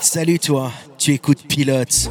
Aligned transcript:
Salut 0.00 0.38
toi, 0.38 0.72
tu 0.96 1.12
écoutes 1.12 1.46
Pilote. 1.46 2.08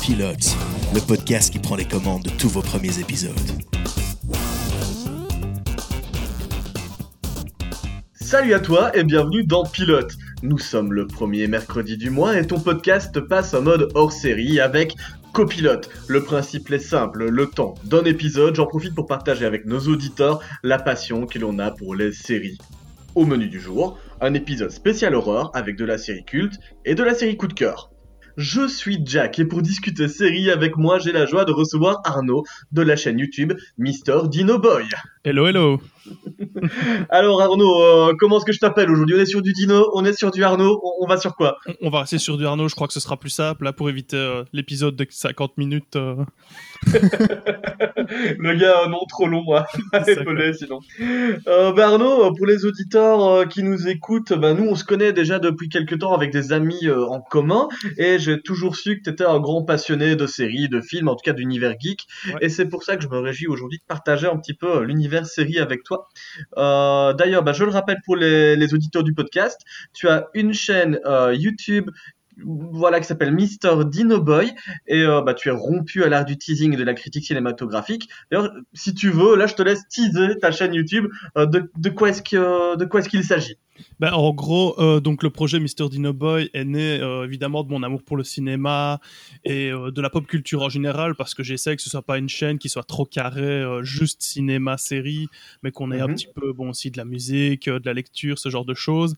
Pilote, 0.00 0.56
le 0.94 1.00
podcast 1.00 1.52
qui 1.52 1.58
prend 1.58 1.74
les 1.74 1.84
commandes 1.84 2.22
de 2.22 2.30
tous 2.30 2.48
vos 2.48 2.62
premiers 2.62 3.00
épisodes. 3.00 3.34
Salut 8.14 8.54
à 8.54 8.60
toi 8.60 8.96
et 8.96 9.02
bienvenue 9.02 9.44
dans 9.44 9.64
Pilote. 9.64 10.12
Nous 10.44 10.58
sommes 10.58 10.92
le 10.92 11.08
premier 11.08 11.48
mercredi 11.48 11.96
du 11.96 12.10
mois 12.10 12.38
et 12.38 12.46
ton 12.46 12.60
podcast 12.60 13.18
passe 13.20 13.54
en 13.54 13.62
mode 13.62 13.90
hors 13.94 14.12
série 14.12 14.60
avec 14.60 14.94
Copilote. 15.32 15.90
Le 16.06 16.22
principe 16.22 16.70
est 16.70 16.78
simple, 16.78 17.28
le 17.28 17.46
temps 17.46 17.74
d'un 17.82 18.04
épisode, 18.04 18.54
j'en 18.54 18.66
profite 18.66 18.94
pour 18.94 19.06
partager 19.06 19.46
avec 19.46 19.66
nos 19.66 19.80
auditeurs 19.80 20.40
la 20.62 20.78
passion 20.78 21.26
que 21.26 21.40
l'on 21.40 21.58
a 21.58 21.72
pour 21.72 21.96
les 21.96 22.12
séries. 22.12 22.58
Au 23.14 23.24
menu 23.24 23.46
du 23.46 23.60
jour, 23.60 23.96
un 24.20 24.34
épisode 24.34 24.72
spécial 24.72 25.14
horreur 25.14 25.52
avec 25.54 25.76
de 25.76 25.84
la 25.84 25.98
série 25.98 26.24
culte 26.24 26.58
et 26.84 26.96
de 26.96 27.04
la 27.04 27.14
série 27.14 27.36
coup 27.36 27.46
de 27.46 27.52
cœur. 27.52 27.92
Je 28.36 28.66
suis 28.66 29.00
Jack 29.04 29.38
et 29.38 29.44
pour 29.44 29.62
discuter 29.62 30.08
série 30.08 30.50
avec 30.50 30.76
moi, 30.76 30.98
j'ai 30.98 31.12
la 31.12 31.24
joie 31.24 31.44
de 31.44 31.52
recevoir 31.52 32.00
Arnaud 32.04 32.42
de 32.72 32.82
la 32.82 32.96
chaîne 32.96 33.20
YouTube 33.20 33.52
Mister 33.78 34.18
Dino 34.28 34.58
Boy. 34.58 34.88
Hello, 35.26 35.46
hello. 35.46 35.80
Alors 37.08 37.40
Arnaud, 37.40 37.82
euh, 37.82 38.12
comment 38.18 38.36
est-ce 38.36 38.44
que 38.44 38.52
je 38.52 38.58
t'appelle 38.58 38.90
aujourd'hui? 38.90 39.16
On 39.16 39.20
est 39.20 39.26
sur 39.26 39.40
du 39.40 39.54
Dino, 39.54 39.90
on 39.94 40.04
est 40.04 40.12
sur 40.12 40.30
du 40.30 40.44
Arnaud, 40.44 40.78
on, 41.00 41.06
va 41.06 41.16
sur 41.16 41.34
quoi? 41.34 41.56
On, 41.80 41.88
va 41.88 42.00
rester 42.00 42.18
sur 42.18 42.36
du 42.36 42.44
Arnaud, 42.46 42.68
je 42.68 42.74
crois 42.74 42.86
que 42.86 42.92
ce 42.92 43.00
sera 43.00 43.16
plus 43.16 43.30
simple 43.30 43.64
là 43.64 43.72
pour 43.72 43.88
éviter 43.88 44.16
euh, 44.16 44.44
l'épisode 44.52 44.96
de 44.96 45.06
50 45.08 45.56
minutes. 45.56 45.96
Euh. 45.96 46.16
le 46.86 48.54
gars, 48.54 48.86
non 48.88 49.00
trop 49.08 49.26
long 49.26 49.50
à 49.54 49.66
épauler 50.06 50.52
sinon. 50.58 50.80
Bah, 51.46 51.88
Arnaud, 51.88 52.32
pour 52.34 52.46
les 52.46 52.66
auditeurs 52.66 53.48
qui 53.48 53.62
nous 53.62 53.88
écoutent, 53.88 54.34
bah, 54.34 54.52
nous 54.52 54.66
on 54.68 54.74
se 54.74 54.84
connaît 54.84 55.14
déjà 55.14 55.38
depuis 55.38 55.68
quelques 55.68 56.00
temps 56.00 56.14
avec 56.14 56.32
des 56.32 56.52
amis 56.52 56.90
en 56.90 57.20
commun 57.20 57.68
et 57.96 58.18
j'ai 58.18 58.40
toujours 58.40 58.76
su 58.76 58.98
que 58.98 59.04
tu 59.04 59.10
étais 59.10 59.24
un 59.24 59.40
grand 59.40 59.64
passionné 59.64 60.16
de 60.16 60.26
séries, 60.26 60.68
de 60.68 60.82
films, 60.82 61.08
en 61.08 61.14
tout 61.14 61.24
cas 61.24 61.32
d'univers 61.32 61.74
geek. 61.80 62.06
Et 62.40 62.50
c'est 62.50 62.66
pour 62.66 62.82
ça 62.82 62.96
que 62.96 63.02
je 63.02 63.08
me 63.08 63.18
réjouis 63.18 63.46
aujourd'hui 63.46 63.78
de 63.78 63.84
partager 63.86 64.26
un 64.26 64.36
petit 64.36 64.54
peu 64.54 64.82
l'univers 64.82 65.13
série 65.22 65.60
avec 65.60 65.84
toi. 65.84 66.08
Euh, 66.56 67.12
d'ailleurs, 67.12 67.44
bah, 67.44 67.52
je 67.52 67.62
le 67.64 67.70
rappelle 67.70 67.98
pour 68.04 68.16
les, 68.16 68.74
auditeurs 68.74 69.04
du 69.04 69.14
podcast, 69.14 69.60
tu 69.92 70.08
as 70.08 70.28
une 70.34 70.52
chaîne 70.52 70.98
euh, 71.04 71.34
YouTube 71.34 71.90
voilà 72.36 73.00
qui 73.00 73.06
s'appelle 73.06 73.32
Mister 73.32 73.74
Dino 73.86 74.20
Boy 74.20 74.52
et 74.86 75.02
euh, 75.02 75.22
bah 75.22 75.34
tu 75.34 75.48
es 75.48 75.52
rompu 75.52 76.02
à 76.04 76.08
l'art 76.08 76.24
du 76.24 76.36
teasing 76.36 76.74
et 76.74 76.76
de 76.76 76.84
la 76.84 76.94
critique 76.94 77.24
cinématographique. 77.24 78.08
D'ailleurs, 78.30 78.52
si 78.72 78.94
tu 78.94 79.10
veux, 79.10 79.36
là 79.36 79.46
je 79.46 79.54
te 79.54 79.62
laisse 79.62 79.86
teaser 79.88 80.38
ta 80.40 80.50
chaîne 80.50 80.74
YouTube 80.74 81.06
de, 81.36 81.88
quoi 81.90 82.10
est-ce 82.10 82.22
que 82.22 82.76
de 82.76 82.84
quoi 82.84 83.00
est-ce 83.00 83.08
qu'il 83.08 83.24
s'agit. 83.24 83.58
Ben, 83.98 84.12
en 84.12 84.32
gros, 84.32 84.78
euh, 84.78 85.00
donc 85.00 85.22
le 85.22 85.30
projet 85.30 85.58
Mr. 85.58 85.88
Dino 85.90 86.12
Boy 86.12 86.50
est 86.54 86.64
né 86.64 87.00
euh, 87.00 87.24
évidemment 87.24 87.64
de 87.64 87.70
mon 87.70 87.82
amour 87.82 88.02
pour 88.02 88.16
le 88.16 88.24
cinéma 88.24 89.00
et 89.44 89.70
euh, 89.70 89.90
de 89.90 90.00
la 90.00 90.10
pop 90.10 90.26
culture 90.26 90.62
en 90.62 90.68
général, 90.68 91.14
parce 91.14 91.34
que 91.34 91.42
j'essaie 91.42 91.74
que 91.74 91.82
ce 91.82 91.90
soit 91.90 92.02
pas 92.02 92.18
une 92.18 92.28
chaîne 92.28 92.58
qui 92.58 92.68
soit 92.68 92.84
trop 92.84 93.04
carrée, 93.04 93.64
juste 93.82 94.22
cinéma, 94.22 94.76
série, 94.76 95.28
mais 95.62 95.70
qu'on 95.70 95.90
ait 95.90 96.00
un 96.00 96.08
mhm. 96.08 96.14
petit 96.14 96.28
peu 96.32 96.52
bon 96.52 96.70
aussi 96.70 96.90
de 96.90 96.98
la 96.98 97.04
musique, 97.04 97.68
de 97.68 97.82
la 97.84 97.94
lecture, 97.94 98.38
ce 98.38 98.48
genre 98.48 98.64
de 98.64 98.74
choses. 98.74 99.16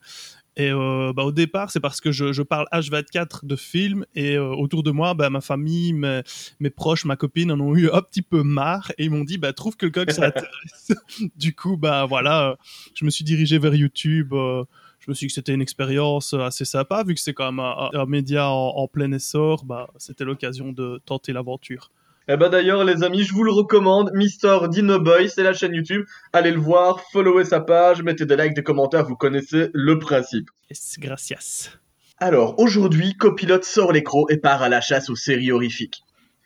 Et 0.57 0.71
euh, 0.71 1.13
bah, 1.15 1.25
au 1.25 1.33
départ, 1.33 1.71
c'est 1.71 1.81
parce 1.81 2.01
que 2.01 2.13
je, 2.13 2.33
je, 2.33 2.43
parle 2.43 2.67
H24 2.73 3.45
de 3.45 3.57
films 3.57 4.07
et 4.15 4.37
euh, 4.37 4.55
autour 4.55 4.83
de 4.83 4.91
moi, 4.91 5.13
bah, 5.13 5.29
ma 5.29 5.43
famille, 5.43 5.93
mes, 5.93 6.23
mes, 6.61 6.71
proches, 6.71 7.05
ma 7.05 7.17
copine 7.17 7.53
en 7.53 7.61
ont 7.61 7.77
eu 7.77 7.91
un 7.91 8.01
petit 8.01 8.23
peu 8.23 8.43
marre 8.43 8.91
et 8.97 9.05
ils 9.05 9.11
m'ont 9.11 9.25
dit 9.25 9.37
bah, 9.37 9.53
trouve 9.53 9.77
quelqu'un 9.77 10.07
que 10.07 10.15
ça 10.15 10.27
intéresse. 10.29 10.93
du 11.37 11.55
coup, 11.55 11.77
bah 11.77 12.07
voilà, 12.07 12.57
je 12.95 13.05
me 13.05 13.11
suis 13.11 13.25
dirigé 13.25 13.59
vers 13.59 13.75
YouTube. 13.75 14.33
Euh, 14.33 14.65
je 15.01 15.11
me 15.11 15.15
suis 15.15 15.27
dit 15.27 15.29
que 15.29 15.35
c'était 15.35 15.53
une 15.53 15.63
expérience 15.63 16.33
assez 16.33 16.65
sympa 16.65 17.05
vu 17.05 17.15
que 17.15 17.21
c'est 17.21 17.35
quand 17.35 17.53
même 17.53 17.61
un, 17.61 18.07
média 18.07 18.49
en, 18.51 18.69
en, 18.69 18.89
plein 18.89 19.13
essor. 19.13 19.65
Bah, 19.67 19.91
c'était 19.99 20.25
l'occasion 20.25 20.73
de 20.73 21.03
tenter 21.05 21.35
l'aventure. 21.35 21.91
Eh 22.29 22.37
ben 22.37 22.49
d'ailleurs 22.49 22.83
les 22.83 23.05
amis, 23.05 23.23
je 23.23 23.33
vous 23.33 23.45
le 23.45 23.53
recommande, 23.53 24.11
Mister 24.13 24.59
Dino 24.69 24.99
Boy, 24.99 25.31
c'est 25.31 25.45
la 25.45 25.53
chaîne 25.53 25.75
YouTube. 25.75 26.05
Allez 26.33 26.51
le 26.51 26.59
voir, 26.59 27.01
followez 27.13 27.45
sa 27.45 27.61
page, 27.61 28.03
mettez 28.03 28.27
des 28.27 28.37
likes, 28.37 28.55
des 28.55 28.65
commentaires, 28.65 29.05
vous 29.05 29.15
connaissez 29.15 29.71
le 29.73 30.01
principe. 30.01 30.51
Gracias. 30.99 31.71
Alors 32.19 32.59
aujourd'hui, 32.59 33.15
Copilote 33.15 33.63
sort 33.63 33.93
l'écran 33.93 34.25
et 34.29 34.39
part 34.39 34.63
à 34.63 34.69
la 34.69 34.81
chasse 34.81 35.09
aux 35.09 35.15
séries 35.15 35.53
horrifiques. 35.53 36.03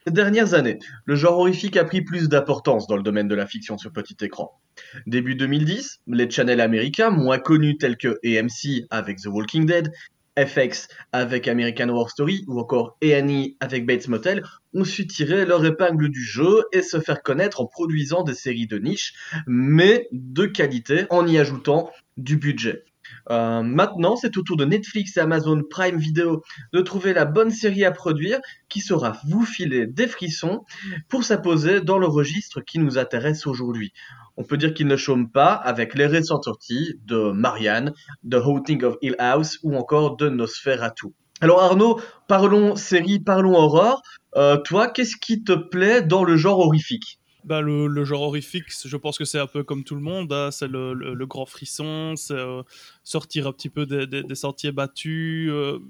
Ces 0.06 0.12
dernières 0.12 0.52
années, 0.52 0.80
le 1.06 1.14
genre 1.14 1.38
horrifique 1.38 1.78
a 1.78 1.84
pris 1.84 2.02
plus 2.02 2.28
d'importance 2.28 2.86
dans 2.86 2.96
le 2.96 3.02
domaine 3.02 3.28
de 3.28 3.34
la 3.34 3.46
fiction 3.46 3.78
sur 3.78 3.90
petit 3.90 4.16
écran. 4.20 4.60
Début 5.06 5.34
2010, 5.34 6.00
les 6.08 6.28
channels 6.28 6.60
américains, 6.60 7.08
moins 7.08 7.38
connus 7.38 7.78
tels 7.78 7.96
que 7.96 8.18
AMC 8.22 8.86
avec 8.90 9.18
The 9.18 9.28
Walking 9.28 9.64
Dead, 9.64 9.90
FX 10.38 10.88
avec 11.12 11.48
American 11.48 11.88
Horror 11.88 12.10
Story 12.10 12.44
ou 12.46 12.58
encore 12.60 12.96
A&E 13.02 13.54
avec 13.60 13.86
Bates 13.86 14.08
Motel 14.08 14.42
ont 14.74 14.84
su 14.84 15.06
tirer 15.06 15.44
leur 15.44 15.64
épingle 15.64 16.08
du 16.08 16.22
jeu 16.22 16.64
et 16.72 16.82
se 16.82 17.00
faire 17.00 17.22
connaître 17.22 17.60
en 17.60 17.66
produisant 17.66 18.22
des 18.22 18.34
séries 18.34 18.66
de 18.66 18.78
niche, 18.78 19.14
mais 19.46 20.08
de 20.12 20.46
qualité 20.46 21.06
en 21.10 21.26
y 21.26 21.38
ajoutant 21.38 21.90
du 22.16 22.36
budget. 22.36 22.84
Euh, 23.30 23.62
maintenant, 23.62 24.16
c'est 24.16 24.36
au 24.36 24.42
tour 24.42 24.56
de 24.56 24.64
Netflix 24.64 25.16
et 25.16 25.20
Amazon 25.20 25.62
Prime 25.68 25.98
Video 25.98 26.42
de 26.72 26.80
trouver 26.80 27.12
la 27.12 27.24
bonne 27.24 27.50
série 27.50 27.84
à 27.84 27.90
produire 27.90 28.38
qui 28.68 28.80
saura 28.80 29.18
vous 29.26 29.44
filer 29.44 29.86
des 29.86 30.06
frissons 30.06 30.64
pour 31.08 31.24
s'imposer 31.24 31.80
dans 31.80 31.98
le 31.98 32.06
registre 32.06 32.60
qui 32.60 32.78
nous 32.78 32.98
intéresse 32.98 33.46
aujourd'hui. 33.46 33.92
On 34.40 34.42
peut 34.42 34.56
dire 34.56 34.72
qu'il 34.72 34.86
ne 34.86 34.96
chôme 34.96 35.30
pas 35.30 35.52
avec 35.52 35.94
les 35.94 36.06
récentes 36.06 36.44
sorties 36.44 36.94
de 37.04 37.30
Marianne, 37.30 37.92
The 38.26 38.36
Haunting 38.36 38.82
of 38.84 38.96
Hill 39.02 39.14
House 39.18 39.58
ou 39.62 39.76
encore 39.76 40.16
de 40.16 40.30
Nosferatu. 40.30 41.08
Alors 41.42 41.60
Arnaud, 41.60 42.00
parlons 42.26 42.74
série, 42.74 43.20
parlons 43.20 43.54
horreur. 43.54 44.00
Euh, 44.36 44.56
toi, 44.56 44.88
qu'est-ce 44.88 45.16
qui 45.16 45.44
te 45.44 45.52
plaît 45.52 46.00
dans 46.00 46.24
le 46.24 46.38
genre 46.38 46.58
horrifique? 46.58 47.20
Bah, 47.44 47.60
le, 47.60 48.02
genre 48.04 48.22
horrifique, 48.22 48.64
je 48.82 48.96
pense 48.96 49.18
que 49.18 49.26
c'est 49.26 49.38
un 49.38 49.46
peu 49.46 49.62
comme 49.62 49.84
tout 49.84 49.94
le 49.94 50.00
monde. 50.00 50.32
Hein. 50.32 50.50
C'est 50.50 50.68
le, 50.68 51.26
grand 51.26 51.44
frisson, 51.44 52.14
c'est 52.16 52.32
euh, 52.32 52.62
sortir 53.04 53.46
un 53.46 53.52
petit 53.52 53.68
peu 53.68 53.84
des, 53.84 54.34
sentiers 54.34 54.72
battus. 54.72 55.50
Euh, 55.50 55.80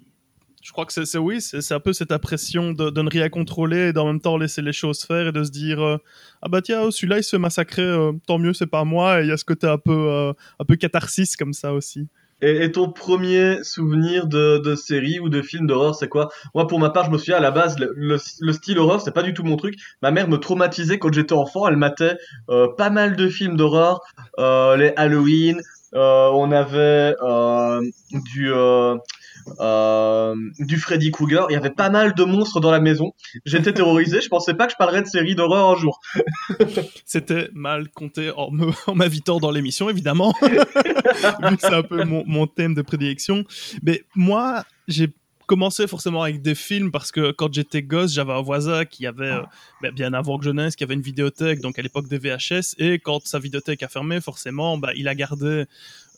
je 0.61 0.73
crois 0.73 0.85
que 0.85 0.93
c'est 0.93 1.19
oui, 1.19 1.41
c'est 1.41 1.73
un 1.73 1.81
peu 1.81 1.93
cette 1.93 2.13
impression 2.13 2.73
de, 2.73 2.91
de, 2.91 3.03
ne 3.03 3.09
rien 3.09 3.29
contrôler 3.29 3.89
et 3.89 3.93
d'en 3.93 4.07
même 4.07 4.21
temps 4.21 4.37
laisser 4.37 4.63
les 4.63 4.73
choses 4.73 5.05
faire 5.05 5.29
et 5.29 5.33
de 5.33 5.43
se 5.43 5.51
dire 5.51 5.81
euh, 5.81 5.97
ah 6.43 6.49
bah 6.49 6.63
tiens 6.63 6.83
oh, 6.83 6.91
celui-là 6.91 7.19
il 7.19 7.25
se 7.25 7.31
fait 7.31 7.39
massacrer, 7.39 8.11
tant 8.27 8.39
mieux 8.39 8.53
c'est 8.53 8.67
pas 8.67 8.85
moi. 8.85 9.21
Et 9.21 9.25
il 9.25 9.29
y 9.29 9.33
a 9.33 9.37
ce 9.37 9.45
côté 9.45 9.67
un 9.67 9.79
peu 9.79 10.33
un 10.59 10.65
peu 10.65 10.77
catharsis 10.77 11.37
comme 11.37 11.53
ça 11.53 11.73
aussi. 11.73 12.09
Et, 12.43 12.73
ton 12.73 12.91
premier 12.91 13.63
souvenir 13.63 14.27
de, 14.27 14.59
de, 14.59 14.75
série 14.75 15.21
ou 15.21 15.29
de 15.29 15.43
film 15.43 15.67
d'horreur, 15.67 15.95
c'est 15.95 16.09
quoi? 16.09 16.31
Moi, 16.55 16.67
pour 16.67 16.79
ma 16.79 16.89
part, 16.89 17.05
je 17.05 17.11
me 17.11 17.19
souviens 17.19 17.37
à 17.37 17.41
la 17.41 17.51
base, 17.51 17.79
le, 17.79 17.93
le, 17.95 18.53
style 18.53 18.79
horreur, 18.79 19.03
c'est 19.03 19.13
pas 19.13 19.23
du 19.23 19.35
tout 19.35 19.43
mon 19.45 19.57
truc. 19.57 19.75
Ma 20.01 20.11
mère 20.11 20.27
me 20.29 20.39
traumatisait 20.39 20.99
quand 20.99 21.13
j'étais 21.13 21.35
enfant. 21.35 21.69
Elle 21.69 21.77
matait 21.77 22.17
euh, 22.49 22.69
pas 22.79 22.89
mal 22.89 23.15
de 23.17 23.29
films 23.29 23.57
d'horreur, 23.57 24.01
euh, 24.39 24.77
les 24.77 24.93
Halloween. 24.97 25.61
Euh, 25.95 26.31
on 26.33 26.51
avait 26.53 27.15
euh, 27.21 27.81
du 28.13 28.53
euh, 29.61 30.35
du 30.59 30.79
Freddy 30.79 31.11
Krueger. 31.11 31.47
Il 31.51 31.55
y 31.55 31.57
avait 31.57 31.71
pas 31.71 31.91
mal 31.91 32.15
de 32.15 32.25
monstres 32.25 32.61
dans 32.61 32.71
la 32.71 32.81
maison. 32.81 33.13
J'étais 33.45 33.73
terrorisé. 33.73 34.21
Je 34.21 34.29
pensais 34.29 34.55
pas 34.55 34.67
que 34.67 34.73
je 34.73 34.77
parlerais 34.77 35.03
de 35.03 35.07
séries 35.07 35.35
d'horreur 35.35 35.71
un 35.71 35.77
jour. 35.77 36.01
C'était 37.05 37.49
mal 37.53 37.89
compté 37.89 38.31
en 38.37 38.51
m'invitant 38.95 39.39
dans 39.39 39.51
l'émission, 39.51 39.89
évidemment. 39.91 40.35
c'est 41.61 41.75
un 41.75 41.83
peu 41.83 42.05
mon, 42.05 42.25
mon, 42.27 42.47
thème 42.47 42.75
de 42.75 42.83
prédilection. 42.83 43.45
Mais 43.83 44.05
moi, 44.15 44.65
j'ai 44.89 45.13
commencé 45.51 45.89
forcément 45.89 46.23
avec 46.23 46.43
des 46.43 46.55
films 46.55 46.93
parce 46.93 47.11
que 47.11 47.33
quand 47.33 47.53
j'étais 47.53 47.83
gosse, 47.83 48.13
j'avais 48.13 48.33
un 48.33 48.41
voisin 48.41 48.85
qui 48.85 49.05
avait, 49.05 49.33
euh, 49.33 49.43
ben, 49.83 49.93
bien 49.93 50.13
avant 50.13 50.39
que 50.39 50.45
je 50.45 50.51
naisse, 50.51 50.77
qui 50.77 50.85
avait 50.85 50.95
une 50.95 51.03
vidéothèque, 51.03 51.59
donc 51.61 51.77
à 51.77 51.83
l'époque 51.83 52.07
des 52.07 52.19
VHS, 52.19 52.77
et 52.79 53.01
quand 53.01 53.27
sa 53.27 53.41
vidéothèque 53.41 53.83
a 53.83 53.89
fermé, 53.89 54.21
forcément, 54.21 54.79
bah, 54.79 54.93
il 54.95 55.09
a 55.09 55.15
gardé 55.17 55.65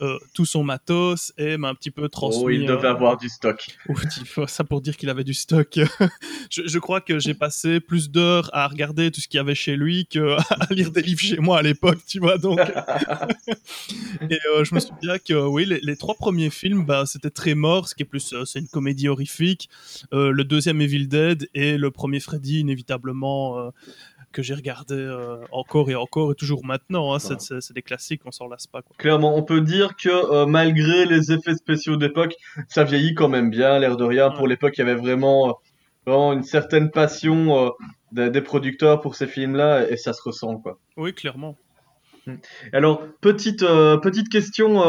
euh, 0.02 0.18
tout 0.34 0.44
son 0.44 0.64
matos 0.64 1.32
et 1.38 1.56
m'a 1.56 1.68
un 1.68 1.76
petit 1.76 1.92
peu 1.92 2.08
transmis. 2.08 2.42
Oh, 2.44 2.50
il 2.50 2.66
devait 2.66 2.88
euh, 2.88 2.90
avoir 2.90 3.16
du 3.16 3.28
stock. 3.28 3.64
ça 4.48 4.64
pour 4.64 4.80
dire 4.80 4.96
qu'il 4.96 5.08
avait 5.08 5.22
du 5.22 5.32
stock. 5.32 5.78
je, 6.50 6.78
crois 6.80 7.00
que 7.00 7.20
j'ai 7.20 7.34
passé 7.34 7.78
plus 7.78 8.10
d'heures 8.10 8.50
à 8.52 8.66
regarder 8.66 9.12
tout 9.12 9.20
ce 9.20 9.28
qu'il 9.28 9.38
y 9.38 9.40
avait 9.40 9.54
chez 9.54 9.76
lui 9.76 10.06
qu'à 10.06 10.38
lire 10.70 10.90
des 10.90 11.02
livres 11.02 11.20
chez 11.20 11.38
moi 11.38 11.58
à 11.58 11.62
l'époque, 11.62 12.00
tu 12.04 12.18
vois. 12.18 12.36
Donc, 12.36 12.58
et 14.28 14.40
euh, 14.50 14.64
je 14.64 14.74
me 14.74 14.80
souviens 14.80 15.18
que 15.18 15.34
oui, 15.34 15.66
les, 15.80 15.96
trois 15.96 16.16
premiers 16.16 16.50
films, 16.50 16.84
bah, 16.84 17.04
c'était 17.06 17.30
très 17.30 17.54
mort, 17.54 17.88
ce 17.88 17.94
qui 17.94 18.02
est 18.02 18.06
plus, 18.06 18.34
c'est 18.44 18.58
une 18.58 18.68
comédie 18.68 19.06
horrifique. 19.08 19.70
le 20.10 20.42
deuxième 20.42 20.80
Evil 20.80 21.06
Dead 21.06 21.48
et 21.54 21.78
le 21.78 21.90
premier 21.92 22.18
Freddy, 22.18 22.58
inévitablement 22.58 23.70
que 24.32 24.42
j'ai 24.42 24.54
regardé 24.54 24.94
euh, 24.94 25.36
encore 25.52 25.90
et 25.90 25.94
encore 25.94 26.32
et 26.32 26.34
toujours 26.34 26.64
maintenant. 26.64 27.14
Hein, 27.14 27.18
c'est 27.18 27.72
des 27.72 27.82
classiques, 27.82 28.22
on 28.24 28.30
s'en 28.30 28.48
lasse 28.48 28.66
pas. 28.66 28.82
Quoi. 28.82 28.96
Clairement, 28.98 29.36
on 29.36 29.42
peut 29.42 29.60
dire 29.60 29.94
que 29.96 30.08
euh, 30.08 30.46
malgré 30.46 31.06
les 31.06 31.32
effets 31.32 31.54
spéciaux 31.54 31.96
d'époque, 31.96 32.34
ça 32.68 32.84
vieillit 32.84 33.14
quand 33.14 33.28
même 33.28 33.50
bien, 33.50 33.78
l'air 33.78 33.96
de 33.96 34.04
rien. 34.04 34.30
Pour 34.30 34.48
l'époque, 34.48 34.74
il 34.76 34.80
y 34.80 34.82
avait 34.82 34.94
vraiment, 34.94 35.50
euh, 35.50 35.52
vraiment 36.06 36.32
une 36.32 36.42
certaine 36.42 36.90
passion 36.90 37.72
des, 38.10 38.30
des, 38.30 38.40
producteurs 38.40 39.00
pour 39.00 39.14
ces 39.14 39.26
films-là 39.26 39.88
et 39.88 39.96
ça 39.96 40.12
se 40.12 40.22
ressent. 40.22 40.56
Quoi. 40.56 40.78
Oui, 40.96 41.14
clairement. 41.14 41.56
Alors, 42.72 43.02
petite, 43.20 43.60
petite 43.60 44.28
question 44.28 44.80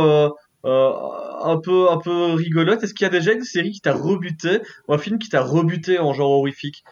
un 0.64 1.58
peu 1.58 1.92
un 1.92 1.98
peu 1.98 2.34
rigolote. 2.34 2.84
Est-ce 2.84 2.94
qu'il 2.94 3.06
y 3.06 3.08
a 3.08 3.12
déjà 3.12 3.34
une 3.34 3.44
série 3.44 3.72
qui 3.72 3.82
t'a 3.82 3.94
rebuté 3.94 4.62
ou 4.88 4.94
un 4.94 4.98
film 4.98 5.20
qui 5.20 5.30
t'a 5.30 5.42
rebuté 5.42 6.00
en 6.00 6.14
genre 6.14 6.32
horrifique? 6.32 6.84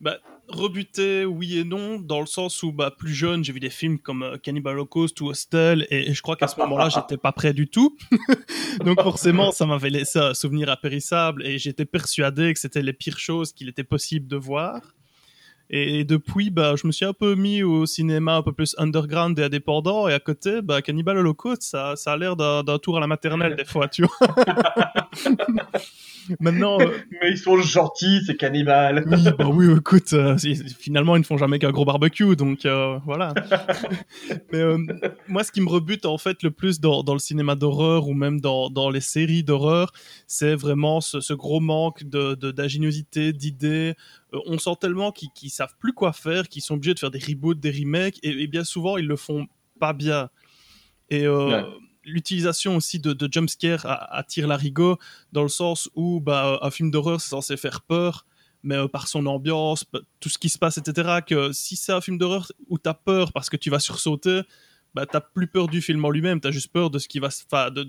Bah 0.00 0.18
rebuté, 0.48 1.24
oui 1.24 1.58
et 1.58 1.64
non, 1.64 1.98
dans 1.98 2.20
le 2.20 2.26
sens 2.26 2.62
où 2.62 2.72
bah, 2.72 2.90
plus 2.90 3.14
jeune, 3.14 3.44
j'ai 3.44 3.52
vu 3.52 3.60
des 3.60 3.70
films 3.70 3.98
comme 3.98 4.38
Cannibal 4.42 4.74
Holocaust 4.74 5.20
ou 5.20 5.28
Hostel, 5.28 5.86
et, 5.90 6.12
je 6.12 6.22
crois 6.22 6.36
qu'à 6.36 6.48
ce 6.48 6.58
moment-là, 6.60 6.88
j'étais 6.94 7.16
pas 7.16 7.32
prêt 7.32 7.52
du 7.52 7.68
tout. 7.68 7.96
Donc 8.84 9.00
forcément, 9.02 9.52
ça 9.52 9.66
m'avait 9.66 9.90
laissé 9.90 10.18
un 10.18 10.34
souvenir 10.34 10.70
impérissable, 10.70 11.46
et 11.46 11.58
j'étais 11.58 11.84
persuadé 11.84 12.52
que 12.52 12.58
c'était 12.58 12.82
les 12.82 12.92
pires 12.92 13.18
choses 13.18 13.52
qu'il 13.52 13.68
était 13.68 13.84
possible 13.84 14.26
de 14.26 14.36
voir. 14.36 14.80
Et 15.70 16.04
depuis, 16.04 16.50
bah, 16.50 16.74
je 16.76 16.86
me 16.86 16.92
suis 16.92 17.06
un 17.06 17.14
peu 17.14 17.34
mis 17.34 17.62
au 17.62 17.86
cinéma 17.86 18.36
un 18.36 18.42
peu 18.42 18.52
plus 18.52 18.76
underground 18.78 19.38
et 19.38 19.44
indépendant. 19.44 20.08
Et 20.08 20.12
à 20.12 20.20
côté, 20.20 20.60
bah, 20.60 20.82
Cannibal 20.82 21.16
Holocaust, 21.16 21.62
ça, 21.62 21.96
ça 21.96 22.12
a 22.12 22.16
l'air 22.16 22.36
d'un 22.36 22.78
tour 22.78 22.98
à 22.98 23.00
la 23.00 23.06
maternelle 23.06 23.56
des 23.58 23.64
fois, 23.64 23.88
tu 23.88 24.02
vois. 24.02 24.28
Maintenant. 26.40 26.80
Euh, 26.80 26.86
Mais 27.22 27.30
ils 27.30 27.38
sont 27.38 27.56
gentils, 27.60 28.22
ces 28.26 28.36
cannibales. 28.36 29.04
oui, 29.06 29.24
bah 29.38 29.48
oui, 29.48 29.66
écoute, 29.76 30.12
euh, 30.12 30.36
finalement, 30.78 31.16
ils 31.16 31.20
ne 31.20 31.24
font 31.24 31.36
jamais 31.36 31.58
qu'un 31.58 31.70
gros 31.70 31.84
barbecue, 31.84 32.36
donc 32.36 32.66
euh, 32.66 32.98
voilà. 33.04 33.34
Mais 34.52 34.62
moi, 35.28 35.44
ce 35.44 35.52
qui 35.52 35.60
me 35.60 35.68
rebute 35.68 36.06
en 36.06 36.18
fait 36.18 36.42
le 36.42 36.50
plus 36.50 36.80
dans, 36.80 37.02
dans 37.02 37.12
le 37.12 37.18
cinéma 37.18 37.54
d'horreur 37.54 38.08
ou 38.08 38.14
même 38.14 38.40
dans, 38.40 38.70
dans 38.70 38.90
les 38.90 39.00
séries 39.00 39.42
d'horreur, 39.42 39.92
c'est 40.26 40.54
vraiment 40.54 41.00
ce, 41.00 41.20
ce, 41.20 41.34
gros 41.34 41.60
manque 41.60 42.04
de 42.04 42.34
d'ingéniosité, 42.34 43.32
d'idées. 43.32 43.94
on 44.46 44.58
sent 44.58 44.76
tellement 44.80 45.12
qu'ils 45.12 45.30
ne 45.42 45.48
savent 45.48 45.74
plus 45.78 45.92
quoi 45.92 46.12
faire, 46.12 46.48
qu'ils 46.48 46.62
sont 46.62 46.74
obligés 46.74 46.94
de 46.94 46.98
faire 46.98 47.10
des 47.10 47.18
reboots, 47.18 47.58
des 47.58 47.70
remakes, 47.70 48.18
et, 48.22 48.46
bien 48.46 48.64
souvent, 48.64 48.96
ils 48.96 49.06
le 49.06 49.16
font 49.16 49.46
pas 49.80 49.92
bien. 49.92 50.28
Et 51.10 51.26
l'utilisation 52.04 52.76
aussi 52.76 52.98
de, 52.98 53.12
de 53.12 53.28
jumpscare 53.30 53.84
attire 54.10 54.46
l'arigot 54.46 54.98
dans 55.32 55.42
le 55.42 55.48
sens 55.48 55.88
où 55.94 56.20
bah, 56.20 56.58
un 56.62 56.70
film 56.70 56.90
d'horreur 56.90 57.20
c'est 57.20 57.30
censé 57.30 57.56
faire 57.56 57.82
peur 57.82 58.26
mais 58.64 58.76
euh, 58.76 58.88
par 58.88 59.06
son 59.06 59.26
ambiance, 59.26 59.84
tout 60.20 60.28
ce 60.28 60.38
qui 60.38 60.48
se 60.48 60.58
passe, 60.58 60.78
etc. 60.78 61.20
Que 61.26 61.52
si 61.52 61.76
c'est 61.76 61.92
un 61.92 62.00
film 62.00 62.18
d'horreur 62.18 62.50
où 62.68 62.78
t'as 62.78 62.94
peur 62.94 63.32
parce 63.32 63.50
que 63.50 63.56
tu 63.56 63.70
vas 63.70 63.78
sursauter, 63.78 64.40
bah, 64.94 65.06
t'as 65.06 65.20
plus 65.20 65.48
peur 65.48 65.66
du 65.66 65.82
film 65.82 66.04
en 66.04 66.10
lui-même, 66.10 66.40
t'as 66.40 66.52
juste 66.52 66.72
peur 66.72 66.88
de 66.90 66.98
ce 66.98 67.08
qui 67.08 67.18
va, 67.18 67.28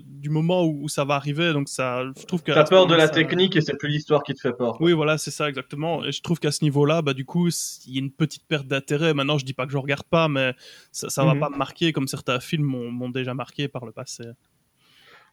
du 0.04 0.28
moment 0.28 0.64
où, 0.64 0.88
ça 0.88 1.04
va 1.04 1.14
arriver. 1.14 1.52
Donc 1.52 1.68
ça, 1.68 2.02
je 2.18 2.24
trouve 2.24 2.42
que 2.42 2.52
t'as 2.52 2.64
peur 2.64 2.86
de 2.86 2.94
la 2.94 3.08
technique 3.08 3.54
et 3.56 3.60
c'est 3.60 3.76
plus 3.76 3.88
l'histoire 3.88 4.22
qui 4.22 4.34
te 4.34 4.40
fait 4.40 4.52
peur. 4.52 4.76
Oui, 4.80 4.92
voilà, 4.92 5.16
c'est 5.16 5.30
ça 5.30 5.48
exactement. 5.48 6.04
Et 6.04 6.12
je 6.12 6.20
trouve 6.20 6.40
qu'à 6.40 6.50
ce 6.50 6.64
niveau-là, 6.64 7.02
bah 7.02 7.14
du 7.14 7.24
coup, 7.24 7.48
il 7.86 7.94
y 7.94 7.96
a 7.98 8.00
une 8.00 8.10
petite 8.10 8.44
perte 8.46 8.66
d'intérêt. 8.66 9.14
Maintenant, 9.14 9.38
je 9.38 9.44
dis 9.44 9.54
pas 9.54 9.66
que 9.66 9.72
je 9.72 9.78
regarde 9.78 10.04
pas, 10.04 10.28
mais 10.28 10.54
ça, 10.90 11.08
ça 11.08 11.24
va 11.24 11.34
mhm. 11.34 11.40
pas 11.40 11.50
me 11.50 11.56
marquer 11.56 11.92
comme 11.92 12.08
certains 12.08 12.40
films 12.40 12.64
m'ont 12.64 13.10
déjà 13.10 13.34
marqué 13.34 13.68
par 13.68 13.86
le 13.86 13.92
passé. 13.92 14.24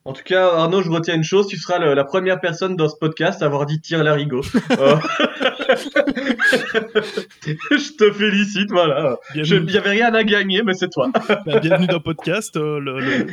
En 0.06 0.12
tout 0.12 0.24
cas, 0.24 0.48
Arnaud, 0.48 0.82
je 0.82 0.90
retiens 0.90 1.16
une 1.16 1.24
chose, 1.24 1.48
tu 1.48 1.58
seras 1.58 1.80
la 1.80 2.04
première 2.04 2.42
personne 2.42 2.76
dans 2.76 2.90
ce 2.90 2.96
podcast 2.98 3.42
à 3.42 3.46
avoir 3.46 3.66
dit 3.66 3.80
tire 3.80 4.04
l'arigot. 4.04 4.42
Euh, 4.80 4.98
je 7.72 7.98
te 7.98 8.12
félicite, 8.12 8.70
voilà. 8.70 9.18
Il 9.36 9.44
n'y 9.44 9.78
avait 9.78 9.90
rien 9.90 10.14
à 10.14 10.24
gagner, 10.24 10.62
mais 10.64 10.74
c'est 10.74 10.90
toi. 10.90 11.10
Bah, 11.46 11.60
bienvenue 11.60 11.88
dans 11.88 12.00
podcast, 12.00 12.58
euh, 12.58 12.80
le, 12.80 13.28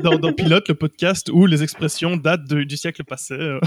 dans, 0.00 0.32
Pilote, 0.32 0.68
le 0.68 0.74
podcast 0.74 1.30
où 1.32 1.46
les 1.46 1.62
expressions 1.62 2.16
datent 2.16 2.44
du 2.44 2.76
siècle 2.76 3.04
passé. 3.04 3.34
Euh. 3.34 3.60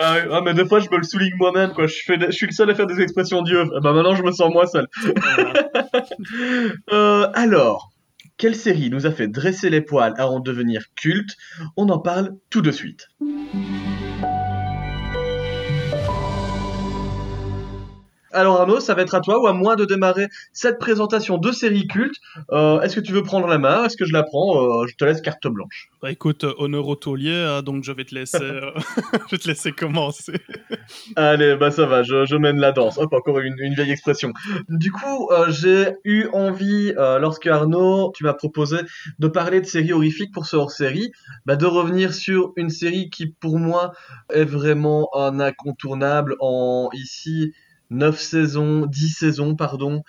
Ah, 0.00 0.16
ah, 0.30 0.40
mais 0.44 0.54
des 0.54 0.64
fois, 0.64 0.80
je 0.80 0.88
me 0.90 0.96
le 0.96 1.02
souligne 1.02 1.34
moi-même, 1.36 1.72
quoi. 1.72 1.86
Je, 1.86 1.96
fais 2.04 2.18
je 2.18 2.30
suis 2.30 2.46
le 2.46 2.52
seul 2.52 2.70
à 2.70 2.74
faire 2.74 2.86
des 2.86 3.00
expressions 3.00 3.42
dieu. 3.42 3.64
Bah, 3.82 3.92
maintenant, 3.92 4.14
je 4.14 4.22
me 4.22 4.32
sens 4.32 4.50
moi 4.52 4.66
seul. 4.66 4.86
alors, 7.34 7.90
quelle 8.38 8.54
série 8.54 8.88
nous 8.88 9.04
a 9.04 9.10
fait 9.10 9.28
dresser 9.28 9.68
les 9.68 9.80
poils 9.80 10.14
avant 10.16 10.38
de 10.38 10.50
devenir 10.50 10.86
culte? 10.94 11.36
On 11.76 11.88
en 11.88 11.98
parle 11.98 12.36
tout 12.50 12.62
de 12.62 12.70
suite. 12.70 13.08
Alors 18.32 18.60
Arnaud, 18.60 18.80
ça 18.80 18.94
va 18.94 19.02
être 19.02 19.14
à 19.14 19.20
toi 19.20 19.40
ou 19.40 19.46
à 19.46 19.52
moi 19.52 19.74
de 19.76 19.84
démarrer 19.84 20.26
cette 20.52 20.78
présentation 20.78 21.38
de 21.38 21.50
série 21.50 21.86
culte. 21.86 22.16
Euh, 22.52 22.80
est-ce 22.82 22.96
que 22.96 23.00
tu 23.00 23.12
veux 23.12 23.22
prendre 23.22 23.46
la 23.46 23.58
main? 23.58 23.84
Est-ce 23.84 23.96
que 23.96 24.04
je 24.04 24.12
la 24.12 24.22
prends? 24.22 24.82
Euh, 24.82 24.86
Je 24.86 24.96
te 24.96 25.04
laisse 25.04 25.20
carte 25.20 25.46
blanche. 25.46 25.88
Bah 26.02 26.10
écoute, 26.10 26.44
euh, 26.44 26.52
honneur 26.58 26.86
au 26.88 26.96
taulier, 26.96 27.34
hein, 27.34 27.62
donc 27.62 27.84
je 27.84 27.92
vais 27.92 28.04
te 28.04 28.14
laisser, 28.14 28.38
je 29.26 29.30
vais 29.30 29.38
te 29.38 29.48
laisser 29.48 29.72
commencer. 29.72 30.34
Allez, 31.16 31.56
bah 31.56 31.70
ça 31.70 31.86
va, 31.86 32.02
je, 32.02 32.36
mène 32.36 32.58
la 32.58 32.72
danse. 32.72 32.98
Hop, 32.98 33.12
encore 33.12 33.38
une, 33.38 33.54
vieille 33.74 33.90
expression. 33.90 34.32
Du 34.68 34.92
coup, 34.92 35.30
j'ai 35.48 35.94
eu 36.04 36.26
envie, 36.32 36.92
lorsque 36.96 37.46
Arnaud, 37.46 38.12
tu 38.14 38.24
m'as 38.24 38.34
proposé 38.34 38.78
de 39.18 39.28
parler 39.28 39.60
de 39.60 39.66
séries 39.66 39.92
horrifiques 39.92 40.32
pour 40.32 40.46
ce 40.46 40.56
hors-série, 40.56 41.12
bah, 41.46 41.56
de 41.56 41.66
revenir 41.66 42.12
sur 42.12 42.52
une 42.56 42.70
série 42.70 43.10
qui 43.10 43.26
pour 43.26 43.58
moi 43.58 43.92
est 44.32 44.44
vraiment 44.44 45.08
un 45.14 45.40
incontournable 45.40 46.36
en 46.40 46.88
ici 46.92 47.52
9 47.90 48.18
saisons, 48.20 48.86
10 48.86 49.08
saisons, 49.08 49.56
pardon. 49.56 50.02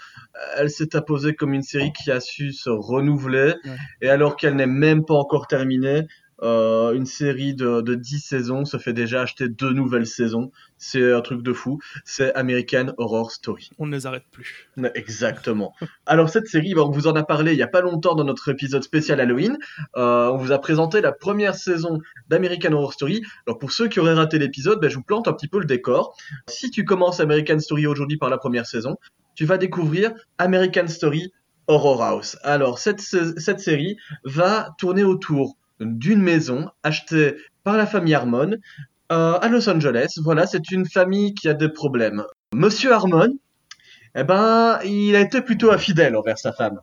Elle 0.58 0.70
s'est 0.70 0.96
apposée 0.96 1.36
comme 1.36 1.54
une 1.54 1.64
série 1.64 1.94
qui 1.94 2.12
a 2.12 2.20
su 2.20 2.52
se 2.52 2.70
renouveler. 2.70 3.54
Et 4.02 4.10
alors 4.10 4.36
qu'elle 4.36 4.56
n'est 4.56 4.68
même 4.68 5.06
pas 5.06 5.16
encore 5.16 5.48
terminée, 5.48 6.06
euh, 6.42 6.94
une 6.94 7.06
série 7.06 7.54
de, 7.54 7.82
de 7.82 7.96
10 7.96 8.20
saisons 8.20 8.66
se 8.66 8.78
fait 8.78 8.94
déjà 8.94 9.22
acheter 9.22 9.50
deux 9.50 9.74
nouvelles 9.74 10.08
saisons. 10.08 10.52
C'est 10.78 11.12
un 11.12 11.22
truc 11.22 11.42
de 11.42 11.54
fou. 11.54 11.80
C'est 12.06 12.34
American 12.36 12.94
Horror 12.98 13.32
Story. 13.32 13.70
On 13.78 13.88
ne 13.88 13.96
les 13.96 14.06
arrête 14.06 14.24
plus. 14.32 14.70
Exactement. 14.96 15.74
Alors 16.06 16.30
cette 16.30 16.48
série, 16.48 16.74
bah, 16.74 16.84
on 16.84 16.92
vous 16.92 17.08
en 17.08 17.16
a 17.16 17.24
parlé 17.24 17.52
il 17.54 17.58
y 17.58 17.64
a 17.64 17.68
pas 17.68 17.82
longtemps 17.82 18.16
dans 18.16 18.24
notre 18.24 18.50
épisode 18.50 18.84
spécial 18.84 19.20
Halloween. 19.20 19.58
Euh, 19.98 20.30
on 20.30 20.38
vous 20.38 20.52
a 20.52 20.60
présenté 20.60 21.02
la 21.02 21.12
première 21.12 21.56
saison 21.56 22.00
d'American 22.30 22.74
Horror 22.74 22.94
Story. 22.94 23.22
Alors 23.46 23.60
pour 23.60 23.72
ceux 23.72 23.88
qui 23.88 24.00
auraient 24.00 24.14
raté 24.14 24.40
l'épisode, 24.40 24.80
bah, 24.80 24.90
je 24.90 24.96
vous 24.96 25.04
plante 25.04 25.28
un 25.28 25.34
petit 25.34 25.48
peu 25.48 25.60
le 25.60 25.66
décor. 25.66 26.16
Si 26.48 26.72
tu 26.72 26.86
commences 26.86 27.20
American 27.20 27.60
Story 27.60 27.86
aujourd'hui 27.88 28.18
par 28.18 28.30
la 28.30 28.38
première 28.38 28.66
saison, 28.66 28.98
tu 29.36 29.46
vas 29.46 29.58
découvrir 29.58 30.12
American 30.38 30.88
Story 30.88 31.32
Horror 31.68 32.02
House. 32.02 32.38
Alors 32.44 32.80
cette, 32.80 33.00
cette 33.00 33.60
série 33.60 33.98
va 34.24 34.74
tourner 34.80 35.04
autour 35.04 35.59
d'une 35.80 36.22
maison 36.22 36.70
achetée 36.84 37.36
par 37.64 37.78
la 37.78 37.86
famille 37.86 38.14
Harmon 38.14 38.58
euh, 39.12 39.40
à 39.40 39.48
Los 39.48 39.70
Angeles. 39.70 40.20
Voilà, 40.24 40.46
c'est 40.46 40.72
une 40.72 40.86
famille 40.86 41.34
qui 41.34 41.50
a 41.50 41.54
des 41.54 41.70
problèmes. 41.70 42.24
Monsieur 42.54 42.94
Harmon, 42.94 43.38
eh 44.16 44.24
ben, 44.24 44.80
il 44.84 45.16
a 45.16 45.20
été 45.20 45.42
plutôt 45.42 45.72
infidèle 45.72 46.16
envers 46.16 46.38
sa 46.38 46.52
femme. 46.52 46.80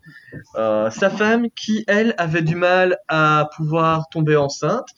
Euh, 0.54 0.90
sa 0.90 1.10
femme 1.10 1.48
qui, 1.50 1.84
elle, 1.88 2.14
avait 2.18 2.42
du 2.42 2.54
mal 2.54 2.98
à 3.08 3.48
pouvoir 3.56 4.08
tomber 4.10 4.36
enceinte. 4.36 4.88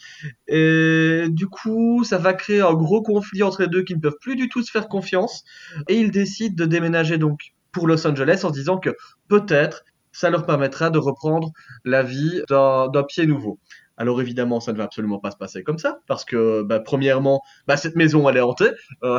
Et 0.46 1.24
du 1.28 1.46
coup, 1.46 2.04
ça 2.04 2.18
va 2.18 2.34
créer 2.34 2.60
un 2.60 2.74
gros 2.74 3.02
conflit 3.02 3.42
entre 3.42 3.62
les 3.62 3.68
deux 3.68 3.82
qui 3.82 3.94
ne 3.94 4.00
peuvent 4.00 4.18
plus 4.20 4.36
du 4.36 4.48
tout 4.48 4.62
se 4.62 4.70
faire 4.70 4.88
confiance. 4.88 5.44
Et 5.88 5.98
ils 5.98 6.10
décident 6.10 6.54
de 6.54 6.68
déménager 6.68 7.18
donc 7.18 7.54
pour 7.72 7.86
Los 7.86 8.06
Angeles 8.06 8.42
en 8.44 8.50
disant 8.50 8.78
que 8.78 8.94
peut-être 9.28 9.84
ça 10.12 10.30
leur 10.30 10.46
permettra 10.46 10.90
de 10.90 10.98
reprendre 10.98 11.52
la 11.84 12.02
vie 12.02 12.42
d'un 12.48 13.04
pied 13.06 13.26
nouveau. 13.26 13.58
Alors 13.98 14.20
évidemment, 14.20 14.60
ça 14.60 14.72
ne 14.72 14.78
va 14.78 14.84
absolument 14.84 15.18
pas 15.18 15.32
se 15.32 15.36
passer 15.36 15.64
comme 15.64 15.78
ça, 15.78 15.98
parce 16.06 16.24
que 16.24 16.62
bah, 16.62 16.78
premièrement, 16.78 17.42
bah, 17.66 17.76
cette 17.76 17.96
maison 17.96 18.28
elle 18.28 18.36
est 18.36 18.40
hantée. 18.40 18.70
Euh... 19.02 19.18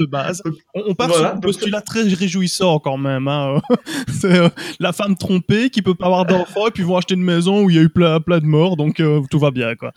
De 0.00 0.06
base. 0.06 0.42
On, 0.74 0.94
part 0.94 1.12
sur 1.12 1.26
un 1.26 1.36
postulat 1.36 1.82
très 1.82 2.02
réjouissant 2.02 2.78
quand 2.78 2.96
même. 2.96 3.28
Hein. 3.28 3.60
C'est 4.08 4.38
euh, 4.38 4.48
la 4.80 4.94
femme 4.94 5.16
trompée 5.16 5.68
qui 5.68 5.82
peut 5.82 5.94
pas 5.94 6.06
avoir 6.06 6.24
d'enfant 6.24 6.66
et 6.66 6.70
puis 6.70 6.82
vont 6.82 6.96
acheter 6.96 7.14
une 7.14 7.22
maison 7.22 7.62
où 7.62 7.68
il 7.68 7.76
y 7.76 7.78
a 7.78 7.82
eu 7.82 7.90
plein, 7.90 8.18
plein 8.20 8.38
de 8.38 8.46
morts, 8.46 8.78
donc 8.78 9.00
euh, 9.00 9.20
tout 9.30 9.38
va 9.38 9.50
bien 9.50 9.74
quoi. 9.74 9.92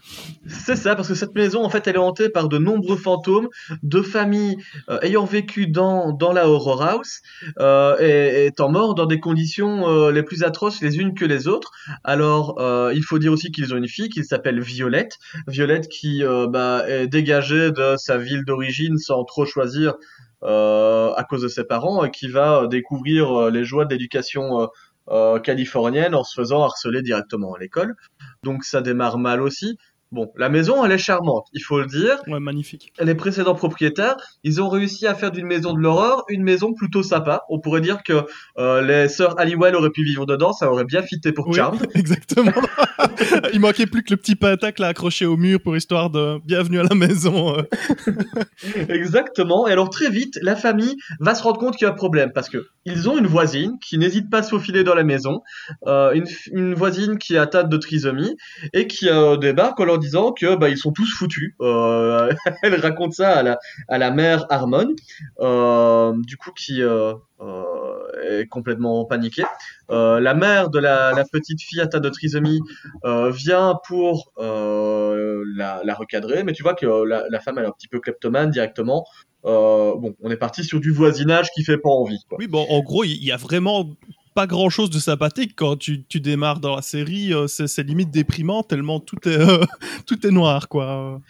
C'est 0.48 0.76
ça, 0.76 0.96
parce 0.98 1.08
que 1.08 1.16
cette 1.16 1.34
maison 1.34 1.64
en 1.64 1.70
fait 1.70 1.88
elle 1.88 1.96
est 1.96 2.00
hantée 2.00 2.28
par 2.28 2.50
de 2.50 2.58
nombreux 2.58 2.98
fantômes 2.98 3.48
de 3.82 4.02
familles 4.02 4.58
ayant 5.02 5.24
vécu 5.24 5.68
dans, 5.68 6.12
dans 6.12 6.34
la 6.34 6.50
Horror 6.50 6.84
House 6.84 7.22
et 8.02 8.48
étant 8.48 8.70
morts 8.70 8.96
dans 8.96 9.06
des 9.06 9.22
conditions 9.22 10.10
les 10.10 10.24
plus 10.24 10.44
atroces 10.44 10.82
les 10.82 10.98
unes 10.98 11.14
que 11.14 11.24
les 11.24 11.48
autres. 11.48 11.72
Alors 12.04 12.60
il 12.94 13.04
faut 13.04 13.18
dire 13.18 13.32
aussi 13.32 13.52
qu'ils 13.52 13.74
ont 13.74 13.78
une 13.78 13.88
fille 13.88 14.09
qui 14.10 14.24
s'appelle 14.24 14.60
Violette. 14.60 15.18
Violette 15.48 15.88
qui 15.88 16.24
euh, 16.24 16.48
bah, 16.48 16.84
est 16.88 17.08
dégagée 17.08 17.72
de 17.72 17.96
sa 17.98 18.18
ville 18.18 18.46
d'origine 18.46 18.98
sans 18.98 19.24
trop 19.24 19.46
choisir 19.46 19.96
euh, 20.44 21.12
à 21.14 21.24
cause 21.24 21.42
de 21.42 21.48
ses 21.48 21.64
parents 21.64 22.04
et 22.04 22.12
qui 22.12 22.28
va 22.28 22.68
découvrir 22.68 23.32
euh, 23.32 23.52
les 23.52 23.64
joies 23.64 23.86
de 23.86 23.92
l'éducation 23.92 24.70
californienne 25.44 26.14
en 26.14 26.24
se 26.24 26.40
faisant 26.40 26.62
harceler 26.62 27.02
directement 27.02 27.56
à 27.56 27.60
l'école. 27.60 27.96
Donc 28.44 28.64
ça 28.64 28.82
démarre 28.82 29.18
mal 29.18 29.42
aussi. 29.42 29.80
Bon, 30.12 30.32
la 30.38 30.50
maison, 30.50 30.84
elle 30.84 30.92
est 30.92 30.98
charmante, 30.98 31.46
il 31.54 31.62
faut 31.62 31.80
le 31.80 31.86
dire. 31.86 32.18
Ouais, 32.26 32.40
magnifique. 32.40 32.92
Les 33.00 33.14
précédents 33.14 33.54
propriétaires, 33.54 34.16
ils 34.44 34.60
ont 34.60 34.68
réussi 34.68 35.06
à 35.06 35.14
faire 35.14 35.30
d'une 35.30 35.46
maison 35.46 35.74
de 35.74 35.80
l'horreur 35.80 36.24
une 36.30 36.42
maison 36.42 36.74
plutôt 36.74 37.04
sympa. 37.04 37.44
On 37.48 37.60
pourrait 37.60 37.82
dire 37.82 38.02
que 38.04 38.26
euh, 38.58 38.82
les 38.82 39.08
sœurs 39.08 39.40
Halliwell 39.40 39.76
auraient 39.76 39.92
pu 39.92 40.04
vivre 40.04 40.26
dedans, 40.26 40.52
ça 40.52 40.72
aurait 40.72 40.86
bien 40.86 41.04
fité 41.04 41.32
pour 41.32 41.48
Oui, 41.48 41.60
exactement. 41.94 42.52
Il 43.54 43.60
manquait 43.60 43.86
plus 43.86 44.02
que 44.02 44.12
le 44.12 44.18
petit 44.18 44.36
pentacle 44.36 44.84
à 44.84 44.88
accrocher 44.88 45.28
au 45.28 45.38
mur 45.38 45.60
pour 45.62 45.78
histoire 45.78 46.10
de 46.10 46.40
bienvenue 46.44 46.80
à 46.80 46.84
la 46.84 46.96
maison. 46.96 47.56
euh. 47.58 47.64
Exactement. 48.90 49.68
Et 49.68 49.72
alors 49.72 49.90
très 49.90 50.10
vite, 50.10 50.40
la 50.42 50.56
famille 50.56 50.96
va 51.20 51.36
se 51.36 51.44
rendre 51.44 51.60
compte 51.60 51.76
qu'il 51.76 51.86
y 51.86 51.88
a 51.88 51.92
un 51.94 51.96
problème 51.96 52.32
parce 52.34 52.50
que 52.50 52.68
ils 52.86 53.10
ont 53.10 53.18
une 53.18 53.28
voisine 53.28 53.74
qui 53.80 53.98
n'hésite 53.98 54.30
pas 54.30 54.40
à 54.40 54.44
se 54.44 54.50
faufiler 54.50 54.84
dans 54.84 54.96
la 54.96 55.04
maison, 55.04 55.42
euh, 55.86 56.12
une, 56.14 56.26
une 56.52 56.74
voisine 56.74 57.18
qui 57.18 57.36
est 57.36 57.38
atteinte 57.38 57.70
de 57.70 57.78
trisomie 57.78 58.36
et 58.74 58.88
qui 58.88 59.10
euh, 59.10 59.38
débarque 59.38 59.80
en 59.80 59.86
leur 59.86 59.99
disant 60.00 60.32
que 60.32 60.56
bah 60.56 60.70
ils 60.70 60.78
sont 60.78 60.92
tous 60.92 61.14
foutus. 61.18 61.54
Euh, 61.62 62.32
elle 62.64 62.80
raconte 62.80 63.14
ça 63.14 63.32
à 63.32 63.44
la 63.44 63.60
à 63.88 63.98
la 63.98 64.12
mère 64.12 64.46
Harmon, 64.50 64.96
euh, 65.40 66.14
du 66.18 66.38
coup 66.38 66.52
qui 66.52 66.82
euh, 66.82 67.14
est 68.30 68.48
complètement 68.48 69.06
paniquée. 69.06 69.46
La 69.90 70.34
mère 70.34 70.70
de 70.70 70.80
la, 70.80 71.24
petite 71.32 71.62
fille 71.62 71.82
atteinte 71.82 72.04
de 72.04 72.10
trisomie 72.10 72.62
vient 73.04 73.80
pour 73.88 74.32
la, 74.38 75.94
recadrer, 75.94 76.44
mais 76.44 76.54
tu 76.54 76.64
vois 76.64 76.74
que 76.74 76.86
la, 76.86 77.40
femme 77.40 77.58
elle 77.58 77.66
est 77.66 77.68
un 77.68 77.72
petit 77.72 77.88
peu 77.88 78.00
kleptomane 78.00 78.50
directement. 78.50 79.06
Bon, 79.44 80.16
on 80.22 80.32
est 80.32 80.38
parti 80.38 80.64
sur 80.64 80.80
du 80.80 80.92
voisinage 80.92 81.50
qui 81.52 81.64
fait 81.64 81.78
pas 81.78 81.90
envie. 81.90 82.20
Oui, 82.38 82.48
bon, 82.48 82.66
en 82.70 82.82
gros, 82.82 83.04
il 83.04 83.24
y 83.24 83.32
a 83.32 83.38
vraiment 83.38 83.86
pas 84.34 84.48
grand 84.48 84.70
chose 84.70 84.90
de 84.90 85.00
sympathique 85.00 85.54
quand 85.56 85.78
tu, 85.78 86.04
tu 86.06 86.20
démarres 86.20 86.60
dans 86.60 86.76
la 86.76 86.82
série. 86.82 87.34
euh, 87.34 87.48
c'est 87.48 87.84
limite 87.84 88.12
déprimant 88.12 88.64
tellement 88.64 89.00
tout 89.00 89.28
est, 89.28 89.40
euh, 89.40 89.64
tout 90.06 90.26
est 90.26 90.32
noir, 90.32 90.68
quoi. 90.70 91.22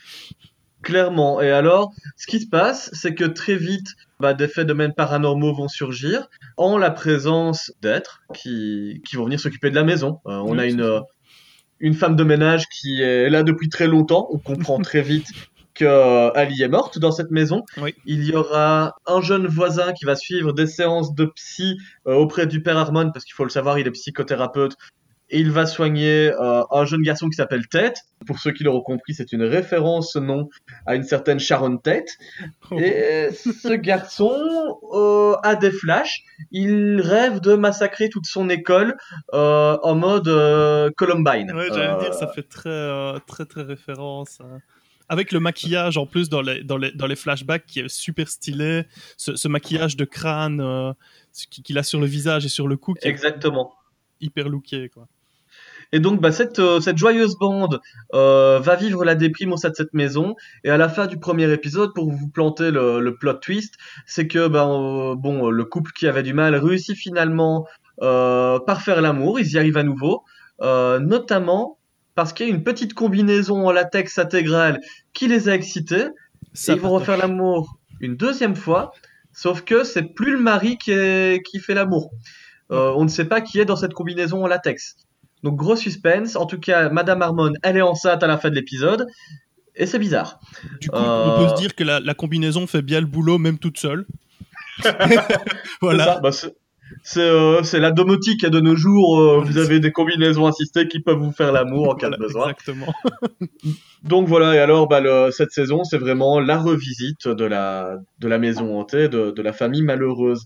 Clairement. 0.82 1.42
Et 1.42 1.52
alors, 1.52 1.92
ce 2.16 2.26
qui 2.26 2.40
se 2.40 2.48
passe, 2.48 2.90
c'est 2.94 3.14
que 3.14 3.26
très 3.26 3.58
vite, 3.58 3.88
bah, 4.20 4.34
des 4.34 4.48
phénomènes 4.48 4.94
paranormaux 4.94 5.54
vont 5.54 5.68
surgir 5.68 6.30
en 6.56 6.78
la 6.78 6.90
présence 6.90 7.74
d'êtres 7.82 8.22
qui, 8.34 9.02
qui 9.08 9.16
vont 9.18 9.26
venir 9.26 9.40
s'occuper 9.40 9.70
de 9.70 9.76
la 9.76 9.84
maison. 9.84 10.20
Euh, 10.26 10.38
on 10.46 10.52
Oui, 10.54 10.60
a 10.60 10.66
une, 10.66 11.02
une 11.80 11.94
femme 11.94 12.16
de 12.16 12.24
ménage 12.24 12.66
qui 12.70 13.02
est 13.02 13.30
là 13.30 13.44
depuis 13.44 13.68
très 13.70 13.88
longtemps. 13.88 14.28
On 14.32 14.38
comprend 14.40 14.80
très 14.82 15.02
vite 15.02 15.28
que 15.80 15.86
euh, 15.86 16.32
Ali 16.36 16.62
est 16.62 16.68
morte 16.68 17.00
dans 17.00 17.12
cette 17.12 17.32
maison. 17.32 17.64
Oui. 17.78 17.96
Il 18.06 18.26
y 18.26 18.36
aura 18.36 18.96
un 19.08 19.22
jeune 19.22 19.48
voisin 19.48 19.94
qui 19.94 20.06
va 20.06 20.16
suivre 20.16 20.52
des 20.54 20.68
séances 20.68 21.16
de 21.16 21.26
psy 21.26 21.78
euh, 22.08 22.14
auprès 22.14 22.46
du 22.48 22.62
père 22.62 22.78
Harmon, 22.78 23.12
parce 23.12 23.24
qu'il 23.26 23.34
faut 23.34 23.46
le 23.46 23.50
savoir, 23.50 23.80
il 23.80 23.88
est 23.88 23.92
psychothérapeute. 23.92 24.76
Et 25.32 25.40
il 25.40 25.52
va 25.52 25.68
soigner 25.68 26.32
euh, 26.42 26.64
un 26.72 26.86
jeune 26.86 27.04
garçon 27.04 27.30
qui 27.30 27.36
s'appelle 27.36 27.68
Ted. 27.68 27.94
Pour 28.26 28.40
ceux 28.40 28.52
qui 28.52 28.64
l'auront 28.64 28.82
compris, 28.82 29.14
c'est 29.14 29.32
une 29.32 29.44
référence, 29.44 30.14
ce 30.14 30.18
nom, 30.18 30.50
à 30.88 30.96
une 30.96 31.04
certaine 31.04 31.40
Sharon 31.40 31.78
Tate. 31.78 32.18
Et 32.72 33.30
ce 33.32 33.76
garçon 33.76 34.34
euh, 34.92 35.36
a 35.44 35.56
des 35.56 35.70
flashs. 35.70 36.24
Il 36.52 37.00
rêve 37.00 37.42
de 37.42 37.54
massacrer 37.54 38.10
toute 38.10 38.26
son 38.26 38.50
école 38.50 38.98
euh, 39.36 39.78
en 39.84 39.94
mode 39.94 40.26
Columbine. 40.98 41.52
Ouais, 41.54 41.68
j'allais 41.72 42.00
dire, 42.04 42.16
ça 42.16 42.28
fait 42.28 42.50
très, 42.50 43.20
très, 43.28 43.46
très 43.46 43.62
référence. 43.62 44.42
hein. 44.42 44.60
Avec 45.10 45.32
le 45.32 45.40
maquillage 45.40 45.98
en 45.98 46.06
plus 46.06 46.30
dans 46.30 46.42
les, 46.42 46.64
dans 46.64 46.78
les, 46.78 46.92
dans 46.92 47.08
les 47.08 47.16
flashbacks 47.16 47.66
qui 47.66 47.80
est 47.80 47.90
super 47.90 48.30
stylé, 48.30 48.86
ce, 49.18 49.36
ce 49.36 49.48
maquillage 49.48 49.98
de 49.98 50.06
crâne 50.06 50.62
euh, 50.62 50.94
qu'il 51.50 51.78
a 51.78 51.84
sur 51.84 52.00
le 52.00 52.06
visage 52.06 52.46
et 52.46 52.50
sur 52.50 52.68
le 52.68 52.78
cou 52.78 52.94
qui 52.94 53.08
est 53.08 53.12
Exactement. 53.12 53.74
hyper 54.22 54.50
looké. 54.50 54.90
Quoi. 54.90 55.08
Et 55.92 56.00
donc, 56.00 56.22
bah, 56.22 56.32
cette, 56.32 56.60
euh, 56.60 56.80
cette 56.80 56.98
joyeuse 56.98 57.36
bande 57.38 57.82
euh, 58.14 58.60
va 58.60 58.76
vivre 58.76 59.04
la 59.04 59.16
déprime 59.16 59.54
au 59.54 59.58
sein 59.58 59.70
de 59.70 59.76
cette 59.76 59.94
maison. 59.94 60.36
Et 60.64 60.70
à 60.70 60.78
la 60.78 60.90
fin 60.90 61.08
du 61.08 61.18
premier 61.18 61.52
épisode, 61.52 61.94
pour 61.96 62.12
vous 62.12 62.28
planter 62.28 62.70
le, 62.70 63.00
le 63.00 63.16
plot 63.16 63.34
twist, 63.36 63.76
c'est 64.06 64.28
que 64.28 64.48
bah, 64.48 64.68
euh, 64.68 65.16
bon, 65.16 65.50
le 65.50 65.66
couple 65.66 65.92
qui 65.92 66.08
avait 66.08 66.24
du 66.24 66.34
mal 66.34 66.56
réussit 66.56 66.96
finalement 66.96 67.66
par 68.00 68.82
faire 68.82 69.02
l'amour. 69.02 69.40
Ils 69.40 69.52
y 69.52 69.58
arrivent 69.58 69.76
à 69.78 69.84
nouveau, 69.84 70.24
notamment 70.62 71.79
parce 72.16 72.34
qu'il 72.34 72.48
y 72.48 72.52
a 72.52 72.54
une 72.54 72.64
petite 72.64 72.94
combinaison 72.94 73.68
en 73.68 73.72
latex 73.72 74.18
intégrale 74.18 74.80
qui 75.14 75.28
les 75.28 75.50
a 75.50 75.56
excités. 75.56 76.08
Ça 76.54 76.74
et 76.74 76.76
ils 76.76 76.82
vont 76.82 76.90
refaire 76.92 77.18
l'amour 77.18 77.78
une 78.02 78.16
deuxième 78.16 78.56
fois, 78.56 78.94
sauf 79.34 79.62
que 79.62 79.84
c'est 79.84 80.04
plus 80.14 80.32
le 80.34 80.40
mari 80.40 80.78
qui, 80.78 80.92
est, 80.92 81.44
qui 81.46 81.60
fait 81.60 81.74
l'amour. 81.74 82.12
Euh, 82.72 82.94
on 82.96 83.04
ne 83.04 83.10
sait 83.10 83.26
pas 83.26 83.42
qui 83.42 83.60
est 83.60 83.66
dans 83.66 83.76
cette 83.76 83.94
combinaison 83.94 84.44
en 84.44 84.48
latex. 84.48 84.96
Donc 85.44 85.56
gros 85.56 85.76
suspense. 85.76 86.36
En 86.36 86.46
tout 86.46 86.60
cas, 86.60 86.90
Madame 86.90 87.22
Harmon, 87.22 87.54
elle 87.64 87.78
est 87.78 87.82
enceinte 87.82 88.24
à 88.24 88.28
la 88.28 88.38
fin 88.38 88.50
de 88.50 88.56
l'épisode. 88.56 89.08
Et 89.76 89.86
c'est 89.86 90.00
bizarre. 90.00 90.40
Du 90.82 90.90
coup, 90.90 90.96
Euh, 90.98 91.26
on 91.38 91.44
peut 91.44 91.50
se 91.56 91.62
dire 91.62 91.74
que 91.76 91.84
la, 91.84 92.00
la 92.00 92.14
combinaison 92.14 92.68
fait 92.68 92.82
bien 92.82 93.00
le 93.00 93.06
boulot, 93.06 93.38
même 93.38 93.58
toute 93.60 93.78
seule. 93.80 94.06
Voilà. 95.82 96.20
bah, 96.22 96.32
c'est- 97.04 97.20
euh, 97.22 97.64
c'est 97.64 97.80
la 97.80 97.92
domotique 97.92 98.46
de 98.46 98.60
nos 98.60 98.76
jours. 98.76 99.20
euh, 99.20 99.42
vous 99.42 99.58
avez 99.58 99.80
des 99.80 99.92
combinaisons 99.92 100.46
assistées 100.46 100.88
qui 100.88 101.00
peuvent 101.00 101.18
vous 101.20 101.32
faire 101.32 101.52
l'amour 101.52 101.90
en 101.90 101.96
cas 101.96 102.08
Voilà, 102.08 102.18
de 102.18 102.22
besoin. 102.24 102.44
Exactement. 102.50 102.94
Donc 104.04 104.28
voilà, 104.28 104.56
et 104.56 104.60
alors 104.60 104.88
bah, 104.88 105.02
le- 105.02 105.30
cette 105.32 105.52
saison, 105.52 105.84
c'est 105.84 105.98
vraiment 105.98 106.40
la 106.40 106.58
revisite 106.58 107.28
de 107.28 107.44
la, 107.46 107.98
de 108.20 108.28
la 108.28 108.40
maison 108.40 108.80
hantée, 108.80 109.10
de, 109.10 109.32
de 109.32 109.42
la 109.42 109.54
famille 109.54 109.82
malheureuse. 109.82 110.46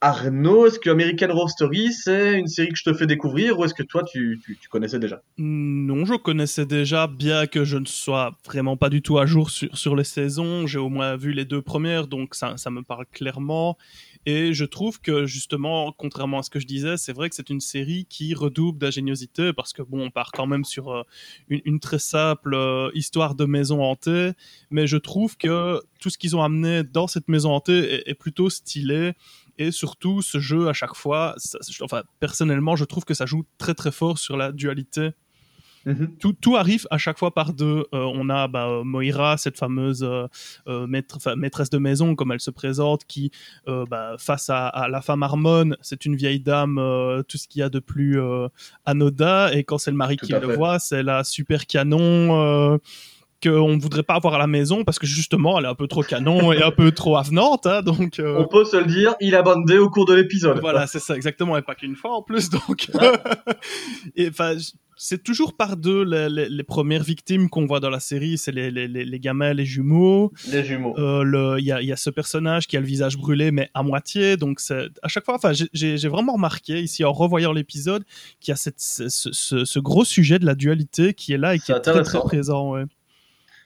Arnaud, 0.00 0.66
est-ce 0.66 0.78
que 0.78 0.90
American 0.90 1.30
Horror 1.30 1.48
Story, 1.48 1.90
c'est 1.92 2.38
une 2.38 2.46
série 2.46 2.68
que 2.68 2.76
je 2.76 2.84
te 2.84 2.92
fais 2.92 3.06
découvrir 3.06 3.58
ou 3.58 3.64
est-ce 3.64 3.72
que 3.72 3.82
toi, 3.82 4.02
tu, 4.04 4.38
tu, 4.44 4.58
tu 4.60 4.68
connaissais 4.68 4.98
déjà? 4.98 5.22
Non, 5.38 6.04
je 6.04 6.14
connaissais 6.14 6.66
déjà, 6.66 7.06
bien 7.06 7.46
que 7.46 7.64
je 7.64 7.78
ne 7.78 7.86
sois 7.86 8.36
vraiment 8.44 8.76
pas 8.76 8.90
du 8.90 9.00
tout 9.00 9.18
à 9.18 9.24
jour 9.24 9.48
sur, 9.48 9.74
sur 9.76 9.96
les 9.96 10.04
saisons. 10.04 10.66
J'ai 10.66 10.78
au 10.78 10.90
moins 10.90 11.16
vu 11.16 11.32
les 11.32 11.46
deux 11.46 11.62
premières, 11.62 12.06
donc 12.06 12.34
ça, 12.34 12.52
ça 12.58 12.68
me 12.70 12.82
parle 12.82 13.06
clairement. 13.12 13.78
Et 14.26 14.54
je 14.54 14.64
trouve 14.64 15.00
que 15.00 15.26
justement, 15.26 15.92
contrairement 15.92 16.38
à 16.38 16.42
ce 16.42 16.50
que 16.50 16.58
je 16.58 16.66
disais, 16.66 16.96
c'est 16.96 17.12
vrai 17.12 17.28
que 17.28 17.36
c'est 17.36 17.50
une 17.50 17.60
série 17.60 18.06
qui 18.06 18.34
redouble 18.34 18.78
d'ingéniosité 18.78 19.52
parce 19.52 19.72
que 19.72 19.82
bon, 19.82 20.06
on 20.06 20.10
part 20.10 20.32
quand 20.32 20.46
même 20.46 20.64
sur 20.64 20.92
euh, 20.92 21.02
une, 21.48 21.78
très 21.78 21.98
simple 21.98 22.54
euh, 22.54 22.90
histoire 22.94 23.34
de 23.34 23.44
maison 23.44 23.82
hantée, 23.82 24.32
mais 24.70 24.86
je 24.86 24.96
trouve 24.96 25.36
que 25.36 25.80
tout 26.00 26.08
ce 26.08 26.16
qu'ils 26.16 26.36
ont 26.36 26.42
amené 26.42 26.84
dans 26.84 27.06
cette 27.06 27.28
maison 27.28 27.52
hantée 27.52 28.08
est, 28.08 28.14
plutôt 28.14 28.48
stylé. 28.48 29.12
Et 29.58 29.70
surtout, 29.70 30.22
ce 30.22 30.38
jeu, 30.38 30.68
à 30.68 30.72
chaque 30.72 30.94
fois, 30.94 31.34
enfin, 31.82 32.02
personnellement, 32.18 32.76
je 32.76 32.84
trouve 32.84 33.04
que 33.04 33.14
ça 33.14 33.26
joue 33.26 33.44
très 33.58 33.74
très 33.74 33.92
fort 33.92 34.18
sur 34.18 34.36
la 34.36 34.52
dualité 34.52 35.10
Mhm. 35.86 36.16
tout, 36.18 36.32
tout 36.32 36.56
arrive 36.56 36.86
à 36.90 36.98
chaque 36.98 37.18
fois 37.18 37.32
par 37.34 37.52
deux. 37.52 37.84
Euh, 37.94 38.10
on 38.14 38.28
a 38.30 38.48
bah, 38.48 38.82
Moira, 38.84 39.36
cette 39.36 39.58
fameuse 39.58 40.02
euh, 40.02 40.26
euh, 40.68 40.86
maître- 40.86 41.34
maîtresse 41.36 41.70
de 41.70 41.78
maison, 41.78 42.14
comme 42.14 42.32
elle 42.32 42.40
se 42.40 42.50
présente, 42.50 43.04
qui, 43.06 43.30
euh, 43.68 43.84
bah, 43.88 44.16
face 44.18 44.48
à, 44.50 44.66
à 44.68 44.88
la 44.88 45.00
femme 45.02 45.22
Harmon, 45.22 45.76
c'est 45.82 46.04
une 46.06 46.16
vieille 46.16 46.40
dame, 46.40 46.78
euh, 46.78 47.22
tout 47.22 47.36
ce 47.38 47.46
qu'il 47.48 47.60
y 47.60 47.62
a 47.62 47.68
de 47.68 47.78
plus 47.80 48.20
euh, 48.20 48.48
anodin. 48.86 49.48
Et 49.50 49.64
quand 49.64 49.78
c'est 49.78 49.90
le 49.90 49.96
mari 49.96 50.16
Tout 50.16 50.26
qui 50.26 50.32
le 50.32 50.40
fait. 50.40 50.56
voit, 50.56 50.78
c'est 50.78 51.02
la 51.02 51.22
super 51.24 51.66
canon. 51.66 52.78
Qu'on 53.44 53.76
ne 53.76 53.80
voudrait 53.80 54.02
pas 54.02 54.14
avoir 54.14 54.34
à 54.34 54.38
la 54.38 54.46
maison 54.46 54.84
parce 54.84 54.98
que 54.98 55.06
justement 55.06 55.58
elle 55.58 55.66
est 55.66 55.68
un 55.68 55.74
peu 55.74 55.86
trop 55.86 56.02
canon 56.02 56.52
et 56.52 56.62
un 56.62 56.70
peu 56.70 56.90
trop 56.92 57.16
avenante 57.16 57.66
hein, 57.66 57.82
donc 57.82 58.18
euh, 58.18 58.38
On 58.38 58.46
peut 58.48 58.64
se 58.64 58.76
le 58.76 58.86
dire, 58.86 59.14
il 59.20 59.34
a 59.34 59.42
bandé 59.42 59.76
au 59.78 59.90
cours 59.90 60.06
de 60.06 60.14
l'épisode. 60.14 60.58
voilà, 60.60 60.86
c'est 60.86 60.98
ça, 60.98 61.14
exactement, 61.14 61.56
et 61.58 61.62
pas 61.62 61.74
qu'une 61.74 61.94
fois 61.96 62.16
en 62.16 62.22
plus, 62.22 62.48
donc. 62.50 62.88
et 64.16 64.28
enfin, 64.28 64.54
c'est 64.96 65.22
toujours 65.22 65.56
par 65.56 65.76
deux 65.76 66.04
les, 66.04 66.28
les- 66.28 66.48
les 66.48 66.62
premières 66.62 67.02
victimes 67.02 67.48
qu'on 67.48 67.66
voit 67.66 67.80
dans 67.80 67.90
la 67.90 68.00
série, 68.00 68.38
c'est 68.38 68.52
les, 68.52 69.18
gamins, 69.20 69.52
les 69.52 69.64
jumeaux. 69.64 70.32
Les 70.50 70.62
jumeaux. 70.64 70.94
Euh, 70.98 71.56
Il 71.58 71.64
y, 71.66 71.72
a, 71.72 71.82
il 71.82 71.88
y 71.88 71.92
a 71.92 71.96
ce 71.96 72.10
personnage 72.10 72.66
qui 72.66 72.76
a 72.76 72.80
le 72.80 72.86
visage 72.86 73.16
brûlé, 73.18 73.50
mais 73.50 73.70
à 73.74 73.82
moitié, 73.82 74.36
donc 74.36 74.60
à 75.02 75.08
chaque 75.08 75.24
fois. 75.24 75.34
Enfin, 75.34 75.52
j'ai- 75.52 75.96
vraiment 76.08 76.34
remarqué 76.34 76.80
ici 76.80 77.04
en 77.04 77.12
revoyant 77.12 77.52
l'épisode 77.52 78.04
qu'il 78.40 78.52
y 78.52 78.54
a 78.54 78.56
cette, 78.56 78.78
ce, 78.80 79.08
ce- 79.08 79.64
ce 79.64 79.78
gros 79.80 80.04
sujet 80.04 80.38
de 80.38 80.46
la 80.46 80.54
dualité 80.54 81.12
qui 81.14 81.32
est 81.32 81.38
là 81.38 81.54
et 81.54 81.58
qui 81.58 81.72
est 81.72 81.80
très 81.80 82.20
présent. 82.20 82.70
Ouais. 82.72 82.84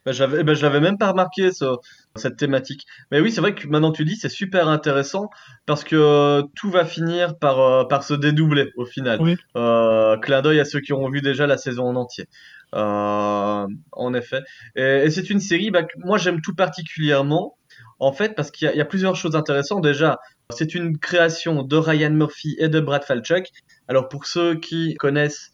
Ben, 0.09 0.15
j'avais, 0.15 0.55
je 0.55 0.63
l'avais 0.63 0.81
même 0.81 0.97
pas 0.97 1.11
remarqué 1.11 1.53
ce- 1.53 1.77
cette 2.17 2.37
thématique. 2.39 2.87
Mais 3.11 3.21
oui, 3.21 3.31
c'est 3.31 3.43
vrai 3.43 3.55
que 3.55 3.67
maintenant 3.69 3.93
tu 3.93 4.07
dis, 4.07 4.17
c'est 4.17 4.31
super 4.31 4.67
intéressant 4.69 5.29
parce 5.67 5.85
que 5.85 5.97
euh, 5.97 6.43
tout 6.57 6.71
va 6.71 6.87
finir 6.87 7.39
par, 7.39 7.61
euh, 7.61 7.85
par 7.85 8.03
se 8.03 8.15
dédoubler 8.15 8.71
au 8.77 8.87
final. 8.87 9.21
Oui. 9.21 9.37
Euh, 9.57 10.17
clin 10.17 10.41
d'œil 10.41 10.61
à 10.61 10.65
ceux 10.65 10.81
qui 10.81 10.95
ont 10.95 11.11
vu 11.11 11.21
déjà 11.21 11.47
la 11.47 11.59
saison 11.59 11.85
en 11.89 11.97
entier. 11.97 12.25
En 12.73 14.15
effet. 14.15 14.41
Et, 14.77 15.03
et 15.05 15.11
c'est 15.11 15.29
une 15.31 15.41
série 15.41 15.71
bah, 15.71 15.83
que 15.83 15.93
moi 15.99 16.17
j'aime 16.19 16.41
tout 16.41 16.55
particulièrement. 16.55 17.57
En 18.01 18.13
fait, 18.13 18.35
parce 18.37 18.51
qu'il 18.53 18.71
y 18.73 18.81
a 18.81 18.85
plusieurs 18.85 19.17
choses 19.17 19.35
intéressantes. 19.35 19.83
Déjà, 19.83 20.19
c'est 20.51 20.75
une 20.75 20.99
création 20.99 21.65
de 21.65 21.77
Ryan 21.77 22.11
Murphy 22.11 22.57
et 22.59 22.69
de 22.69 22.81
Brad 22.81 23.05
Falchuk. 23.05 23.49
Alors 23.89 24.09
pour 24.09 24.25
ceux 24.27 24.55
qui 24.55 24.95
connaissent 24.95 25.51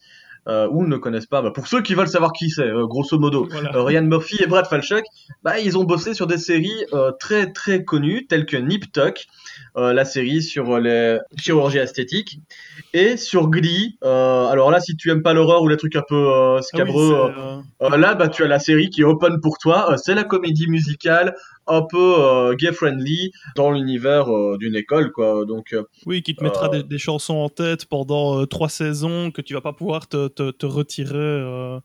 euh, 0.47 0.67
ou 0.71 0.85
ne 0.85 0.97
connaissent 0.97 1.25
pas. 1.25 1.41
Bah, 1.41 1.51
pour 1.51 1.67
ceux 1.67 1.81
qui 1.81 1.95
veulent 1.95 2.07
savoir 2.07 2.31
qui 2.31 2.49
c'est, 2.49 2.61
euh, 2.61 2.85
grosso 2.85 3.17
modo, 3.17 3.47
Voilà. 3.49 3.75
euh, 3.75 3.83
Ryan 3.83 4.03
Murphy 4.03 4.37
et 4.43 4.47
Brad 4.47 4.65
Falchuk, 4.67 5.03
bah, 5.43 5.59
ils 5.59 5.77
ont 5.77 5.83
bossé 5.83 6.13
sur 6.13 6.27
des 6.27 6.37
séries 6.37 6.85
très 7.19 7.51
très 7.51 7.83
connues 7.83 8.27
telles 8.27 8.45
que 8.45 8.57
Nip 8.57 8.91
Tuck, 8.91 9.25
la 9.75 10.05
série 10.05 10.41
sur 10.41 10.79
les 10.79 11.17
chirurgies 11.37 11.79
esthétiques, 11.79 12.39
et 12.93 13.17
sur 13.17 13.49
Glee. 13.49 13.97
Alors 14.01 14.71
là, 14.71 14.79
si 14.79 14.95
tu 14.95 15.09
aimes 15.11 15.23
pas 15.23 15.33
l'horreur 15.33 15.61
ou 15.63 15.67
les 15.67 15.77
trucs 15.77 15.95
un 15.95 16.03
peu 16.07 16.27
Ah 16.31 16.55
oui, 16.57 16.63
scabreux, 16.63 17.31
là, 17.81 18.13
bah, 18.15 18.27
tu 18.27 18.43
as 18.43 18.47
la 18.47 18.59
série 18.59 18.89
qui 18.89 19.01
est 19.01 19.05
open 19.05 19.39
pour 19.41 19.57
toi. 19.57 19.95
C'est 19.97 20.15
la 20.15 20.23
comédie 20.23 20.67
musicale 20.67 21.35
un 21.67 21.81
peu 21.81 22.15
euh, 22.19 22.55
gay 22.55 22.71
friendly 22.71 23.31
dans 23.55 23.71
l'univers 23.71 24.29
euh, 24.29 24.57
d'une 24.57 24.75
école, 24.75 25.11
quoi. 25.11 25.45
Donc, 25.45 25.73
euh, 25.73 25.83
oui, 26.05 26.21
qui 26.21 26.35
te 26.35 26.43
mettra 26.43 26.69
des, 26.69 26.83
des 26.83 26.97
chansons 26.97 27.35
en 27.35 27.49
tête 27.49 27.85
pendant 27.85 28.45
trois 28.45 28.69
saisons 28.69 29.31
que 29.31 29.41
tu 29.41 29.53
vas 29.53 29.61
pas 29.61 29.73
pouvoir 29.73 30.07
te, 30.07 30.27
te, 30.27 30.51
te 30.51 30.65
retirer. 30.65 31.79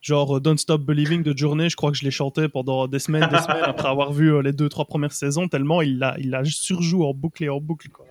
genre 0.00 0.40
Don't 0.40 0.58
Stop 0.58 0.82
Believing 0.82 1.22
de 1.22 1.36
Journée, 1.36 1.68
je 1.68 1.76
crois 1.76 1.90
que 1.90 1.96
je 1.96 2.04
l'ai 2.04 2.10
chanté 2.10 2.48
pendant 2.48 2.86
des 2.86 2.98
semaines, 2.98 3.28
des 3.30 3.38
semaines 3.38 3.64
après 3.64 3.88
avoir 3.88 4.12
vu 4.12 4.42
les 4.42 4.52
deux, 4.52 4.68
trois 4.68 4.84
premières 4.84 5.12
saisons, 5.12 5.48
tellement 5.48 5.82
il 5.82 5.98
l'a 5.98 6.16
il 6.18 6.30
l'a 6.30 6.44
surjoue 6.44 7.04
en 7.04 7.14
boucle 7.14 7.44
et 7.44 7.48
en 7.48 7.60
boucle. 7.60 7.88
Quoi. 7.90 8.06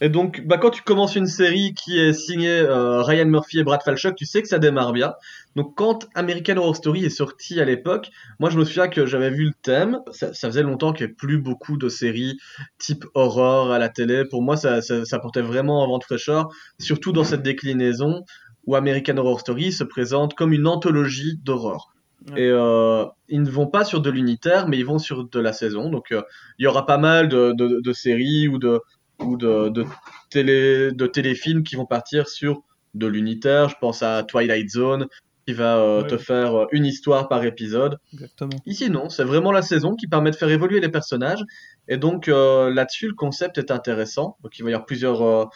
Et 0.00 0.08
donc, 0.08 0.42
bah, 0.44 0.58
quand 0.58 0.70
tu 0.70 0.82
commences 0.82 1.14
une 1.14 1.26
série 1.26 1.72
qui 1.74 1.98
est 1.98 2.12
signée 2.12 2.58
euh, 2.60 3.02
Ryan 3.02 3.26
Murphy 3.26 3.60
et 3.60 3.64
Brad 3.64 3.82
Falchuk, 3.82 4.16
tu 4.16 4.26
sais 4.26 4.42
que 4.42 4.48
ça 4.48 4.58
démarre 4.58 4.92
bien. 4.92 5.14
Donc, 5.54 5.74
quand 5.76 6.08
American 6.14 6.56
Horror 6.56 6.76
Story 6.76 7.04
est 7.04 7.10
sorti 7.10 7.60
à 7.60 7.64
l'époque, 7.64 8.10
moi 8.40 8.50
je 8.50 8.58
me 8.58 8.64
souviens 8.64 8.88
que 8.88 9.06
j'avais 9.06 9.30
vu 9.30 9.44
le 9.44 9.52
thème. 9.62 10.00
Ça, 10.10 10.34
ça 10.34 10.48
faisait 10.48 10.62
longtemps 10.62 10.92
qu'il 10.92 11.06
n'y 11.06 11.10
avait 11.10 11.16
plus 11.16 11.38
beaucoup 11.38 11.76
de 11.76 11.88
séries 11.88 12.38
type 12.78 13.04
horror 13.14 13.70
à 13.70 13.78
la 13.78 13.88
télé. 13.88 14.24
Pour 14.24 14.42
moi, 14.42 14.56
ça, 14.56 14.82
ça, 14.82 15.04
ça 15.04 15.18
portait 15.20 15.42
vraiment 15.42 15.84
un 15.84 15.86
vent 15.86 15.98
de 15.98 16.04
fraîcheur, 16.04 16.48
surtout 16.80 17.12
dans 17.12 17.24
cette 17.24 17.42
déclinaison 17.42 18.24
où 18.66 18.74
American 18.76 19.16
Horror 19.16 19.40
Story 19.40 19.72
se 19.72 19.84
présente 19.84 20.34
comme 20.34 20.52
une 20.52 20.66
anthologie 20.66 21.38
d'horreur. 21.42 21.94
Et 22.36 22.48
euh, 22.48 23.04
ils 23.28 23.42
ne 23.42 23.50
vont 23.50 23.66
pas 23.66 23.84
sur 23.84 24.00
de 24.00 24.08
l'unitaire, 24.08 24.66
mais 24.66 24.78
ils 24.78 24.86
vont 24.86 24.98
sur 24.98 25.28
de 25.28 25.40
la 25.40 25.52
saison. 25.52 25.90
Donc, 25.90 26.10
euh, 26.10 26.22
il 26.58 26.64
y 26.64 26.66
aura 26.66 26.86
pas 26.86 26.96
mal 26.96 27.28
de, 27.28 27.52
de, 27.52 27.80
de 27.82 27.92
séries 27.92 28.48
ou 28.48 28.58
de 28.58 28.80
ou 29.20 29.36
de, 29.36 29.68
de, 29.68 29.84
télé, 30.30 30.92
de 30.92 31.06
téléfilms 31.06 31.62
qui 31.62 31.76
vont 31.76 31.86
partir 31.86 32.28
sur 32.28 32.62
de 32.94 33.06
l'unitaire. 33.06 33.68
Je 33.68 33.76
pense 33.80 34.02
à 34.02 34.22
Twilight 34.22 34.70
Zone 34.70 35.06
qui 35.46 35.52
va 35.52 35.76
euh, 35.76 36.02
Ouais. 36.02 36.08
te 36.08 36.16
faire 36.16 36.54
euh, 36.54 36.66
une 36.72 36.86
histoire 36.86 37.28
par 37.28 37.44
épisode. 37.44 37.98
Exactement. 38.12 38.56
Ici, 38.66 38.88
non, 38.90 39.08
c'est 39.10 39.24
vraiment 39.24 39.52
la 39.52 39.62
saison 39.62 39.94
qui 39.94 40.06
permet 40.06 40.30
de 40.30 40.36
faire 40.36 40.48
évoluer 40.48 40.80
les 40.80 40.88
personnages. 40.88 41.42
Et 41.88 41.96
donc 41.98 42.28
euh, 42.28 42.72
là-dessus, 42.72 43.08
le 43.08 43.14
concept 43.14 43.58
est 43.58 43.70
intéressant. 43.70 44.36
Donc 44.42 44.58
il 44.58 44.62
va 44.62 44.70
y 44.70 44.72
avoir 44.72 44.86
plusieurs, 44.86 45.50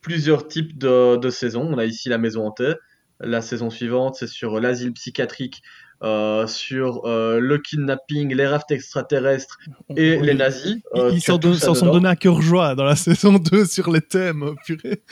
plusieurs 0.00 0.48
types 0.48 0.76
de, 0.78 1.16
de 1.16 1.30
saisons. 1.30 1.66
On 1.72 1.78
a 1.78 1.84
ici 1.84 2.08
la 2.08 2.18
maison 2.18 2.46
hantée. 2.46 2.74
La 3.20 3.40
saison 3.42 3.68
suivante, 3.70 4.14
c'est 4.14 4.28
sur 4.28 4.60
l'asile 4.60 4.92
psychiatrique, 4.92 5.60
euh, 6.04 6.46
sur 6.46 7.06
euh, 7.06 7.40
le 7.40 7.58
kidnapping, 7.58 8.32
les 8.32 8.46
rafts 8.46 8.70
extraterrestres 8.70 9.58
et 9.96 10.16
les 10.18 10.34
nazis. 10.34 10.76
Ils, 10.94 11.00
Euh, 11.00 11.10
ils 11.12 11.20
s'en 11.20 11.74
sont 11.74 11.90
donnés 11.90 12.08
à 12.08 12.14
cœur 12.14 12.40
joie 12.40 12.76
dans 12.76 12.84
la 12.84 12.94
saison 12.96 13.34
2 13.34 13.64
sur 13.64 13.90
les 13.90 14.00
thèmes, 14.00 14.44
oh, 14.44 14.54
purée. 14.64 15.02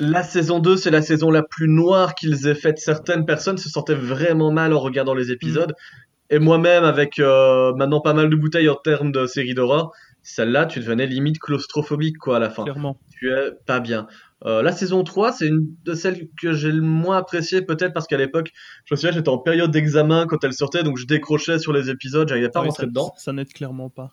La 0.00 0.22
saison 0.22 0.58
2, 0.58 0.76
c'est 0.76 0.90
la 0.90 1.00
saison 1.00 1.30
la 1.30 1.42
plus 1.42 1.68
noire 1.68 2.14
qu'ils 2.14 2.46
aient 2.46 2.54
faite. 2.54 2.78
Certaines 2.78 3.24
personnes 3.24 3.56
se 3.56 3.70
sentaient 3.70 3.94
vraiment 3.94 4.52
mal 4.52 4.74
en 4.74 4.80
regardant 4.80 5.14
les 5.14 5.30
épisodes. 5.30 5.74
Et 6.28 6.38
moi-même, 6.38 6.84
avec 6.84 7.18
maintenant 7.18 8.00
pas 8.00 8.12
mal 8.12 8.28
de 8.28 8.36
bouteilles 8.36 8.68
en 8.68 8.74
termes 8.74 9.12
de 9.12 9.26
séries 9.26 9.54
d'horreur, 9.54 9.92
celle-là, 10.24 10.66
tu 10.66 10.80
devenais 10.80 11.06
limite 11.06 11.38
claustrophobique 11.38 12.18
quoi 12.18 12.36
à 12.36 12.40
la 12.40 12.50
fin. 12.50 12.64
Clairement. 12.64 12.98
Tu 13.10 13.30
es 13.30 13.52
pas 13.66 13.78
bien. 13.78 14.06
Euh, 14.46 14.62
la 14.62 14.72
saison 14.72 15.04
3, 15.04 15.32
c'est 15.32 15.46
une 15.46 15.66
de 15.84 15.94
celles 15.94 16.28
que 16.40 16.52
j'ai 16.52 16.72
le 16.72 16.80
moins 16.82 17.16
appréciée, 17.18 17.62
peut-être 17.62 17.92
parce 17.94 18.06
qu'à 18.06 18.16
l'époque, 18.16 18.50
je 18.84 18.94
me 18.94 18.96
souviens, 18.96 19.12
j'étais 19.12 19.28
en 19.28 19.38
période 19.38 19.70
d'examen 19.70 20.26
quand 20.26 20.42
elle 20.44 20.52
sortait, 20.52 20.82
donc 20.82 20.98
je 20.98 21.06
décrochais 21.06 21.58
sur 21.58 21.72
les 21.72 21.88
épisodes, 21.88 22.28
j'arrivais 22.28 22.48
pas 22.50 22.58
à 22.58 22.62
Oui, 22.62 22.68
rentrer 22.68 22.82
ça, 22.82 22.86
dedans. 22.88 23.12
ça 23.16 23.32
n'aide 23.32 23.52
clairement 23.52 23.88
pas. 23.90 24.10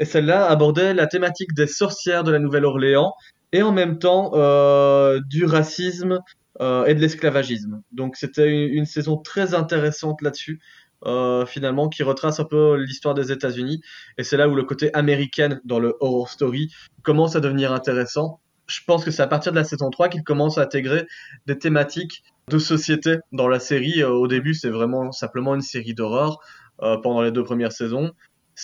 Et 0.00 0.04
celle-là 0.04 0.46
abordait 0.46 0.94
la 0.94 1.06
thématique 1.06 1.52
des 1.54 1.66
sorcières 1.66 2.24
de 2.24 2.32
la 2.32 2.38
Nouvelle-Orléans 2.40 3.12
et 3.52 3.62
en 3.62 3.72
même 3.72 3.98
temps 3.98 4.32
euh, 4.34 5.20
du 5.28 5.44
racisme 5.44 6.18
euh, 6.60 6.84
et 6.86 6.94
de 6.94 7.00
l'esclavagisme. 7.00 7.82
Donc 7.92 8.16
c'était 8.16 8.48
une, 8.48 8.74
une 8.74 8.86
saison 8.86 9.16
très 9.18 9.54
intéressante 9.54 10.20
là-dessus, 10.22 10.60
euh, 11.06 11.46
finalement, 11.46 11.88
qui 11.88 12.02
retrace 12.02 12.40
un 12.40 12.44
peu 12.44 12.76
l'histoire 12.76 13.14
des 13.14 13.32
États-Unis. 13.32 13.80
Et 14.18 14.24
c'est 14.24 14.36
là 14.36 14.48
où 14.48 14.54
le 14.54 14.64
côté 14.64 14.92
américain 14.94 15.60
dans 15.64 15.78
le 15.78 15.94
horror 16.00 16.28
story 16.28 16.72
commence 17.02 17.36
à 17.36 17.40
devenir 17.40 17.72
intéressant. 17.72 18.40
Je 18.66 18.80
pense 18.86 19.04
que 19.04 19.10
c'est 19.10 19.22
à 19.22 19.26
partir 19.26 19.52
de 19.52 19.56
la 19.56 19.64
saison 19.64 19.90
3 19.90 20.08
qu'il 20.08 20.22
commence 20.22 20.58
à 20.58 20.62
intégrer 20.62 21.06
des 21.46 21.58
thématiques 21.58 22.22
de 22.48 22.58
société 22.58 23.16
dans 23.32 23.48
la 23.48 23.60
série. 23.60 24.02
Euh, 24.02 24.10
au 24.10 24.28
début, 24.28 24.54
c'est 24.54 24.70
vraiment 24.70 25.10
simplement 25.12 25.54
une 25.54 25.62
série 25.62 25.94
d'horreur 25.94 26.38
euh, 26.82 26.96
pendant 26.98 27.22
les 27.22 27.32
deux 27.32 27.44
premières 27.44 27.72
saisons. 27.72 28.12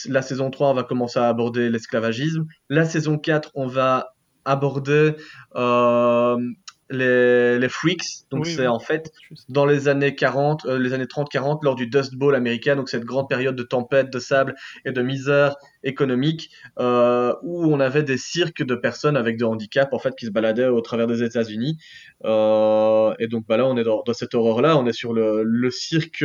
La 0.06 0.22
saison 0.22 0.50
3, 0.50 0.70
on 0.70 0.74
va 0.74 0.82
commencer 0.82 1.18
à 1.18 1.28
aborder 1.28 1.70
l'esclavagisme. 1.70 2.44
La 2.68 2.84
saison 2.84 3.18
4, 3.18 3.52
on 3.54 3.66
va 3.66 4.12
aborder 4.44 5.14
les, 6.90 7.58
les 7.58 7.68
freaks. 7.68 8.24
Donc 8.30 8.44
Oui, 8.44 8.52
c'est 8.54 8.62
oui. 8.62 8.66
en 8.66 8.78
fait 8.78 9.12
dans 9.48 9.66
les 9.66 9.88
années 9.88 10.14
40, 10.14 10.66
euh, 10.66 10.78
les 10.78 10.92
années 10.92 11.04
30-40, 11.04 11.60
lors 11.62 11.74
du 11.74 11.86
Dust 11.86 12.14
Bowl 12.14 12.34
américain, 12.34 12.76
donc 12.76 12.88
cette 12.88 13.04
grande 13.04 13.28
période 13.28 13.56
de 13.56 13.62
tempête, 13.62 14.10
de 14.10 14.18
sable 14.18 14.54
et 14.84 14.92
de 14.92 15.02
misère 15.02 15.56
économique, 15.84 16.50
euh, 16.78 17.34
où 17.42 17.64
on 17.72 17.80
avait 17.80 18.02
des 18.02 18.18
cirques 18.18 18.64
de 18.64 18.75
personnes 18.75 19.16
avec 19.16 19.36
des 19.36 19.44
handicaps 19.44 19.92
en 19.92 19.99
fait 19.99 20.14
qui 20.16 20.26
se 20.26 20.30
baladaient 20.30 20.68
au 20.68 20.80
travers 20.80 21.06
des 21.06 21.22
États-Unis. 21.22 21.78
Euh, 22.25 23.14
et 23.18 23.28
donc 23.28 23.46
bah 23.46 23.56
là, 23.56 23.66
on 23.66 23.76
est 23.76 23.84
dans, 23.84 24.02
dans 24.04 24.14
cette 24.14 24.34
horreur-là, 24.34 24.76
on 24.78 24.86
est 24.86 24.92
sur 24.92 25.12
le, 25.12 25.42
le 25.42 25.70
cirque 25.70 26.25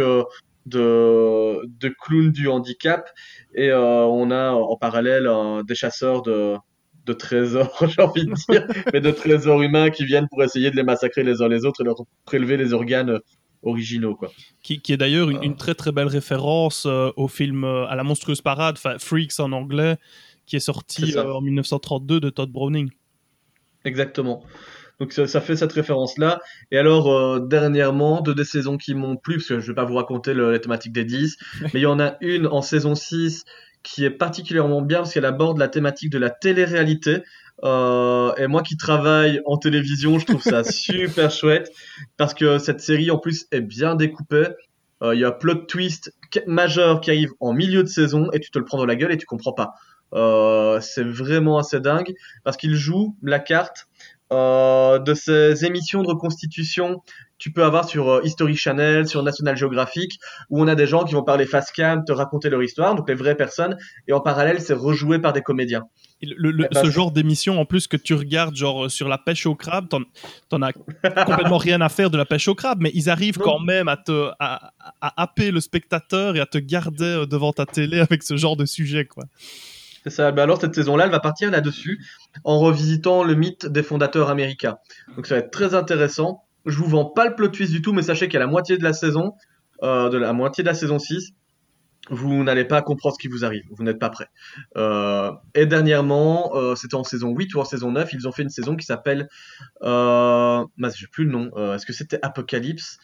de, 0.65 1.65
de 1.65 1.89
clowns 1.89 2.32
du 2.32 2.47
handicap 2.47 3.10
et 3.56 3.69
euh, 3.71 4.04
on 4.06 4.32
a 4.32 4.52
en 4.52 4.78
parallèle 4.78 5.28
euh, 5.28 5.63
des 5.63 5.76
chasseurs 5.76 6.21
de 6.21 6.56
de 7.06 7.14
trésors, 7.14 7.76
j'ai 7.88 8.02
envie 8.02 8.26
de 8.26 8.34
dire, 8.50 8.68
mais 8.94 9.02
de 9.02 9.12
trésors 9.12 9.62
humains 9.62 9.90
qui 9.90 10.06
viennent 10.06 10.28
pour 10.30 10.44
essayer 10.44 10.72
de 10.72 10.76
les 10.76 10.84
massacrer 10.84 11.24
les 11.24 11.42
uns 11.42 11.48
les 11.48 11.66
autres 11.66 11.82
et 11.82 11.84
leur 11.84 11.96
prélever 12.26 12.58
les 12.58 12.74
organes 12.74 13.20
originaux, 13.64 14.16
quoi. 14.16 14.32
Qui, 14.64 14.82
qui 14.82 14.94
est 14.94 14.98
d'ailleurs 14.98 15.30
une, 15.30 15.44
une 15.44 15.56
très 15.56 15.76
très 15.76 15.92
belle 15.92 16.08
référence 16.08 16.86
euh, 16.86 17.12
au 17.16 17.28
film 17.28 17.64
euh, 17.64 17.86
à 17.88 17.96
la 17.96 18.04
monstrueuse 18.04 18.42
parade, 18.42 18.76
enfin 18.78 18.98
Freaks 18.98 19.40
en 19.40 19.52
anglais, 19.52 19.98
qui 20.46 20.56
est 20.56 20.62
sorti 20.62 21.16
euh, 21.16 21.34
en 21.34 21.42
1932 21.42 22.20
de 22.20 22.30
Todd 22.30 22.52
Browning. 22.52 22.90
Exactement. 23.86 24.44
Donc 25.00 25.14
ça, 25.14 25.26
ça 25.26 25.42
fait 25.42 25.56
cette 25.56 25.72
référence-là. 25.72 26.42
Et 26.70 26.78
alors, 26.78 27.12
euh, 27.12 27.40
dernièrement, 27.40 28.22
deux 28.22 28.36
des 28.36 28.44
saisons 28.44 28.78
qui 28.78 28.94
m'ont 28.94 29.18
plu, 29.18 29.38
parce 29.38 29.48
que 29.48 29.60
je 29.60 29.68
vais 29.68 29.74
pas 29.74 29.86
vous 29.86 29.96
raconter 29.96 30.36
le, 30.36 30.52
les 30.52 30.62
thématiques 30.62 30.94
des 30.94 31.06
10, 31.06 31.38
mais 31.62 31.80
il 31.80 31.82
y 31.82 31.86
en 31.88 32.00
a 32.00 32.18
une 32.22 32.46
en 32.46 32.62
saison 32.62 32.94
6 32.94 33.44
qui 33.84 34.06
est 34.06 34.12
particulièrement 34.12 34.82
bien 34.82 35.00
parce 35.00 35.13
qu'elle 35.13 35.26
aborde 35.26 35.58
la 35.58 35.67
thématique 35.67 36.12
de 36.12 36.17
la 36.17 36.30
télé-réalité. 36.30 37.24
Euh, 37.63 38.34
et 38.36 38.48
moi 38.48 38.63
qui 38.63 38.78
travaille 38.78 39.41
en 39.46 39.58
télévision, 39.58 40.17
je 40.20 40.26
trouve 40.26 40.41
ça 40.41 40.63
super 40.72 41.30
chouette 41.32 41.72
parce 42.17 42.34
que 42.34 42.58
cette 42.58 42.82
série 42.82 43.12
en 43.12 43.17
plus 43.17 43.48
est 43.52 43.62
bien 43.62 43.96
découpée. 43.96 44.48
Euh, 45.04 45.15
Il 45.15 45.22
y 45.22 45.24
a 45.24 45.30
un 45.30 45.32
plot 45.32 45.65
twist 45.65 46.13
majeur 46.48 47.02
qui 47.02 47.12
arrive 47.12 47.32
en 47.39 47.54
milieu 47.54 47.84
de 47.84 47.88
saison 47.88 48.30
et 48.32 48.39
tu 48.39 48.52
te 48.52 48.60
le 48.60 48.65
prends 48.65 48.78
dans 48.78 48.86
la 48.86 48.96
gueule 48.96 49.12
et 49.12 49.17
tu 49.17 49.26
comprends 49.26 49.54
pas. 49.54 49.74
Euh, 50.13 50.80
c'est 50.82 51.04
vraiment 51.04 51.58
assez 51.58 51.80
dingue 51.80 52.13
parce 52.44 52.58
qu'il 52.58 52.76
joue 52.76 53.15
la 53.22 53.39
carte 53.39 53.88
euh, 54.32 55.00
de 55.00 55.13
ces 55.13 55.65
émissions 55.65 56.02
de 56.04 56.08
reconstitution 56.08 57.02
tu 57.38 57.52
peux 57.52 57.63
avoir 57.63 57.89
sur 57.89 58.08
euh, 58.08 58.22
History 58.24 58.56
Channel, 58.56 59.08
sur 59.08 59.24
National 59.24 59.58
Geographic, 59.58 60.20
où 60.52 60.62
on 60.62 60.67
a 60.67 60.76
des 60.76 60.86
gens 60.86 61.04
qui 61.06 61.15
vont 61.15 61.24
parler 61.24 61.48
face 61.48 61.72
cam, 61.72 62.06
te 62.06 62.12
raconter 62.12 62.52
leur 62.52 62.62
histoire, 62.62 62.94
donc 62.94 63.10
les 63.10 63.15
vraies 63.15 63.34
personnes, 63.36 63.76
et 64.08 64.13
en 64.13 64.20
parallèle, 64.20 64.62
c'est 64.62 64.76
rejoué 64.76 65.17
par 65.17 65.34
des 65.34 65.41
comédiens. 65.41 65.82
Et 66.22 66.28
le- 66.28 66.52
le- 66.52 66.67
Eh 66.70 66.74
ben, 66.76 66.84
ce 66.86 66.91
genre 66.91 67.10
d'émission, 67.12 67.60
en 67.60 67.65
plus, 67.65 67.88
que 67.88 67.98
tu 67.98 68.13
regardes 68.13 68.56
genre 68.56 68.86
euh, 68.86 68.89
sur 68.89 69.08
la 69.10 69.17
pêche 69.17 69.48
au 69.48 69.56
crabe, 69.56 69.88
t'en, 69.89 70.62
as 70.62 70.72
complètement 71.26 71.58
rien 71.58 71.82
à 71.82 71.89
faire 71.89 72.12
de 72.12 72.17
la 72.20 72.26
pêche 72.26 72.48
au 72.48 72.54
crabe, 72.54 72.78
mais 72.80 72.91
ils 72.94 73.10
arrivent 73.10 73.39
Non. 73.39 73.46
quand 73.46 73.60
même 73.60 73.88
à 73.88 73.98
te 73.98 74.30
à, 74.39 74.72
à 75.02 75.24
happer 75.24 75.50
le 75.50 75.62
spectateur 75.62 76.36
et 76.36 76.41
à 76.41 76.46
te 76.46 76.60
garder 76.60 77.24
devant 77.28 77.54
ta 77.54 77.65
télé 77.65 78.02
avec 78.02 78.22
ce 78.22 78.38
genre 78.38 78.56
de 78.56 78.65
sujet, 78.67 79.06
quoi. 79.06 79.24
C'est 80.04 80.10
ça. 80.10 80.32
Ben 80.32 80.44
alors 80.44 80.60
cette 80.60 80.74
saison-là, 80.76 81.06
elle 81.06 81.12
va 81.12 81.20
partir 81.20 81.52
là-dessus 81.52 82.04
en 82.44 82.60
revisitant 82.60 83.24
le 83.24 83.36
mythe 83.36 83.66
des 83.68 83.84
fondateurs 83.84 84.30
américains. 84.30 84.78
Donc 85.16 85.28
ça 85.28 85.36
va 85.36 85.40
être 85.42 85.52
très 85.52 85.76
intéressant. 85.76 86.44
Je 86.66 86.78
vous 86.78 86.88
vends 86.88 87.06
pas 87.06 87.28
le 87.28 87.36
plot 87.36 87.50
twist 87.50 87.72
du 87.72 87.82
tout, 87.82 87.94
mais 87.94 88.02
sachez 88.02 88.28
qu'à 88.28 88.40
la 88.40 88.48
moitié 88.48 88.78
de 88.78 88.84
la 88.84 88.94
saison, 88.94 89.34
euh, 89.84 90.10
de 90.10 90.18
la 90.18 90.34
moitié 90.34 90.64
de 90.64 90.68
la 90.70 90.74
saison 90.76 91.00
6, 91.00 91.32
vous 92.10 92.44
n'allez 92.44 92.66
pas 92.66 92.82
comprendre 92.82 93.16
ce 93.16 93.22
qui 93.22 93.28
vous 93.28 93.46
arrive. 93.46 93.64
Vous 93.72 93.84
n'êtes 93.84 94.00
pas 94.00 94.10
prêt. 94.10 94.28
Euh, 94.76 95.32
et 95.54 95.66
dernièrement, 95.68 96.52
euh, 96.56 96.76
c'était 96.76 96.96
en 96.96 97.04
saison 97.04 97.30
8 97.36 97.54
ou 97.54 97.60
en 97.60 97.66
saison 97.66 97.92
9, 97.92 98.12
ils 98.14 98.28
ont 98.28 98.32
fait 98.32 98.42
une 98.44 98.50
saison 98.50 98.76
qui 98.76 98.86
s'appelle, 98.86 99.28
euh, 99.84 100.64
mince, 100.78 100.98
j'ai 100.98 101.08
plus 101.08 101.26
le 101.26 101.32
nom. 101.32 101.52
Est-ce 101.74 101.86
que 101.86 101.94
c'était 101.94 102.20
Apocalypse? 102.24 102.98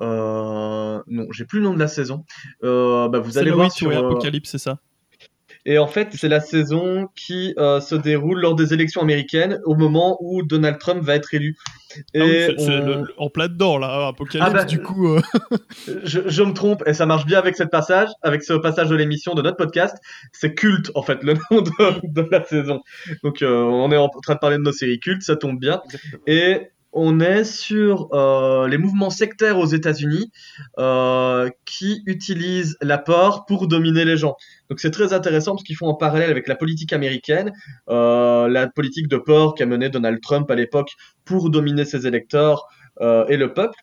Non, 0.00 1.02
j'ai 1.32 1.44
plus 1.44 1.58
le 1.58 1.64
nom 1.64 1.74
de 1.74 1.78
la 1.80 1.88
saison. 1.88 2.24
Bah, 2.62 3.08
vous 3.18 3.32
C'est 3.32 3.38
allez 3.38 3.50
le 3.50 3.56
voir 3.56 3.66
Witch, 3.66 3.76
sur. 3.76 3.88
ouais, 3.88 3.96
Apocalypse, 3.96 4.50
c'est 4.50 4.58
ça. 4.58 4.78
Et 5.66 5.78
en 5.78 5.86
fait, 5.86 6.08
c'est 6.12 6.28
la 6.28 6.40
saison 6.40 7.08
qui 7.16 7.54
euh, 7.58 7.80
se 7.80 7.94
déroule 7.94 8.40
lors 8.40 8.54
des 8.54 8.74
élections 8.74 9.00
américaines, 9.00 9.60
au 9.64 9.74
moment 9.74 10.18
où 10.20 10.42
Donald 10.42 10.78
Trump 10.78 11.02
va 11.02 11.14
être 11.14 11.32
élu. 11.32 11.56
Et 12.12 12.20
ah 12.20 12.24
oui, 12.24 12.54
c'est 12.58 12.80
on... 12.80 13.06
en 13.18 13.30
plein 13.30 13.48
dedans 13.48 13.78
là, 13.78 14.08
Apocalypse 14.08 14.48
ah 14.48 14.52
bah, 14.52 14.64
du 14.64 14.82
coup. 14.82 15.14
Euh... 15.14 15.20
Je, 16.04 16.20
je, 16.26 16.42
me 16.42 16.52
trompe 16.52 16.82
et 16.86 16.94
ça 16.94 17.06
marche 17.06 17.24
bien 17.24 17.38
avec 17.38 17.56
cette 17.56 17.70
passage, 17.70 18.08
avec 18.22 18.42
ce 18.42 18.54
passage 18.54 18.88
de 18.88 18.96
l'émission 18.96 19.34
de 19.34 19.42
notre 19.42 19.56
podcast. 19.56 19.96
C'est 20.32 20.54
culte 20.54 20.90
en 20.94 21.02
fait 21.02 21.22
le 21.22 21.34
nom 21.50 21.62
de, 21.62 22.00
de 22.02 22.28
la 22.30 22.44
saison. 22.44 22.80
Donc 23.22 23.42
euh, 23.42 23.62
on 23.62 23.92
est 23.92 23.96
en 23.96 24.08
train 24.08 24.34
de 24.34 24.38
parler 24.38 24.56
de 24.56 24.62
nos 24.62 24.72
séries 24.72 24.98
cultes, 24.98 25.22
ça 25.22 25.36
tombe 25.36 25.58
bien. 25.58 25.80
Exactement. 25.84 26.22
Et 26.26 26.70
on 26.94 27.20
est 27.20 27.44
sur 27.44 28.08
euh, 28.12 28.68
les 28.68 28.78
mouvements 28.78 29.10
sectaires 29.10 29.58
aux 29.58 29.66
États-Unis 29.66 30.30
euh, 30.78 31.50
qui 31.64 32.02
utilisent 32.06 32.76
la 32.80 32.98
peur 32.98 33.44
pour 33.46 33.66
dominer 33.66 34.04
les 34.04 34.16
gens. 34.16 34.36
Donc 34.70 34.80
c'est 34.80 34.92
très 34.92 35.12
intéressant 35.12 35.52
parce 35.52 35.64
qu'ils 35.64 35.76
font 35.76 35.88
en 35.88 35.94
parallèle 35.94 36.30
avec 36.30 36.46
la 36.46 36.54
politique 36.54 36.92
américaine, 36.92 37.52
euh, 37.90 38.48
la 38.48 38.68
politique 38.68 39.08
de 39.08 39.16
peur 39.16 39.54
qu'a 39.54 39.66
menée 39.66 39.88
Donald 39.88 40.20
Trump 40.22 40.50
à 40.50 40.54
l'époque 40.54 40.92
pour 41.24 41.50
dominer 41.50 41.84
ses 41.84 42.06
électeurs 42.06 42.66
et 43.28 43.36
le 43.36 43.52
peuple. 43.52 43.76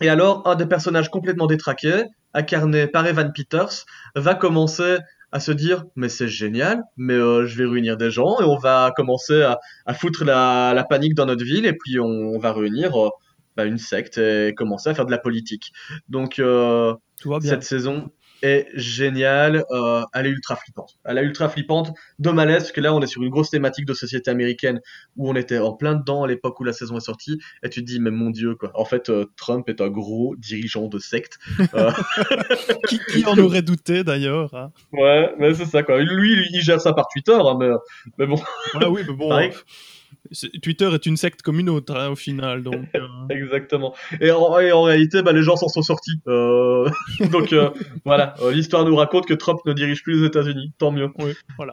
Et 0.00 0.08
alors, 0.08 0.48
un 0.48 0.54
des 0.54 0.64
personnages 0.64 1.10
complètement 1.10 1.46
détraqués, 1.46 2.04
incarné 2.32 2.86
par 2.86 3.06
Evan 3.06 3.32
Peters, 3.34 3.84
va 4.16 4.34
commencer 4.34 4.96
à 5.34 5.40
se 5.40 5.50
dire 5.50 5.84
mais 5.96 6.08
c'est 6.08 6.28
génial, 6.28 6.84
mais 6.96 7.14
euh, 7.14 7.44
je 7.44 7.58
vais 7.58 7.68
réunir 7.68 7.96
des 7.96 8.10
gens 8.10 8.40
et 8.40 8.44
on 8.44 8.56
va 8.56 8.92
commencer 8.96 9.42
à, 9.42 9.58
à 9.84 9.92
foutre 9.92 10.24
la, 10.24 10.72
la, 10.74 10.84
panique 10.84 11.14
dans 11.14 11.26
notre 11.26 11.44
ville 11.44 11.66
et 11.66 11.72
puis 11.72 11.98
on, 11.98 12.06
on 12.06 12.38
va 12.38 12.52
réunir 12.52 12.94
euh, 12.96 13.10
bah, 13.56 13.64
une 13.64 13.78
secte 13.78 14.16
et 14.18 14.54
commencer 14.56 14.90
à 14.90 14.94
faire 14.94 15.06
de 15.06 15.10
la 15.10 15.18
politique. 15.18 15.72
Donc 16.08 16.38
euh, 16.38 16.94
cette 17.40 17.64
saison 17.64 18.10
est 18.42 18.68
géniale, 18.74 19.64
euh, 19.70 20.02
elle 20.12 20.26
est 20.26 20.30
ultra 20.30 20.56
flippante. 20.56 20.98
Elle 21.04 21.18
est 21.18 21.22
ultra 21.22 21.48
flippante 21.48 21.92
de 22.18 22.30
malaise 22.30 22.64
parce 22.64 22.72
que 22.72 22.80
là 22.80 22.94
on 22.94 23.00
est 23.00 23.06
sur 23.06 23.22
une 23.22 23.30
grosse 23.30 23.50
thématique 23.50 23.86
de 23.86 23.94
société 23.94 24.30
américaine 24.30 24.80
où 25.16 25.30
on 25.30 25.34
était 25.34 25.58
en 25.58 25.72
plein 25.72 25.94
dedans 25.94 26.24
à 26.24 26.28
l'époque 26.28 26.60
où 26.60 26.64
la 26.64 26.74
saison 26.74 26.98
est 26.98 27.04
sortie 27.04 27.40
et 27.62 27.70
tu 27.70 27.80
te 27.80 27.86
dis 27.86 28.00
mais 28.00 28.10
mon 28.10 28.30
dieu 28.30 28.54
quoi. 28.54 28.70
En 28.74 28.84
fait 28.84 29.08
euh, 29.08 29.24
Trump 29.36 29.68
est 29.68 29.80
un 29.80 29.88
gros 29.88 30.36
dirigeant 30.36 30.88
de 30.88 30.98
secte. 30.98 31.38
Euh... 31.74 31.90
qui, 32.88 32.98
qui, 33.10 33.24
en 33.24 33.38
aurait 33.38 33.62
douté 33.62 34.04
d'ailleurs 34.04 34.54
hein? 34.54 34.72
Ouais, 34.92 35.32
mais 35.38 35.54
c'est 35.54 35.66
ça 35.66 35.82
quoi. 35.82 36.00
Lui, 36.00 36.34
lui, 36.34 36.48
il 36.52 36.60
gère 36.60 36.80
ça 36.80 36.92
par 36.92 37.08
Twitter 37.08 37.38
hein, 37.38 37.56
mais 37.58 37.70
mais 38.18 38.26
bon. 38.26 38.36
Ouais, 38.74 38.86
oui, 38.86 39.02
mais 39.06 39.14
bon. 39.14 39.30
Twitter 40.62 40.90
est 40.92 41.06
une 41.06 41.16
secte 41.16 41.42
comme 41.42 41.60
une 41.60 41.68
autre 41.68 41.94
hein, 41.94 42.08
au 42.08 42.16
final. 42.16 42.62
Donc, 42.62 42.86
euh... 42.94 43.00
Exactement. 43.30 43.94
Et 44.20 44.30
en, 44.30 44.58
et 44.58 44.72
en 44.72 44.82
réalité, 44.82 45.22
bah, 45.22 45.32
les 45.32 45.42
gens 45.42 45.56
s'en 45.56 45.68
sont 45.68 45.82
sortis. 45.82 46.20
Euh... 46.26 46.88
donc 47.30 47.52
euh, 47.52 47.70
voilà, 48.04 48.34
l'histoire 48.52 48.84
nous 48.84 48.96
raconte 48.96 49.26
que 49.26 49.34
Trump 49.34 49.60
ne 49.66 49.72
dirige 49.72 50.02
plus 50.02 50.20
les 50.20 50.26
États-Unis. 50.26 50.72
Tant 50.78 50.90
mieux. 50.90 51.10
Oui, 51.18 51.34
voilà. 51.56 51.72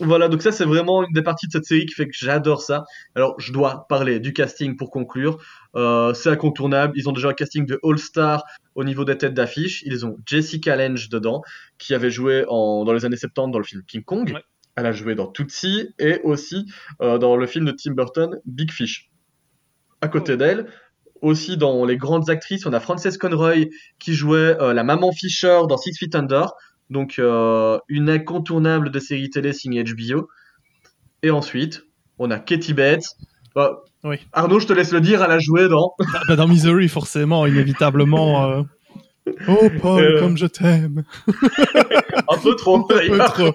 Voilà, 0.00 0.28
donc 0.28 0.40
ça 0.40 0.52
c'est 0.52 0.64
vraiment 0.64 1.04
une 1.04 1.12
des 1.12 1.20
parties 1.20 1.46
de 1.46 1.52
cette 1.52 1.66
série 1.66 1.84
qui 1.84 1.94
fait 1.94 2.06
que 2.06 2.14
j'adore 2.14 2.62
ça. 2.62 2.84
Alors 3.14 3.38
je 3.38 3.52
dois 3.52 3.86
parler 3.90 4.20
du 4.20 4.32
casting 4.32 4.74
pour 4.76 4.90
conclure. 4.90 5.38
C'est 5.74 6.30
incontournable. 6.30 6.94
Ils 6.96 7.10
ont 7.10 7.12
déjà 7.12 7.28
un 7.28 7.34
casting 7.34 7.66
de 7.66 7.78
All-Star 7.82 8.42
au 8.74 8.84
niveau 8.84 9.04
des 9.04 9.18
têtes 9.18 9.34
d'affiche. 9.34 9.82
Ils 9.84 10.06
ont 10.06 10.16
Jessica 10.24 10.76
Lange 10.76 11.10
dedans, 11.10 11.42
qui 11.76 11.92
avait 11.92 12.10
joué 12.10 12.46
en, 12.48 12.84
dans 12.84 12.94
les 12.94 13.04
années 13.04 13.18
70 13.18 13.52
dans 13.52 13.58
le 13.58 13.64
film 13.64 13.82
King 13.86 14.02
Kong. 14.02 14.32
Ouais. 14.32 14.42
Elle 14.76 14.86
a 14.86 14.92
joué 14.92 15.14
dans 15.14 15.26
Tootsie 15.26 15.88
et 15.98 16.20
aussi 16.24 16.66
euh, 17.00 17.18
dans 17.18 17.36
le 17.36 17.46
film 17.46 17.64
de 17.66 17.72
Tim 17.72 17.92
Burton, 17.92 18.40
Big 18.46 18.70
Fish. 18.70 19.10
À 20.00 20.08
côté 20.08 20.32
oh. 20.32 20.36
d'elle, 20.36 20.66
aussi 21.20 21.56
dans 21.56 21.84
les 21.84 21.96
grandes 21.96 22.30
actrices, 22.30 22.66
on 22.66 22.72
a 22.72 22.80
Frances 22.80 23.18
Conroy 23.18 23.66
qui 23.98 24.14
jouait 24.14 24.60
euh, 24.60 24.72
la 24.72 24.82
maman 24.82 25.12
Fisher 25.12 25.60
dans 25.68 25.76
Six 25.76 25.96
Feet 25.98 26.14
Under, 26.14 26.52
donc 26.90 27.18
euh, 27.18 27.78
une 27.88 28.08
incontournable 28.08 28.90
de 28.90 28.98
série 28.98 29.30
télé 29.30 29.52
signée 29.52 29.84
HBO. 29.84 30.28
Et 31.22 31.30
ensuite, 31.30 31.84
on 32.18 32.30
a 32.30 32.38
Katie 32.38 32.74
Bates. 32.74 33.16
Oui. 34.04 34.16
Arnaud, 34.32 34.58
je 34.58 34.66
te 34.66 34.72
laisse 34.72 34.92
le 34.92 35.00
dire, 35.00 35.22
elle 35.22 35.30
a 35.30 35.38
joué 35.38 35.68
dans. 35.68 35.92
bah, 35.98 36.20
bah, 36.28 36.36
dans 36.36 36.48
Misery, 36.48 36.88
forcément, 36.88 37.46
inévitablement. 37.46 38.64
Oh 39.48 39.68
Paul, 39.80 40.02
euh... 40.02 40.20
comme 40.20 40.36
je 40.36 40.46
t'aime. 40.46 41.04
un 41.26 42.38
peu 42.42 42.56
trop. 42.56 42.78
un 42.78 43.08
peu 43.08 43.18
trop. 43.18 43.54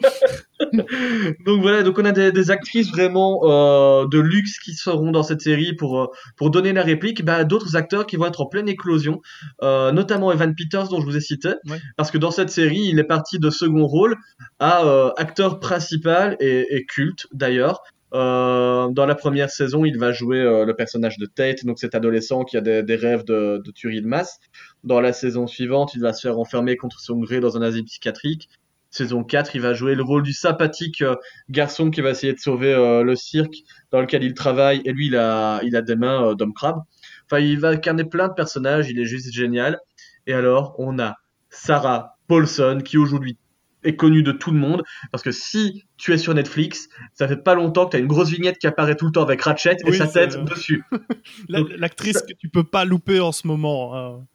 donc 1.46 1.62
voilà, 1.62 1.84
donc 1.84 2.00
on 2.00 2.06
a 2.06 2.12
des, 2.12 2.32
des 2.32 2.52
actrices 2.52 2.90
vraiment 2.90 3.42
euh, 3.44 4.08
de 4.08 4.20
luxe 4.20 4.60
qui 4.60 4.74
seront 4.74 5.12
dans 5.12 5.24
cette 5.24 5.42
série 5.42 5.74
pour 5.74 6.00
euh, 6.00 6.08
pour 6.36 6.50
donner 6.50 6.74
la 6.74 6.84
réplique. 6.84 7.24
Bah, 7.24 7.44
d'autres 7.44 7.76
acteurs 7.76 8.06
qui 8.08 8.16
vont 8.16 8.26
être 8.26 8.42
en 8.42 8.48
pleine 8.48 8.68
éclosion, 8.68 9.22
euh, 9.62 9.92
notamment 9.92 10.32
Evan 10.32 10.56
Peters 10.56 10.90
dont 10.90 11.00
je 11.00 11.06
vous 11.06 11.18
ai 11.18 11.22
cité, 11.22 11.50
ouais. 11.70 11.80
parce 11.96 12.12
que 12.12 12.18
dans 12.18 12.32
cette 12.32 12.50
série, 12.50 12.88
il 12.90 13.00
est 13.00 13.04
parti 13.04 13.40
de 13.40 13.50
second 13.50 13.86
rôle 13.86 14.16
à 14.60 14.86
euh, 14.86 15.12
acteur 15.18 15.60
principal 15.60 16.38
et, 16.40 16.66
et 16.76 16.86
culte 16.86 17.28
d'ailleurs. 17.34 17.82
Euh, 18.14 18.88
dans 18.90 19.06
la 19.06 19.16
première 19.16 19.50
saison, 19.50 19.84
il 19.84 19.98
va 19.98 20.12
jouer 20.12 20.40
euh, 20.40 20.66
le 20.66 20.76
personnage 20.76 21.18
de 21.18 21.26
Tate, 21.26 21.66
donc 21.66 21.78
cet 21.78 21.94
adolescent 21.94 22.44
qui 22.46 22.56
a 22.56 22.62
des, 22.62 22.82
des 22.82 22.96
rêves 22.96 23.26
de, 23.26 23.62
de, 23.64 23.72
tuerie 23.72 24.02
de 24.02 24.08
masse. 24.08 24.40
Dans 24.84 25.02
la 25.02 25.12
saison 25.12 25.46
suivante, 25.46 25.94
il 25.94 26.02
va 26.02 26.14
se 26.14 26.22
faire 26.22 26.40
enfermer 26.40 26.78
contre 26.78 27.00
son 27.00 27.18
gré 27.18 27.40
dans 27.40 27.58
un 27.58 27.62
asile 27.62 27.84
psychiatrique. 27.84 28.50
Saison 28.90 29.24
4, 29.24 29.56
il 29.56 29.62
va 29.62 29.74
jouer 29.74 29.96
le 29.96 30.04
rôle 30.04 30.24
du 30.24 30.34
sympathique 30.34 31.02
euh, 31.02 31.16
garçon 31.50 31.92
qui 31.92 32.02
va 32.02 32.12
essayer 32.12 32.34
de 32.34 32.40
sauver 32.40 32.74
euh, 32.74 33.04
le 33.04 33.16
cirque 33.16 33.56
dans 33.92 34.00
lequel 34.02 34.24
il 34.24 34.34
travaille. 34.34 34.82
Et 34.86 34.92
lui, 34.94 35.08
il 35.08 35.16
a, 35.16 35.60
il 35.64 35.76
a 35.76 35.82
des 35.82 35.96
mains 35.96 36.30
euh, 36.30 36.36
d'homme 36.36 36.54
crabe. 36.54 36.82
Enfin, 37.26 37.40
il 37.42 37.60
va 37.60 37.70
incarner 37.70 38.06
plein 38.06 38.28
de 38.30 38.34
personnages, 38.34 38.90
il 38.90 39.00
est 39.00 39.06
juste 39.06 39.32
génial. 39.34 39.78
Et 40.26 40.34
alors, 40.34 40.76
on 40.80 41.00
a 41.00 41.16
Sarah 41.50 42.18
Paulson 42.28 42.82
qui 42.84 42.98
aujourd'hui 42.98 43.38
est 43.84 43.96
connue 43.96 44.24
de 44.24 44.32
tout 44.32 44.52
le 44.52 44.58
monde 44.58 44.84
parce 45.12 45.24
que 45.24 45.32
si 45.32 45.84
tu 45.98 46.12
es 46.12 46.18
sur 46.18 46.34
Netflix, 46.34 46.90
ça 47.14 47.28
fait 47.28 47.38
pas 47.38 47.54
longtemps 47.56 47.86
que 47.86 47.92
tu 47.92 47.98
as 47.98 48.00
une 48.00 48.08
grosse 48.08 48.30
vignette 48.30 48.58
qui 48.58 48.68
apparaît 48.68 48.96
tout 48.96 49.06
le 49.06 49.12
temps 49.12 49.22
avec 49.22 49.42
Ratchet 49.42 49.78
et 49.86 49.92
sa 49.98 50.08
tête 50.08 50.44
dessus. 50.46 50.84
La- 51.48 51.60
L'actrice 51.78 52.22
que 52.28 52.34
tu 52.34 52.50
peux 52.50 52.64
pas 52.64 52.84
louper 52.86 53.20
en 53.20 53.32
ce 53.32 53.46
moment. 53.48 53.96
hein. 53.96 54.26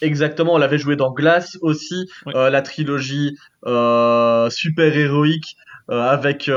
Exactement, 0.00 0.56
elle 0.56 0.62
avait 0.62 0.78
joué 0.78 0.96
dans 0.96 1.10
Glass 1.12 1.58
aussi, 1.60 2.06
euh, 2.28 2.50
la 2.50 2.62
trilogie 2.62 3.36
euh, 3.66 4.48
super 4.50 4.96
héroïque 4.96 5.56
euh, 5.90 6.02
avec 6.02 6.50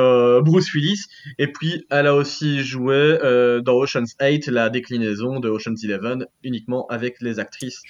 Bruce 0.43 0.73
Willis. 0.73 1.06
Et 1.39 1.47
puis 1.47 1.86
elle 1.89 2.08
a 2.08 2.15
aussi 2.15 2.63
joué 2.63 3.17
dans 3.63 3.73
Ocean's 3.75 4.15
8, 4.21 4.47
la 4.47 4.69
déclinaison 4.69 5.39
de 5.39 5.49
Ocean's 5.49 5.84
11, 5.86 6.25
uniquement 6.43 6.86
avec 6.88 7.21
les 7.21 7.39
actrices 7.39 7.82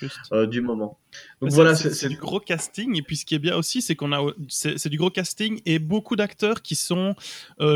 du 0.49 0.61
moment. 0.61 0.99
Donc 1.41 1.49
Mais 1.49 1.55
voilà, 1.55 1.75
c'est- 1.75 2.07
du 2.07 2.17
gros 2.17 2.39
casting 2.39 2.95
et 2.97 3.01
puis 3.01 3.17
ce 3.17 3.25
qui 3.25 3.35
est 3.35 3.39
bien 3.39 3.57
aussi 3.57 3.81
c'est 3.81 3.95
qu'on 3.95 4.13
a 4.13 4.21
c'est 4.47 4.87
du 4.87 4.97
gros 4.97 5.09
casting 5.09 5.59
et 5.65 5.79
beaucoup 5.79 6.15
d'acteurs 6.15 6.61
qui 6.61 6.75
sont 6.75 7.15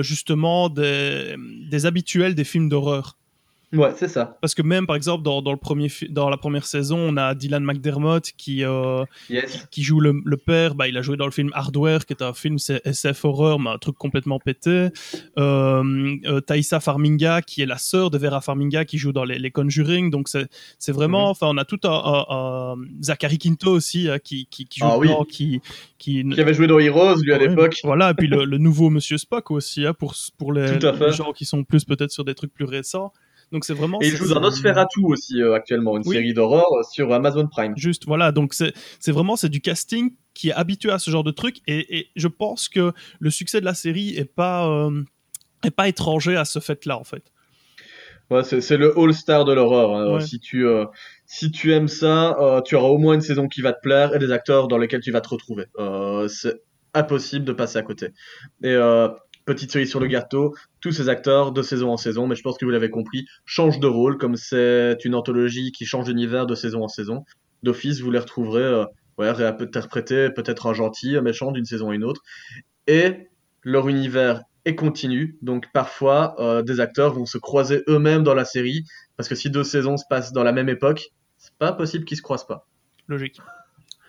justement 0.01 0.69
des, 0.69 1.35
des 1.69 1.85
habituels 1.85 2.35
des 2.35 2.43
films 2.45 2.69
d'horreur 2.69 3.17
ouais, 3.77 3.93
c'est 3.95 4.07
ça. 4.07 4.37
parce 4.41 4.55
que 4.55 4.61
même 4.61 4.85
par 4.87 4.95
exemple 4.95 5.23
dans, 5.23 5.41
dans 5.41 5.51
le 5.51 5.57
premier 5.57 5.89
dans 6.09 6.29
la 6.29 6.37
première 6.37 6.65
saison 6.65 6.97
on 6.99 7.17
a 7.17 7.35
Dylan 7.35 7.63
McDermott 7.63 8.31
qui 8.37 8.63
euh, 8.63 9.03
Yes. 9.29 9.67
qui 9.71 9.83
joue 9.83 9.99
le, 9.99 10.13
le 10.23 10.37
père 10.37 10.75
bah 10.75 10.87
il 10.87 10.97
a 10.97 11.01
joué 11.01 11.17
dans 11.17 11.25
le 11.25 11.31
film 11.31 11.49
Hardware 11.53 12.05
qui 12.05 12.13
est 12.13 12.21
un 12.23 12.33
film 12.33 12.57
c'est 12.59 12.81
SF 12.85 13.25
horreur 13.25 13.59
mais 13.59 13.69
un 13.71 13.77
truc 13.77 13.97
complètement 13.97 14.39
pété 14.39 14.89
euh, 15.37 16.15
euh, 16.25 16.41
Farminga 16.79 17.41
qui 17.41 17.61
est 17.61 17.65
la 17.65 17.77
sœur 17.77 18.09
de 18.11 18.17
Vera 18.17 18.41
Farminga 18.41 18.85
qui 18.85 18.97
joue 18.97 19.11
dans 19.13 19.23
les, 19.23 19.39
les 19.39 19.51
Conjuring 19.51 20.09
donc 20.09 20.27
c'est 20.27 20.91
vraiment 20.91 21.25
Mhm. 21.25 21.31
enfin 21.31 21.47
on 21.49 21.57
a 21.57 21.65
tout 21.65 21.79
un, 21.85 21.89
un- 21.91 22.25
un- 22.29 22.75
Zachary 23.01 23.37
Quinto 23.37 23.71
aussi 23.71 24.09
hein, 24.09 24.19
qui, 24.19 24.47
qui, 24.49 24.65
qui 24.65 24.79
joue 24.79 24.85
Ah 24.89 24.97
oui. 24.97 25.07
dedans, 25.07 25.23
qui 25.23 25.61
qui 25.97 26.23
Qui 26.29 26.41
avait 26.41 26.53
joué 26.53 26.67
dans 26.67 26.77
Heroes, 26.79 27.15
lui, 27.21 27.33
à 27.33 27.37
Ouais, 27.37 27.47
l'époque. 27.47 27.77
Voilà, 27.83 28.11
et 28.11 28.13
puis 28.13 28.27
le, 28.27 28.45
le 28.45 28.57
nouveau 28.57 28.89
Monsieur 28.89 29.17
Spock 29.17 29.49
aussi, 29.51 29.85
hein, 29.85 29.93
pour, 29.93 30.13
pour 30.37 30.53
les 30.53 30.79
gens 31.11 31.31
qui 31.33 31.45
sont 31.45 31.63
plus 31.63 31.83
peut-être 31.85 32.11
sur 32.11 32.23
des 32.25 32.35
trucs 32.35 32.53
plus 32.53 32.65
récents. 32.65 33.11
Donc 33.51 33.63
c'est 33.65 33.73
vraiment. 33.73 33.99
Et 34.01 34.07
il 34.07 34.15
joue 34.15 34.27
dans 34.27 34.39
Nosferatu 34.41 35.01
aussi, 35.03 35.41
euh, 35.41 35.53
actuellement, 35.53 35.95
une 35.97 36.03
Oui. 36.05 36.15
série 36.15 36.33
d'horreur 36.33 36.65
euh, 36.73 36.83
sur 36.91 37.13
Amazon 37.13 37.47
Prime. 37.47 37.73
Juste, 37.77 38.05
voilà, 38.05 38.31
donc 38.31 38.53
c'est 38.53 38.73
vraiment 39.11 39.35
c'est 39.35 39.49
du 39.49 39.61
casting 39.61 40.11
qui 40.33 40.49
est 40.49 40.53
habitué 40.53 40.91
à 40.91 40.99
ce 40.99 41.09
genre 41.11 41.23
de 41.23 41.31
truc, 41.31 41.57
et, 41.67 41.97
et 41.99 42.09
je 42.15 42.27
pense 42.27 42.67
que 42.69 42.91
le 43.19 43.29
succès 43.29 43.59
de 43.61 43.65
la 43.65 43.73
série 43.73 44.15
est 44.17 44.25
pas 44.25 44.67
euh, 44.67 45.03
est 45.63 45.71
pas 45.71 45.87
étranger 45.87 46.35
à 46.35 46.43
ce 46.45 46.59
fait-là 46.59 46.97
en 46.97 47.03
fait. 47.03 47.31
Ouais, 48.31 48.43
c'est 48.43 48.77
le 48.77 48.97
all-star 48.99 49.45
de 49.45 49.53
l'horreur. 49.53 49.95
hein. 49.95 50.13
Ouais. 50.15 50.21
Si 50.21 50.39
tu 50.39 50.65
euh, 50.65 50.85
si 51.27 51.51
tu 51.51 51.73
aimes 51.73 51.87
ça, 51.87 52.35
tu 52.65 52.75
auras 52.75 52.87
au 52.87 52.97
moins 52.97 53.13
une 53.13 53.21
saison 53.21 53.47
qui 53.47 53.61
va 53.61 53.71
te 53.73 53.79
plaire 53.81 54.15
et 54.15 54.19
des 54.19 54.31
acteurs 54.31 54.67
dans 54.67 54.77
lesquels 54.79 55.01
tu 55.01 55.11
vas 55.11 55.21
te 55.21 55.29
retrouver. 55.29 55.65
C'est 56.27 56.55
impossible 56.95 57.45
de 57.45 57.51
passer 57.51 57.77
à 57.77 57.81
côté. 57.83 58.07
Et 58.63 58.69
euh, 58.69 59.09
petite 59.45 59.71
cerise 59.71 59.89
sur 59.89 59.99
le 59.99 60.07
gâteau, 60.07 60.55
tous 60.81 60.91
ces 60.91 61.09
acteurs 61.09 61.51
de 61.51 61.61
saison 61.61 61.91
en 61.91 61.97
saison, 61.97 62.27
mais 62.27 62.35
je 62.35 62.41
pense 62.41 62.57
que 62.57 62.65
vous 62.65 62.71
l'avez 62.71 62.89
compris, 62.89 63.25
changent 63.45 63.79
de 63.79 63.87
rôle 63.87 64.17
comme 64.17 64.35
c'est 64.35 64.97
une 65.05 65.15
anthologie 65.15 65.71
qui 65.71 65.85
change 65.85 66.05
d'univers 66.05 66.47
de 66.47 66.55
saison 66.55 66.83
en 66.83 66.87
saison. 66.87 67.23
D'office, 67.63 68.01
vous 68.01 68.11
les 68.11 68.19
retrouverez 68.19 68.63
euh, 68.63 68.85
ouais, 69.17 69.31
réinterpréter 69.31 70.29
peut-être 70.29 70.67
un 70.67 70.73
gentil, 70.73 71.15
un 71.15 71.21
méchant 71.21 71.51
d'une 71.51 71.65
saison 71.65 71.91
à 71.91 71.95
une 71.95 72.03
autre. 72.03 72.21
Et 72.87 73.29
leur 73.63 73.87
univers 73.87 74.41
est 74.65 74.75
continu, 74.75 75.37
donc 75.41 75.71
parfois 75.73 76.35
euh, 76.39 76.63
des 76.63 76.79
acteurs 76.79 77.13
vont 77.13 77.25
se 77.25 77.37
croiser 77.37 77.83
eux-mêmes 77.87 78.23
dans 78.23 78.33
la 78.33 78.45
série, 78.45 78.83
parce 79.15 79.29
que 79.29 79.35
si 79.35 79.49
deux 79.49 79.63
saisons 79.63 79.97
se 79.97 80.05
passent 80.09 80.33
dans 80.33 80.43
la 80.43 80.51
même 80.51 80.69
époque, 80.69 81.09
c'est 81.37 81.55
pas 81.57 81.71
possible 81.71 82.05
qu'ils 82.05 82.17
se 82.17 82.23
croisent 82.23 82.47
pas. 82.47 82.67
Logique. 83.07 83.39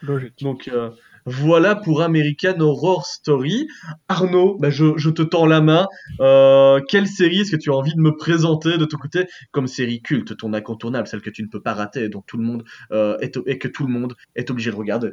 Logique. 0.00 0.38
Donc 0.40 0.68
euh, 0.68 0.90
Voilà 1.26 1.74
pour 1.74 2.02
American 2.02 2.60
Horror 2.60 3.04
Story. 3.04 3.66
Arnaud, 4.08 4.56
bah, 4.60 4.70
je, 4.70 4.96
je, 4.96 5.10
te 5.10 5.22
tends 5.22 5.46
la 5.46 5.60
main. 5.60 5.88
Euh, 6.20 6.80
quelle 6.88 7.08
série 7.08 7.40
est-ce 7.40 7.50
que 7.50 7.56
tu 7.56 7.70
as 7.70 7.74
envie 7.74 7.94
de 7.94 8.00
me 8.00 8.16
présenter 8.16 8.78
de 8.78 8.84
ton 8.84 8.96
côté? 8.96 9.26
Comme 9.50 9.66
série 9.66 10.00
culte, 10.00 10.36
ton 10.36 10.52
incontournable, 10.52 11.08
celle 11.08 11.22
que 11.22 11.30
tu 11.30 11.42
ne 11.42 11.48
peux 11.48 11.60
pas 11.60 11.74
rater, 11.74 12.08
dont 12.08 12.22
tout 12.24 12.36
le 12.36 12.44
monde 12.44 12.64
euh, 12.92 13.18
est, 13.18 13.36
et 13.46 13.58
que 13.58 13.66
tout 13.66 13.84
le 13.84 13.92
monde 13.92 14.14
est 14.36 14.50
obligé 14.50 14.70
de 14.70 14.76
regarder 14.76 15.10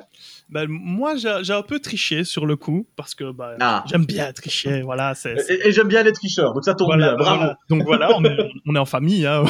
bah, 0.50 0.66
Moi, 0.68 1.16
j'ai 1.16 1.54
un 1.54 1.64
peu 1.64 1.80
triché 1.80 2.24
sur 2.24 2.46
le 2.46 2.58
coup 2.58 2.88
parce 2.96 3.16
que 3.16 3.32
bah, 3.32 3.56
ah. 3.60 3.84
j'aime 3.88 4.06
bien 4.06 4.32
tricher. 4.34 4.84
Voilà, 4.84 5.14
Et, 5.50 5.72
j'aime 5.72 5.88
bien 5.88 6.04
les 6.04 6.12
tricheurs, 6.12 6.54
donc 6.54 6.64
ça 6.64 6.76
tombe 6.76 6.96
bien. 6.96 7.16
Bravo. 7.16 7.54
Donc 7.70 7.84
voilà, 7.84 8.16
on 8.16 8.24
est, 8.24 8.38
on 8.68 8.76
est 8.76 8.80
en 8.80 8.86
famille. 8.86 9.26
Hein. 9.26 9.46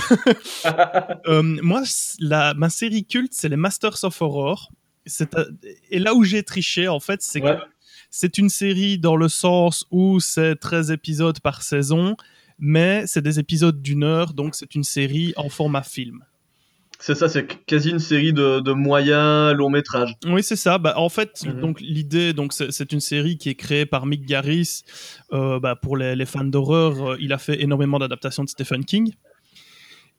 euh, 1.28 1.44
moi, 1.44 1.84
la, 2.20 2.54
ma 2.54 2.70
série 2.70 3.06
culte, 3.06 3.34
c'est 3.34 3.50
les 3.50 3.58
Masters 3.58 4.04
of 4.04 4.22
Horror 4.22 4.70
et 5.90 6.00
là 6.00 6.14
où 6.14 6.24
j'ai 6.24 6.44
triché, 6.44 6.88
en 6.88 7.00
fait, 7.00 7.22
c'est 7.22 7.42
que 7.42 7.58
c'est 8.10 8.38
une 8.38 8.50
série 8.50 9.00
dans 9.00 9.16
le 9.16 9.28
sens 9.28 9.86
où 9.92 10.20
c'est 10.20 10.56
13 10.56 10.92
épisodes 10.92 11.40
par 11.40 11.64
saison, 11.64 12.16
mais 12.60 13.06
c'est 13.08 13.22
des 13.22 13.40
épisodes 13.40 13.82
d'une 13.82 14.04
heure, 14.04 14.34
donc 14.34 14.56
c'est 14.56 14.76
une 14.76 14.84
série 14.84 15.34
en 15.36 15.50
format 15.50 15.84
film. 15.84 16.24
C'est 17.00 17.16
ça, 17.16 17.28
c'est 17.28 17.66
quasi 17.66 17.90
une 17.90 18.00
série 18.00 18.32
de, 18.32 18.62
de 18.62 18.72
moyens 18.72 19.54
long 19.54 19.70
métrage. 19.70 20.16
Oui, 20.26 20.42
c'est 20.42 20.56
ça. 20.56 20.78
Bah, 20.78 20.94
en 20.96 21.10
fait, 21.10 21.44
mhm. 21.44 21.60
donc 21.60 21.82
l'idée, 21.82 22.32
donc 22.32 22.54
c'est 22.54 22.94
une 22.94 23.02
série 23.02 23.38
qui 23.38 23.50
est 23.50 23.56
créée 23.56 23.86
par 23.86 24.06
Mick 24.06 24.26
Garris. 24.26 24.84
Euh, 25.34 25.60
bah, 25.60 25.76
pour 25.76 25.98
les, 25.98 26.16
les 26.16 26.26
fans 26.26 26.46
d'horreur, 26.46 27.10
euh, 27.10 27.18
il 27.20 27.34
a 27.34 27.38
fait 27.40 27.62
énormément 27.62 28.00
d'adaptations 28.00 28.46
de 28.46 28.50
Stephen 28.50 28.86
King. 28.86 29.12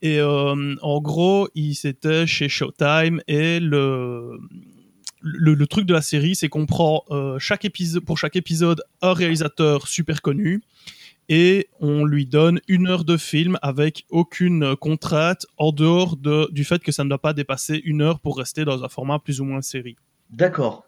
Et 0.03 0.19
euh, 0.21 0.75
en 0.83 1.01
gros, 1.01 1.49
il 1.55 1.75
s'était 1.75 2.27
chez 2.27 2.51
Showtime 2.51 3.23
et 3.29 3.61
le, 3.61 4.39
le, 5.25 5.67
truc 5.67 5.87
de 5.87 5.95
la 5.95 6.03
série, 6.03 6.35
c'est 6.35 6.49
qu'on 6.49 6.67
prend 6.67 7.05
euh, 7.11 7.39
chaque 7.39 7.65
épisode, 7.65 8.05
pour 8.05 8.19
chaque 8.19 8.37
épisode 8.37 8.83
un 9.03 9.15
réalisateur 9.15 9.89
super 9.89 10.23
connu 10.23 10.63
et 11.29 11.69
on 11.81 12.05
lui 12.05 12.27
donne 12.27 12.61
une 12.69 12.87
heure 12.87 13.05
de 13.05 13.17
film 13.17 13.59
avec 13.63 14.05
aucune 14.11 14.77
contrainte 14.77 15.47
en 15.57 15.73
dehors 15.73 16.17
de, 16.17 16.49
du 16.53 16.65
fait 16.65 16.83
que 16.83 16.93
ça 16.93 17.05
ne 17.05 17.09
doit 17.09 17.21
pas 17.21 17.33
dépasser 17.33 17.81
une 17.85 18.03
heure 18.03 18.21
pour 18.21 18.37
rester 18.37 18.65
dans 18.65 18.85
un 18.85 18.89
format 18.89 19.19
plus 19.19 19.41
ou 19.41 19.45
moins 19.45 19.63
série. 19.63 19.97
D'accord. 20.31 20.85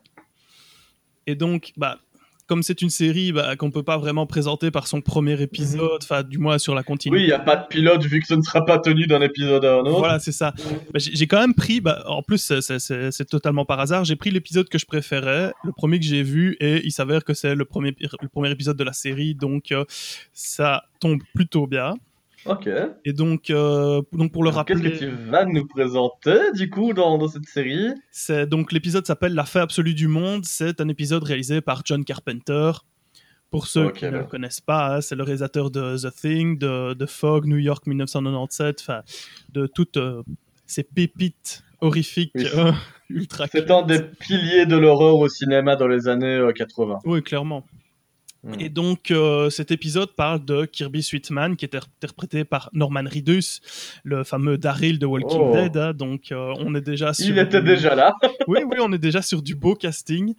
Et 1.26 1.34
donc, 1.34 1.72
bah, 1.76 1.98
comme 2.46 2.62
c'est 2.62 2.82
une 2.82 2.90
série 2.90 3.32
bah, 3.32 3.56
qu'on 3.56 3.70
peut 3.70 3.82
pas 3.82 3.98
vraiment 3.98 4.26
présenter 4.26 4.70
par 4.70 4.86
son 4.86 5.00
premier 5.00 5.40
épisode, 5.40 6.00
enfin 6.02 6.22
du 6.22 6.38
moins 6.38 6.58
sur 6.58 6.74
la 6.74 6.82
continuité. 6.82 7.22
Oui, 7.22 7.26
il 7.26 7.30
y 7.30 7.32
a 7.32 7.38
pas 7.38 7.56
de 7.56 7.66
pilote 7.66 8.04
vu 8.04 8.20
que 8.20 8.26
ce 8.26 8.34
ne 8.34 8.42
sera 8.42 8.64
pas 8.64 8.78
tenu 8.78 9.06
d'un 9.06 9.20
épisode 9.20 9.64
à 9.64 9.74
un 9.74 9.80
autre. 9.80 9.98
Voilà, 9.98 10.18
c'est 10.18 10.32
ça. 10.32 10.52
Bah, 10.92 10.98
j'ai 10.98 11.26
quand 11.26 11.40
même 11.40 11.54
pris, 11.54 11.80
bah, 11.80 12.04
en 12.06 12.22
plus 12.22 12.52
c'est 12.60 13.24
totalement 13.28 13.64
par 13.64 13.80
hasard, 13.80 14.04
j'ai 14.04 14.16
pris 14.16 14.30
l'épisode 14.30 14.68
que 14.68 14.78
je 14.78 14.86
préférais, 14.86 15.52
le 15.64 15.72
premier 15.72 15.98
que 15.98 16.04
j'ai 16.04 16.22
vu, 16.22 16.56
et 16.60 16.84
il 16.84 16.92
s'avère 16.92 17.24
que 17.24 17.34
c'est 17.34 17.54
le 17.54 17.64
premier, 17.64 17.94
le 18.00 18.28
premier 18.28 18.50
épisode 18.50 18.76
de 18.76 18.84
la 18.84 18.92
série, 18.92 19.34
donc 19.34 19.72
euh, 19.72 19.84
ça 20.32 20.84
tombe 21.00 21.20
plutôt 21.34 21.66
bien. 21.66 21.94
Ok. 22.48 22.68
Et 23.04 23.12
donc, 23.12 23.50
euh, 23.50 24.02
donc 24.12 24.32
pour 24.32 24.44
le 24.44 24.50
rappeler. 24.50 24.80
Qu'est-ce 24.80 25.00
que 25.00 25.04
tu 25.06 25.30
vas 25.30 25.44
nous 25.44 25.66
présenter 25.66 26.52
du 26.54 26.70
coup 26.70 26.92
dans, 26.92 27.18
dans 27.18 27.28
cette 27.28 27.46
série? 27.46 27.92
C'est 28.10 28.46
donc 28.46 28.72
l'épisode 28.72 29.06
s'appelle 29.06 29.34
La 29.34 29.44
fin 29.44 29.60
absolue 29.60 29.94
du 29.94 30.08
monde. 30.08 30.44
C'est 30.44 30.80
un 30.80 30.88
épisode 30.88 31.24
réalisé 31.24 31.60
par 31.60 31.82
John 31.84 32.04
Carpenter. 32.04 32.72
Pour 33.50 33.68
ceux 33.68 33.90
qui 33.90 34.04
ne 34.04 34.10
le 34.10 34.24
connaissent 34.24 34.60
pas, 34.60 34.96
hein, 34.96 35.00
c'est 35.00 35.14
le 35.14 35.22
réalisateur 35.22 35.70
de 35.70 35.96
The 35.96 36.14
Thing, 36.14 36.58
de, 36.58 36.94
de 36.94 37.06
Fog, 37.06 37.46
New 37.46 37.58
York 37.58 37.86
1997, 37.86 38.80
enfin 38.80 39.02
de 39.52 39.68
toutes 39.68 39.96
euh, 39.98 40.22
ces 40.66 40.82
pépites 40.82 41.62
horrifiques 41.80 42.32
euh, 42.36 42.72
ultra. 43.08 43.46
C'est 43.46 43.70
un 43.70 43.82
des 43.82 44.02
piliers 44.02 44.66
de 44.66 44.76
l'horreur 44.76 45.16
au 45.16 45.28
cinéma 45.28 45.76
dans 45.76 45.86
les 45.86 46.08
années 46.08 46.44
80. 46.54 46.98
Oui, 47.04 47.22
clairement. 47.22 47.64
Mm. 48.46 48.60
Et 48.60 48.68
donc, 48.68 49.10
euh, 49.10 49.50
cet 49.50 49.72
épisode 49.72 50.12
parle 50.12 50.44
de 50.44 50.66
Kirby 50.66 51.02
Sweetman, 51.02 51.56
qui 51.56 51.64
est 51.64 51.74
interprété 51.74 52.44
par 52.44 52.70
Norman 52.72 53.02
Reedus, 53.04 53.60
le 54.04 54.22
fameux 54.22 54.56
Daryl 54.56 55.00
de 55.00 55.06
Walking 55.06 55.40
oh. 55.40 55.52
Dead. 55.52 55.76
Hein. 55.76 55.92
donc, 55.92 56.30
euh, 56.30 56.54
on 56.60 56.74
est 56.76 56.80
déjà 56.80 57.12
sur. 57.12 57.26
Il 57.26 57.38
était 57.38 57.60
déjà 57.60 57.96
là. 57.96 58.14
oui, 58.46 58.60
oui, 58.64 58.76
on 58.80 58.92
est 58.92 58.98
déjà 58.98 59.20
sur 59.20 59.42
du 59.42 59.56
beau 59.56 59.74
casting. 59.74 60.34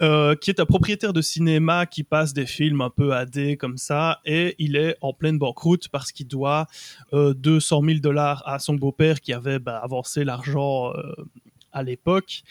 Euh, 0.00 0.36
qui 0.36 0.50
est 0.50 0.60
un 0.60 0.66
propriétaire 0.66 1.12
de 1.12 1.20
cinéma 1.20 1.86
qui 1.86 2.04
passe 2.04 2.32
des 2.32 2.46
films 2.46 2.80
un 2.82 2.90
peu 2.90 3.12
AD 3.12 3.56
comme 3.58 3.76
ça, 3.76 4.20
et 4.24 4.54
il 4.58 4.76
est 4.76 4.96
en 5.00 5.12
pleine 5.12 5.38
banqueroute 5.38 5.88
parce 5.88 6.12
qu'il 6.12 6.28
doit 6.28 6.66
200 7.12 7.82
000 7.84 7.98
dollars 7.98 8.42
à 8.46 8.58
son 8.58 8.74
beau-père 8.74 9.20
qui 9.20 9.32
avait 9.32 9.58
bah, 9.58 9.80
avancé 9.82 10.24
l'argent 10.24 10.92
à 11.72 11.82
l'époque. 11.82 12.42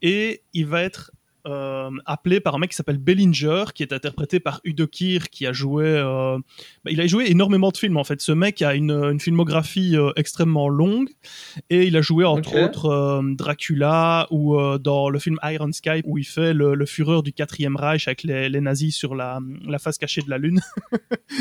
Et 0.00 0.42
il 0.52 0.66
va 0.66 0.82
être 0.82 1.12
euh, 1.44 1.90
appelé 2.06 2.38
par 2.38 2.54
un 2.54 2.58
mec 2.58 2.70
qui 2.70 2.76
s'appelle 2.76 2.98
Bellinger, 2.98 3.64
qui 3.74 3.82
est 3.82 3.92
interprété 3.92 4.38
par 4.38 4.60
Udo 4.62 4.86
Kier, 4.86 5.18
qui 5.28 5.44
a 5.44 5.52
joué, 5.52 5.84
euh, 5.86 6.38
bah, 6.84 6.92
il 6.92 7.00
a 7.00 7.06
joué 7.08 7.28
énormément 7.32 7.70
de 7.70 7.76
films 7.76 7.96
en 7.96 8.04
fait. 8.04 8.20
Ce 8.20 8.30
mec 8.30 8.62
a 8.62 8.76
une, 8.76 8.92
une 8.92 9.18
filmographie 9.18 9.96
euh, 9.96 10.12
extrêmement 10.14 10.68
longue 10.68 11.08
et 11.68 11.84
il 11.88 11.96
a 11.96 12.00
joué 12.00 12.24
entre 12.24 12.62
autres 12.62 13.22
Dracula 13.34 14.28
ou 14.30 14.56
dans 14.78 15.08
le 15.08 15.18
film 15.18 15.38
Iron 15.42 15.72
Sky 15.72 16.02
où 16.04 16.16
il 16.16 16.24
fait 16.24 16.54
le, 16.54 16.76
le 16.76 16.86
fureur 16.86 17.24
du 17.24 17.32
quatrième 17.32 17.74
Reich 17.74 18.06
avec 18.06 18.22
les, 18.22 18.48
les, 18.48 18.60
nazis 18.60 18.94
sur 18.94 19.16
la, 19.16 19.40
la 19.66 19.80
face 19.80 19.98
cachée 19.98 20.22
de 20.22 20.30
la 20.30 20.38
lune. 20.38 20.60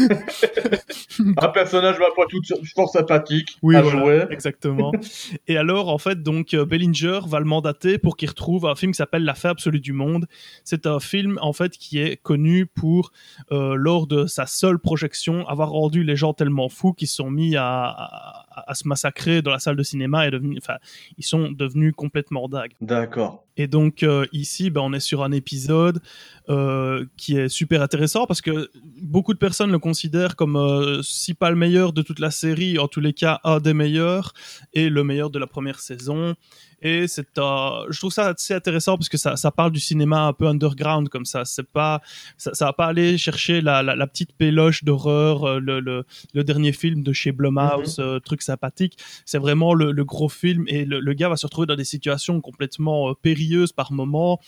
un 1.37 1.49
personnage 1.49 1.99
ma 1.99 2.07
foi 2.15 2.25
tout 2.27 2.41
fort 2.73 2.89
sympathique 2.89 3.57
oui, 3.61 3.75
à 3.75 3.83
jouer. 3.83 4.25
Exactement. 4.31 4.91
et 5.47 5.57
alors 5.57 5.89
en 5.89 5.99
fait 5.99 6.23
donc 6.23 6.55
Bellinger 6.55 7.19
va 7.27 7.39
le 7.39 7.45
mandater 7.45 7.99
pour 7.99 8.17
qu'il 8.17 8.29
retrouve 8.29 8.65
un 8.65 8.75
film 8.75 8.93
qui 8.93 8.97
s'appelle 8.97 9.23
La 9.25 9.35
fin 9.35 9.49
absolue 9.49 9.79
du 9.79 9.90
monde. 9.93 10.27
C'est 10.63 10.85
un 10.85 10.99
film 10.99 11.37
en 11.41 11.53
fait 11.53 11.77
qui 11.77 11.99
est 11.99 12.17
connu 12.17 12.65
pour 12.65 13.11
euh, 13.51 13.75
lors 13.75 14.07
de 14.07 14.25
sa 14.25 14.45
seule 14.45 14.79
projection 14.79 15.47
avoir 15.47 15.69
rendu 15.71 16.03
les 16.03 16.15
gens 16.15 16.33
tellement 16.33 16.69
fous 16.69 16.93
qu'ils 16.93 17.07
sont 17.07 17.29
mis 17.29 17.55
à, 17.55 18.45
se 18.73 18.87
massacrer 18.87 19.41
dans 19.41 19.51
la 19.51 19.59
salle 19.59 19.75
de 19.75 19.83
cinéma 19.83 20.27
et 20.27 20.31
devenir, 20.31 20.59
enfin, 20.61 20.77
ils 21.17 21.25
sont 21.25 21.51
devenus 21.51 21.93
complètement 21.95 22.47
dingues. 22.47 22.73
D'accord. 22.79 23.45
Et 23.57 23.67
donc 23.67 24.03
euh, 24.03 24.25
ici, 24.31 24.69
ben, 24.69 24.81
on 24.81 24.93
est 24.93 25.01
sur 25.01 25.23
un 25.23 25.31
épisode 25.31 26.01
euh, 26.49 27.05
qui 27.17 27.37
est 27.37 27.49
super 27.49 27.81
intéressant 27.81 28.25
parce 28.25 28.41
que 28.41 28.69
beaucoup 29.01 29.33
de 29.33 29.39
personnes 29.39 29.71
le 29.71 29.79
considèrent 29.79 30.35
comme 30.35 31.01
si 31.03 31.33
pas 31.33 31.49
le 31.49 31.55
meilleur 31.55 31.91
de 31.91 32.01
toute 32.01 32.19
la 32.19 32.31
série, 32.31 32.79
en 32.79 32.87
tous 32.87 33.01
les 33.01 33.13
cas 33.13 33.39
un 33.43 33.59
des 33.59 33.73
meilleurs 33.73 34.33
et 34.73 34.89
le 34.89 35.03
meilleur 35.03 35.29
de 35.29 35.39
la 35.39 35.47
première 35.47 35.79
saison. 35.79 36.35
Et 36.81 37.07
c'est, 37.07 37.37
euh, 37.37 37.85
je 37.89 37.99
trouve 37.99 38.11
ça 38.11 38.29
assez 38.29 38.53
intéressant 38.55 38.97
parce 38.97 39.09
que 39.09 39.17
ça, 39.17 39.35
ça 39.35 39.51
parle 39.51 39.71
du 39.71 39.79
cinéma 39.79 40.25
un 40.25 40.33
peu 40.33 40.47
underground 40.47 41.09
comme 41.09 41.25
ça. 41.25 41.45
C'est 41.45 41.67
pas, 41.67 42.01
ça, 42.37 42.53
ça 42.55 42.65
va 42.65 42.73
pas 42.73 42.87
aller 42.87 43.17
chercher 43.19 43.61
la, 43.61 43.83
la, 43.83 43.95
la 43.95 44.07
petite 44.07 44.33
péloche 44.33 44.83
d'horreur, 44.83 45.43
euh, 45.43 45.59
le, 45.59 45.79
le, 45.79 46.05
le, 46.33 46.43
dernier 46.43 46.71
film 46.71 47.03
de 47.03 47.13
chez 47.13 47.31
Blumhouse, 47.31 47.99
mhm. 47.99 48.05
euh, 48.05 48.19
truc 48.19 48.41
sympathique. 48.41 48.97
C'est 49.25 49.37
vraiment 49.37 49.75
le, 49.75 49.91
le, 49.91 50.03
gros 50.03 50.29
film 50.29 50.65
et 50.67 50.85
le, 50.85 50.99
le, 50.99 51.13
gars 51.13 51.29
va 51.29 51.35
se 51.35 51.45
retrouver 51.45 51.67
dans 51.67 51.75
des 51.75 51.83
situations 51.83 52.41
complètement 52.41 53.13
périlleuses 53.13 53.73
par 53.73 53.91
moment 53.91 54.39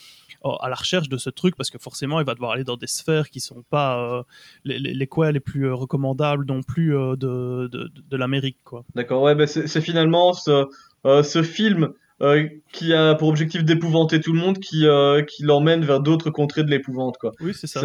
à 0.60 0.68
la 0.68 0.74
recherche 0.74 1.08
de 1.08 1.16
ce 1.16 1.30
truc 1.30 1.56
parce 1.56 1.70
que 1.70 1.78
forcément 1.78 2.20
il 2.20 2.26
va 2.26 2.34
devoir 2.34 2.50
aller 2.52 2.64
dans 2.64 2.76
des 2.76 2.86
sphères 2.86 3.30
qui 3.30 3.40
sont 3.40 3.62
pas 3.70 4.24
les, 4.64 4.78
les, 4.78 4.92
les, 4.92 5.06
quoi 5.06 5.32
les 5.32 5.40
plus 5.40 5.72
recommandables 5.72 6.44
non 6.44 6.62
plus 6.62 6.90
de, 6.90 7.16
de, 7.16 7.90
de 8.10 8.16
l'Amérique 8.16 8.58
quoi. 8.62 8.84
D'accord 8.94 9.22
ouais 9.22 9.34
ben 9.34 9.46
c'est 9.46 9.80
finalement 9.80 10.34
ce, 10.34 10.66
ce 11.04 11.42
film 11.42 11.94
euh, 12.22 12.48
qui 12.72 12.94
a 12.94 13.14
pour 13.14 13.28
objectif 13.28 13.64
d'épouvanter 13.64 14.20
tout 14.20 14.32
le 14.32 14.38
monde, 14.38 14.58
qui, 14.58 14.86
euh, 14.86 15.22
qui 15.22 15.42
l'emmène 15.42 15.84
vers 15.84 16.00
d'autres 16.00 16.30
contrées 16.30 16.62
de 16.62 16.70
l'épouvante. 16.70 17.16
Quoi. 17.18 17.32
Oui, 17.40 17.52
c'est 17.54 17.66
ça. 17.66 17.80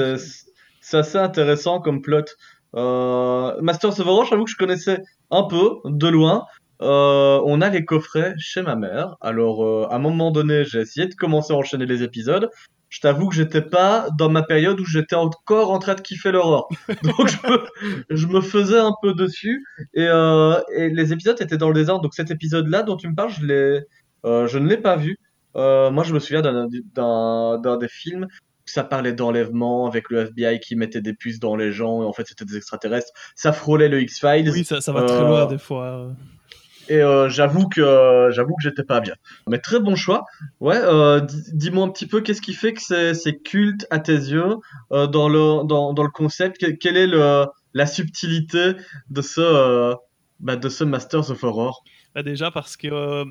C'est 0.81 0.97
assez 0.97 1.17
intéressant 1.17 1.81
comme 1.81 2.01
plot. 2.01 2.25
Euh, 2.75 3.59
Masters 3.61 3.99
of 3.99 4.07
Horror, 4.07 4.25
j'avoue 4.25 4.45
que 4.45 4.51
je 4.51 4.55
connaissais 4.55 5.01
un 5.31 5.43
peu, 5.43 5.77
de 5.85 6.07
loin. 6.07 6.45
Euh, 6.81 7.41
on 7.43 7.59
a 7.59 7.69
les 7.69 7.83
coffrets 7.83 8.33
chez 8.37 8.61
ma 8.61 8.75
mère. 8.75 9.15
Alors, 9.19 9.91
à 9.91 9.95
un 9.95 9.99
moment 9.99 10.31
donné, 10.31 10.63
j'ai 10.63 10.79
essayé 10.79 11.07
de 11.07 11.15
commencer 11.15 11.53
à 11.53 11.57
enchaîner 11.57 11.85
les 11.85 12.03
épisodes. 12.03 12.49
Je 12.87 13.01
t'avoue 13.01 13.29
que 13.29 13.35
j'étais 13.35 13.61
pas 13.61 14.07
dans 14.17 14.29
ma 14.29 14.41
période 14.41 14.79
où 14.79 14.85
j'étais 14.85 15.15
encore 15.15 15.71
en 15.71 15.79
train 15.79 15.95
de 15.95 16.01
kiffer 16.01 16.31
l'horreur. 16.31 16.67
Donc, 17.03 17.27
je 17.27 17.51
me, 17.51 18.15
je 18.15 18.27
me, 18.27 18.41
faisais 18.41 18.79
un 18.79 18.93
peu 19.01 19.13
dessus. 19.13 19.63
Et, 19.93 20.05
et 20.05 20.89
les 20.89 21.13
épisodes 21.13 21.39
étaient 21.39 21.57
dans 21.57 21.69
le 21.69 21.75
désordre. 21.75 22.03
Donc, 22.03 22.13
cet 22.13 22.31
épisode-là 22.31 22.83
dont 22.83 22.95
tu 22.95 23.07
me 23.07 23.15
parles, 23.15 23.31
je 23.31 23.45
l'ai, 23.45 23.81
je 24.23 24.57
ne 24.57 24.67
l'ai 24.67 24.77
pas 24.77 24.95
vu. 24.95 25.17
Euh, 25.55 25.89
moi, 25.91 26.03
je 26.03 26.13
me 26.13 26.19
souviens 26.19 26.41
d'un 26.41 27.77
des 27.77 27.87
films 27.87 28.27
ça 28.69 28.83
parlait 28.83 29.13
d'enlèvement 29.13 29.87
avec 29.87 30.09
le 30.09 30.21
FBI 30.21 30.59
qui 30.59 30.75
mettait 30.75 31.01
des 31.01 31.13
puces 31.13 31.39
dans 31.39 31.55
les 31.55 31.71
gens 31.71 32.03
et 32.03 32.05
en 32.05 32.13
fait 32.13 32.27
c'était 32.27 32.45
des 32.45 32.57
extraterrestres. 32.57 33.11
Ça 33.35 33.51
frôlait 33.51 33.89
le 33.89 34.01
X-Files. 34.01 34.49
Oui, 34.51 34.63
ça, 34.63 34.81
ça 34.81 34.91
va 34.91 35.03
très 35.03 35.21
loin 35.21 35.43
euh, 35.43 35.47
des 35.47 35.57
fois. 35.57 36.11
Et 36.87 37.01
euh, 37.01 37.29
j'avoue 37.29 37.67
que 37.67 38.29
j'avoue 38.31 38.55
que 38.55 38.63
j'étais 38.63 38.83
pas 38.83 38.99
bien. 38.99 39.15
Mais 39.47 39.59
très 39.59 39.79
bon 39.79 39.95
choix. 39.95 40.25
Ouais, 40.59 40.77
euh, 40.77 41.21
dis-moi 41.53 41.85
un 41.85 41.89
petit 41.89 42.07
peu 42.07 42.21
qu'est-ce 42.21 42.41
qui 42.41 42.53
fait 42.53 42.73
que 42.73 43.13
c'est 43.13 43.41
culte 43.41 43.85
à 43.89 43.99
tes 43.99 44.13
yeux 44.13 44.55
dans 44.91 45.29
le 45.29 45.65
dans, 45.67 45.93
dans 45.93 46.03
le 46.03 46.11
concept? 46.11 46.77
quelle 46.79 46.97
est 46.97 47.07
le, 47.07 47.45
la 47.73 47.85
subtilité 47.85 48.73
de 49.09 49.21
ce 49.21 49.95
bah, 50.39 50.55
de 50.55 50.69
ce 50.69 50.83
Masters 50.83 51.31
of 51.31 51.43
Horror? 51.43 51.83
Bah 52.15 52.23
Déjà 52.23 52.49
parce 52.49 52.75
que 52.77 53.25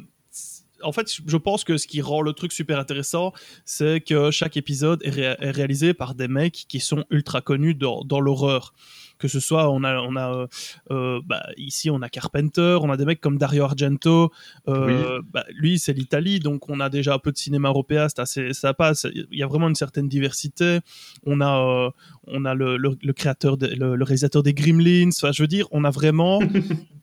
en 0.82 0.92
fait, 0.92 1.10
je 1.26 1.36
pense 1.36 1.64
que 1.64 1.76
ce 1.76 1.86
qui 1.86 2.00
rend 2.00 2.22
le 2.22 2.32
truc 2.32 2.52
super 2.52 2.78
intéressant, 2.78 3.32
c'est 3.64 4.00
que 4.00 4.30
chaque 4.30 4.56
épisode 4.56 5.02
est, 5.02 5.34
réalisé 5.50 5.94
par 5.94 6.14
des 6.14 6.28
mecs 6.28 6.66
qui 6.68 6.80
sont 6.80 7.04
ultra 7.10 7.40
connus 7.40 7.74
dans, 7.74 8.20
l'horreur 8.20 8.74
que 9.18 9.28
ce 9.28 9.40
soit 9.40 9.70
on 9.70 9.84
a 9.84 10.00
on 10.00 10.16
a 10.16 10.32
euh, 10.32 10.46
euh, 10.90 11.20
bah, 11.26 11.42
ici 11.56 11.90
on 11.90 12.02
a 12.02 12.08
Carpenter, 12.08 12.78
on 12.80 12.90
a 12.90 12.96
des 12.96 13.04
mecs 13.04 13.20
comme 13.20 13.38
Dario 13.38 13.64
Argento, 13.64 14.30
euh, 14.68 15.20
bah, 15.32 15.44
lui 15.50 15.78
c'est 15.78 15.92
l'Italie 15.92 16.40
donc 16.40 16.68
on 16.68 16.80
a 16.80 16.88
déjà 16.88 17.14
un 17.14 17.18
peu 17.18 17.32
de 17.32 17.38
cinéma 17.38 17.68
européen, 17.68 18.08
c'est 18.08 18.20
assez 18.20 18.52
ça 18.52 18.74
passe, 18.74 19.06
il 19.12 19.38
y 19.38 19.42
a 19.42 19.46
vraiment 19.46 19.68
une 19.68 19.74
certaine 19.74 20.08
diversité. 20.08 20.80
On 21.24 21.40
a 21.40 21.92
on 22.26 22.44
a 22.44 22.54
le, 22.54 22.76
le, 22.76 23.12
créateur 23.12 23.56
le, 23.60 24.02
réalisateur 24.02 24.42
des 24.42 24.54
Gremlins, 24.54 25.08
enfin 25.08 25.32
je 25.32 25.42
veux 25.42 25.48
dire 25.48 25.66
on 25.70 25.84
a 25.84 25.90
vraiment 25.90 26.40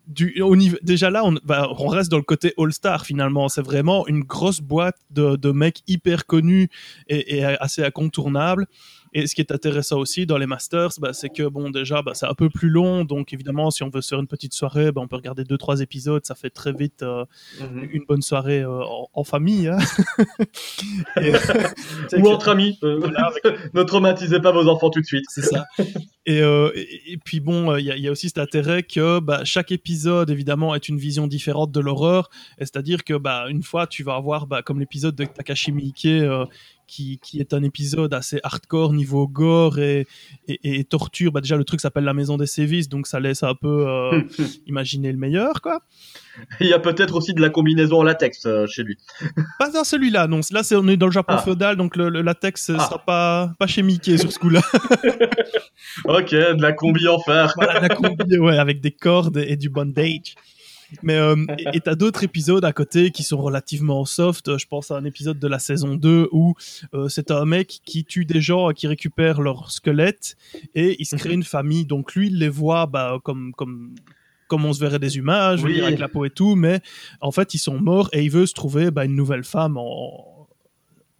du, 0.07 0.41
au 0.41 0.55
niveau, 0.55 0.77
déjà 0.83 1.09
là, 1.09 1.25
on, 1.25 1.35
bah, 1.43 1.67
on, 1.77 1.87
reste 1.87 2.11
dans 2.11 2.17
le 2.17 2.23
côté 2.23 2.53
All-Star 2.57 3.05
finalement. 3.05 3.49
C'est 3.49 3.61
vraiment 3.61 4.07
une 4.07 4.21
grosse 4.21 4.61
boîte 4.61 4.97
de, 5.09 5.35
de 5.35 5.51
mecs 5.51 5.81
hyper 5.87 6.25
connus 6.25 6.69
et, 7.07 7.37
et 7.37 7.43
assez 7.43 7.83
incontournables. 7.83 8.67
Et 9.17 9.27
ce 9.27 9.33
qui 9.33 9.39
est 9.39 9.53
intéressant 9.53 9.97
aussi 9.97 10.25
dans 10.25 10.37
les 10.37 10.45
Masters, 10.45 10.89
bah, 10.99 11.13
c'est 11.13 11.29
que 11.29 11.47
bon, 11.47 11.69
déjà, 11.69 12.01
bah, 12.01 12.11
c'est 12.13 12.25
un 12.25 12.33
peu 12.33 12.49
plus 12.49 12.67
long. 12.67 13.05
Donc 13.05 13.31
évidemment, 13.31 13.71
si 13.71 13.81
on 13.81 13.89
veut 13.89 14.01
se 14.01 14.09
faire 14.09 14.19
une 14.19 14.27
petite 14.27 14.53
soirée, 14.53 14.91
bah, 14.91 14.99
on 15.01 15.07
peut 15.07 15.15
regarder 15.15 15.45
deux, 15.45 15.57
trois 15.57 15.79
épisodes. 15.79 16.25
Ça 16.25 16.35
fait 16.35 16.49
très 16.49 16.73
vite 16.73 17.01
euh, 17.01 17.23
mhm. 17.61 17.89
une 17.93 18.03
bonne 18.05 18.21
soirée 18.21 18.59
euh, 18.59 18.81
en, 19.13 19.23
famille. 19.23 19.69
Hein. 19.69 19.77
Ou 22.17 22.27
entre 22.27 22.49
amis. 22.49 22.77
Euh, 22.83 22.99
ne 23.73 23.83
traumatisez 23.83 24.41
pas 24.41 24.51
vos 24.51 24.67
enfants 24.67 24.89
tout 24.89 24.99
de 24.99 25.05
suite. 25.05 25.23
C'est 25.29 25.41
ça. 25.41 25.65
Et, 26.25 26.39
et, 26.39 27.17
puis 27.23 27.39
bon, 27.39 27.75
il 27.77 27.85
y, 27.85 28.01
y, 28.01 28.07
a 28.07 28.11
aussi 28.11 28.27
cet 28.27 28.37
intérêt 28.37 28.83
que 28.83 29.21
chaque 29.43 29.71
épisode, 29.71 30.29
évidemment, 30.29 30.75
est 30.75 30.89
une 30.89 30.97
vision 30.97 31.25
différente 31.25 31.71
de 31.71 31.79
l'horreur. 31.79 32.29
C'est-à-dire 32.57 33.03
que 33.03 33.13
bah, 33.13 33.45
une 33.49 33.63
fois, 33.63 33.87
tu 33.87 34.03
vas 34.03 34.15
avoir, 34.15 34.45
bah, 34.45 34.61
comme 34.61 34.79
l'épisode 34.79 35.15
de 35.15 35.25
Takashi 35.25 35.71
Miike, 35.71 36.07
qui, 36.87 37.19
est 37.39 37.53
un 37.53 37.63
épisode 37.63 38.13
assez 38.13 38.39
hardcore 38.43 38.93
niveau 38.93 39.27
gore 39.27 39.79
et, 39.79 40.07
et, 40.47 40.83
torture. 40.83 41.31
Bah 41.31 41.41
déjà, 41.41 41.57
le 41.57 41.63
truc 41.63 41.81
s'appelle 41.81 42.03
La 42.03 42.13
Maison 42.13 42.37
des 42.37 42.45
Sévices, 42.45 42.89
donc 42.89 43.07
ça 43.07 43.19
laisse 43.19 43.43
un 43.43 43.55
peu 43.55 43.87
euh, 43.87 44.21
imaginer 44.67 45.11
le 45.11 45.17
meilleur, 45.17 45.61
quoi. 45.61 45.81
Il 46.59 46.67
y 46.67 46.73
a 46.73 46.79
peut-être 46.79 47.15
aussi 47.15 47.33
de 47.33 47.41
la 47.41 47.49
combinaison 47.49 47.99
en 47.99 48.03
latex 48.03 48.45
euh, 48.45 48.67
chez 48.67 48.83
lui. 48.83 48.97
Pas 49.59 49.69
dans 49.69 49.83
celui-là, 49.83 50.27
non. 50.27 50.41
Là, 50.51 50.63
c'est, 50.63 50.75
on 50.75 50.87
est 50.87 50.97
dans 50.97 51.07
le 51.07 51.11
Japon 51.11 51.35
ah. 51.37 51.41
féodal, 51.41 51.77
donc 51.77 51.95
le, 51.95 52.09
latex 52.09 52.69
ne 52.69 52.77
ah. 52.77 52.85
sera 52.85 52.99
pas, 52.99 53.51
pas 53.57 53.67
chez 53.67 53.81
Mickey 53.81 54.17
sur 54.17 54.31
ce 54.31 54.39
coup-là. 54.39 54.61
ok, 56.05 56.31
de 56.31 56.61
la 56.61 56.73
combi 56.73 57.07
en 57.07 57.19
fer. 57.19 57.53
voilà, 57.55 57.79
de 57.79 57.87
la 57.87 57.95
combi, 57.95 58.37
ouais, 58.37 58.57
avec 58.57 58.81
des 58.81 58.91
cordes 58.91 59.37
et 59.37 59.55
du 59.55 59.69
bondage. 59.69 60.35
Mais 61.03 61.15
euh, 61.15 61.35
et 61.73 61.79
t'as 61.81 61.95
d'autres 61.95 62.23
épisodes 62.23 62.63
à 62.63 62.73
côté 62.73 63.11
qui 63.11 63.23
sont 63.23 63.41
relativement 63.41 64.05
soft. 64.05 64.57
Je 64.57 64.65
pense 64.67 64.91
à 64.91 64.97
un 64.97 65.05
épisode 65.05 65.39
de 65.39 65.47
la 65.47 65.59
saison 65.59 65.95
2 65.95 66.29
où 66.31 66.55
euh, 66.93 67.07
c'est 67.07 67.31
un 67.31 67.45
mec 67.45 67.81
qui 67.85 68.05
tue 68.05 68.25
des 68.25 68.41
gens 68.41 68.71
qui 68.71 68.87
récupèrent 68.87 69.41
leur 69.41 69.71
squelette 69.71 70.35
et 70.73 70.95
il 70.99 71.05
se 71.05 71.15
crée 71.15 71.29
mhm. 71.29 71.35
une 71.35 71.43
famille. 71.43 71.85
Donc 71.85 72.15
lui, 72.15 72.27
il 72.27 72.39
les 72.39 72.49
voit 72.49 72.85
bah, 72.85 73.19
comme 73.23 73.53
comme 73.53 73.95
comme 74.47 74.65
on 74.65 74.73
se 74.73 74.79
verrait 74.79 74.99
des 74.99 75.17
humains, 75.17 75.55
je 75.55 75.63
veux 75.65 75.73
dire, 75.73 75.85
avec 75.85 75.99
la 75.99 76.07
peau 76.07 76.23
et 76.23 76.29
tout, 76.29 76.55
mais 76.55 76.79
en 77.19 77.31
fait, 77.31 77.55
ils 77.55 77.59
sont 77.59 77.79
morts 77.79 78.09
et 78.13 78.23
il 78.23 78.29
veut 78.29 78.45
se 78.45 78.53
trouver 78.53 78.91
bah, 78.91 79.05
une 79.05 79.15
nouvelle 79.15 79.43
femme 79.43 79.75
en, 79.75 80.34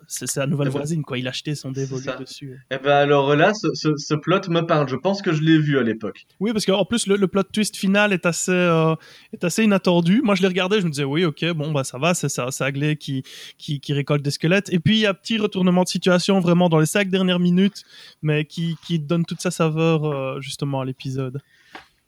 c'est 0.07 0.27
sa 0.27 0.47
nouvelle 0.47 0.67
eh 0.67 0.71
ben, 0.71 0.77
voisine, 0.77 1.03
quoi. 1.03 1.17
Il 1.17 1.27
a 1.27 1.29
acheté 1.29 1.55
son 1.55 1.71
dévolu 1.71 2.05
dessus. 2.19 2.61
Et 2.71 2.75
eh 2.75 2.77
ben 2.77 2.91
alors 2.91 3.35
là, 3.35 3.53
ce, 3.53 4.15
plot 4.15 4.41
me 4.49 4.61
parle. 4.61 4.87
Je 4.87 4.95
pense 4.95 5.21
que 5.21 5.33
je 5.33 5.41
l'ai 5.41 5.57
vu 5.57 5.77
à 5.77 5.83
l'époque. 5.83 6.25
Oui, 6.39 6.51
parce 6.53 6.65
qu'en 6.65 6.85
plus, 6.85 7.07
le, 7.07 7.27
plot 7.27 7.43
twist 7.43 7.75
final 7.75 8.13
est 8.13 8.25
assez, 8.25 8.51
euh, 8.51 8.95
est 9.33 9.43
assez 9.43 9.63
inattendu. 9.63 10.21
Moi, 10.23 10.35
je 10.35 10.41
l'ai 10.41 10.47
regardé, 10.47 10.79
je 10.79 10.85
me 10.85 10.91
disais, 10.91 11.03
oui, 11.03 11.25
ok, 11.25 11.45
bon, 11.53 11.71
bah 11.71 11.83
ça 11.83 11.97
va, 11.97 12.13
c'est 12.13 12.29
ça, 12.29 12.47
c'est 12.51 12.63
Aglé 12.63 12.95
qui, 12.95 13.23
qui, 13.57 13.79
qui, 13.79 13.93
récolte 13.93 14.21
des 14.21 14.31
squelettes. 14.31 14.71
Et 14.71 14.79
puis, 14.79 14.97
il 14.97 15.01
y 15.01 15.05
a 15.05 15.11
un 15.11 15.13
petit 15.13 15.37
retournement 15.37 15.83
de 15.83 15.89
situation 15.89 16.39
vraiment 16.39 16.69
dans 16.69 16.79
les 16.79 16.85
cinq 16.85 17.09
dernières 17.09 17.39
minutes, 17.39 17.83
mais 18.21 18.45
qui, 18.45 18.75
qui 18.85 18.99
donne 18.99 19.25
toute 19.25 19.41
sa 19.41 19.51
saveur 19.51 20.05
euh, 20.05 20.41
justement 20.41 20.81
à 20.81 20.85
l'épisode. 20.85 21.41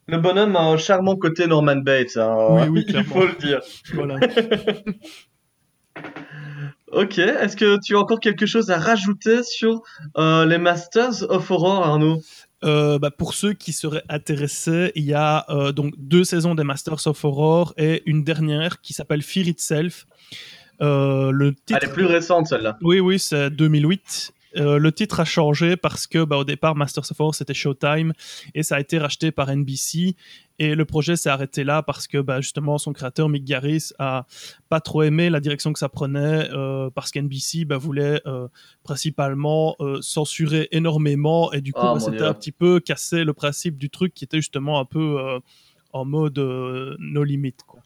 Le 0.08 0.18
bonhomme 0.20 0.56
a 0.56 0.62
un 0.62 0.78
charmant 0.78 1.18
côté 1.18 1.48
Norman 1.48 1.76
Bates, 1.76 2.16
hein. 2.16 2.36
oui, 2.52 2.68
oui, 2.70 2.86
il 2.88 3.04
faut 3.04 3.26
le 3.26 3.36
dire. 3.40 3.60
Voilà. 3.94 4.16
Ok, 6.92 7.18
est-ce 7.18 7.58
que 7.58 7.78
tu 7.84 7.96
as 7.96 8.00
encore 8.00 8.20
quelque 8.20 8.46
chose 8.46 8.72
à 8.72 8.78
rajouter 8.78 9.44
sur 9.44 9.82
euh, 10.18 10.46
les 10.46 10.58
Masters 10.58 11.30
of 11.30 11.52
Horror, 11.52 11.86
Arnaud? 11.86 12.22
Euh, 12.64 12.98
bah, 12.98 13.12
pour 13.12 13.34
ceux 13.34 13.54
qui 13.54 13.74
seraient 13.74 14.04
intéressés, 14.08 14.94
il 14.96 15.04
y 15.04 15.14
a 15.14 15.46
euh, 15.50 15.74
donc 15.74 15.94
deux 15.98 16.24
saisons 16.24 16.56
des 16.56 16.64
Masters 16.64 17.06
of 17.06 17.24
Horror 17.26 17.74
et 17.78 18.04
une 18.06 18.24
dernière 18.24 18.82
qui 18.82 18.94
s'appelle 18.94 19.22
Fear 19.22 19.48
Itself. 19.48 20.08
le 20.80 21.52
titre... 21.52 21.80
Elle 21.82 21.90
est 21.90 21.94
plus 21.94 22.06
récente 22.06 22.48
celle-là. 22.48 22.78
Oui, 22.82 23.02
oui, 23.02 23.20
c'est 23.20 23.50
2008 23.50 24.34
euh, 24.58 24.78
le 24.78 24.92
titre 24.92 25.20
a 25.20 25.26
changé 25.26 25.78
parce 25.78 26.08
que 26.08 26.24
bah, 26.24 26.38
au 26.38 26.44
départ 26.44 26.76
Masters 26.76 27.12
of 27.12 27.20
Horror 27.20 27.36
c'était 27.36 27.54
Showtime 27.54 28.14
et 28.56 28.64
ça 28.64 28.76
a 28.76 28.80
été 28.80 28.98
racheté 28.98 29.32
par 29.32 29.56
NBC 29.56 30.16
et 30.60 30.76
le 30.76 30.86
projet 30.86 31.16
s'est 31.16 31.30
arrêté 31.30 31.64
là 31.64 31.84
parce 31.84 32.08
que 32.08 32.18
bah, 32.18 32.42
justement 32.42 32.78
son 32.78 32.94
créateur 32.94 33.30
Mick 33.30 33.44
Garris 33.44 33.90
a 34.00 34.26
pas 34.70 34.80
trop 34.80 35.04
aimé 35.04 35.30
la 35.30 35.40
direction 35.40 35.74
que 35.74 35.80
ça 35.80 35.90
prenait 35.90 36.50
euh, 36.52 36.90
parce 36.90 37.12
qu'NBC 37.12 37.66
bah, 37.66 37.78
voulait 37.78 38.22
euh, 38.26 38.48
principalement 38.84 39.76
censurer 40.02 40.68
énormément 40.72 41.52
et 41.54 41.62
du 41.62 41.74
coup 41.74 41.82
oh, 41.84 42.00
c'était 42.00 42.24
un 42.24 42.34
petit 42.34 42.52
peu 42.52 42.80
casser 42.80 43.24
le 43.24 43.34
principe 43.34 43.78
du 43.78 43.90
truc 43.90 44.14
qui 44.14 44.24
était 44.24 44.38
justement 44.38 44.80
un 44.80 44.86
peu 44.86 45.18
en 45.94 46.06
mode 46.06 46.38
no 46.38 47.24
limit 47.24 47.56
quoi. 47.66 47.82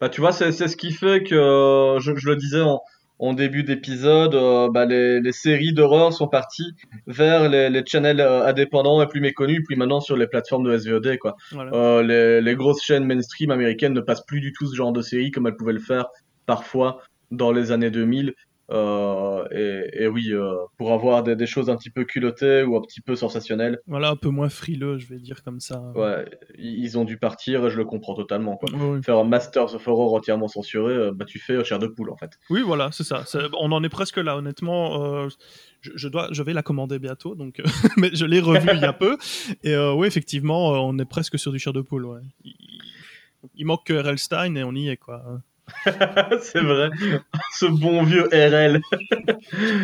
Bah, 0.00 0.08
tu 0.08 0.20
vois, 0.20 0.32
c'est 0.32 0.50
ce 0.50 0.76
qui 0.76 0.90
fait 0.90 1.22
que, 1.22 1.96
je, 2.00 2.16
je 2.16 2.28
le 2.28 2.34
disais 2.34 2.60
en, 2.60 2.82
en 3.18 3.34
début 3.34 3.62
d'épisode, 3.62 4.34
euh, 4.34 4.68
bah, 4.68 4.84
les, 4.84 5.32
séries 5.32 5.72
d'horreur 5.72 6.12
sont 6.12 6.28
parties 6.28 6.74
vers 7.06 7.48
les, 7.48 7.82
channels 7.86 8.20
euh, 8.20 8.44
indépendants 8.44 9.00
et 9.02 9.06
plus 9.06 9.20
méconnus, 9.20 9.62
puis 9.66 9.76
maintenant 9.76 10.00
sur 10.00 10.16
les 10.16 10.26
plateformes 10.26 10.64
de 10.64 10.76
SVOD. 10.76 11.18
Quoi. 11.18 11.36
Euh, 11.54 12.02
les, 12.02 12.40
les, 12.40 12.56
grosses 12.56 12.82
chaînes 12.82 13.04
mainstream 13.04 13.50
américaines 13.50 13.92
ne 13.92 14.00
passent 14.00 14.24
plus 14.26 14.40
du 14.40 14.52
tout 14.52 14.66
ce 14.66 14.74
genre 14.74 14.92
de 14.92 15.02
séries 15.02 15.30
comme 15.30 15.46
elles 15.46 15.56
pouvaient 15.56 15.72
le 15.72 15.80
faire 15.80 16.06
parfois 16.46 17.00
dans 17.30 17.52
les 17.52 17.70
années 17.70 17.90
2000. 17.90 18.34
Euh, 18.72 19.90
et, 19.92 20.06
oui, 20.06 20.32
euh, 20.32 20.54
pour 20.78 20.92
avoir 20.92 21.22
des, 21.22 21.46
choses 21.46 21.68
un 21.68 21.76
petit 21.76 21.90
peu 21.90 22.04
culottées 22.04 22.62
ou 22.62 22.76
un 22.76 22.80
petit 22.80 23.00
peu 23.00 23.16
sensationnelles. 23.16 23.80
Voilà, 23.86 24.10
un 24.10 24.16
peu 24.16 24.30
moins 24.30 24.48
frileux, 24.48 24.98
je 24.98 25.06
vais 25.06 25.18
dire 25.18 25.42
comme 25.42 25.60
ça. 25.60 25.92
Ouais, 25.94 26.24
ils 26.58 26.98
ont 26.98 27.04
dû 27.04 27.18
partir 27.18 27.68
je 27.68 27.76
le 27.76 27.84
comprends 27.84 28.14
totalement. 28.14 28.56
Quoi. 28.56 28.70
Faire 29.02 29.18
un 29.18 29.24
Masters 29.24 29.74
of 29.74 29.86
Horror 29.86 30.14
entièrement 30.14 30.48
censuré, 30.48 30.94
euh, 30.94 31.12
bah 31.12 31.24
tu 31.24 31.38
fais 31.38 31.62
chair 31.64 31.78
de 31.78 31.86
poule 31.86 32.10
en 32.10 32.16
fait. 32.16 32.30
Oui, 32.50 32.62
voilà, 32.62 32.90
c'est 32.92 33.04
ça. 33.04 33.24
On 33.58 33.72
en 33.72 33.82
est 33.84 33.88
presque 33.88 34.16
là, 34.16 34.36
honnêtement. 34.36 35.28
Je, 35.80 36.08
dois, 36.08 36.28
je 36.30 36.42
vais 36.42 36.52
la 36.52 36.62
commander 36.62 36.98
bientôt, 36.98 37.34
donc, 37.34 37.60
mais 37.96 38.10
je 38.14 38.24
l'ai 38.24 38.40
revu 38.40 38.68
il 38.72 38.80
y 38.80 38.84
a 38.84 38.92
peu. 38.92 39.16
Et 39.64 39.76
oui, 39.76 40.06
effectivement, 40.06 40.70
on 40.86 40.98
est 40.98 41.04
presque 41.04 41.38
sur 41.38 41.52
du 41.52 41.58
chair 41.58 41.72
de 41.72 41.80
poule. 41.80 42.06
Ouais. 42.06 42.20
Il, 42.44 42.54
il 43.54 43.66
manque 43.66 43.84
que 43.86 43.94
R.L. 43.94 44.18
Stein 44.18 44.54
et 44.54 44.64
on 44.64 44.72
y 44.72 44.88
est, 44.88 44.96
quoi. 44.96 45.42
c'est 46.40 46.60
vrai. 46.60 46.90
Ce 47.58 47.66
bon 47.66 48.02
vieux 48.02 48.28
RL. 48.32 48.80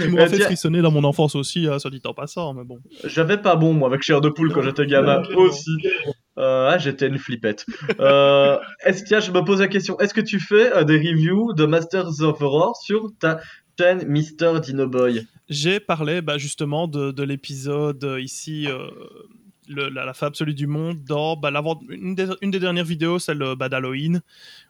qui 0.03 0.09
m'a 0.09 0.29
fait 0.29 0.41
frissonner 0.41 0.83
dans 0.83 0.91
mon 0.91 1.05
enfance 1.05 1.35
aussi, 1.35 1.67
hein, 1.67 1.79
soit 1.79 1.91
dit 1.91 2.03
en 2.05 2.15
passant, 2.15 2.55
mais 2.55 2.65
bon. 2.65 2.79
J'avais 3.05 3.39
pas 3.39 3.57
bon, 3.57 3.73
moi, 3.73 3.89
avec 3.89 4.03
chair 4.03 4.21
de 4.21 4.29
poule 4.29 4.53
quand 4.53 4.63
j'étais 4.63 4.87
gamin 4.87 5.23
aussi. 5.37 5.71
Euh, 6.39 6.71
ah, 6.71 6.79
j'étais 6.79 7.09
une 7.09 7.19
flippette. 7.19 7.67
Euh, 8.01 8.59
est-ce 8.85 9.03
que, 9.03 9.21
je 9.21 9.33
me 9.33 9.45
pose 9.45 9.61
la 9.61 9.69
question, 9.69 9.99
est-ce 9.99 10.15
que 10.15 10.21
tu 10.21 10.39
fais 10.39 10.73
euh, 10.73 10.85
des 10.85 10.97
reviews 10.97 11.53
de 11.53 11.65
Masters 11.65 12.23
of 12.23 12.41
Horror 12.41 12.77
sur 12.77 13.11
ta 13.19 13.41
chaîne 13.79 14.07
Mister 14.07 14.53
Dino 14.63 14.87
Boy? 14.87 15.27
J'ai 15.49 15.81
parlé 15.81 16.23
bah, 16.23 16.39
justement 16.39 16.87
de, 16.87 17.23
l'épisode 17.23 18.17
ici 18.21 18.69
la, 19.69 20.15
fin 20.15 20.27
absolue 20.27 20.55
du 20.55 20.67
monde 20.67 21.05
dans 21.05 21.37
bah, 21.37 21.51
une, 21.91 22.15
des, 22.15 22.59
dernières 22.59 22.85
vidéos, 22.85 23.19
celle 23.19 23.43
bah, 23.57 23.69
d'Halloween, 23.69 24.23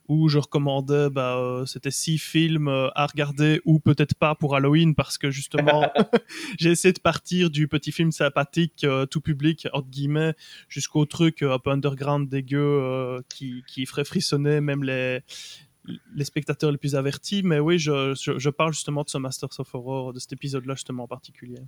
où 0.08 0.28
je 0.28 0.38
recommandais, 0.38 1.11
bah, 1.11 1.37
euh, 1.37 1.66
c'était 1.66 1.90
six 1.90 2.18
films 2.18 2.68
euh, 2.68 2.88
à 2.94 3.06
regarder 3.06 3.61
ou 3.64 3.78
peut-être 3.78 4.14
pas 4.14 4.34
pour 4.34 4.56
Halloween 4.56 4.94
parce 4.94 5.18
que 5.18 5.30
justement, 5.30 5.90
j'ai 6.58 6.70
essayé 6.70 6.92
de 6.92 7.00
partir 7.00 7.50
du 7.50 7.68
petit 7.68 7.92
film 7.92 8.12
sympathique, 8.12 8.84
euh, 8.84 9.06
tout 9.06 9.20
public, 9.20 9.68
entre 9.72 9.88
guillemets, 9.88 10.34
jusqu'au 10.68 11.04
truc 11.04 11.42
un 11.42 11.58
peu 11.58 11.70
underground 11.70 12.28
dégueu 12.28 13.22
qui, 13.28 13.62
qui 13.66 13.87
ferait 13.87 14.04
frissonner 14.04 14.61
même 14.61 14.82
les, 14.82 15.20
les 16.14 16.24
spectateurs 16.24 16.70
les 16.70 16.78
plus 16.78 16.94
avertis. 16.94 17.42
Mais 17.42 17.61
oui, 17.61 17.78
je, 17.78 18.14
je 18.14 18.50
parle 18.50 18.72
justement 18.72 19.02
de 19.02 19.08
ce 19.08 19.18
Masters 19.18 19.58
of 19.58 19.74
Horror, 19.74 20.12
de 20.12 20.18
cet 20.18 20.32
épisode-là 20.32 20.74
justement 20.74 21.04
en 21.04 21.08
particulier 21.08 21.58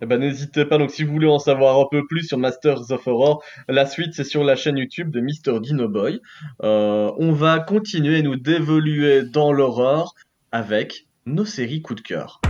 eh 0.00 0.06
ben, 0.06 0.20
n'hésitez 0.20 0.64
pas. 0.64 0.78
Donc, 0.78 0.90
si 0.90 1.02
vous 1.02 1.12
voulez 1.12 1.26
en 1.26 1.38
savoir 1.38 1.78
un 1.78 1.86
peu 1.90 2.06
plus 2.06 2.24
sur 2.24 2.38
Masters 2.38 2.90
of 2.90 3.06
Horror, 3.06 3.42
la 3.68 3.86
suite, 3.86 4.14
c'est 4.14 4.24
sur 4.24 4.44
la 4.44 4.54
chaîne 4.56 4.78
YouTube 4.78 5.10
de 5.10 5.20
Mr. 5.20 5.60
Dino 5.60 5.88
Boy. 5.88 6.20
Euh, 6.62 7.10
on 7.18 7.32
va 7.32 7.58
continuer 7.58 8.22
nous 8.22 8.36
d'évoluer 8.36 9.22
dans 9.22 9.52
l'horreur 9.52 10.14
avec 10.52 11.06
nos 11.26 11.44
séries 11.44 11.82
coup 11.82 11.94
de 11.94 12.00
cœur. 12.00 12.40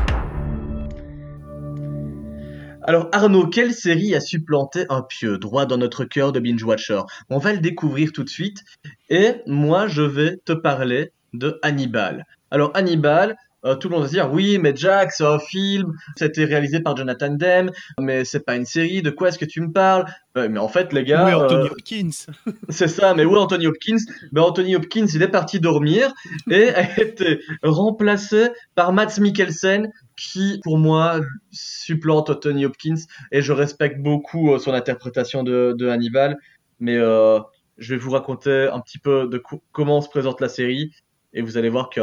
Alors 2.83 3.09
Arnaud, 3.13 3.49
quelle 3.49 3.75
série 3.75 4.15
a 4.15 4.21
supplanté 4.21 4.87
un 4.89 5.03
pieu 5.03 5.37
droit 5.37 5.67
dans 5.67 5.77
notre 5.77 6.05
cœur 6.05 6.33
de 6.33 6.41
binge 6.41 6.63
watcher? 6.63 7.01
On 7.29 7.37
va 7.37 7.53
le 7.53 7.59
découvrir 7.59 8.13
tout 8.13 8.25
de 8.25 8.31
suite. 8.31 8.63
Et 9.11 9.33
moi, 9.47 9.89
je 9.89 10.01
vais 10.01 10.39
te 10.45 10.53
parler 10.53 11.13
de 11.35 11.59
Hannibal. 11.63 12.25
Alors 12.51 12.71
Hannibal, 12.75 13.37
euh, 13.69 13.75
tout 13.75 13.89
le 13.89 13.95
monde 13.95 14.03
va 14.03 14.09
se 14.09 14.15
dire 14.15 14.33
oui, 14.33 14.59
mais 14.59 14.73
Jack, 14.75 15.13
c'est 15.13 15.25
un 15.25 15.39
film, 15.39 15.93
c'était 16.17 16.45
réalisé 16.45 16.81
par 16.81 16.97
Jonathan 16.97 17.31
Demme, 17.31 17.71
mais 18.01 18.25
c'est 18.25 18.45
pas 18.45 18.57
une 18.57 18.65
série. 18.65 19.03
De 19.03 19.11
quoi 19.11 19.29
est-ce 19.29 19.39
que 19.39 19.45
tu 19.45 19.61
me 19.61 19.71
parles? 19.71 20.07
Mais 20.37 20.59
en 20.59 20.69
fait, 20.69 20.93
les 20.93 21.03
gars, 21.05 21.27
oui, 21.27 21.35
Anthony 21.35 21.67
euh, 21.67 21.71
Hopkins. 21.71 22.11
c'est 22.69 22.89
ça. 22.89 23.13
Mais 23.15 23.25
où 23.25 23.37
Anthony 23.37 23.67
Hopkins 23.67 23.99
Ben 24.31 24.43
Anthony 24.43 24.77
Hopkins, 24.77 25.07
il 25.13 25.23
est 25.23 25.29
parti 25.29 25.59
dormir 25.59 26.13
et 26.51 26.71
a 26.71 27.01
été 27.01 27.41
remplacé 27.63 28.49
par 28.75 28.93
Matt 28.93 29.19
Mikkelsen, 29.19 29.91
qui 30.17 30.61
pour 30.63 30.79
moi 30.79 31.21
supplante 31.51 32.31
Anthony 32.31 32.67
Hopkins 32.67 33.03
et 33.33 33.43
je 33.43 33.53
respecte 33.53 34.01
beaucoup 34.01 34.53
euh, 34.53 34.59
son 34.59 34.73
interprétation 34.73 35.43
de, 35.43 35.75
de 35.77 35.89
Hannibal. 35.89 36.39
Mais 36.81 36.97
je 36.97 37.95
vais 37.95 37.97
vous 37.97 38.13
raconter 38.13 38.69
un 38.73 38.79
petit 38.79 38.99
peu 38.99 39.27
de 39.27 39.43
comment 39.73 40.01
se 40.01 40.09
présente 40.09 40.41
la 40.41 40.49
série 40.49 40.93
et 41.33 41.43
vous 41.43 41.59
allez 41.59 41.69
voir 41.69 41.91
que 41.91 42.01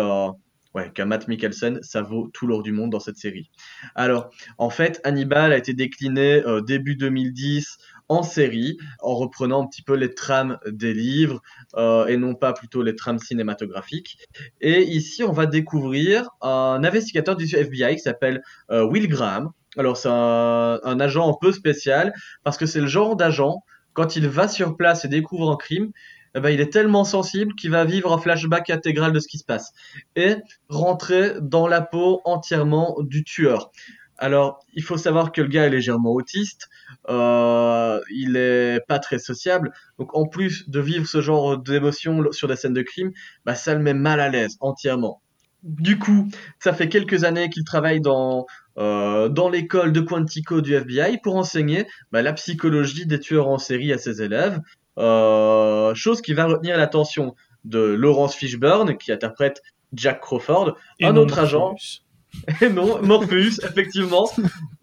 ouais, 0.76 0.92
qu'un 0.94 1.06
Matt 1.06 1.28
Mikkelsen, 1.28 1.80
ça 1.82 2.02
vaut 2.02 2.30
tout 2.34 2.46
l'or 2.46 2.62
du 2.62 2.72
monde 2.72 2.92
dans 2.92 3.00
cette 3.00 3.18
série. 3.18 3.50
Alors, 3.96 4.30
en 4.58 4.70
fait, 4.70 5.00
Hannibal 5.04 5.54
a 5.54 5.58
été 5.58 5.74
décliné 5.74 6.44
euh, 6.46 6.62
début 6.62 6.96
2010 6.96 7.78
en 8.08 8.22
série, 8.22 8.78
en 9.00 9.16
reprenant 9.16 9.64
un 9.64 9.68
petit 9.68 9.82
peu 9.82 9.96
les 9.96 10.14
trames 10.14 10.60
des 10.68 10.94
livres 10.94 11.42
euh, 11.76 12.06
et 12.06 12.18
non 12.18 12.36
pas 12.36 12.54
plutôt 12.54 12.84
les 12.84 12.96
trames 12.96 13.18
cinématographiques. 13.18 14.18
Et 14.62 14.84
ici, 14.84 15.24
on 15.24 15.32
va 15.32 15.48
découvrir 15.48 16.30
un 16.42 16.84
investigateur 16.84 17.36
du 17.36 17.46
FBI 17.46 17.96
qui 17.96 18.02
s'appelle 18.02 18.44
euh, 18.70 18.86
Will 18.86 19.08
Graham. 19.08 19.52
Alors, 19.78 19.98
c'est 19.98 20.10
un, 20.12 20.80
un 20.84 21.00
agent 21.00 21.28
un 21.28 21.36
peu 21.40 21.52
spécial 21.52 22.14
parce 22.44 22.58
que 22.58 22.66
c'est 22.66 22.82
le 22.82 22.88
genre 22.88 23.16
d'agent 23.16 23.64
quand 23.96 24.18
il 24.18 24.28
va 24.28 24.48
sur 24.48 24.76
place 24.76 25.06
et 25.06 25.08
découvre 25.08 25.50
un 25.50 25.56
crime, 25.56 25.92
eh 26.36 26.42
ben, 26.42 26.50
il 26.50 26.60
est 26.60 26.72
tellement 26.72 27.06
sensible 27.06 27.56
qu'il 27.56 27.72
va 27.72 27.86
vivre 27.86 28.12
un 28.12 28.18
flashback 28.18 28.70
intégral 28.70 29.14
de 29.14 29.20
ce 29.20 29.28
qui 29.28 29.38
se 29.38 29.46
passe 29.46 29.72
et 30.16 30.36
rentrer 30.70 31.34
dans 31.42 31.68
la 31.68 31.82
peau 31.82 32.22
entièrement 32.26 32.98
du 33.00 33.24
tueur. 33.24 33.72
Alors, 34.18 34.60
il 34.74 34.84
faut 34.84 34.98
savoir 34.98 35.32
que 35.32 35.42
le 35.42 35.48
gars 35.48 35.66
est 35.66 35.70
légèrement 35.70 36.12
autiste, 36.12 36.70
euh, 37.10 38.00
il 38.14 38.38
est 38.38 38.80
pas 38.88 39.00
très 39.00 39.20
sociable, 39.20 39.74
donc 40.00 40.16
en 40.16 40.26
plus 40.26 40.70
de 40.70 40.80
vivre 40.80 41.06
ce 41.06 41.22
genre 41.22 41.58
d'émotions 41.58 42.32
sur 42.32 42.48
des 42.48 42.56
scènes 42.56 42.74
de 42.74 42.82
crime, 42.82 43.12
bah, 43.46 43.56
ça 43.56 43.74
le 43.74 43.82
met 43.82 43.94
mal 43.94 44.20
à 44.20 44.30
l'aise 44.30 44.56
entièrement. 44.62 45.22
Du 45.64 45.98
coup, 45.98 46.30
ça 46.60 46.74
fait 46.74 46.88
quelques 46.90 47.24
années 47.24 47.50
qu'il 47.50 47.64
travaille 47.64 48.00
dans, 48.00 48.46
euh, 48.78 49.50
l'école 49.52 49.92
de 49.92 50.00
Quantico 50.00 50.62
du 50.62 50.76
FBI 50.76 51.18
pour 51.24 51.36
enseigner 51.36 51.88
bah, 52.12 52.22
la 52.22 52.34
psychologie 52.34 53.06
des 53.06 53.20
tueurs 53.20 53.48
en 53.48 53.58
série 53.58 53.92
à 53.92 53.98
ses 53.98 54.22
élèves. 54.22 54.60
Euh, 54.98 55.94
chose 55.94 56.22
qui 56.22 56.34
va 56.34 56.46
retenir 56.46 56.78
l'attention 56.78 57.36
de 57.64 57.80
Laurence 57.80 58.36
Fishburne, 58.36 58.98
qui 58.98 59.12
interprète 59.12 59.62
Jack 59.94 60.22
Crawford, 60.22 60.76
un 61.02 61.16
autre 61.16 61.40
agent. 61.40 61.76
Et 62.62 62.70
non, 62.70 63.02
Morpheus, 63.02 63.60
effectivement. 63.64 64.30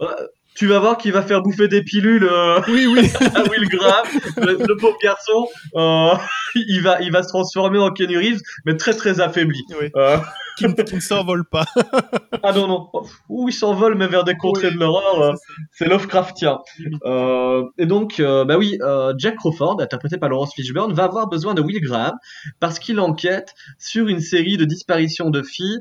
Tu 0.55 0.67
vas 0.67 0.79
voir 0.79 0.99
qu'il 0.99 1.13
va 1.13 1.23
faire 1.23 1.43
bouffer 1.43 1.69
des 1.69 1.83
pilules 1.83 2.25
euh, 2.25 2.61
oui, 2.69 2.87
oui. 2.87 3.11
à 3.35 3.43
Will 3.49 3.69
Graham. 3.69 4.07
Le, 4.37 4.77
pauvre 4.77 4.99
garçon, 5.03 5.49
euh, 5.77 6.15
il, 6.55 6.83
va, 6.83 7.01
il 7.01 7.11
va 7.11 7.23
se 7.23 7.29
transformer 7.29 7.79
en 7.79 7.91
Kenny 7.91 8.17
Reeves, 8.17 8.41
mais 8.67 8.77
très 8.77 8.95
très 8.95 9.21
affaibli. 9.21 9.63
Oui. 9.81 9.91
Euh... 9.97 10.19
Qui, 10.57 10.67
ne 10.67 11.01
s'envole 11.01 11.45
pas. 11.45 11.65
ah 12.43 12.53
non, 12.53 12.67
non. 12.69 12.91
Ou 13.29 13.49
il 13.49 13.53
s'envole, 13.53 13.95
mais 13.97 14.07
vers 14.07 14.25
des 14.25 14.37
contrées 14.37 14.71
de 14.71 14.79
l'horreur. 14.79 15.21
Euh, 15.21 15.35
c'est 15.73 15.89
Lovecraftien. 15.89 16.59
Euh, 17.05 17.65
et 17.79 17.87
donc, 17.87 18.21
euh, 18.21 18.45
bah 18.45 18.59
oui, 18.59 18.79
Jack 19.19 19.37
Crawford, 19.37 19.81
interprété 19.81 20.19
par 20.19 20.29
Laurence 20.29 20.55
Fishburne, 20.55 20.93
va 20.93 21.05
avoir 21.05 21.29
besoin 21.29 21.55
de 21.55 21.63
Will 21.63 21.81
Graham 21.81 22.15
parce 22.61 22.79
qu'il 22.79 23.01
enquête 23.01 23.55
sur 23.79 24.09
une 24.09 24.21
série 24.21 24.57
de 24.57 24.65
disparitions 24.65 25.31
de 25.31 25.43
filles 25.43 25.81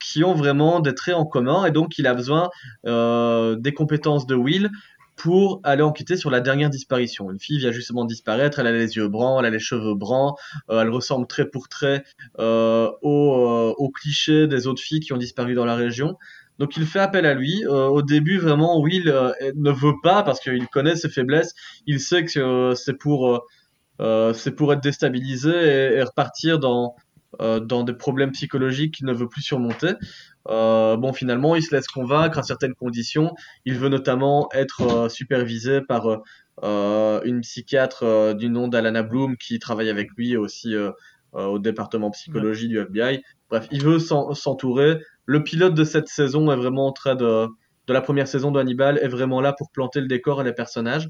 qui 0.00 0.24
ont 0.24 0.34
vraiment 0.34 0.80
des 0.80 0.94
traits 0.94 1.14
en 1.14 1.24
commun 1.24 1.64
et 1.64 1.70
donc 1.70 1.98
il 1.98 2.06
a 2.06 2.14
besoin 2.14 2.50
euh, 2.86 3.56
des 3.56 3.72
compétences 3.72 4.26
de 4.26 4.34
Will 4.34 4.70
pour 5.16 5.60
aller 5.64 5.82
enquêter 5.82 6.16
sur 6.16 6.30
la 6.30 6.40
dernière 6.40 6.70
disparition. 6.70 7.30
Une 7.32 7.40
fille 7.40 7.58
vient 7.58 7.72
justement 7.72 8.04
disparaître, 8.04 8.60
elle 8.60 8.68
a 8.68 8.72
les 8.72 8.96
yeux 8.96 9.08
bruns, 9.08 9.40
elle 9.40 9.46
a 9.46 9.50
les 9.50 9.58
cheveux 9.58 9.94
bruns, 9.94 10.34
euh, 10.70 10.82
elle 10.82 10.90
ressemble 10.90 11.26
très 11.26 11.46
pour 11.50 11.68
trait 11.68 12.04
euh, 12.38 12.88
au, 13.02 13.74
au, 13.76 13.90
cliché 13.90 14.46
des 14.46 14.68
autres 14.68 14.80
filles 14.80 15.00
qui 15.00 15.12
ont 15.12 15.16
disparu 15.16 15.54
dans 15.54 15.64
la 15.64 15.74
région. 15.74 16.16
Donc 16.60 16.76
il 16.76 16.86
fait 16.86 17.00
appel 17.00 17.26
à 17.26 17.34
lui. 17.34 17.66
au 17.66 18.02
début, 18.02 18.38
vraiment, 18.38 18.80
Will 18.80 19.12
ne 19.54 19.70
veut 19.70 19.94
pas 20.02 20.22
parce 20.24 20.40
qu'il 20.40 20.66
connaît 20.68 20.96
ses 20.96 21.08
faiblesses. 21.08 21.54
Il 21.86 22.00
sait 22.00 22.24
que 22.24 22.74
c'est 22.74 22.94
pour, 22.94 23.46
c'est 24.00 24.50
pour 24.56 24.72
être 24.72 24.82
déstabilisé 24.82 25.50
et 25.96 26.02
repartir 26.02 26.58
dans, 26.58 26.96
euh, 27.42 27.60
dans 27.60 27.84
des 27.84 27.92
problèmes 27.92 28.32
psychologiques 28.32 28.94
qu'il 28.94 29.06
ne 29.06 29.12
veut 29.12 29.28
plus 29.28 29.42
surmonter. 29.42 29.92
Euh, 30.48 30.96
bon, 30.96 31.12
finalement, 31.12 31.56
il 31.56 31.62
se 31.62 31.74
laisse 31.74 31.86
convaincre 31.86 32.38
à 32.38 32.42
certaines 32.42 32.74
conditions. 32.74 33.34
Il 33.66 33.74
veut 33.74 33.90
notamment 33.90 34.48
être 34.54 34.80
euh, 34.80 35.08
supervisé 35.08 35.82
par 35.82 36.22
une 36.62 37.40
psychiatre 37.42 38.34
du 38.34 38.48
nom 38.48 38.66
d'Alana 38.66 39.04
Bloom 39.04 39.36
qui 39.36 39.60
travaille 39.60 39.90
avec 39.90 40.10
lui 40.16 40.36
aussi 40.36 40.74
au 41.32 41.58
département 41.60 42.10
psychologie 42.10 42.66
du 42.66 42.78
FBI. 42.80 43.22
Bref, 43.48 43.68
il 43.70 43.84
veut 43.84 44.00
s'entourer. 44.00 44.98
Le 45.24 45.44
pilote 45.44 45.74
de 45.74 45.84
cette 45.84 46.08
saison 46.08 46.50
est 46.50 46.56
vraiment 46.56 46.88
en 46.88 46.92
train 46.92 47.14
de, 47.14 47.46
de 47.86 47.92
la 47.92 48.00
première 48.00 48.26
saison 48.26 48.50
de 48.50 48.58
Hannibal 48.58 48.98
est 48.98 49.06
vraiment 49.06 49.40
là 49.40 49.52
pour 49.52 49.70
planter 49.70 50.00
le 50.00 50.08
décor 50.08 50.40
et 50.40 50.44
les 50.44 50.52
personnages. 50.52 51.08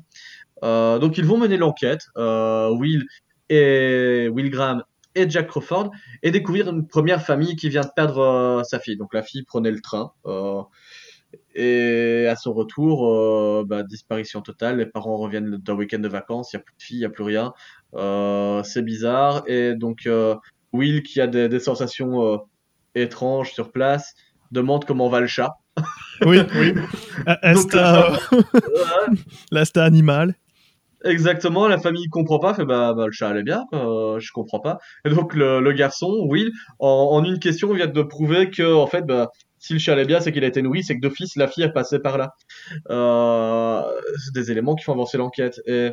donc 0.61 1.17
ils 1.17 1.25
vont 1.25 1.39
mener 1.39 1.57
l'enquête. 1.57 2.03
Will 2.17 3.07
et 3.49 4.29
Will 4.31 4.51
Graham 4.51 4.83
et 5.19 5.29
Jack 5.29 5.49
Crawford 5.49 5.91
et 6.23 6.31
découvrir 6.31 6.69
une 6.69 6.87
première 6.87 7.23
famille 7.23 7.57
qui 7.57 7.69
vient 7.69 7.83
de 7.83 7.91
perdre 7.95 8.21
euh, 8.21 8.63
sa 8.63 8.79
fille. 8.79 8.97
Donc 8.97 9.15
la 9.15 9.23
fille 9.23 9.43
prenait 9.43 9.71
le 9.71 9.81
train 9.81 10.13
euh, 10.27 10.63
et 11.55 12.27
à 12.27 12.37
son 12.37 12.53
retour, 12.55 13.07
euh, 13.13 13.65
bah, 13.67 13.83
disparition 13.83 14.41
totale. 14.41 14.79
Les 14.79 14.87
parents 14.87 15.17
reviennent 15.17 15.57
d'un 15.57 15.75
week-end 15.75 15.99
de 15.99 16.09
vacances, 16.09 16.53
il 16.53 16.57
n'y 16.57 16.61
a 16.61 16.65
plus 16.65 16.75
de 16.77 16.83
fille, 16.83 16.97
il 16.97 17.01
n'y 17.01 17.07
a 17.07 17.11
plus 17.11 17.25
rien. 17.25 17.53
c'est 18.65 18.83
bizarre 18.83 19.43
et 19.47 19.75
donc 19.75 20.09
Will 20.73 21.03
qui 21.03 21.21
a 21.21 21.27
des, 21.27 21.61
sensations 21.61 22.41
étranges 22.95 23.53
sur 23.53 23.73
place 23.73 24.15
demande 24.51 24.85
comment 24.85 25.09
va 25.09 25.21
le 25.21 25.27
chat. 25.27 25.53
oui, 26.23 26.39
oui. 26.55 26.75
Est-ce 27.43 27.67
animal 29.79 30.35
Exactement, 31.05 31.69
la 31.69 31.79
famille 31.79 32.09
comprend 32.09 32.41
pas, 32.41 32.55
fait 32.55 32.65
bah, 32.65 32.93
bah 32.93 33.07
le 33.07 33.13
chat 33.13 33.29
allait 33.29 33.45
bien, 33.45 33.65
euh, 33.73 34.19
je 34.19 34.33
comprends 34.33 34.59
pas. 34.59 34.79
Et 35.05 35.11
donc 35.11 35.35
le, 35.35 35.61
le 35.61 35.73
garçon, 35.73 36.27
Will, 36.29 36.51
en, 36.81 36.89
en, 36.89 37.25
une 37.25 37.39
question, 37.39 37.73
vient 37.73 37.87
de 37.87 38.03
prouver 38.03 38.51
que 38.51 38.75
en 38.75 38.87
fait, 38.89 39.03
bah, 39.03 39.31
si 39.59 39.75
le 39.75 39.79
chat 39.79 39.93
allait 39.93 40.05
bien, 40.05 40.21
c'est 40.21 40.33
qu'il 40.33 40.45
a 40.45 40.49
été 40.49 40.63
nourri, 40.63 40.83
c'est 40.83 40.97
que 40.97 41.01
d'office 41.01 41.37
la 41.37 41.49
fille 41.49 41.65
est 41.65 41.73
passée 41.73 41.99
par 41.99 42.19
là. 42.19 42.35
Euh, 42.91 43.83
c'est 44.25 44.35
des 44.35 44.51
éléments 44.51 44.75
qui 44.75 44.85
font 44.85 44.93
avancer 44.93 45.19
l'enquête. 45.19 45.61
Et 45.67 45.91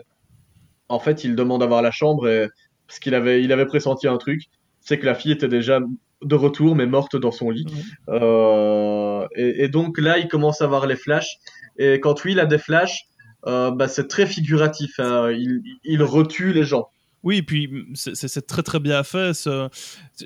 en 0.89 0.99
fait, 0.99 1.23
il 1.23 1.35
demande 1.35 1.63
à 1.63 1.65
voir 1.67 1.81
la 1.81 1.91
chambre 1.91 2.27
et 2.27 2.47
parce 2.87 2.99
qu'il 2.99 3.15
avait, 3.15 3.43
il 3.43 3.51
avait 3.51 3.65
pressenti 3.65 4.07
un 4.07 4.17
truc, 4.17 4.43
c'est 4.79 4.99
que 4.99 5.05
la 5.05 5.15
fille 5.15 5.31
était 5.31 5.47
déjà 5.47 5.79
de 6.21 6.35
retour 6.35 6.75
mais 6.75 6.85
morte 6.85 7.15
dans 7.15 7.31
son 7.31 7.49
lit. 7.49 7.65
Euh, 8.09 9.27
et, 9.35 9.63
et, 9.63 9.67
donc 9.67 9.99
là, 9.99 10.17
il 10.17 10.27
commence 10.27 10.61
à 10.61 10.67
voir 10.67 10.85
les 10.85 10.95
flashs. 10.95 11.37
Et 11.77 11.99
quand 11.99 12.23
Will 12.23 12.39
a 12.39 12.45
des 12.45 12.59
flashs, 12.59 13.05
euh, 13.47 13.71
bah, 13.71 13.87
c'est 13.87 14.07
très 14.07 14.25
figuratif. 14.25 14.99
Hein. 14.99 15.31
Il, 15.31 15.61
il 15.83 16.03
retue 16.03 16.53
les 16.53 16.63
gens. 16.63 16.89
Oui, 17.25 17.37
et 17.37 17.41
puis 17.41 17.87
c'est 17.95 18.45
très 18.45 18.61
très 18.61 18.79
bien 18.79 19.03
fait. 19.03 19.49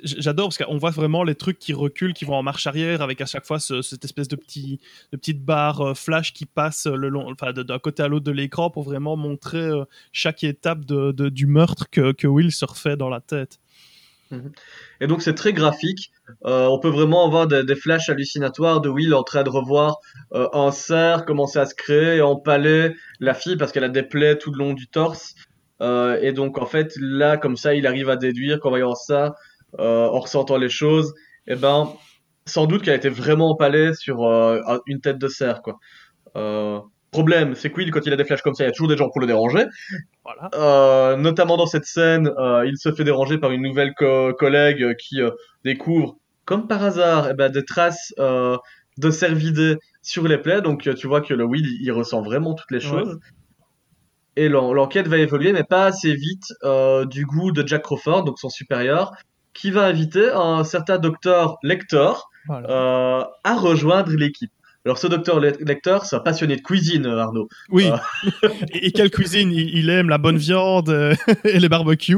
J'adore 0.03 0.49
parce 0.49 0.57
qu'on 0.57 0.78
voit 0.78 0.89
vraiment 0.89 1.24
les 1.24 1.34
trucs 1.34 1.57
qui 1.57 1.72
reculent, 1.72 2.13
qui 2.13 2.26
vont 2.26 2.36
en 2.36 2.43
marche 2.43 2.67
arrière, 2.67 3.01
avec 3.01 3.22
à 3.22 3.26
chaque 3.26 3.45
fois 3.45 3.57
cette 3.61 4.03
espèce 4.03 4.28
de, 4.28 4.36
petit, 4.36 4.82
de 5.13 5.17
petite 5.17 5.41
barre 5.45 5.80
euh, 5.80 5.93
flash 5.93 6.34
qui 6.34 6.45
passe 6.45 6.88
le 6.88 7.07
long, 7.07 7.32
enfin, 7.32 7.53
d'un 7.53 7.80
côté 7.80 8.03
à 8.03 8.09
l'autre 8.09 8.26
de 8.26 8.34
l'écran 8.34 8.70
pour 8.70 8.84
vraiment 8.84 9.15
montrer 9.15 9.59
euh, 9.59 9.86
chaque 10.11 10.43
étape 10.43 10.84
de, 10.84 11.30
du 11.30 11.45
meurtre 11.45 11.89
que, 11.89 12.11
que 12.11 12.28
Will 12.28 12.51
se 12.51 12.65
refait 12.65 12.97
dans 12.97 13.09
la 13.09 13.22
tête. 13.22 13.59
Mhm. 14.32 14.51
Et 15.01 15.07
donc 15.07 15.21
c'est 15.21 15.34
très 15.34 15.53
graphique. 15.53 16.11
Euh, 16.45 16.67
on 16.67 16.80
peut 16.80 16.89
vraiment 16.89 17.25
avoir 17.25 17.47
des, 17.47 17.63
des, 17.63 17.75
flashs 17.75 18.09
hallucinatoires 18.09 18.80
de 18.80 18.89
Will 18.89 19.13
en 19.15 19.23
train 19.23 19.43
de 19.43 19.49
revoir 19.49 19.97
euh, 20.34 20.47
un 20.53 20.71
cerf 20.71 21.25
commencer 21.25 21.57
à 21.57 21.65
se 21.65 21.73
créer, 21.73 22.21
empaler 22.21 22.95
la 23.19 23.34
fille 23.34 23.57
parce 23.57 23.71
qu'elle 23.71 23.84
a 23.84 23.89
des 23.89 24.03
plaies 24.03 24.38
tout 24.38 24.51
le 24.51 24.59
long 24.59 24.73
du 24.73 24.88
torse. 24.88 25.34
Euh, 25.82 26.19
et 26.21 26.34
donc 26.34 26.57
en 26.59 26.65
fait 26.65 26.93
là 26.99 27.38
comme 27.38 27.55
ça 27.57 27.73
il 27.73 27.88
arrive 27.88 28.09
à 28.09 28.17
déduire 28.17 28.59
qu'en 28.59 28.69
voyant 28.69 28.95
ça, 28.95 29.36
en 29.77 30.19
ressentant 30.19 30.57
les 30.57 30.69
choses, 30.69 31.13
et 31.47 31.53
eh 31.53 31.55
ben 31.55 31.93
sans 32.45 32.65
doute 32.65 32.82
qu'elle 32.84 32.93
a 32.95 32.97
été 32.97 33.09
vraiment 33.09 33.51
empalée 33.51 33.93
sur 33.93 34.23
une 34.88 34.99
tête 35.01 35.19
de 35.19 35.27
cerf 35.27 35.61
quoi. 35.61 35.80
Problème, 37.12 37.55
c'est 37.55 37.72
que 37.72 37.89
quand 37.89 38.05
il 38.05 38.14
a 38.14 38.16
des 38.16 38.24
flashs 38.24 38.43
comme 38.43 38.53
ça, 38.53 38.64
il 38.64 38.68
y 38.68 38.70
a 38.70 38.72
toujours 38.72 38.88
des 38.88 38.97
gens 38.97 39.10
pour 39.10 39.20
le 39.20 39.26
déranger. 39.26 39.66
Voilà. 40.24 40.49
Euh, 40.53 41.16
notamment 41.18 41.57
dans 41.57 41.66
cette 41.66 41.86
scène, 41.86 42.30
euh, 42.38 42.68
il 42.68 42.78
se 42.78 42.91
fait 42.91 43.03
déranger 43.03 43.39
par 43.39 43.51
une 43.51 43.64
nouvelle 43.64 43.95
collègue 43.95 44.95
qui 44.97 45.20
euh, 45.20 45.32
découvre, 45.66 46.18
comme 46.45 46.68
par 46.68 46.84
hasard, 46.84 47.30
eh 47.32 47.34
ben, 47.34 47.51
des 47.51 47.66
traces 47.66 48.14
de 48.18 49.12
cervidés 49.12 49.78
sur 50.03 50.28
les 50.28 50.38
plaies. 50.38 50.62
Donc 50.62 50.88
tu 50.95 51.07
vois 51.07 51.22
que 51.22 51.34
le 51.34 51.45
Will, 51.45 51.68
il, 51.82 51.91
ressent 51.91 52.22
vraiment 52.22 52.53
toutes 52.53 52.72
les 52.72 52.80
choses. 52.80 53.20
Et 54.36 54.47
l'enquête 54.47 55.07
va 55.07 55.18
évoluer, 55.18 55.51
mais 55.51 55.64
pas 55.64 55.86
assez 55.86 56.14
vite 56.14 56.53
du 57.10 57.26
goût 57.26 57.51
de 57.51 57.68
Jack 57.68 57.84
Crawford, 57.84 58.24
donc 58.24 58.38
son 58.38 58.49
supérieur, 58.49 59.14
qui 59.53 59.72
va 59.72 59.86
inviter 59.86 60.30
un 60.30 60.64
certain 60.64 60.99
docteur 60.99 61.57
Lector 61.64 62.30
à 62.49 63.55
rejoindre 63.57 64.12
l'équipe. 64.12 64.51
Alors 64.86 64.97
ce 64.97 65.07
docteur 65.07 65.39
Lector, 65.39 66.05
c'est 66.05 66.15
un 66.15 66.19
passionné 66.19 66.55
de 66.55 66.61
cuisine, 66.61 67.05
Arnaud. 67.05 67.49
Oui. 67.69 67.89
Euh, 67.89 68.49
et, 68.73 68.91
quelle 68.91 69.11
cuisine? 69.11 69.51
Il, 69.51 69.89
aime 69.89 70.09
la 70.09 70.17
bonne 70.17 70.38
viande 70.38 70.89
et 71.43 71.59
les 71.59 71.69
barbecues. 71.69 72.17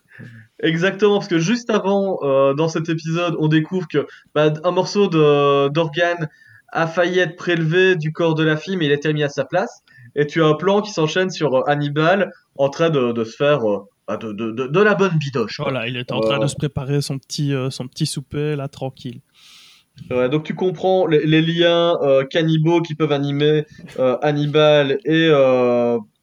Exactement, 0.62 1.18
parce 1.18 1.28
que 1.28 1.38
juste 1.38 1.68
avant, 1.68 2.18
dans 2.54 2.68
cet 2.68 2.88
épisode, 2.88 3.36
on 3.38 3.48
découvre 3.48 3.86
que 3.88 4.06
bah, 4.34 4.54
un 4.64 4.70
morceau 4.70 5.06
d'organe 5.06 6.28
a 6.72 6.86
failli 6.86 7.18
être 7.18 7.36
prélevé 7.36 7.94
du 7.94 8.10
corps 8.10 8.34
de 8.34 8.42
la 8.42 8.56
fille, 8.56 8.78
mais 8.78 8.86
il 8.86 8.90
a 8.90 8.94
été 8.94 9.12
mis 9.12 9.22
à 9.22 9.28
sa 9.28 9.44
place. 9.44 9.82
Et 10.14 10.26
tu 10.26 10.42
as 10.42 10.46
un 10.46 10.54
plan 10.54 10.80
qui 10.80 10.92
s'enchaîne 10.92 11.28
sur 11.28 11.68
Hannibal 11.68 12.32
en 12.56 12.70
train 12.70 12.88
de, 12.88 13.22
se 13.22 13.36
faire 13.36 13.60
bah, 14.08 14.16
de, 14.16 14.32
de, 14.32 14.52
de, 14.52 14.80
la 14.80 14.94
bonne 14.94 15.18
bidoche. 15.18 15.60
Voilà, 15.60 15.88
il 15.88 15.96
est 15.96 16.12
en 16.12 16.20
train 16.20 16.38
de 16.38 16.44
euh. 16.44 16.48
se 16.48 16.54
préparer 16.54 17.00
son 17.00 17.18
petit, 17.18 17.52
euh, 17.52 17.70
son 17.70 17.88
petit 17.88 18.06
souper, 18.06 18.54
là, 18.54 18.68
tranquille. 18.68 19.20
Ouais, 20.10 20.28
donc 20.28 20.44
tu 20.44 20.54
comprends 20.54 21.06
les, 21.06 21.42
liens 21.42 21.96
euh, 22.02 22.24
cannibaux 22.24 22.82
qui 22.82 22.94
peuvent 22.94 23.12
animer 23.12 23.64
Hannibal 23.98 24.98
et 25.04 25.30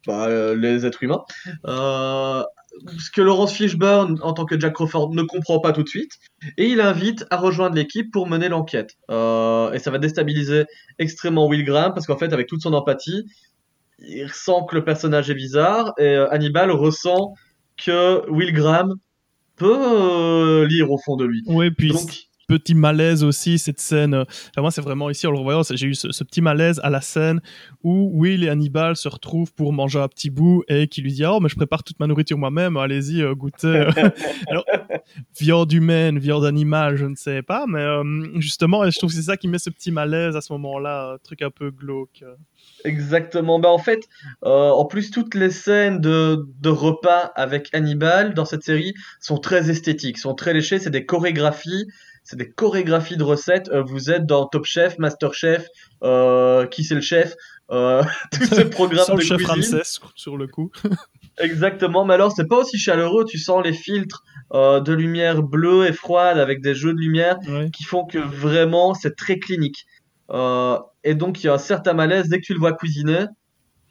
bah, 0.07 0.53
les 0.55 0.85
êtres 0.85 1.03
humains. 1.03 1.23
ce 1.65 3.11
que 3.11 3.21
Laurence 3.21 3.53
Fishburne, 3.53 4.19
en 4.21 4.33
tant 4.33 4.45
que 4.45 4.59
Jack 4.59 4.73
Crawford, 4.73 5.13
ne 5.13 5.23
comprend 5.23 5.59
pas 5.59 5.71
tout 5.73 5.83
de 5.83 5.89
suite. 5.89 6.11
Et 6.57 6.67
il 6.67 6.81
invite 6.81 7.25
à 7.29 7.37
rejoindre 7.37 7.75
l'équipe 7.75 8.11
pour 8.11 8.27
mener 8.27 8.47
l'enquête. 8.49 8.97
et 9.09 9.79
ça 9.79 9.91
va 9.91 9.97
déstabiliser 9.97 10.65
extrêmement 10.99 11.47
Will 11.47 11.65
Graham, 11.65 11.93
parce 11.93 12.05
qu'en 12.05 12.17
fait, 12.17 12.31
avec 12.31 12.47
toute 12.47 12.61
son 12.61 12.73
empathie, 12.73 13.25
il 13.99 14.25
ressent 14.25 14.65
que 14.65 14.75
le 14.75 14.83
personnage 14.83 15.29
est 15.29 15.35
bizarre, 15.35 15.93
et 15.97 16.15
Hannibal 16.15 16.71
ressent 16.71 17.33
que 17.77 18.29
Will 18.29 18.53
Graham 18.53 18.95
peut 19.55 19.77
euh, 19.77 20.67
lire 20.67 20.91
au 20.91 20.97
fond 20.97 21.15
de 21.15 21.25
lui. 21.25 21.43
Oui, 21.45 21.71
puis 21.71 21.89
Donc, 21.89 22.11
petit 22.47 22.75
malaise 22.75 23.23
aussi 23.23 23.57
cette 23.57 23.79
scène 23.79 24.13
euh, 24.13 24.23
moi 24.57 24.71
c'est 24.71 24.81
vraiment 24.81 25.09
ici 25.09 25.27
en 25.27 25.31
le 25.31 25.37
revoyant 25.37 25.61
j'ai 25.69 25.87
eu 25.87 25.95
ce, 25.95 26.23
petit 26.23 26.41
malaise 26.41 26.79
à 26.83 26.89
la 26.89 27.01
scène 27.01 27.41
où 27.83 28.11
Will 28.13 28.43
et 28.43 28.49
Hannibal 28.49 28.95
se 28.95 29.07
retrouvent 29.07 29.53
pour 29.53 29.73
manger 29.73 29.99
un 29.99 30.07
petit 30.07 30.29
bout 30.29 30.63
et 30.67 30.87
qui 30.87 31.01
lui 31.01 31.13
dit 31.13 31.25
oh 31.25 31.39
mais 31.39 31.49
je 31.49 31.55
prépare 31.55 31.83
toute 31.83 31.99
ma 31.99 32.07
nourriture 32.07 32.37
moi-même 32.37 32.77
allez-y 32.77 33.21
euh, 33.21 33.33
goûtez 33.35 33.87
viande 35.39 35.71
humaine 35.71 36.19
viande 36.19 36.45
animale 36.45 36.95
je 36.95 37.05
ne 37.05 37.15
sais 37.15 37.41
pas 37.41 37.65
mais 37.67 37.85
justement 38.37 38.89
je 38.89 38.97
trouve 38.97 39.09
que 39.09 39.15
c'est 39.15 39.23
ça 39.23 39.37
qui 39.37 39.47
met 39.47 39.59
ce 39.59 39.69
petit 39.69 39.91
malaise 39.91 40.35
à 40.35 40.41
ce 40.41 40.53
moment-là 40.53 41.17
truc 41.23 41.41
un 41.41 41.51
peu 41.51 41.71
glauque 41.71 42.23
Exactement. 42.85 43.59
Bah 43.59 43.69
en 43.69 43.77
fait, 43.77 44.09
euh, 44.43 44.69
en 44.69 44.85
plus 44.85 45.09
toutes 45.09 45.35
les 45.35 45.51
scènes 45.51 46.01
de, 46.01 46.45
de 46.59 46.69
repas 46.69 47.31
avec 47.35 47.69
Hannibal 47.73 48.33
dans 48.33 48.45
cette 48.45 48.63
série 48.63 48.93
sont 49.21 49.37
très 49.37 49.69
esthétiques, 49.69 50.17
sont 50.17 50.35
très 50.35 50.53
léchées. 50.53 50.79
C'est 50.79 50.89
des 50.89 51.05
chorégraphies, 51.05 51.87
c'est 52.23 52.37
des 52.37 52.49
chorégraphies 52.49 53.17
de 53.17 53.23
recettes. 53.23 53.69
Euh, 53.69 53.83
vous 53.83 54.09
êtes 54.09 54.25
dans 54.25 54.47
Top 54.47 54.65
Chef, 54.65 54.97
Master 54.97 55.33
Chef, 55.33 55.67
euh, 56.03 56.65
qui 56.67 56.83
c'est 56.83 56.95
le 56.95 57.01
chef, 57.01 57.35
euh, 57.71 58.03
tous 58.31 58.45
ces 58.45 58.65
programmes 58.65 59.05
de 59.09 59.17
le 59.17 59.21
chef 59.21 59.45
Ramsès 59.45 59.99
sur 60.15 60.37
le 60.37 60.47
coup. 60.47 60.71
Exactement. 61.39 62.05
Mais 62.05 62.13
alors 62.13 62.31
c'est 62.31 62.47
pas 62.47 62.57
aussi 62.57 62.77
chaleureux. 62.77 63.25
Tu 63.25 63.37
sens 63.37 63.63
les 63.63 63.73
filtres 63.73 64.23
de 64.53 64.93
lumière 64.93 65.41
bleue 65.41 65.87
et 65.87 65.93
froide 65.93 66.37
avec 66.37 66.61
des 66.61 66.75
jeux 66.75 66.93
de 66.93 66.99
lumière 66.99 67.39
qui 67.73 67.83
font 67.83 68.05
que 68.05 68.19
vraiment 68.19 68.93
c'est 68.93 69.15
très 69.15 69.39
clinique. 69.39 69.87
Et 70.29 71.15
donc 71.15 71.43
il 71.43 71.47
y 71.47 71.49
a 71.49 71.53
un 71.53 71.57
certain 71.57 71.93
malaise 71.93 72.29
dès 72.29 72.39
que 72.39 72.45
tu 72.45 72.53
le 72.53 72.59
vois 72.59 72.73
cuisiner. 72.73 73.25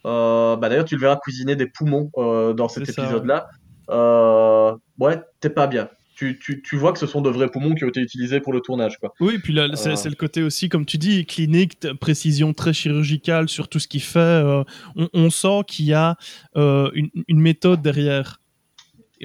Bah 0.04 0.56
d'ailleurs 0.60 0.84
tu 0.84 0.94
le 0.94 1.00
verras 1.00 1.16
cuisiner 1.16 1.56
des 1.56 1.66
poumons 1.66 2.12
dans 2.54 2.68
cet 2.68 2.88
épisode-là. 2.88 3.48
ouais, 3.88 5.20
t'es 5.40 5.50
pas 5.50 5.66
bien. 5.66 5.88
Tu, 6.14 6.38
tu, 6.38 6.62
tu, 6.62 6.76
vois 6.76 6.92
que 6.92 6.98
ce 6.98 7.06
sont 7.06 7.20
de 7.20 7.30
vrais 7.30 7.48
poumons 7.48 7.74
qui 7.74 7.84
ont 7.84 7.88
été 7.88 8.00
utilisés 8.00 8.40
pour 8.40 8.52
le 8.52 8.60
tournage. 8.60 8.98
Quoi. 8.98 9.14
Oui, 9.20 9.38
puis 9.38 9.52
là, 9.52 9.68
c'est, 9.74 10.08
le 10.08 10.14
côté 10.14 10.42
aussi, 10.42 10.68
comme 10.68 10.84
tu 10.84 10.98
dis, 10.98 11.24
clinique, 11.24 11.86
précision 12.00 12.52
très 12.52 12.72
chirurgicale 12.72 13.48
sur 13.48 13.68
tout 13.68 13.78
ce 13.78 13.88
qu'il 13.88 14.02
fait. 14.02 14.64
on, 14.96 15.08
on, 15.12 15.30
sent 15.30 15.62
qu'il 15.66 15.86
y 15.86 15.94
a 15.94 16.16
une, 16.54 17.10
une, 17.28 17.40
méthode 17.40 17.82
derrière. 17.82 18.40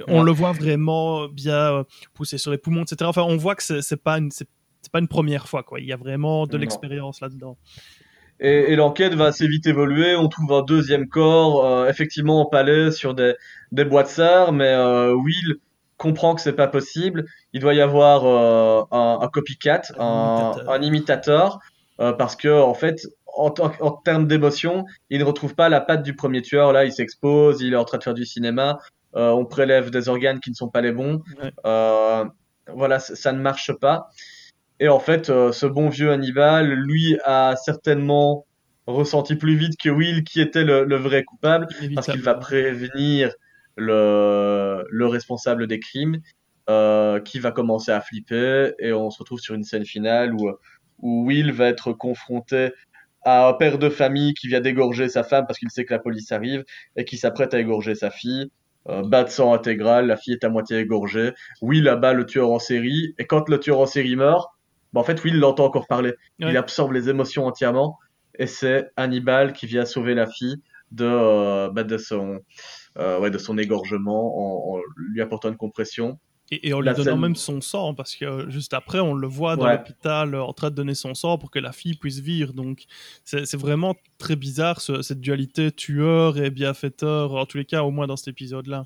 On 0.08 0.24
le 0.24 0.32
voit 0.32 0.52
vraiment 0.52 1.28
bien 1.28 1.86
pousser 2.14 2.38
sur 2.38 2.52
les 2.52 2.58
poumons, 2.58 2.84
etc. 2.84 2.98
Enfin, 3.06 3.24
on 3.24 3.38
voit 3.38 3.56
que 3.56 3.64
c'est, 3.64 4.02
pas 4.02 4.18
une, 4.18 4.32
c'est 4.32 4.48
pas 4.92 5.00
une 5.00 5.08
première 5.08 5.48
fois, 5.48 5.64
quoi. 5.64 5.80
Il 5.80 5.86
y 5.86 5.94
a 5.94 5.98
vraiment 5.98 6.48
de 6.48 6.58
l'expérience 6.58 7.22
là-dedans. 7.22 7.58
Et, 8.40 8.76
l'enquête 8.76 9.14
va 9.16 9.26
assez 9.26 9.48
vite 9.48 9.66
évoluer. 9.66 10.16
On 10.16 10.28
trouve 10.28 10.54
un 10.54 10.62
deuxième 10.62 11.08
corps, 11.08 11.66
euh, 11.66 11.90
effectivement 11.90 12.46
palais 12.46 12.92
sur 12.92 13.16
des, 13.16 13.34
des 13.72 13.84
boîtes 13.84 14.10
serres, 14.10 14.52
mais 14.52 14.70
euh, 14.70 15.14
Will 15.14 15.58
comprend 15.98 16.36
que 16.36 16.41
c'est 16.41 16.54
pas 16.54 16.68
possible. 16.68 17.26
Il 17.54 17.62
doit 17.62 17.74
y 17.74 17.82
avoir 17.82 18.26
euh, 18.26 18.84
un, 18.91 19.28
copycat, 19.28 19.82
un, 20.00 20.82
imitateur, 20.82 21.60
parce 21.98 22.36
que 22.36 22.62
en 22.62 22.74
fait, 22.74 23.08
en, 23.26 23.54
en 23.58 23.91
termes 23.91 24.28
d'émotion, 24.28 24.86
il 25.10 25.20
ne 25.20 25.26
retrouve 25.26 25.56
pas 25.56 25.70
la 25.70 25.82
patte 25.82 26.04
du 26.04 26.16
premier 26.16 26.41
tueur. 26.41 26.72
Là, 26.72 26.86
il 26.86 26.91
s'expose, 26.91 27.62
il 27.62 27.74
est 27.74 27.78
en 27.78 27.86
train 27.86 27.98
de 27.98 28.04
faire 28.04 28.14
du 28.14 28.26
cinéma. 28.26 28.80
on 29.14 29.45
prélève 29.45 29.89
des 29.89 30.10
organes 30.10 30.39
qui 30.39 30.50
ne 30.52 30.56
sont 30.56 30.70
pas 30.70 30.82
les 30.82 30.91
bons. 30.91 31.22
voilà, 31.64 33.00
ça 33.00 33.32
ne 33.32 33.39
marche 33.39 33.74
pas. 33.74 34.10
Et 34.80 34.89
en 34.89 35.00
fait, 35.00 35.30
euh, 35.30 35.52
ce 35.52 35.66
bon 35.66 35.89
vieux 35.89 36.12
Hannibal, 36.12 36.72
lui, 36.72 37.18
a 37.24 37.56
certainement 37.56 38.45
ressenti 38.86 39.36
plus 39.36 39.56
vite 39.56 39.74
que 39.80 39.89
Will 39.89 40.24
qui 40.24 40.39
était 40.39 40.64
le, 40.64 40.95
vrai 40.95 41.24
coupable, 41.24 41.68
parce 41.95 42.08
qu'il 42.08 42.22
va 42.22 42.36
prévenir 42.36 43.34
le, 43.78 44.86
le 44.89 45.07
responsable 45.07 45.67
des 45.67 45.80
crimes, 45.80 46.21
euh, 46.69 47.21
qui 47.21 47.39
va 47.39 47.51
commencer 47.51 47.91
à 47.91 48.01
flipper, 48.01 48.73
et 48.80 48.91
on 48.91 49.09
se 49.09 49.19
retrouve 49.19 49.39
sur 49.39 49.55
une 49.55 49.63
scène 49.63 49.86
finale 49.86 50.34
où, 50.34 50.51
où 50.99 51.25
Will 51.25 51.51
va 51.53 51.67
être 51.67 51.93
confronté 51.93 52.71
à 53.23 53.47
un 53.47 53.53
père 53.53 53.78
de 53.78 53.89
famille 53.89 54.34
qui 54.34 54.47
vient 54.47 54.61
d'égorger 54.61 55.09
sa 55.09 55.23
femme 55.23 55.45
parce 55.47 55.59
qu'il 55.59 55.69
sait 55.69 55.86
que 55.86 55.93
la 55.93 55.99
police 55.99 56.32
arrive, 56.32 56.65
et 56.95 57.05
qui 57.05 57.17
s'apprête 57.17 57.53
à 57.53 57.59
égorger 57.59 57.95
sa 57.95 58.09
fille. 58.09 58.51
Euh, 58.89 59.01
bas 59.01 59.23
de 59.23 59.30
sang 59.30 59.53
intégral, 59.53 60.07
la 60.07 60.15
fille 60.15 60.34
est 60.34 60.43
à 60.43 60.49
moitié 60.49 60.80
égorgée. 60.80 61.34
Will 61.61 61.88
abat 61.88 62.13
le 62.13 62.25
tueur 62.25 62.51
en 62.51 62.59
série, 62.59 63.13
et 63.17 63.25
quand 63.25 63.49
le 63.49 63.59
tueur 63.59 63.80
en 63.80 63.86
série 63.86 64.15
meurt, 64.15 64.49
bah, 64.93 65.01
en 65.01 65.03
fait, 65.03 65.23
Will 65.23 65.39
l'entend 65.39 65.65
encore 65.65 65.88
parler. 65.88 66.13
Il 66.39 66.55
absorbe 66.57 66.93
les 66.93 67.09
émotions 67.09 67.45
entièrement. 67.45 67.97
Et 68.39 68.47
c'est 68.47 68.89
Hannibal 68.95 69.53
qui 69.53 69.65
vient 69.65 69.86
sauver 69.86 70.13
la 70.13 70.28
fille 70.28 70.61
de, 70.91 71.05
euh, 71.05 71.69
bah, 71.71 71.84
de, 71.84 71.97
son, 71.97 72.39
ouais, 72.98 73.30
de 73.32 73.38
son 73.38 73.58
égorgement 73.58 74.74
en, 74.74 74.80
lui 74.98 75.22
apportant 75.22 75.50
une 75.50 75.58
compression. 75.58 76.20
Et, 76.50 76.74
en 76.74 76.80
lui 76.80 76.93
donnant 76.93 77.18
même 77.18 77.36
son 77.36 77.60
sang, 77.60 77.93
parce 77.93 78.16
que 78.16 78.24
euh, 78.24 78.50
juste 78.50 78.74
après, 78.74 79.02
on 79.02 79.14
le 79.14 79.28
voit 79.28 79.58
dans 79.58 79.68
l'hôpital 79.68 80.34
en 80.34 80.54
train 80.54 80.70
de 80.70 80.76
donner 80.76 80.95
son 80.95 81.14
sang 81.14 81.38
pour 81.38 81.52
que 81.52 81.60
la 81.60 81.74
fille 81.74 81.95
puisse 81.95 82.20
vivre. 82.20 82.54
Donc, 82.54 82.86
c'est 83.26 83.58
vraiment 83.58 83.95
très 84.18 84.38
bizarre 84.38 84.80
cette 84.80 85.20
dualité 85.20 85.72
tueur 85.74 86.38
et 86.38 86.50
bienfaiteur, 86.50 87.36
en 87.36 87.45
tous 87.45 87.58
les 87.58 87.66
cas, 87.66 87.84
au 87.84 87.91
moins 87.91 88.08
dans 88.08 88.16
cet 88.16 88.30
épisode-là. 88.30 88.86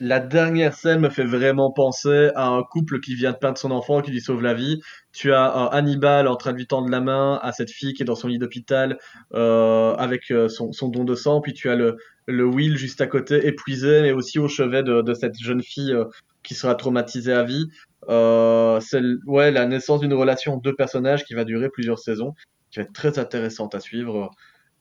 La 0.00 0.18
dernière 0.18 0.74
scène 0.74 0.98
me 0.98 1.08
fait 1.08 1.24
vraiment 1.24 1.70
penser 1.70 2.30
à 2.34 2.48
un 2.48 2.64
couple 2.64 2.98
qui 2.98 3.14
vient 3.14 3.30
de 3.30 3.36
perdre 3.36 3.58
son 3.58 3.70
enfant, 3.70 4.02
qui 4.02 4.10
lui 4.10 4.20
sauve 4.20 4.42
la 4.42 4.54
vie. 4.54 4.80
Tu 5.12 5.32
as 5.32 5.54
un 5.54 5.66
Hannibal 5.66 6.26
en 6.26 6.34
train 6.34 6.52
de 6.52 6.58
lui 6.58 6.66
tendre 6.66 6.88
la 6.88 7.00
main 7.00 7.38
à 7.40 7.52
cette 7.52 7.70
fille 7.70 7.94
qui 7.94 8.02
est 8.02 8.06
dans 8.06 8.16
son 8.16 8.26
lit 8.26 8.38
d'hôpital 8.38 8.98
euh, 9.32 9.94
avec 9.94 10.32
euh, 10.32 10.48
son, 10.48 10.72
son, 10.72 10.88
don 10.88 11.04
de 11.04 11.14
sang, 11.14 11.40
puis 11.40 11.54
tu 11.54 11.70
as 11.70 11.76
le, 11.76 11.96
le 12.26 12.44
Will 12.44 12.76
juste 12.76 13.00
à 13.00 13.06
côté, 13.06 13.46
épuisé, 13.46 14.02
mais 14.02 14.12
aussi 14.12 14.38
au 14.38 14.48
chevet 14.48 14.82
de, 14.82 15.02
de 15.02 15.14
cette 15.14 15.38
jeune 15.38 15.62
fille 15.62 15.94
qui 16.42 16.54
sera 16.54 16.74
traumatisé 16.74 17.32
à 17.32 17.42
vie. 17.42 17.68
Euh, 18.08 18.80
c'est 18.80 19.02
ouais, 19.26 19.50
la 19.50 19.66
naissance 19.66 20.00
d'une 20.00 20.14
relation 20.14 20.56
de 20.56 20.62
deux 20.62 20.74
personnages 20.74 21.24
qui 21.24 21.34
va 21.34 21.44
durer 21.44 21.68
plusieurs 21.68 21.98
saisons, 21.98 22.34
qui 22.70 22.78
va 22.78 22.84
être 22.84 22.92
très 22.92 23.18
intéressante 23.18 23.74
à 23.74 23.80
suivre. 23.80 24.30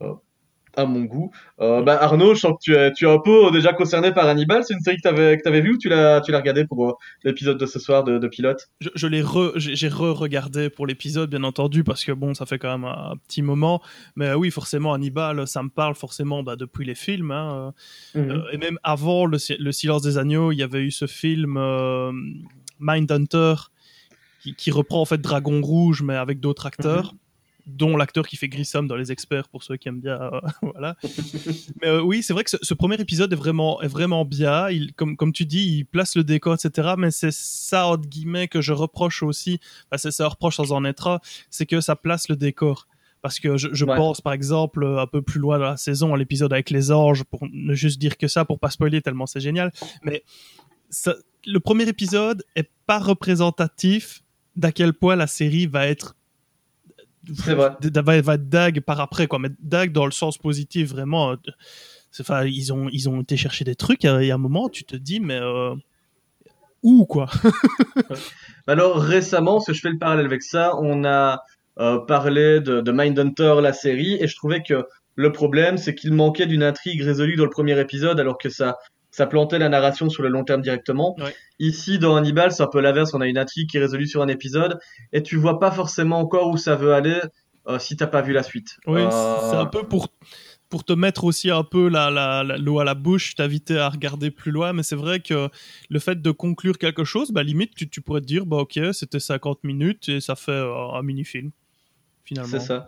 Euh, 0.02 0.14
à 0.76 0.86
mon 0.86 1.02
goût. 1.04 1.32
Euh, 1.60 1.82
bah 1.82 1.98
Arnaud, 2.02 2.36
je 2.36 2.42
sens 2.42 2.54
que 2.54 2.58
tu 2.62 2.76
es, 2.76 2.92
tu 2.94 3.06
es 3.06 3.10
un 3.10 3.20
peu 3.20 3.52
déjà 3.52 3.74
concerné 3.74 4.12
par 4.12 4.28
Hannibal. 4.28 4.64
C'est 4.64 4.74
une 4.74 4.80
série 4.82 4.98
que 4.98 5.02
tu 5.02 5.08
avais, 5.08 5.38
que 5.38 5.48
avais 5.48 5.62
vue 5.62 5.74
ou 5.74 5.78
tu 5.78 5.90
l'as, 5.90 6.22
tu 6.22 6.32
l'as 6.32 6.40
regardé 6.40 6.66
pour 6.66 6.90
euh, 6.90 6.94
l'épisode 7.24 7.58
de 7.58 7.66
ce 7.66 7.80
soir 7.80 8.04
de, 8.04 8.18
de 8.18 8.28
Pilote? 8.28 8.70
Je, 8.82 8.90
je 8.94 9.08
l'ai 9.08 9.22
re, 9.22 9.54
j'ai 9.56 9.88
re-regardé 9.88 10.70
pour 10.70 10.88
l'épisode, 10.88 11.30
bien 11.30 11.44
entendu, 11.44 11.84
parce 11.84 12.04
que 12.04 12.12
bon, 12.12 12.34
ça 12.34 12.46
fait 12.46 12.60
quand 12.60 12.72
même 12.78 12.86
un, 12.86 13.16
petit 13.28 13.42
moment. 13.42 13.82
Mais 14.16 14.34
oui, 14.34 14.52
forcément, 14.52 14.94
Hannibal, 14.94 15.48
ça 15.48 15.64
me 15.64 15.70
parle 15.70 15.96
forcément 15.96 16.44
bah, 16.44 16.56
depuis 16.56 16.86
les 16.86 16.96
films. 16.96 17.32
Hein. 17.32 17.74
Mhm. 18.14 18.32
Euh, 18.32 18.52
et 18.52 18.58
même 18.58 18.78
avant 18.84 19.26
le, 19.26 19.38
le, 19.60 19.72
Silence 19.72 20.02
des 20.02 20.18
Agneaux, 20.18 20.52
il 20.52 20.58
y 20.58 20.64
avait 20.64 20.82
eu 20.82 20.92
ce 20.92 21.08
film 21.08 21.58
euh, 21.58 22.12
Mindhunter 22.80 23.56
qui, 24.42 24.56
qui, 24.56 24.72
reprend 24.72 25.02
en 25.02 25.06
fait 25.06 25.20
Dragon 25.20 25.62
Rouge, 25.62 26.02
mais 26.02 26.16
avec 26.16 26.40
d'autres 26.40 26.66
acteurs. 26.66 27.14
Mhm 27.14 27.20
dont 27.66 27.98
l'acteur 27.98 28.28
qui 28.28 28.36
fait 28.36 28.48
Grissom 28.48 28.84
dans 28.84 28.96
Les 28.96 29.12
Experts, 29.12 29.50
pour 29.50 29.64
ceux 29.64 29.78
qui 29.78 29.88
aiment 29.88 30.02
bien. 30.02 30.22
Euh, 30.22 30.40
voilà. 30.62 30.96
Mais 31.82 31.88
euh, 31.88 32.02
oui, 32.02 32.24
c'est 32.24 32.34
vrai 32.34 32.44
que 32.44 32.50
ce, 32.50 32.74
premier 32.74 32.96
épisode 32.96 33.32
est 33.34 33.36
vraiment, 33.36 33.82
est 33.82 33.88
vraiment 33.88 34.26
bien. 34.26 34.70
Il, 34.70 34.94
comme, 34.94 35.18
comme 35.18 35.34
tu 35.34 35.46
dis, 35.46 35.78
il 35.78 35.86
place 35.86 36.16
le 36.16 36.24
décor, 36.24 36.56
etc. 36.56 36.94
Mais 36.98 37.12
c'est 37.12 37.34
ça, 37.34 37.88
entre 37.88 38.08
guillemets, 38.08 38.48
que 38.48 38.62
je 38.62 38.74
reproche 38.74 39.24
aussi. 39.24 39.60
Enfin, 39.90 39.98
c'est 39.98 40.12
ça, 40.12 40.28
reproche 40.28 40.58
sans 40.58 40.72
en 40.72 40.86
être 40.86 41.20
c'est 41.50 41.66
que 41.66 41.82
ça 41.82 41.96
place 41.96 42.30
le 42.30 42.36
décor. 42.36 42.88
Parce 43.22 43.40
que 43.40 43.58
je, 43.58 43.70
je 43.72 43.86
pense, 43.86 44.22
par 44.22 44.34
exemple, 44.34 44.86
un 44.86 45.08
peu 45.08 45.24
plus 45.24 45.40
loin 45.40 45.58
dans 45.58 45.66
la 45.66 45.78
saison, 45.78 46.14
à 46.14 46.18
l'épisode 46.18 46.54
avec 46.54 46.70
les 46.70 46.92
anges, 46.92 47.24
pour 47.24 47.48
ne 47.52 47.74
juste 47.74 48.00
dire 48.00 48.18
que 48.18 48.28
ça, 48.28 48.46
pour 48.46 48.60
pas 48.60 48.70
spoiler 48.70 49.02
tellement 49.02 49.26
c'est 49.26 49.40
génial. 49.40 49.72
Mais 50.04 50.24
ça, 50.92 51.16
le 51.46 51.60
premier 51.60 51.88
épisode 51.88 52.44
est 52.56 52.70
pas 52.86 53.00
représentatif 53.00 54.22
d'à 54.56 54.72
quel 54.72 54.94
point 54.94 55.16
la 55.16 55.26
série 55.26 55.66
va 55.66 55.88
être 55.88 56.16
C'est 57.34 57.54
vrai. 57.54 57.72
va, 57.82 58.22
va 58.22 58.34
être 58.36 58.50
dague 58.50 58.82
par 58.82 59.00
après 59.00 59.28
quoi. 59.28 59.40
Mais 59.40 59.50
dague 59.60 59.92
dans 59.92 60.06
le 60.06 60.12
sens 60.12 60.38
positif 60.38 60.90
vraiment 60.90 61.32
euh, 61.32 61.36
enfin 62.20 62.46
ils 62.46 62.72
ont 62.72 62.90
ils 62.92 63.10
ont 63.10 63.22
été 63.22 63.38
chercher 63.38 63.66
des 63.66 63.76
trucs 63.76 64.04
il 64.04 64.24
y 64.24 64.32
a 64.32 64.36
un 64.36 64.38
moment 64.38 64.70
tu 64.70 64.84
te 64.84 64.96
dis 64.96 65.20
mais 65.20 65.40
euh, 65.40 65.76
où 66.86 67.06
quoi? 67.06 67.28
Alors 68.68 69.02
récemment, 69.02 69.60
si 69.60 69.74
je 69.74 69.82
fais 69.82 69.90
le 69.90 69.98
parallèle 69.98 70.26
avec 70.28 70.44
ça, 70.44 70.76
on 70.78 71.04
a 71.04 71.42
euh, 71.80 72.00
parlé 72.00 72.62
de, 72.62 72.80
de 72.80 72.92
Mindhunter, 72.92 73.56
la 73.62 73.74
série, 73.74 74.18
et 74.22 74.28
je 74.28 74.36
trouvais 74.36 74.62
que 74.62 74.86
le 75.16 75.32
problème, 75.32 75.78
c'est 75.78 75.96
qu'il 75.96 76.14
manquait 76.14 76.46
d'une 76.46 76.64
intrigue 76.64 77.02
résolue 77.02 77.36
dans 77.36 77.44
le 77.44 77.50
premier 77.50 77.80
épisode, 77.80 78.20
alors 78.20 78.38
que 78.38 78.50
ça, 78.50 78.78
ça 79.16 79.26
plantait 79.28 79.60
la 79.60 79.70
narration 79.70 80.10
sur 80.10 80.24
le 80.24 80.30
long 80.30 80.44
terme 80.44 80.62
directement. 80.62 81.16
Ouais. 81.20 81.34
Ici, 81.60 82.00
dans 82.00 82.16
Hannibal, 82.18 82.52
c'est 82.52 82.64
un 82.64 82.68
peu 82.68 82.82
l'inverse, 82.82 83.14
on 83.14 83.22
a 83.22 83.28
une 83.28 83.38
intrigue 83.38 83.70
qui 83.70 83.78
est 83.78 83.80
résolue 83.80 84.08
sur 84.08 84.22
un 84.22 84.28
épisode, 84.28 84.78
et 85.14 85.24
tu 85.24 85.38
vois 85.38 85.60
pas 85.60 85.72
forcément 85.72 86.20
encore 86.20 86.50
où 86.50 86.58
ça 86.58 86.76
veut 86.76 86.94
aller 86.94 87.20
euh, 87.68 87.80
si 87.80 87.96
t'as 87.96 88.08
pas 88.08 88.22
vu 88.22 88.34
la 88.34 88.44
suite. 88.44 88.78
Oui, 88.88 89.02
Euh, 89.02 89.10
c'est 89.50 89.56
un 89.56 89.66
peu 89.66 89.84
pour, 89.88 90.10
pour 90.70 90.84
te 90.84 90.94
mettre 90.94 91.24
aussi 91.24 91.50
un 91.50 91.64
peu 91.64 91.88
la, 91.88 92.12
la, 92.12 92.44
la- 92.44 92.58
l'eau 92.58 92.80
à 92.80 92.84
la 92.84 92.94
bouche, 92.94 93.36
t'inviter 93.36 93.78
à 93.80 93.88
regarder 93.90 94.32
plus 94.32 94.52
loin. 94.52 94.74
Mais 94.74 94.84
c'est 94.84 94.96
vrai 94.98 95.20
que 95.22 95.50
le 95.90 96.00
fait 96.00 96.22
de 96.22 96.32
conclure 96.32 96.78
quelque 96.78 97.04
chose, 97.06 97.32
bah, 97.32 97.42
limite, 97.44 97.74
tu, 97.74 97.88
tu 97.90 98.02
pourrais 98.02 98.22
te 98.22 98.26
dire, 98.28 98.46
bah, 98.46 98.58
ok, 98.58 98.80
c'était 98.92 99.20
50 99.22 99.64
minutes 99.64 100.10
et 100.10 100.20
ça 100.20 100.36
fait 100.36 100.52
euh, 100.52 100.92
un 100.94 101.02
mini-film, 101.02 101.52
finalement. 102.24 102.52
C'est 102.52 102.60
ça. 102.60 102.88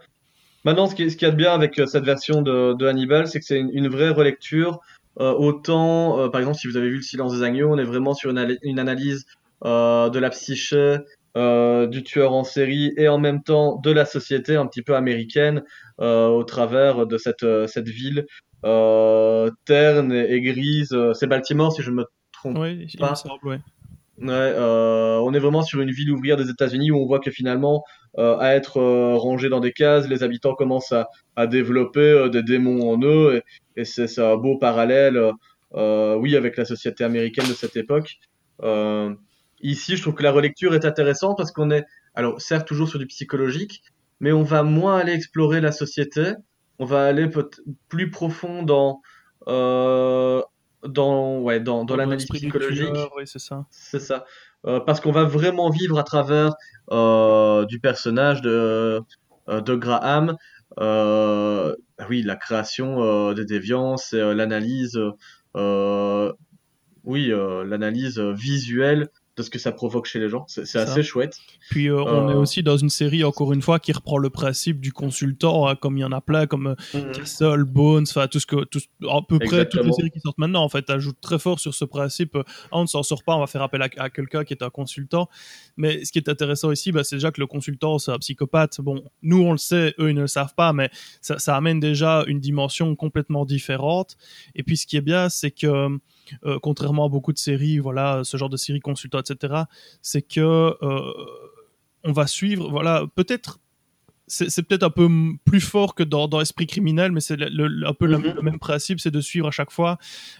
Maintenant, 0.66 0.88
ce 0.88 0.96
qui, 0.96 1.10
ce 1.10 1.16
qu'il 1.16 1.28
y 1.28 1.30
a 1.30 1.32
de 1.32 1.38
bien 1.38 1.54
avec 1.54 1.80
euh, 1.80 1.86
cette 1.86 2.04
version 2.04 2.42
de, 2.42 2.74
de 2.74 2.86
Hannibal, 2.88 3.28
c'est 3.28 3.40
que 3.40 3.46
c'est 3.46 3.60
une, 3.60 3.70
une 3.72 3.88
vraie 3.88 4.10
relecture. 4.10 4.80
Euh, 5.20 5.34
autant, 5.34 6.20
euh, 6.20 6.30
par 6.30 6.42
exemple, 6.42 6.58
si 6.58 6.68
vous 6.68 6.78
avez 6.78 6.90
vu 6.90 6.98
Le 6.98 7.02
Silence 7.02 7.36
des 7.36 7.44
agneaux, 7.44 7.70
on 7.72 7.78
est 7.78 7.84
vraiment 7.84 8.14
sur 8.14 8.30
une, 8.30 8.80
analyse 8.80 9.26
euh, 9.66 10.10
de 10.10 10.20
la 10.20 10.30
psyché 10.30 10.98
euh, 11.38 11.86
du 11.86 12.04
tueur 12.04 12.34
en 12.34 12.44
série 12.44 12.94
et 12.98 13.08
en 13.08 13.20
même 13.20 13.44
temps 13.44 13.80
de 13.84 13.92
la 13.92 14.06
société 14.06 14.56
un 14.56 14.66
petit 14.66 14.82
peu 14.82 14.96
américaine 14.96 15.64
euh, 16.02 16.28
au 16.28 16.44
travers 16.44 17.06
de 17.06 17.18
cette, 17.18 17.44
euh, 17.44 17.68
cette 17.68 17.90
ville 17.90 18.26
terne 18.64 20.12
et, 20.12 20.34
et 20.34 20.42
grise. 20.42 20.96
C'est 21.14 21.28
Baltimore, 21.28 21.72
si 21.72 21.84
je 21.84 21.92
me 21.92 22.06
trompe 22.32 22.58
Oui, 22.58 22.88
il 22.92 23.00
Pas. 23.00 23.12
me 23.12 23.16
semble, 23.16 23.48
ouais. 23.48 23.60
Ouais, 24.20 24.56
on 24.58 25.32
est 25.34 25.40
vraiment 25.40 25.62
sur 25.62 25.80
une 25.80 25.92
ville 25.92 26.12
ouvrière 26.12 26.38
des 26.38 26.50
États-Unis 26.50 26.90
où 26.90 26.98
on 26.98 27.06
voit 27.06 27.20
que 27.20 27.30
finalement, 27.30 27.84
à 28.18 28.56
être 28.56 28.82
rangés 28.82 29.50
dans 29.50 29.60
des 29.60 29.74
cases, 29.74 30.08
les 30.08 30.24
habitants 30.24 30.56
commencent 30.56 30.92
à, 30.92 31.08
à 31.36 31.46
développer 31.46 32.28
des 32.32 32.42
démons 32.42 32.92
en 32.92 33.00
eux, 33.04 33.44
et, 33.78 33.86
c'est 33.86 34.20
un 34.20 34.36
beau 34.36 34.58
parallèle, 34.58 35.32
euh, 35.76 36.16
oui, 36.16 36.36
avec 36.36 36.58
la 36.58 36.66
société 36.66 37.04
américaine 37.04 37.48
de 37.48 37.54
cette 37.54 37.78
époque. 37.78 38.18
Euh, 38.64 39.14
ici, 39.62 39.96
je 39.96 40.02
trouve 40.02 40.16
que 40.16 40.24
la 40.24 40.32
relecture 40.32 40.74
est 40.74 40.86
intéressante 40.86 41.38
parce 41.38 41.52
qu'on 41.52 41.72
est, 41.72 41.86
alors 42.16 42.42
certes 42.42 42.68
toujours 42.68 42.90
sur 42.90 43.00
du 43.00 43.08
psychologique, 43.08 43.84
mais 44.20 44.32
on 44.32 44.44
va 44.44 44.64
moins 44.64 44.98
aller 44.98 45.14
explorer 45.14 45.62
la 45.62 45.72
société, 45.72 46.34
on 46.80 46.86
va 46.86 47.06
aller 47.06 47.30
plus 47.90 48.10
profond 48.10 48.64
dans, 48.64 49.02
euh, 49.48 50.42
dans, 50.84 51.40
ouais, 51.40 51.60
dans, 51.60 51.86
dans 51.86 51.96
l'analyse 51.96 52.28
psychologique. 52.28 52.90
Oui, 53.16 53.24
c'est 53.26 53.40
ça. 53.40 53.66
C'est 53.70 54.00
ça. 54.00 54.26
Euh, 54.66 54.80
parce 54.80 55.00
qu'on 55.00 55.12
va 55.12 55.24
vraiment 55.24 55.70
vivre 55.70 56.00
à 56.00 56.04
travers 56.04 56.54
euh, 56.92 57.66
du 57.66 57.80
personnage 57.80 58.42
de, 58.42 59.02
euh, 59.50 59.62
de 59.62 59.76
Graham. 59.76 60.36
Euh, 60.80 61.76
ah 61.76 61.87
oui, 62.10 62.22
la 62.22 62.36
création 62.36 63.02
euh, 63.04 63.34
des 63.34 63.46
déviances, 63.46 64.14
euh, 64.14 64.34
l'analyse, 64.34 65.00
euh, 65.56 66.34
oui, 67.04 67.30
l'analyse 67.30 68.20
visuelle 68.20 69.10
de 69.38 69.44
ce 69.44 69.50
que 69.52 69.60
ça 69.60 69.72
provoque 69.72 70.08
chez 70.08 70.18
les 70.20 70.30
gens. 70.30 70.46
C'est 70.48 70.76
assez 70.76 71.04
chouette. 71.04 71.38
Puis 71.70 71.90
euh, 71.90 72.02
on 72.02 72.28
Euh. 72.30 72.32
est 72.32 72.36
aussi 72.36 72.64
dans 72.64 72.76
une 72.78 72.90
série, 72.90 73.24
encore 73.24 73.54
une 73.54 73.62
fois, 73.62 73.78
qui 73.80 73.92
reprend 73.92 74.18
le 74.18 74.32
principe 74.32 74.80
du 74.82 74.92
consultant, 74.92 75.68
hein, 75.68 75.76
comme 75.76 75.96
il 75.98 76.02
y 76.02 76.04
en 76.04 76.12
a 76.12 76.22
plein, 76.22 76.48
comme 76.48 76.76
euh, 76.96 77.12
Castle, 77.14 77.64
Bones, 77.64 78.06
enfin 78.10 78.28
tout 78.28 78.40
ce 78.40 78.48
que, 78.48 78.64
tout, 78.66 78.80
à 79.08 79.22
peu 79.28 79.38
près 79.38 79.70
toutes 79.70 79.84
les 79.84 79.92
séries 79.94 80.10
qui 80.10 80.20
sortent 80.20 80.40
maintenant, 80.40 80.64
en 80.64 80.70
fait, 80.70 80.90
ajoutent 80.90 81.22
très 81.22 81.38
fort 81.38 81.60
sur 81.60 81.76
ce 81.76 81.86
principe. 81.86 82.36
Ah, 82.36 82.44
on 82.72 82.82
ne 82.82 82.88
s'en 82.88 83.04
sort 83.04 83.24
pas, 83.24 83.36
on 83.36 83.40
va 83.40 83.48
faire 83.48 83.62
appel 83.62 83.82
à, 83.84 83.90
à 83.98 84.10
quelqu'un 84.10 84.44
qui 84.44 84.54
est 84.54 84.64
un 84.64 84.72
consultant. 84.72 85.30
Mais 85.78 86.04
ce 86.04 86.12
qui 86.12 86.18
est 86.18 86.30
intéressant 86.30 86.72
ici, 86.72 86.92
bah, 86.92 87.04
c'est 87.04 87.18
déjà 87.18 87.32
que 87.32 87.40
le 87.40 87.46
consultant, 87.48 88.00
c'est 88.00 88.12
un 88.12 88.18
psychopathe. 88.18 88.82
Bon, 88.82 89.04
nous, 89.22 89.44
on 89.44 89.52
le 89.52 89.58
sait, 89.60 89.94
eux, 90.00 90.10
ils 90.10 90.16
ne 90.16 90.22
le 90.22 90.28
savent 90.28 90.56
pas, 90.56 90.74
mais 90.74 90.90
ça, 91.22 91.38
ça 91.38 91.56
amène 91.56 91.80
déjà 91.80 92.24
une 92.26 92.40
dimension 92.40 92.96
complètement 92.96 93.46
différente. 93.46 94.18
Et 94.56 94.64
puis, 94.64 94.78
ce 94.78 94.88
qui 94.88 94.98
est 94.98 95.02
bien, 95.02 95.30
c'est 95.30 95.52
que, 95.52 95.90
euh, 96.46 96.60
contrairement 96.62 97.06
à 97.06 97.10
beaucoup 97.10 97.34
de 97.34 97.38
séries, 97.38 97.80
voilà, 97.80 98.24
ce 98.24 98.38
genre 98.38 98.50
de 98.50 98.58
séries 98.58 98.80
consultants, 98.80 99.20
etc., 99.20 99.64
c'est 100.02 100.22
que 100.22 100.40
euh, 100.82 101.14
on 102.04 102.12
va 102.12 102.28
suivre, 102.28 102.70
voilà, 102.70 103.06
peut-être 103.16 103.60
c'est 104.28 104.50
c'est 104.50 104.62
peut-être 104.64 104.84
un 104.84 104.90
peu 104.90 105.08
plus 105.46 105.62
fort 105.62 105.96
que 105.96 106.04
dans, 106.04 106.28
dans 106.28 106.42
Esprit 106.42 106.68
criminel, 106.68 107.12
mais 107.12 107.22
c'est 107.22 107.38
le- 107.38 107.48
le- 107.68 107.88
un 107.88 107.94
peu 107.94 108.06
le, 108.06 108.18
Mhm. 108.18 108.34
le 108.36 108.42
même 108.42 108.60
principe, 108.60 109.00
c'est 109.00 109.12
de 109.12 109.22
suivre 109.22 109.48
à 109.48 109.52
chaque 109.52 109.72
fois 109.72 109.98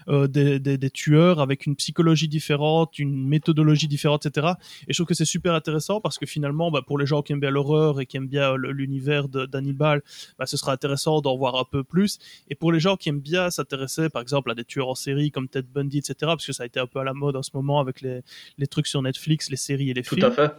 euh, 0.08 0.26
des, 0.28 0.60
des- 0.60 0.76
des 0.78 0.90
tueurs 0.90 1.40
avec 1.40 1.66
une 1.66 1.74
psychologie 1.76 2.28
différente, 2.28 2.98
une 2.98 3.26
méthodologie 3.26 3.88
différente, 3.88 4.26
etc. 4.26 4.48
Et 4.86 4.92
je 4.92 4.98
trouve 4.98 5.06
que 5.06 5.14
c'est 5.14 5.24
super 5.24 5.54
intéressant 5.54 6.00
parce 6.00 6.18
que 6.18 6.26
finalement, 6.26 6.70
bah, 6.70 6.82
pour 6.86 6.98
les 6.98 7.06
gens 7.06 7.22
qui 7.22 7.32
aiment 7.32 7.40
bien 7.40 7.50
l'horreur 7.50 8.00
et 8.00 8.06
qui 8.06 8.16
aiment 8.18 8.28
bien 8.28 8.54
l'univers 8.56 9.28
d'Hannibal, 9.28 10.02
bah, 10.38 10.46
ce 10.46 10.56
sera 10.56 10.72
intéressant 10.72 11.20
d'en 11.20 11.36
voir 11.36 11.56
un 11.56 11.64
peu 11.64 11.82
plus. 11.84 12.18
Et 12.48 12.54
pour 12.54 12.72
les 12.72 12.80
gens 12.80 12.96
qui 12.96 13.08
aiment 13.08 13.20
bien 13.20 13.50
s'intéresser, 13.50 14.08
par 14.10 14.22
exemple, 14.22 14.50
à 14.50 14.54
des 14.54 14.64
tueurs 14.64 14.88
en 14.88 14.94
série 14.94 15.30
comme 15.30 15.48
Ted 15.48 15.66
Bundy, 15.74 15.98
etc., 15.98 16.14
parce 16.20 16.46
que 16.46 16.52
ça 16.52 16.64
a 16.64 16.66
été 16.66 16.78
un 16.78 16.86
peu 16.86 16.98
à 17.00 17.04
la 17.04 17.14
mode 17.14 17.36
en 17.36 17.42
ce 17.42 17.50
moment 17.54 17.80
avec 17.80 18.00
les, 18.02 18.20
les 18.58 18.66
trucs 18.66 18.86
sur 18.86 19.00
Netflix, 19.02 19.50
les 19.50 19.56
séries 19.56 19.90
et 19.90 19.94
les 19.94 20.02
Tout 20.02 20.14
films. 20.16 20.26
à 20.26 20.30
fait. 20.32 20.52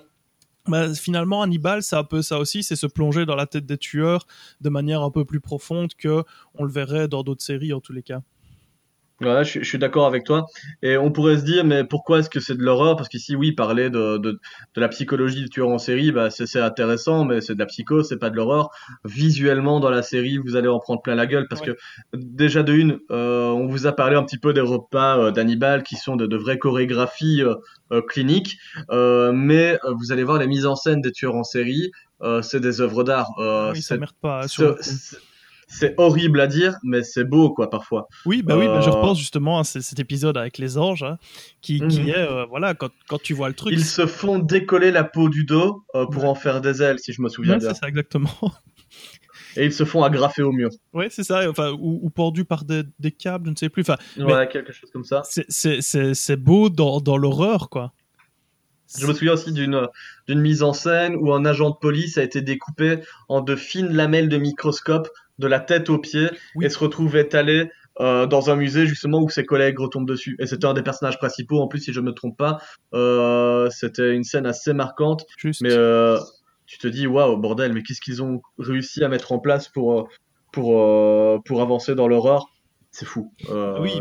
Bah, 0.68 0.93
finalement, 0.93 1.41
Hannibal, 1.41 1.82
c'est 1.82 1.95
un 1.95 2.03
peu 2.03 2.22
ça 2.22 2.38
aussi, 2.38 2.64
c'est 2.64 2.76
se 2.76 2.86
plonger 2.86 3.26
dans 3.26 3.36
la 3.36 3.47
tête 3.47 3.66
des 3.66 3.78
tueurs 3.78 4.28
de 4.62 4.70
manière 4.70 5.01
un 5.01 5.12
peu 5.12 5.26
plus 5.26 5.39
profonde 5.39 5.93
que 5.95 6.24
on 6.53 6.64
le 6.64 6.72
verrait 6.72 7.07
dans 7.07 7.24
d'autres 7.24 7.43
séries 7.43 7.74
en 7.74 7.80
tous 7.80 7.93
les 7.93 8.03
cas. 8.03 8.22
Ouais, 9.22 9.43
je, 9.43 9.49
suis- 9.49 9.63
je 9.63 9.67
suis 9.67 9.78
d'accord 9.78 10.05
avec 10.07 10.24
toi. 10.24 10.45
Et 10.82 10.95
on 10.97 11.11
pourrait 11.11 11.38
se 11.38 11.43
dire, 11.43 11.65
mais 11.65 11.84
pourquoi 11.84 12.20
est-ce 12.20 12.30
que 12.30 12.39
c'est 12.39 12.55
de 12.55 12.63
l'horreur? 12.63 12.95
Parce 12.95 13.09
qu'ici, 13.09 13.36
oui, 13.36 13.51
parler 13.51 13.89
de, 13.89 14.17
de, 14.17 14.32
de 14.32 14.82
la 14.82 14.88
psychologie 14.88 15.41
du 15.43 15.49
tueur 15.49 15.67
en 15.70 15.78
série, 15.78 16.11
bah, 16.11 16.30
c'est 16.30 16.45
c'est 16.45 16.61
intéressant, 16.61 17.26
mais 17.26 17.41
c'est 17.41 17.53
de 17.53 17.59
la 17.59 17.65
psycho, 17.65 18.01
c'est 18.03 18.17
pas 18.17 18.30
de 18.30 18.36
l'horreur. 18.36 18.70
Visuellement, 19.05 19.80
dans 19.80 19.89
la 19.89 20.03
série, 20.03 20.38
vous 20.38 20.55
allez 20.55 20.67
en 20.70 20.80
prendre 20.80 21.01
plein 21.01 21.15
la 21.15 21.26
gueule, 21.26 21.47
parce 21.49 21.61
Ouais. 21.61 21.74
que 22.13 22.17
déjà 22.17 22.63
de 22.63 22.74
une, 22.74 22.99
euh, 23.11 23.47
on 23.49 23.67
vous 23.67 23.88
a 23.88 23.91
parlé 23.91 24.15
un 24.15 24.24
petit 24.24 24.38
peu 24.38 24.53
des 24.53 24.61
repas 24.61 25.17
euh, 25.20 25.32
d'Hannibal, 25.32 25.84
qui 25.84 25.95
sont 25.95 26.15
de, 26.15 26.26
de 26.26 26.38
vraies 26.38 26.57
chorégraphies 26.57 27.41
euh, 27.43 27.55
euh, 27.91 28.01
cliniques, 28.01 28.57
euh, 28.91 29.32
mais 29.34 29.78
euh, 29.84 29.93
vous 29.97 30.11
allez 30.11 30.24
voir 30.24 30.38
les 30.39 30.47
mises 30.47 30.65
en 30.65 30.76
scène 30.76 31.01
des 31.01 31.11
tueurs 31.11 31.36
en 31.36 31.43
série, 31.43 31.91
euh, 32.22 32.41
c'est 32.41 32.59
des 32.59 32.80
œuvres 32.82 33.03
d'art. 33.03 33.30
Euh, 33.39 33.72
oui, 33.74 33.82
ça 33.82 33.97
merde 33.97 34.11
pas. 34.22 34.47
sur. 34.47 34.78
C'est- 35.70 35.93
horrible 35.97 36.41
à 36.41 36.47
dire, 36.47 36.76
mais 36.84 37.03
c'est 37.03 37.24
beau, 37.24 37.51
quoi, 37.53 37.70
parfois. 37.70 38.07
Oui, 38.26 38.41
bah 38.41 38.57
oui, 38.57 38.65
bah 38.67 38.82
je 38.82 38.89
Euh, 38.89 38.93
repense 38.93 39.17
justement 39.20 39.59
à 39.59 39.63
ce- 39.63 39.80
cet 39.80 39.99
épisode 39.99 40.36
avec 40.36 40.57
les 40.57 40.78
anges, 40.78 41.03
hein, 41.03 41.17
qui, 41.61 41.80
qui 41.88 42.01
Mhm. 42.01 42.09
est, 42.09 42.15
euh, 42.17 42.45
voilà, 42.45 42.74
quand, 42.74 42.89
quand 43.07 43.22
tu 43.22 43.34
vois 43.34 43.47
le 43.47 43.55
truc. 43.55 43.72
Ils 43.74 43.86
se 43.86 44.05
font 44.07 44.39
décoller 44.39 44.91
la 44.91 45.03
peau 45.03 45.30
du 45.30 45.45
dos 45.45 45.84
euh, 45.95 46.05
pour 46.07 46.26
en 46.26 46.36
faire 46.36 46.59
des 46.59 46.82
ailes, 46.82 46.99
si 46.99 47.13
je 47.13 47.22
me 47.22 47.30
souviens 47.30 47.53
Ouais, 47.53 47.59
bien. 47.59 47.74
c'est 47.74 47.80
ça, 47.80 47.88
exactement. 47.88 48.30
Et 49.57 49.65
ils 49.65 49.74
se 49.74 49.84
font 49.86 50.03
agrafer 50.03 50.41
au 50.43 50.51
mur. 50.51 50.70
ouais, 50.93 51.07
c'est 51.09 51.24
ça, 51.24 51.49
enfin, 51.49 51.72
ou, 51.72 51.99
ou 52.03 52.09
pendu 52.09 52.45
par 52.45 52.63
des, 52.65 52.84
des 52.99 53.11
câbles, 53.11 53.45
je 53.47 53.51
ne 53.51 53.55
sais 53.55 53.70
plus. 53.70 53.82
Enfin, 53.82 53.97
Ouais, 54.17 54.47
quelque 54.47 54.72
chose 54.72 54.89
comme 54.91 55.03
ça. 55.03 55.22
c'est- 55.24 56.36
beau 56.36 56.70
dans, 56.70 56.99
dans 57.01 57.17
l'horreur, 57.17 57.70
quoi. 57.70 57.93
Je 58.97 59.05
me 59.05 59.13
souviens 59.13 59.34
aussi 59.34 59.51
d'une 59.53 59.88
d'une 60.28 60.39
mise 60.41 60.63
en 60.63 60.74
scène 60.74 61.15
où 61.15 61.32
un 61.32 61.45
agent 61.45 61.70
de 61.70 61.76
police 61.76 62.17
a 62.17 62.24
été 62.24 62.41
découpé 62.41 62.99
en 63.28 63.41
de 63.41 63.55
fines 63.55 63.91
lamelles 63.93 64.30
de 64.30 64.38
microscope 64.38 65.07
de 65.40 65.48
la 65.48 65.60
tête 65.60 65.90
aux 65.90 65.98
pieds 65.98 66.30
Oui. 66.56 66.66
et 66.66 66.70
se 66.70 66.78
retrouve 66.78 67.16
étalé 67.18 67.72
euh, 68.02 68.28
dans 68.28 68.50
un 68.50 68.56
musée 68.56 68.86
justement 68.86 69.22
où 69.22 69.30
ses 69.30 69.46
collègues 69.46 69.80
retombent 69.80 70.08
dessus. 70.08 70.36
Et 70.40 70.46
c'était 70.46 70.68
un 70.68 70.74
des 70.74 70.84
personnages 70.84 71.18
principaux 71.18 71.60
en 71.60 71.68
plus, 71.68 71.80
si 71.80 71.92
je 71.92 72.00
ne 72.00 72.06
me 72.06 72.12
trompe 72.12 72.38
pas. 72.38 72.60
Euh, 72.94 73.70
c'était 73.72 74.14
une 74.14 74.24
scène 74.24 74.46
assez 74.46 74.74
marquante. 74.74 75.26
Juste. 75.38 75.62
Mais 75.62 75.72
euh, 75.72 76.18
tu 76.66 76.78
te 76.78 76.88
dis, 76.88 77.08
waouh, 77.08 77.36
bordel, 77.38 77.74
mais 77.74 77.82
qu'est-ce 77.82 78.02
qu'ils 78.02 78.22
ont 78.22 78.42
réussi 78.58 79.04
à 79.04 79.10
mettre 79.10 79.32
en 79.32 79.40
place 79.40 79.68
pour, 79.68 80.08
pour, 80.52 81.44
pour 81.44 81.62
avancer 81.62 81.96
dans 81.96 82.08
l'horreur 82.08 82.54
C'est 82.92 83.06
fou. 83.06 83.34
Oui. 83.82 83.92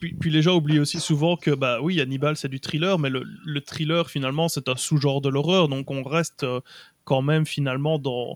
Puis, 0.00 0.14
puis 0.14 0.30
les 0.30 0.42
gens 0.42 0.56
oublient 0.56 0.80
aussi 0.80 0.98
souvent 0.98 1.36
que, 1.36 1.52
bah 1.52 1.78
oui, 1.80 2.00
Hannibal, 2.00 2.36
c'est 2.36 2.48
du 2.48 2.58
thriller, 2.58 2.98
mais 2.98 3.08
le, 3.08 3.22
le 3.44 3.60
thriller, 3.60 4.10
finalement, 4.10 4.48
c'est 4.48 4.68
un 4.68 4.76
sous-genre 4.76 5.20
de 5.20 5.28
l'horreur. 5.28 5.68
Donc, 5.68 5.90
on 5.90 6.02
reste 6.02 6.44
quand 7.04 7.22
même, 7.22 7.46
finalement, 7.46 7.98
dans, 7.98 8.34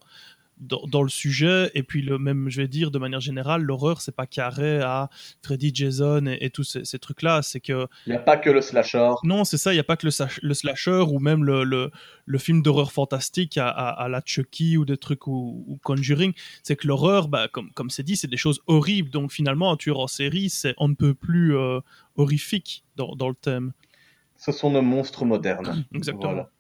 dans, 0.59 0.83
dans 0.87 1.03
le 1.03 1.09
sujet. 1.09 1.71
Et 1.75 1.83
puis, 1.83 2.03
le 2.03 2.19
même, 2.19 2.49
je 2.49 2.61
vais 2.63 2.69
dire, 2.69 2.91
de 2.91 2.99
manière 2.99 3.21
générale, 3.21 3.63
l'horreur, 3.63 4.01
c'est 4.01 4.15
pas 4.15 4.27
carré 4.27 4.81
à 4.81 5.11
Freddy, 5.43 5.71
Jason 5.75 6.27
et, 6.27 6.39
et 6.41 6.51
tous 6.51 6.65
ces, 6.65 6.85
ces 6.85 6.99
trucs-là. 6.99 7.43
C'est 7.43 7.61
que, 7.61 7.87
Il 8.07 8.11
n'y 8.11 8.17
a 8.17 8.21
pas 8.21 8.37
que 8.37 8.51
le 8.51 8.61
slasher. 8.61 9.11
non, 9.25 9.45
c'est 9.45 9.59
ça, 9.59 9.73
il 9.73 9.77
n'y 9.77 9.81
a 9.81 9.85
pas 9.85 9.97
que 9.97 10.07
le, 10.07 10.55
slasher 10.55 11.05
ou 11.09 11.19
même 11.19 11.45
le, 11.45 11.65
le, 11.65 11.91
le 12.25 12.39
film 12.39 12.63
d'horreur 12.63 12.93
fantastique 12.93 13.59
à, 13.59 13.69
à, 13.69 13.89
à 13.89 14.09
la 14.09 14.23
Chucky 14.25 14.77
ou 14.77 14.85
des 14.85 14.97
trucs 14.97 15.27
ou, 15.27 15.65
ou 15.67 15.79
Conjuring. 15.83 16.33
C'est 16.63 16.77
que 16.77 16.87
l'horreur, 16.87 17.29
bah, 17.29 17.49
comme 17.53 17.71
comme 17.73 17.91
c'est 17.91 18.03
dit, 18.03 18.17
c'est 18.17 18.29
des 18.29 18.37
choses 18.37 18.61
horribles. 18.67 19.11
Donc 19.11 19.33
finalement, 19.33 19.71
un 19.73 19.77
tueur 19.77 19.99
en 20.01 20.07
série, 20.07 20.49
c'est 20.51 20.75
on 20.79 20.89
ne 20.89 20.95
peut 20.95 21.15
plus 21.15 21.57
euh, 21.57 21.81
horrifique 22.17 22.85
dans, 22.97 23.15
dans 23.15 23.29
le 23.29 23.35
thème. 23.35 23.73
ce 24.37 24.53
sont 24.53 24.71
nos 24.71 24.83
monstres 24.83 25.25
modernes. 25.25 25.85
Exactement. 25.95 26.33
Voilà. 26.33 26.51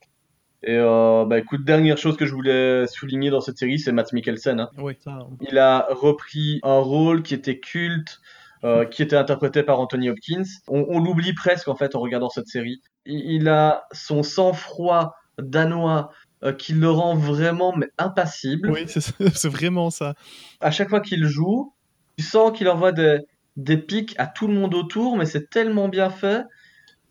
Et 0.67 0.77
euh, 0.77 1.25
bah 1.27 1.39
écoute, 1.39 1.65
dernière 1.65 1.97
chose 1.97 2.17
que 2.17 2.27
je 2.27 2.35
voulais 2.35 2.87
souligner 2.89 3.31
dans 3.31 3.41
cette 3.41 3.57
série, 3.57 3.79
c'est 3.79 3.93
Matt 3.93 4.13
Mikkelsen. 4.13 4.59
hein. 4.61 4.69
Oui, 4.79 4.95
ça, 4.99 5.19
Il 5.41 5.59
a 5.59 5.87
repris 5.91 6.59
un 6.65 6.79
rôle 6.81 7.23
qui 7.23 7.35
était 7.35 7.61
culte, 7.61 8.19
euh, 8.65 8.85
qui 8.85 9.03
était 9.03 9.17
interprété 9.17 9.63
par 9.63 9.79
Anthony 9.79 10.11
Hopkins. 10.11 10.43
On, 10.67 10.85
on 10.89 10.99
l'oublie 10.99 11.35
presque 11.35 11.69
en 11.69 11.77
fait 11.77 11.95
en 11.95 12.01
regardant 12.01 12.31
cette 12.31 12.49
série. 12.49 12.83
Il, 13.05 13.21
il 13.31 13.49
a 13.49 13.85
son 13.93 14.25
sang-froid 14.25 15.15
danois 15.39 16.11
euh, 16.43 16.53
qui 16.53 16.73
le 16.73 16.91
rend 16.91 17.15
vraiment 17.15 17.73
mais 17.77 17.89
impassible. 17.97 18.71
oui, 18.71 18.87
c'est 18.89 19.01
c'est 19.35 19.49
vraiment 19.49 19.91
ça. 19.91 20.15
À 20.61 20.73
chaque 20.73 20.89
fois 20.89 21.01
qu'il 21.01 21.25
joue, 21.27 21.73
tu 22.19 22.25
sens 22.25 22.51
qu'il 22.57 22.69
envoie 22.69 22.91
des, 22.91 23.21
des 23.57 23.77
pics 23.77 24.17
à 24.19 24.27
tout 24.27 24.49
le 24.49 24.55
monde 24.55 24.75
autour, 24.75 25.17
mais 25.17 25.27
c'est 25.27 25.49
tellement 25.49 25.89
bien 25.89 26.11
fait 26.11 26.43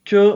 que 0.03 0.35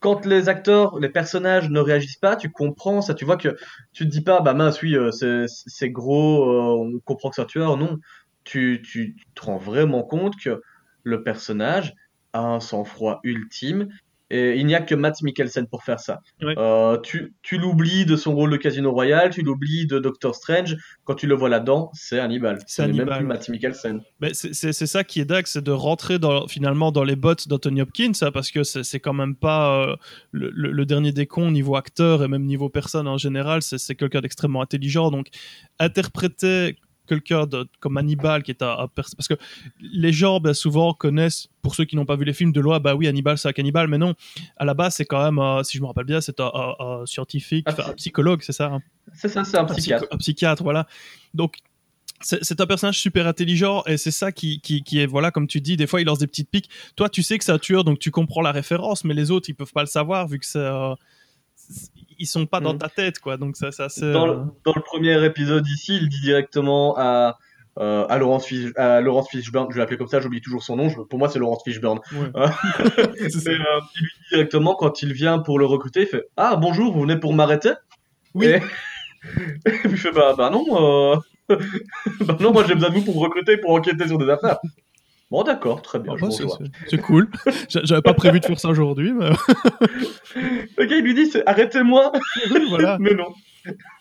quand 0.00 0.26
les 0.26 0.48
acteurs, 0.48 0.98
les 1.00 1.08
personnages 1.08 1.70
ne 1.70 1.80
réagissent 1.80 2.16
pas, 2.18 2.36
tu 2.36 2.50
comprends 2.50 3.00
ça, 3.00 3.14
tu 3.14 3.24
vois 3.24 3.36
que 3.36 3.56
tu 3.92 4.04
te 4.04 4.10
dis 4.10 4.20
pas, 4.20 4.40
bah 4.40 4.54
mince, 4.54 4.82
oui, 4.82 4.94
euh, 4.96 5.10
c'est 5.46 5.90
gros, 5.90 6.50
euh, 6.50 6.94
on 6.94 7.00
comprend 7.00 7.30
que 7.30 7.36
c'est 7.36 7.42
un 7.42 7.46
tueur, 7.46 7.76
non. 7.76 7.98
Tu, 8.44 8.82
tu, 8.84 9.16
tu 9.16 9.26
te 9.34 9.42
rends 9.42 9.58
vraiment 9.58 10.02
compte 10.04 10.36
que 10.36 10.62
le 11.02 11.22
personnage 11.22 11.94
a 12.32 12.40
un 12.40 12.60
sang-froid 12.60 13.20
ultime 13.24 13.88
et 14.30 14.56
il 14.58 14.66
n'y 14.66 14.74
a 14.74 14.80
que 14.80 14.94
Matt 14.94 15.22
Mikkelsen 15.22 15.66
pour 15.68 15.84
faire 15.84 16.00
ça. 16.00 16.20
Ouais. 16.42 16.54
Euh, 16.58 16.98
tu 16.98 17.34
tu 17.42 17.58
l'oublies 17.58 18.06
de 18.06 18.16
son 18.16 18.34
rôle 18.34 18.50
de 18.50 18.56
Casino 18.56 18.90
Royale, 18.92 19.30
tu 19.30 19.42
l'oublies 19.42 19.86
de 19.86 19.98
Doctor 19.98 20.34
Strange, 20.34 20.76
quand 21.04 21.14
tu 21.14 21.26
le 21.26 21.34
vois 21.34 21.48
là-dedans, 21.48 21.90
c'est 21.94 22.18
Hannibal. 22.18 22.58
C'est 22.66 22.88
même 22.88 23.08
plus 23.08 23.24
Matt 23.24 23.48
Mikkelsen. 23.48 24.00
Mais 24.20 24.34
c'est- 24.34 24.72
ça 24.86 25.04
qui 25.04 25.20
est 25.20 25.24
dingue, 25.24 25.46
c'est 25.46 25.62
de 25.64 25.70
rentrer 25.72 26.18
dans, 26.18 26.46
finalement 26.48 26.92
dans 26.92 27.04
les 27.04 27.16
bottes 27.16 27.48
d'Anthony 27.48 27.82
Hopkins, 27.82 28.12
hein, 28.22 28.30
parce 28.32 28.50
que 28.50 28.62
c'est 28.64 29.00
quand 29.00 29.12
même 29.12 29.34
pas 29.36 29.82
euh, 29.90 29.96
le, 30.32 30.50
le- 30.54 30.72
le 30.72 30.86
dernier 30.86 31.12
des 31.12 31.26
cons 31.26 31.50
niveau 31.50 31.76
acteur 31.76 32.22
et 32.22 32.28
même 32.28 32.44
niveau 32.44 32.68
personne 32.68 33.06
en 33.08 33.18
général, 33.18 33.62
c'est 33.62 33.78
c'est 33.78 33.94
quelqu'un 33.94 34.20
d'extrêmement 34.20 34.62
intelligent. 34.62 35.10
Donc 35.10 35.28
interpréter 35.78 36.76
quelqu'un 37.06 37.46
comme 37.80 37.96
Hannibal 37.96 38.42
qui 38.42 38.50
est 38.50 38.62
un, 38.62 38.78
un 38.78 38.88
pers- 38.88 39.08
parce 39.16 39.28
que 39.28 39.34
les 39.80 40.12
gens 40.12 40.40
ben, 40.40 40.52
souvent 40.54 40.92
connaissent 40.94 41.48
pour 41.62 41.74
ceux 41.74 41.84
qui 41.84 41.96
n'ont 41.96 42.04
pas 42.06 42.16
vu 42.16 42.24
les 42.24 42.32
films 42.32 42.52
de 42.52 42.60
loi 42.60 42.78
bah 42.78 42.94
oui 42.94 43.06
Hannibal 43.08 43.38
c'est 43.38 43.48
un 43.48 43.52
cannibale 43.52 43.88
mais 43.88 43.98
non 43.98 44.14
à 44.56 44.64
la 44.64 44.74
base 44.74 44.94
c'est 44.96 45.04
quand 45.04 45.22
même 45.24 45.38
euh, 45.38 45.62
si 45.62 45.76
je 45.78 45.82
me 45.82 45.86
rappelle 45.86 46.04
bien 46.04 46.20
c'est 46.20 46.38
un, 46.40 46.50
un- 46.52 46.74
un 47.02 47.06
scientifique 47.06 47.66
Un 47.68 47.72
enfin, 47.72 47.82
psy- 47.84 47.90
un 47.90 47.94
psychologue 47.94 48.40
c'est 48.42 48.52
ça 48.52 48.66
hein 48.66 48.82
C'est 49.14 49.28
ça, 49.28 49.44
c'est 49.44 49.56
un 49.56 49.64
psychiatre. 49.64 50.06
un 50.10 50.16
psychiatre, 50.18 50.62
voilà. 50.62 50.86
Donc, 51.34 51.56
c'est 52.22 52.60
un 52.60 52.66
personnage 52.66 52.98
super 52.98 53.26
intelligent 53.26 53.82
et 53.86 53.98
c'est 53.98 54.10
ça 54.10 54.32
qui, 54.32 54.60
qui, 54.60 54.82
qui 54.82 55.00
est, 55.00 55.06
voilà, 55.06 55.30
comme 55.30 55.46
tu 55.46 55.60
dis, 55.60 55.76
des 55.76 55.86
fois 55.86 56.00
il 56.00 56.06
lance 56.06 56.18
des 56.18 56.26
petites 56.26 56.50
piques. 56.50 56.70
Toi, 56.96 57.08
tu 57.10 57.22
sais 57.22 57.36
que 57.38 57.44
c'est 57.44 57.52
un 57.52 57.58
tueur, 57.58 57.84
donc 57.84 57.98
tu 57.98 58.10
comprends 58.10 58.40
la 58.40 58.52
référence, 58.52 59.04
mais 59.04 59.12
les 59.14 59.30
autres, 59.30 59.50
ils 59.50 59.54
peuvent 59.54 59.72
pas 59.72 59.82
le 59.82 59.86
savoir 59.86 60.26
vu 60.26 60.38
que 60.38 60.46
c'est. 60.46 60.58
euh, 60.58 60.94
c'est- 60.94 61.02
ils 62.18 62.26
sont 62.26 62.46
pas 62.46 62.60
dans 62.60 62.72
Mhm. 62.72 62.78
ta 62.78 62.88
tête, 62.88 63.18
quoi. 63.18 63.36
Donc, 63.36 63.56
ça, 63.56 63.70
ça. 63.72 63.88
Dans, 64.12 64.26
euh, 64.28 64.34
le, 64.34 64.40
dans 64.64 64.72
le 64.74 64.82
premier 64.82 65.22
épisode 65.24 65.66
ici, 65.68 65.96
il 66.00 66.08
dit 66.08 66.20
directement 66.20 66.94
à, 66.96 67.38
euh, 67.78 68.06
à, 68.08 68.16
Laurence, 68.18 68.46
Fish- 68.46 68.72
à 68.76 69.00
Laurence 69.02 69.28
Fishburne, 69.30 69.68
je 69.70 69.78
l'appeler 69.78 69.98
comme 69.98 70.08
ça, 70.08 70.20
j'oublie 70.20 70.40
toujours 70.40 70.62
son 70.62 70.76
nom, 70.76 70.88
je- 70.88 71.00
pour 71.02 71.18
moi 71.18 71.28
c'est 71.28 71.38
Laurence 71.38 71.62
Fishburne. 71.64 72.00
ouais. 72.14 72.30
Euh, 72.40 73.80
il 73.94 74.00
lui 74.02 74.10
dit 74.18 74.28
directement 74.30 74.74
quand 74.74 75.02
il 75.02 75.12
vient 75.12 75.38
pour 75.40 75.58
le 75.58 75.66
recruter, 75.66 76.02
il 76.02 76.06
fait 76.06 76.24
Ah 76.38 76.56
bonjour, 76.56 76.92
vous 76.94 77.02
venez 77.02 77.18
pour 77.18 77.34
m'arrêter? 77.34 77.72
Oui. 78.34 78.46
Et... 78.46 78.56
et 78.56 78.60
puis 79.72 79.80
il 79.90 79.96
fait 79.98 80.12
Bah, 80.12 80.34
bah 80.38 80.48
non, 80.50 80.64
euh... 80.70 81.16
bah 82.20 82.36
non, 82.40 82.52
moi 82.52 82.64
j'ai 82.66 82.74
besoin 82.74 82.88
de 82.90 82.94
vous 82.94 83.04
pour 83.04 83.14
me 83.16 83.20
recruter, 83.20 83.58
pour 83.58 83.72
enquêter 83.72 84.08
sur 84.08 84.16
des 84.18 84.28
affaires. 84.30 84.58
Bon 85.30 85.42
d'accord, 85.42 85.82
très 85.82 85.98
bien, 85.98 86.12
Ah, 86.14 86.20
bah, 86.20 86.28
c'est- 86.88 86.98
cool. 86.98 87.28
J'a- 87.68 87.80
J'avais 87.84 88.02
pas 88.02 88.14
prévu 88.14 88.38
de 88.40 88.44
faire 88.44 88.60
ça 88.60 88.68
aujourd'hui, 88.68 89.12
mais 89.12 89.30
Le 90.78 90.84
gars 90.84 90.96
il 90.96 91.02
lui 91.04 91.14
dit 91.14 91.30
Arrêtez-moi 91.46 92.12
voilà. 92.68 92.96
Mais 93.00 93.14
non. 93.14 93.32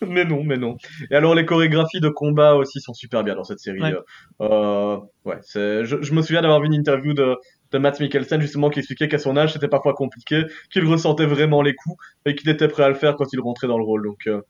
Mais 0.06 0.26
non, 0.26 0.44
mais 0.44 0.58
non. 0.58 0.78
Et 1.10 1.16
alors 1.16 1.34
les 1.34 1.44
chorégraphies 1.44 2.00
de 2.00 2.10
combat 2.10 2.54
aussi 2.54 2.80
sont 2.82 2.94
super 2.94 3.24
bien 3.24 3.34
dans 3.34 3.44
cette 3.44 3.58
série. 3.60 3.82
Ouais. 3.82 3.96
Euh, 4.42 4.98
ouais, 5.26 5.40
c'est. 5.42 5.84
Je, 5.86 6.00
je 6.04 6.14
me 6.14 6.22
souviens 6.22 6.44
d'avoir 6.44 6.62
vu 6.62 6.68
une 6.68 6.76
interview 6.76 7.16
de, 7.16 7.36
de 7.72 7.78
Matt 7.80 8.00
Mikkelsen 8.00 8.40
justement 8.42 8.70
qui 8.70 8.78
expliquait 8.78 9.08
qu'à 9.08 9.18
son 9.18 9.36
âge 9.38 9.54
c'était 9.54 9.68
parfois 9.68 9.96
compliqué, 9.96 10.44
qu'il 10.72 10.86
ressentait 10.86 11.26
vraiment 11.26 11.64
les 11.64 11.74
coups 11.74 11.98
et 12.28 12.36
qu'il 12.36 12.48
était 12.52 12.68
prêt 12.68 12.84
à 12.84 12.90
le 12.90 12.94
faire 12.94 13.16
quand 13.16 13.26
il 13.34 13.40
rentrait 13.40 13.66
dans 13.68 13.80
le 13.80 13.84
rôle. 13.84 14.04
Donc 14.04 14.28
euh, 14.28 14.42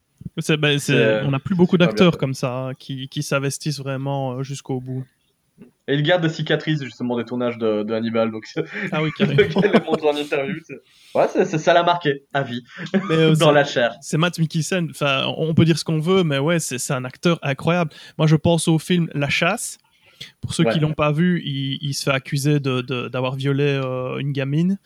C'est- 0.98 1.22
on 1.24 1.32
a 1.32 1.40
plus 1.40 1.56
beaucoup 1.56 1.78
d'acteurs 1.78 2.18
comme 2.18 2.34
ça 2.34 2.54
hein, 2.68 2.74
qui, 2.74 3.08
qui 3.08 3.24
s'investissent 3.24 3.80
vraiment 3.80 4.34
euh, 4.40 4.44
jusqu'au 4.44 4.82
bout. 4.82 5.06
Et 5.88 5.94
il 5.94 6.04
garde 6.04 6.22
des 6.24 6.30
cicatrices 6.30 6.82
justement 6.84 7.18
des 7.18 7.26
tournages 7.26 7.58
de, 7.58 7.84
de 7.84 7.94
Hannibal. 7.94 8.32
Donc 8.32 8.46
Ah 8.92 9.02
oui, 9.04 9.12
le 9.20 9.26
carrément. 9.36 9.62
gars 9.62 9.72
le 9.80 9.86
montre 9.86 10.06
en 10.08 10.16
interview. 10.16 10.56
Ouais, 11.14 11.28
c'est, 11.32 11.46
ça 11.58 11.74
l'a 11.74 11.84
marqué 11.84 12.24
à 12.34 12.44
vie 12.44 12.64
Mais, 13.10 13.16
euh, 13.16 13.36
dans 13.36 13.52
la 13.52 13.64
chair. 13.66 13.94
c'est 14.02 14.18
Matt 14.18 14.40
Mikkelsen. 14.40 14.88
Enfin, 14.92 15.26
on 15.38 15.54
peut 15.54 15.66
dire 15.66 15.78
ce 15.78 15.84
qu'on 15.84 16.00
veut, 16.00 16.24
mais 16.24 16.40
ouais, 16.40 16.60
c'est 16.60 16.92
un 16.94 17.06
acteur 17.06 17.40
incroyable. 17.44 17.92
Moi, 18.18 18.28
je 18.28 18.36
pense 18.36 18.68
au 18.68 18.80
film 18.80 19.10
La 19.14 19.30
Chasse. 19.30 19.78
Pour 20.40 20.54
ceux 20.54 20.64
Ouais. 20.64 20.72
qui 20.72 20.80
l'ont 20.80 20.94
pas 20.94 21.12
vu, 21.12 21.42
il, 21.46 21.78
il 21.82 21.94
se 21.94 22.04
fait 22.06 22.12
accuser 22.16 22.62
de- 22.62 23.10
d'avoir 23.10 23.36
violé 23.36 23.66
euh, 23.66 24.18
une 24.18 24.32
gamine. 24.32 24.80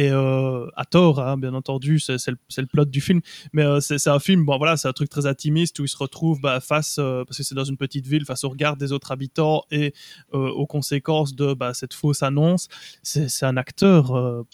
Et 0.00 0.08
euh, 0.10 0.66
à 0.76 0.86
tort, 0.86 1.20
hein, 1.20 1.36
bien 1.36 1.52
entendu, 1.52 1.98
c'est 1.98 2.16
le, 2.26 2.66
plot 2.66 2.86
du 2.86 3.02
film. 3.02 3.20
Mais 3.52 3.64
euh, 3.64 3.80
c'est 3.80 4.08
un 4.08 4.18
film, 4.18 4.46
bon 4.46 4.56
voilà, 4.56 4.78
c'est 4.78 4.88
un 4.88 4.94
truc 4.94 5.10
très 5.10 5.26
intimiste 5.26 5.78
où 5.78 5.84
il 5.84 5.88
se 5.88 5.96
retrouve 5.98 6.40
bah, 6.40 6.58
face, 6.60 6.96
euh, 6.98 7.22
parce 7.26 7.36
que 7.36 7.42
c'est 7.42 7.54
dans 7.54 7.64
une 7.64 7.76
petite 7.76 8.06
ville, 8.06 8.24
face 8.24 8.42
au 8.44 8.48
regard 8.48 8.78
des 8.78 8.92
autres 8.92 9.12
habitants 9.12 9.64
et 9.70 9.92
aux 10.32 10.66
conséquences 10.66 11.34
de 11.34 11.52
bah, 11.52 11.74
cette 11.74 11.92
fausse 11.92 12.22
annonce. 12.22 12.68
C'est 13.02 13.44
un 13.44 13.58
acteur. 13.58 14.44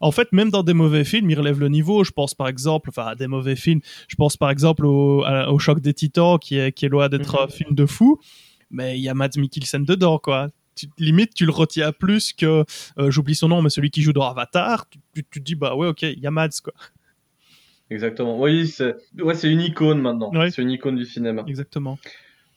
en 0.00 0.12
fait, 0.12 0.28
même 0.30 0.50
dans 0.50 0.62
des 0.62 0.74
mauvais 0.74 1.04
films, 1.04 1.30
il 1.30 1.38
relève 1.38 1.58
le 1.58 1.68
niveau. 1.68 2.04
Je 2.04 2.12
pense 2.12 2.34
par 2.34 2.46
exemple, 2.46 2.90
enfin, 2.90 3.06
à 3.06 3.14
des 3.16 3.26
mauvais 3.26 3.56
films, 3.56 3.80
je 4.06 4.14
pense 4.14 4.36
par 4.36 4.50
exemple 4.50 4.86
au, 4.86 5.24
à- 5.24 5.50
au 5.50 5.58
Choc 5.58 5.80
des 5.80 5.94
Titans, 5.94 6.38
qui 6.38 6.58
est, 6.58 6.70
qui 6.70 6.86
est 6.86 6.88
loin 6.90 7.08
d'être 7.08 7.34
Mhm. 7.38 7.44
un 7.44 7.48
film 7.48 7.74
de 7.74 7.86
fou, 7.86 8.20
mais 8.70 8.96
il 8.98 9.02
y 9.02 9.08
a 9.08 9.14
Mads 9.14 9.36
Mikkelsen 9.36 9.84
dedans, 9.84 10.18
quoi. 10.18 10.46
Tu- 10.76 10.86
limite, 10.98 11.34
tu 11.34 11.44
le 11.44 11.52
retiens 11.52 11.92
plus 11.92 12.32
que, 12.32 12.64
euh, 12.98 13.10
j'oublie 13.10 13.34
son 13.34 13.48
nom, 13.48 13.60
mais 13.62 13.70
celui 13.70 13.90
qui 13.90 14.02
joue 14.02 14.12
dans 14.12 14.28
Avatar. 14.28 14.88
Tu, 14.88 14.98
tu, 15.14 15.24
tu 15.30 15.40
te 15.40 15.44
dis, 15.44 15.54
bah 15.54 15.74
ouais, 15.74 15.88
ok, 15.88 16.02
il 16.02 16.18
y 16.20 16.26
a 16.26 16.30
Mads, 16.30 16.60
quoi. 16.62 16.72
Exactement. 17.90 18.38
Oui, 18.40 18.68
c'est 18.68 18.94
ouais, 19.18 19.34
c'est 19.34 19.50
une 19.50 19.60
icône 19.60 20.00
maintenant. 20.00 20.30
Ouais. 20.32 20.50
C'est 20.50 20.62
une 20.62 20.70
icône 20.70 20.96
du 20.96 21.04
cinéma. 21.04 21.44
Exactement. 21.48 21.98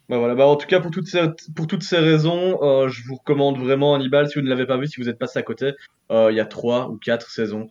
Bah 0.09 0.18
voilà, 0.18 0.36
bah 0.36 0.45
en 0.45 0.57
tout 0.57 0.68
cas 0.68 0.80
pour 0.80 0.91
toutes 0.91 1.07
ces, 1.07 1.22
pour 1.55 1.66
toutes 1.66 1.82
ces 1.82 1.97
raisons, 1.97 2.59
euh, 2.61 2.88
je 2.89 3.01
vous 3.07 3.16
recommande 3.16 3.57
vraiment 3.57 3.95
Hannibal 3.95 4.28
si 4.30 4.36
vous 4.38 4.43
ne 4.45 4.49
l'avez 4.49 4.66
pas 4.68 4.78
vu, 4.78 4.86
si 4.88 5.01
vous 5.01 5.09
êtes 5.09 5.18
passé 5.18 5.39
à 5.39 5.43
côté. 5.43 5.72
Euh, 6.11 6.30
Il 6.30 6.36
y 6.36 6.39
a 6.41 6.45
trois 6.45 6.89
ou 6.89 6.97
quatre 6.97 7.32
saisons, 7.32 7.70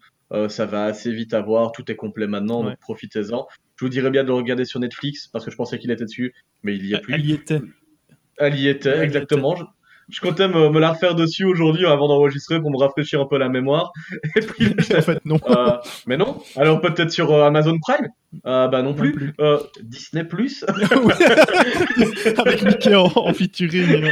ça 0.48 0.64
va 0.64 0.84
assez 0.86 1.12
vite 1.12 1.34
à 1.34 1.42
voir, 1.42 1.72
tout 1.72 1.88
est 1.92 1.94
complet 1.94 2.26
maintenant, 2.26 2.62
Ouais. 2.64 2.70
donc 2.70 2.78
profitez-en. 2.80 3.46
Je 3.76 3.84
vous 3.84 3.90
dirais 3.90 4.10
bien 4.10 4.22
de 4.22 4.28
le 4.28 4.34
regarder 4.34 4.64
sur 4.64 4.80
Netflix 4.80 5.28
parce 5.28 5.44
que 5.44 5.50
je 5.50 5.56
pensais 5.56 5.78
qu'il 5.78 5.90
était 5.90 6.04
dessus, 6.06 6.34
mais 6.62 6.74
il 6.74 6.86
y 6.86 6.94
a 6.94 7.00
plus. 7.00 7.12
Elle 7.14 7.26
y 7.26 7.32
était. 7.32 7.60
Elle 8.38 8.58
y 8.58 8.66
était, 8.68 8.88
Elle 8.90 9.00
y 9.00 9.04
exactement. 9.04 9.54
Je, 10.08 10.20
comptais 10.20 10.48
me, 10.48 10.68
me 10.70 10.80
la 10.80 10.92
refaire 10.92 11.14
dessus 11.14 11.44
aujourd'hui 11.44 11.86
avant 11.86 12.08
d'enregistrer 12.08 12.60
pour 12.60 12.70
me 12.70 12.78
rafraîchir 12.78 13.20
un 13.20 13.26
peu 13.26 13.38
la 13.38 13.48
mémoire. 13.48 13.92
Et 14.36 14.40
puis, 14.40 14.74
en 14.96 15.02
fait, 15.02 15.24
non. 15.24 15.38
euh, 15.48 15.76
mais 16.06 16.16
non. 16.16 16.40
Alors 16.56 16.80
peut-être 16.80 17.10
sur 17.10 17.32
euh, 17.32 17.44
Amazon 17.44 17.78
Prime? 17.80 18.08
Euh, 18.46 18.68
Bah 18.68 18.82
non 18.82 18.90
Non 18.90 18.94
plus. 18.94 19.12
plus. 19.12 19.34
Euh, 19.40 19.58
Disney 19.82 20.24
Plus? 20.24 20.64
Avec 22.38 22.62
Mickey 22.62 22.94
en, 22.94 23.10
en 23.14 23.32
featuring. 23.32 24.10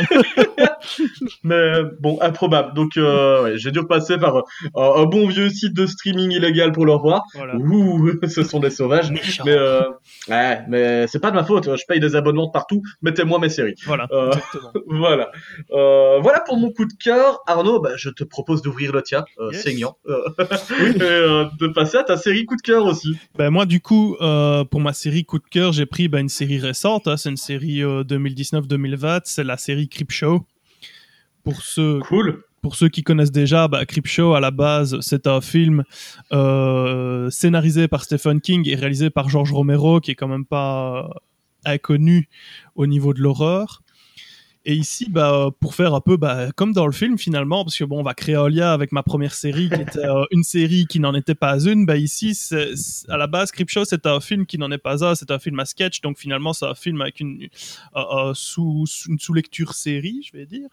Mais 1.45 1.73
bon, 2.01 2.19
improbable. 2.21 2.75
Donc, 2.75 2.97
euh, 2.97 3.43
ouais, 3.45 3.59
j'ai 3.59 3.71
dû 3.71 3.79
repasser 3.81 4.19
par 4.19 4.37
euh, 4.37 4.43
un 4.75 5.05
bon 5.05 5.27
vieux 5.29 5.49
site 5.49 5.75
de 5.75 5.87
streaming 5.87 6.31
illégal 6.33 6.73
pour 6.73 6.87
le 6.87 6.93
revoir. 6.93 7.23
Voilà. 7.35 7.57
Ouh, 7.57 8.11
ce 8.29 8.43
sont 8.43 8.61
des 8.61 8.71
sauvages. 8.71 9.11
Méchant. 9.11 9.45
Mais, 9.47 9.53
euh, 9.57 9.83
ouais, 10.29 10.61
mais 10.69 11.07
c'est 11.07 11.21
pas 11.21 11.31
de 11.31 11.37
ma 11.37 11.45
faute. 11.45 11.65
Je 11.77 11.85
paye 11.87 12.01
des 12.01 12.17
abonnements 12.17 12.47
de 12.47 12.53
partout. 12.53 12.83
Mettez-moi 13.03 13.39
mes 13.39 13.49
séries. 13.49 13.75
Voilà, 13.87 14.07
Euh, 14.13 14.29
exactement. 14.29 14.73
Voilà. 14.87 15.31
Euh, 15.73 16.19
voilà 16.21 16.41
pour 16.41 16.57
mon 16.59 16.71
coup 16.73 16.85
de 16.85 16.93
cœur. 17.03 17.39
Arnaud, 17.47 17.81
bah, 17.81 17.91
je 17.97 18.11
te 18.11 18.25
propose 18.25 18.63
d'ouvrir 18.63 18.93
le 18.93 19.03
tien, 19.03 19.25
euh, 19.39 19.51
Yes. 19.53 19.63
saignant, 19.63 19.97
euh, 20.09 20.21
et 20.39 21.03
euh, 21.03 21.45
de 21.59 21.67
passer 21.69 21.97
à 21.99 22.05
ta 22.05 22.17
série 22.17 22.45
coup 22.45 22.57
de 22.57 22.63
cœur 22.63 22.85
aussi. 22.87 23.17
Ben 23.37 23.51
moi, 23.51 23.67
du 23.67 23.81
coup, 23.81 24.17
euh, 24.21 24.65
pour 24.65 24.81
ma 24.81 24.93
série 24.93 25.25
coup 25.25 25.39
de 25.39 25.45
cœur, 25.51 25.73
j'ai 25.73 25.87
pris 25.87 26.09
ben, 26.09 26.19
une 26.21 26.29
série 26.29 26.59
récente. 26.59 27.09
hein, 27.09 27.17
c'est 27.17 27.31
une 27.31 27.37
série 27.37 27.83
euh, 27.83 28.03
2019-2020. 28.05 29.21
C'est 29.25 29.45
la 29.45 29.57
série 29.57 29.89
Creepshow. 29.89 30.45
Pour 31.45 31.63
ceux, 31.63 32.01
Cool. 32.01 32.43
pour 32.63 32.77
ceux 32.77 32.89
qui 32.89 33.03
connaissent 33.03 33.33
déjà, 33.33 33.67
bah, 33.69 33.85
Creepshow, 33.87 34.35
à 34.35 34.41
la 34.41 34.51
base, 34.51 34.99
c'est 35.01 35.27
un 35.27 35.41
film 35.41 35.85
euh, 36.33 37.31
scénarisé 37.31 37.89
par 37.89 38.05
Stephen 38.05 38.41
King 38.41 38.69
et 38.69 38.75
réalisé 38.75 39.11
par 39.11 39.29
George 39.29 39.53
Romero, 39.53 40.01
qui 40.01 40.11
est 40.11 40.15
quand 40.15 40.29
même 40.29 40.45
pas 40.47 41.07
euh, 41.07 41.09
inconnu 41.65 42.29
au 42.75 42.87
niveau 42.87 43.15
de 43.15 43.21
l'horreur. 43.21 43.83
Et 44.67 44.75
ici, 44.75 45.07
bah, 45.09 45.49
pour 45.59 45.75
faire 45.75 45.95
un 45.95 46.03
peu 46.03 46.19
bah, 46.19 46.53
comme 46.55 46.75
dans 46.75 46.85
le 46.87 46.93
film 46.93 47.17
finalement, 47.17 47.65
parce 47.65 47.79
que 47.79 47.85
bon, 47.85 47.99
on 47.99 48.03
va 48.03 48.13
créer 48.13 48.35
un 48.35 48.51
lien 48.51 48.71
avec 48.75 48.93
ma 48.93 49.03
première 49.03 49.33
série, 49.33 49.71
qui 49.71 49.81
était 49.81 50.05
euh, 50.05 50.25
une 50.33 50.43
série 50.43 50.85
qui 50.87 51.01
n'en 51.01 51.15
était 51.15 51.35
pas 51.35 51.59
une. 51.65 51.87
Bah 51.87 51.97
ici, 51.97 52.39
à 53.09 53.17
la 53.17 53.27
base, 53.27 53.53
Creepshow, 53.53 53.87
c'est 53.87 54.05
un 54.05 54.21
film 54.21 54.45
qui 54.45 54.59
n'en 54.59 54.71
est 54.71 54.77
pas 54.77 55.03
un, 55.03 55.15
c'est 55.15 55.31
un 55.31 55.39
film 55.39 55.59
à 55.61 55.65
sketch. 55.65 56.03
Donc 56.03 56.19
finalement, 56.19 56.53
c'est 56.53 56.67
un 56.67 56.75
film 56.75 57.01
avec 57.01 57.21
une, 57.21 57.49
euh, 57.97 58.01
euh, 58.29 58.35
sous, 58.35 58.85
sous- 58.87 59.11
une 59.11 59.19
sous-lecture 59.19 59.73
série, 59.73 60.29
je 60.31 60.37
vais 60.37 60.45
dire. 60.45 60.69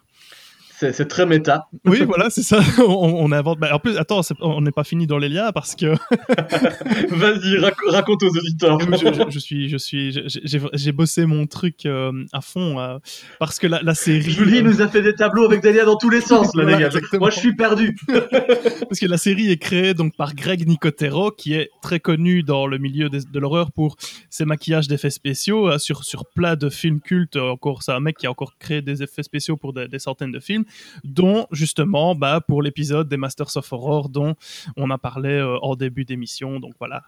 C'est 0.80 1.08
très 1.08 1.26
méta. 1.26 1.68
Oui, 1.86 2.04
voilà, 2.06 2.30
c'est 2.30 2.44
ça. 2.44 2.60
On, 2.80 3.26
on 3.26 3.32
invente. 3.32 3.60
Bah, 3.60 3.70
en 3.74 3.80
plus, 3.80 3.98
attends, 3.98 4.22
on 4.42 4.62
n'est 4.62 4.72
pas 4.72 4.84
fini 4.84 5.08
dans 5.08 5.18
les 5.18 5.30
liens 5.30 5.52
parce 5.54 5.76
que. 5.76 5.86
Vas-y, 7.10 7.58
raconte 7.88 8.24
aux 8.24 8.30
auditeurs. 8.30 8.78
je, 8.80 9.30
je, 9.30 9.40
suis, 9.40 9.70
je 9.70 9.78
suis, 9.78 10.28
j'ai 10.74 10.92
bossé 10.92 11.26
mon 11.26 11.48
truc 11.48 11.86
euh, 11.86 12.12
à 12.34 12.42
fond 12.42 12.80
euh, 12.80 12.98
parce 13.40 13.58
que 13.58 13.68
la, 13.68 13.82
la 13.82 13.96
série. 13.96 14.30
Julie 14.30 14.60
euh, 14.60 14.64
nous 14.64 14.82
a 14.82 14.88
fait 14.88 15.02
des 15.02 15.16
tableaux 15.16 15.46
avec 15.46 15.62
des 15.62 15.74
liens 15.74 15.86
dans 15.86 15.98
tous 15.98 16.10
les 16.10 16.22
sens, 16.22 16.54
là, 16.56 16.64
les 16.66 16.78
gars. 16.78 16.90
Moi, 17.14 17.30
je 17.30 17.40
suis 17.40 17.56
perdu. 17.56 17.96
parce 18.08 19.00
que 19.00 19.08
la 19.08 19.18
série 19.18 19.50
est 19.50 19.58
créée 19.58 19.94
donc 19.94 20.16
par 20.16 20.36
Greg 20.36 20.68
Nicotero, 20.68 21.32
qui 21.32 21.54
est 21.54 21.70
très 21.82 22.00
connu 22.00 22.44
dans 22.44 22.68
le 22.68 22.78
milieu 22.78 23.10
de, 23.10 23.20
de 23.20 23.40
l'horreur 23.40 23.72
pour 23.72 23.96
ses 24.30 24.46
maquillages 24.46 24.88
d'effets 24.88 25.10
spéciaux 25.10 25.78
sur 25.80 26.04
sur 26.04 26.26
plein 26.26 26.56
de 26.56 26.70
films 26.70 27.00
cultes. 27.00 27.38
Encore, 27.38 27.84
c'est 27.84 27.94
un 27.94 28.00
mec 28.02 28.18
qui 28.18 28.28
a 28.28 28.32
encore 28.32 28.58
créé 28.60 28.82
des 28.82 29.02
effets 29.02 29.24
spéciaux 29.24 29.58
pour 29.58 29.74
des, 29.74 29.88
des 29.88 30.00
centaines 30.00 30.32
de 30.32 30.40
films 30.40 30.66
dont 31.04 31.48
justement 31.52 32.16
bah, 32.16 32.42
pour 32.42 32.62
l'épisode 32.62 33.08
des 33.10 33.18
Masters 33.18 33.56
of 33.56 33.72
Horror 33.72 34.10
dont 34.10 34.36
on 34.76 34.90
a 34.90 34.98
parlé 34.98 35.30
euh, 35.30 35.58
en 35.62 35.76
début 35.76 36.06
d'émission. 36.06 36.60
Donc 36.60 36.74
voilà, 36.80 37.04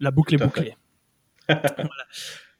la 0.00 0.10
boucle 0.10 0.34
est 0.34 0.38
bouclée. 0.38 0.76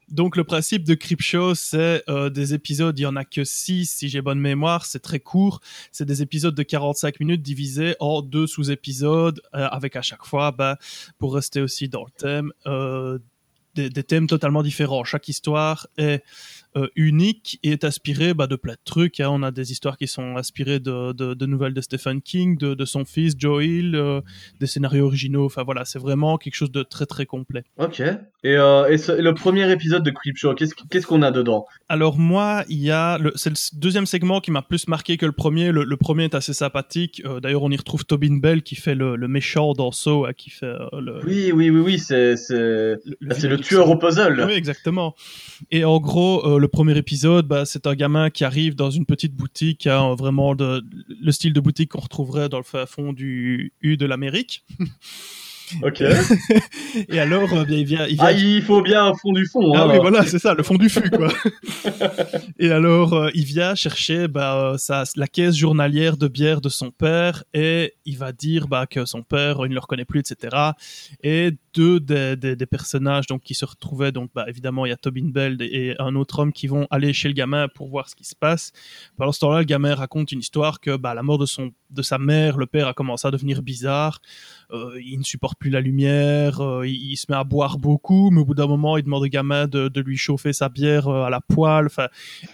Donc 0.09 0.37
le 0.37 0.45
principe 0.45 0.85
de 0.85 0.95
Creepshow, 0.95 1.57
c'est 1.57 2.05
euh, 2.09 2.31
des 2.31 2.55
épisodes, 2.55 2.97
il 2.97 3.03
y 3.03 3.07
en 3.07 3.17
a 3.17 3.25
que 3.25 3.43
6 3.43 3.87
si 3.87 4.09
j'ai 4.09 4.21
bonne 4.23 4.39
mémoire, 4.39 4.87
c'est 4.87 5.01
très 5.01 5.19
court, 5.19 5.61
c'est 5.91 6.05
des 6.05 6.23
épisodes 6.23 6.55
de 6.55 6.63
45 6.63 7.19
minutes 7.19 7.43
divisés 7.43 7.97
en 7.99 8.23
deux 8.23 8.47
sous-épisodes 8.47 9.43
euh, 9.55 9.67
avec 9.67 9.97
à 9.97 10.03
chaque 10.03 10.25
fois, 10.25 10.53
bah, 10.53 10.79
pour 11.19 11.35
rester 11.35 11.61
aussi 11.61 11.89
dans 11.89 12.05
le 12.05 12.11
thème, 12.17 12.53
des, 13.75 13.91
des, 13.91 14.05
thèmes 14.05 14.29
totalement 14.29 14.63
différents. 14.63 15.03
Chaque 15.03 15.29
histoire 15.29 15.89
est 15.99 16.23
euh, 16.77 16.89
unique 16.97 17.59
et 17.63 17.73
est 17.73 17.85
inspiré 17.85 18.35
bah, 18.35 18.47
de 18.47 18.57
plein 18.57 18.75
de 18.75 18.79
trucs. 18.85 19.21
Hein. 19.21 19.29
On 19.31 19.43
a 19.43 19.51
des 19.51 19.73
histoires 19.73 19.97
qui 19.97 20.07
sont 20.07 20.37
inspirées 20.37 20.81
de, 20.81 21.13
de, 21.13 21.35
de 21.35 21.47
nouvelles 21.47 21.75
de 21.75 21.81
Stephen 21.81 22.21
King, 22.21 22.59
de, 22.59 22.75
de 22.75 22.85
son 22.85 23.05
fils 23.05 23.35
Joe 23.39 23.65
Hill, 23.65 23.95
euh, 23.95 24.21
des 24.61 24.67
scénarios 24.67 25.07
originaux. 25.07 25.47
Enfin 25.47 25.63
voilà, 25.65 25.85
c'est 25.85 25.99
vraiment 25.99 26.39
quelque 26.39 26.55
chose 26.55 26.71
de 26.71 26.83
très 26.83 27.07
très 27.07 27.27
complet. 27.27 27.65
Ok. 27.79 28.01
Et, 28.01 28.57
euh, 28.57 28.89
et, 28.89 28.99
ce, 28.99 29.13
le 29.13 29.35
premier 29.35 29.71
épisode 29.73 30.03
de 30.03 30.11
Creepshow, 30.11 30.55
qu'est-ce 30.55 30.75
qu'est-ce 30.91 31.07
qu'on 31.07 31.23
a 31.23 31.31
dedans? 31.31 31.67
Alors 31.89 32.19
moi, 32.19 32.65
il 32.69 32.79
y 32.79 32.91
a 32.91 33.19
c'est 33.35 33.51
le 33.51 33.79
deuxième 33.79 34.07
segment 34.07 34.41
qui 34.41 34.51
m'a 34.51 34.63
plus 34.63 34.87
marqué 34.89 35.17
que 35.17 35.27
le 35.27 35.33
premier. 35.33 35.73
Le, 35.73 35.85
le 35.85 35.97
premier 35.97 36.25
est 36.25 36.35
assez 36.35 36.53
sympathique. 36.53 37.23
Euh, 37.25 37.41
D'ailleurs, 37.41 37.63
on 37.63 37.71
y 37.71 37.77
retrouve 37.77 38.05
Tobin 38.05 38.39
Bell 38.39 38.63
qui 38.63 38.77
fait 38.77 38.95
le, 38.95 39.17
le 39.17 39.29
méchant 39.29 39.73
dans 39.73 39.93
Saw, 39.93 40.27
hein, 40.27 40.33
qui 40.33 40.51
fait 40.51 40.75
le. 40.93 41.25
Oui, 41.25 41.53
oui, 41.53 41.71
oui, 41.71 41.81
oui, 41.81 41.99
c'est 41.99 42.37
c'est 42.37 42.55
le, 42.55 42.99
le 43.21 43.57
tueur 43.59 43.89
au 43.91 43.97
puzzle. 43.97 44.45
Oui, 44.47 44.53
exactement. 44.53 45.15
Et 45.71 45.85
en 45.85 45.99
gros, 45.99 46.59
le 46.59 46.66
premier 46.69 46.97
épisode, 46.97 47.47
bah, 47.47 47.65
c'est 47.65 47.87
un 47.87 47.95
gamin 47.95 48.31
qui 48.31 48.45
arrive 48.45 48.75
dans 48.75 48.91
une 48.91 49.07
petite 49.07 49.35
boutique, 49.35 49.87
vraiment 49.87 50.55
le 50.55 51.33
style 51.33 51.53
de 51.53 51.61
boutique 51.61 51.91
qu'on 51.93 52.01
retrouverait 52.01 52.49
dans 52.49 52.59
le 52.59 52.87
fond 52.87 53.13
du 53.13 53.73
U 53.83 53.97
de 53.97 54.07
l'Amérique. 54.07 54.65
Ok. 55.83 56.01
et 57.09 57.19
alors, 57.19 57.53
euh, 57.53 57.65
bien, 57.65 57.77
il 57.79 57.85
vient, 57.85 58.07
il 58.07 58.15
vient... 58.15 58.25
Ah, 58.25 58.33
il 58.33 58.63
faut 58.63 58.83
bien 58.83 59.07
un 59.07 59.15
fond 59.15 59.33
du 59.33 59.47
fond. 59.47 59.73
Ah 59.75 59.83
hein, 59.83 59.89
oui, 59.91 59.99
voilà, 60.01 60.25
c'est 60.25 60.39
ça, 60.39 60.55
le 60.55 60.63
fond 60.63 60.77
du 60.77 60.89
fût, 60.89 61.11
quoi. 61.11 61.29
et 62.59 62.71
alors, 62.71 63.15
euh, 63.15 63.31
il 63.35 63.45
vient 63.45 63.75
chercher 63.75 64.29
bah, 64.29 64.73
euh, 64.73 64.79
sa, 64.79 65.05
la 65.17 65.27
caisse 65.27 65.57
journalière 65.57 66.17
de 66.17 66.29
bière 66.29 66.61
de 66.61 66.69
son 66.69 66.91
père 66.91 67.45
et 67.53 67.95
il 68.05 68.17
va 68.17 68.33
dire 68.33 68.69
bah, 68.69 68.87
que 68.87 69.05
son 69.05 69.23
père, 69.23 69.59
il 69.65 69.71
ne 69.71 69.75
le 69.75 69.81
reconnaît 69.81 70.05
plus, 70.05 70.21
etc. 70.21 70.57
Et 71.23 71.53
deux 71.75 72.01
des, 72.01 72.37
des, 72.37 72.57
des, 72.57 72.67
personnages 72.67 73.27
donc 73.27 73.43
qui 73.43 73.55
se 73.55 73.67
retrouvaient 73.67 74.11
donc 74.11 74.31
bah, 74.35 74.47
évidemment 74.49 74.87
il 74.87 74.89
y 74.89 74.93
a 74.93 74.97
Tobin 74.97 75.29
Bell 75.29 75.59
et 75.61 75.95
un 75.99 76.15
autre 76.17 76.39
homme 76.39 76.53
qui 76.53 76.69
vont 76.69 76.87
aller 76.91 77.13
chez 77.13 77.29
le 77.29 77.35
gamin 77.35 77.69
pour 77.69 77.89
voir 77.89 78.09
ce 78.09 78.17
qui 78.17 78.25
se 78.25 78.35
passe. 78.35 78.73
Pendant 79.17 79.33
ce 79.33 79.41
temps-là, 79.41 79.59
le 79.59 79.65
gamin 79.65 79.95
raconte 79.95 80.33
une 80.33 80.41
histoire 80.41 80.81
que 80.81 80.97
bah, 80.97 81.13
la 81.15 81.23
mort 81.23 81.39
de 81.39 81.47
son 81.47 81.73
de 81.91 82.03
sa 82.03 82.19
mère, 82.19 82.57
le 82.57 82.67
père 82.67 82.89
a 82.89 82.95
commencé 82.95 83.27
à 83.27 83.31
devenir 83.31 83.63
bizarre. 83.63 84.21
Euh, 84.73 85.01
il 85.01 85.19
ne 85.19 85.25
supporte 85.25 85.59
plus 85.59 85.71
la 85.71 85.81
lumière, 85.81 86.61
euh, 86.61 86.87
il, 86.87 87.13
il, 87.13 87.17
se 87.17 87.27
met 87.29 87.37
à 87.37 87.45
boire 87.45 87.79
beaucoup, 87.79 88.31
mais 88.31 88.41
au 88.41 88.45
bout 88.45 88.55
d'un 88.55 88.67
moment, 88.67 88.97
il 88.97 89.05
demande 89.05 89.23
au 89.23 89.29
gamin 89.29 89.69
de, 89.69 89.89
de 89.89 90.01
lui 90.01 90.17
chauffer 90.17 90.53
sa 90.53 90.69
bière 90.69 91.07
euh, 91.07 91.23
à 91.23 91.31
la 91.31 91.41
poêle. 91.41 91.87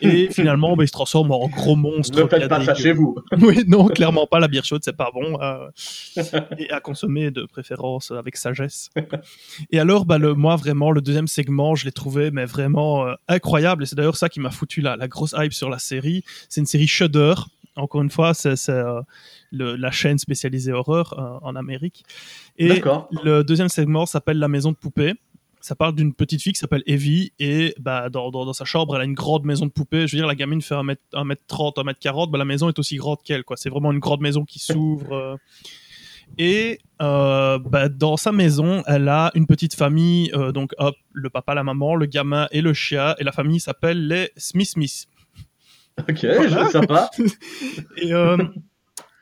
Et 0.02 0.28
finalement, 0.30 0.76
bah, 0.76 0.84
il 0.84 0.88
se 0.88 0.92
transforme 0.92 1.30
en 1.30 1.48
gros 1.48 1.76
monstre. 1.76 2.22
Ne 2.22 2.28
faites 2.28 2.48
pas 2.48 2.62
ça 2.64 2.74
chez 2.74 2.92
vous. 2.92 3.16
oui, 3.40 3.64
non, 3.66 3.86
clairement 3.86 4.26
pas. 4.26 4.40
La 4.40 4.48
bière 4.48 4.64
chaude, 4.64 4.82
c'est 4.84 4.96
pas 4.96 5.10
bon. 5.12 5.38
Et 6.58 6.70
à 6.70 6.80
consommer 6.80 7.30
de 7.30 7.44
préférence 7.44 8.10
avec 8.10 8.36
sagesse. 8.36 8.90
Et 9.70 9.78
alors, 9.78 10.04
bah, 10.04 10.18
le, 10.18 10.34
moi, 10.34 10.56
vraiment, 10.56 10.90
le 10.90 11.00
deuxième 11.00 11.28
segment, 11.28 11.74
je 11.74 11.86
l'ai 11.86 11.92
trouvé 11.92 12.30
mais 12.30 12.44
vraiment 12.44 13.06
incroyable. 13.26 13.84
Et 13.84 13.86
c'est 13.86 13.96
d'ailleurs 13.96 14.16
ça 14.16 14.28
qui 14.28 14.40
m'a 14.40 14.50
foutu 14.50 14.82
la, 14.82 14.96
la 14.96 15.08
grosse 15.08 15.34
hype 15.36 15.54
sur 15.54 15.70
la 15.70 15.78
série. 15.78 16.24
C'est 16.50 16.60
une 16.60 16.66
série 16.66 16.86
Shudder. 16.86 17.34
Encore 17.76 18.02
une 18.02 18.10
fois, 18.10 18.34
c'est 18.34 18.54
la 19.52 19.90
chaîne 19.90 20.18
spécialisée 20.18 20.72
horreur 20.72 21.18
euh, 21.18 21.38
en 21.42 21.56
Amérique. 21.56 22.04
Et 22.58 22.82
le 23.24 23.42
deuxième 23.42 23.68
segment 23.68 24.06
s'appelle 24.06 24.38
La 24.38 24.48
maison 24.48 24.72
de 24.72 24.76
poupée. 24.76 25.14
Ça 25.60 25.76
parle 25.76 25.94
d'une 25.94 26.12
petite 26.12 26.42
fille 26.42 26.52
qui 26.52 26.58
s'appelle 26.58 26.82
Evie 26.86 27.32
et 27.38 27.72
bah, 27.78 28.10
dans, 28.10 28.32
dans, 28.32 28.44
dans, 28.44 28.52
sa 28.52 28.64
chambre, 28.64 28.96
elle 28.96 29.02
a 29.02 29.04
une 29.04 29.14
grande 29.14 29.44
maison 29.44 29.64
de 29.64 29.70
poupée. 29.70 30.08
Je 30.08 30.16
veux 30.16 30.18
dire, 30.18 30.26
la 30.26 30.34
gamine 30.34 30.60
fait 30.60 30.74
1m, 30.74 30.96
1m30, 31.14 31.76
1m40, 31.76 32.30
bah, 32.32 32.38
la 32.38 32.44
maison 32.44 32.68
est 32.68 32.78
aussi 32.80 32.96
grande 32.96 33.22
qu'elle. 33.22 33.44
C'est 33.54 33.70
vraiment 33.70 33.92
une 33.92 34.00
grande 34.00 34.20
maison 34.20 34.44
qui 34.44 34.58
s'ouvre. 34.58 35.12
Euh, 35.12 35.36
et 36.38 36.80
euh, 37.00 37.58
bah, 37.58 37.88
dans 37.88 38.16
sa 38.16 38.32
maison, 38.32 38.82
elle 38.86 39.08
a 39.08 39.30
une 39.34 39.46
petite 39.46 39.74
famille, 39.74 40.30
euh, 40.34 40.52
donc 40.52 40.72
hop, 40.78 40.94
le 41.12 41.30
papa, 41.30 41.54
la 41.54 41.62
maman, 41.62 41.94
le 41.94 42.06
gamin 42.06 42.48
et 42.50 42.60
le 42.60 42.72
chien, 42.72 43.14
et 43.18 43.24
la 43.24 43.32
famille 43.32 43.60
s'appelle 43.60 44.06
les 44.06 44.30
Smith 44.36 44.68
Smith. 44.68 45.06
Ok, 46.08 46.24
voilà. 46.24 46.70
sympa. 46.70 47.10
et 47.96 48.12
euh, 48.12 48.38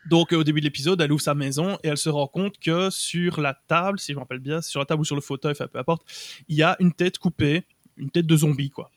donc 0.08 0.32
au 0.32 0.44
début 0.44 0.60
de 0.60 0.66
l'épisode, 0.66 1.00
elle 1.00 1.12
ouvre 1.12 1.20
sa 1.20 1.34
maison 1.34 1.78
et 1.82 1.88
elle 1.88 1.96
se 1.96 2.08
rend 2.08 2.26
compte 2.26 2.58
que 2.58 2.90
sur 2.90 3.40
la 3.40 3.54
table, 3.66 3.98
si 3.98 4.12
je 4.12 4.16
me 4.16 4.20
rappelle 4.20 4.38
bien, 4.38 4.62
sur 4.62 4.80
la 4.80 4.86
table 4.86 5.02
ou 5.02 5.04
sur 5.04 5.16
le 5.16 5.20
fauteuil, 5.20 5.52
enfin 5.52 5.66
peu 5.66 5.78
importe, 5.78 6.02
il 6.48 6.56
y 6.56 6.62
a 6.62 6.76
une 6.80 6.92
tête 6.92 7.18
coupée, 7.18 7.64
une 7.96 8.10
tête 8.10 8.26
de 8.26 8.36
zombie 8.36 8.70
quoi. 8.70 8.90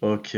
Ok. 0.00 0.36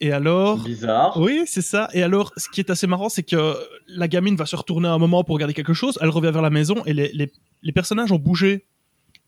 Et 0.00 0.12
alors 0.12 0.58
Bizarre. 0.58 1.20
Oui, 1.20 1.42
c'est 1.46 1.62
ça. 1.62 1.88
Et 1.92 2.02
alors, 2.02 2.32
ce 2.38 2.48
qui 2.48 2.60
est 2.60 2.70
assez 2.70 2.86
marrant, 2.86 3.10
c'est 3.10 3.22
que 3.22 3.54
la 3.88 4.08
gamine 4.08 4.36
va 4.36 4.46
se 4.46 4.56
retourner 4.56 4.88
un 4.88 4.96
moment 4.96 5.22
pour 5.22 5.34
regarder 5.34 5.52
quelque 5.52 5.74
chose. 5.74 5.98
Elle 6.00 6.08
revient 6.08 6.30
vers 6.32 6.40
la 6.40 6.48
maison 6.48 6.82
et 6.86 6.94
les, 6.94 7.12
les, 7.12 7.30
les 7.62 7.72
personnages 7.72 8.10
ont 8.10 8.18
bougé 8.18 8.64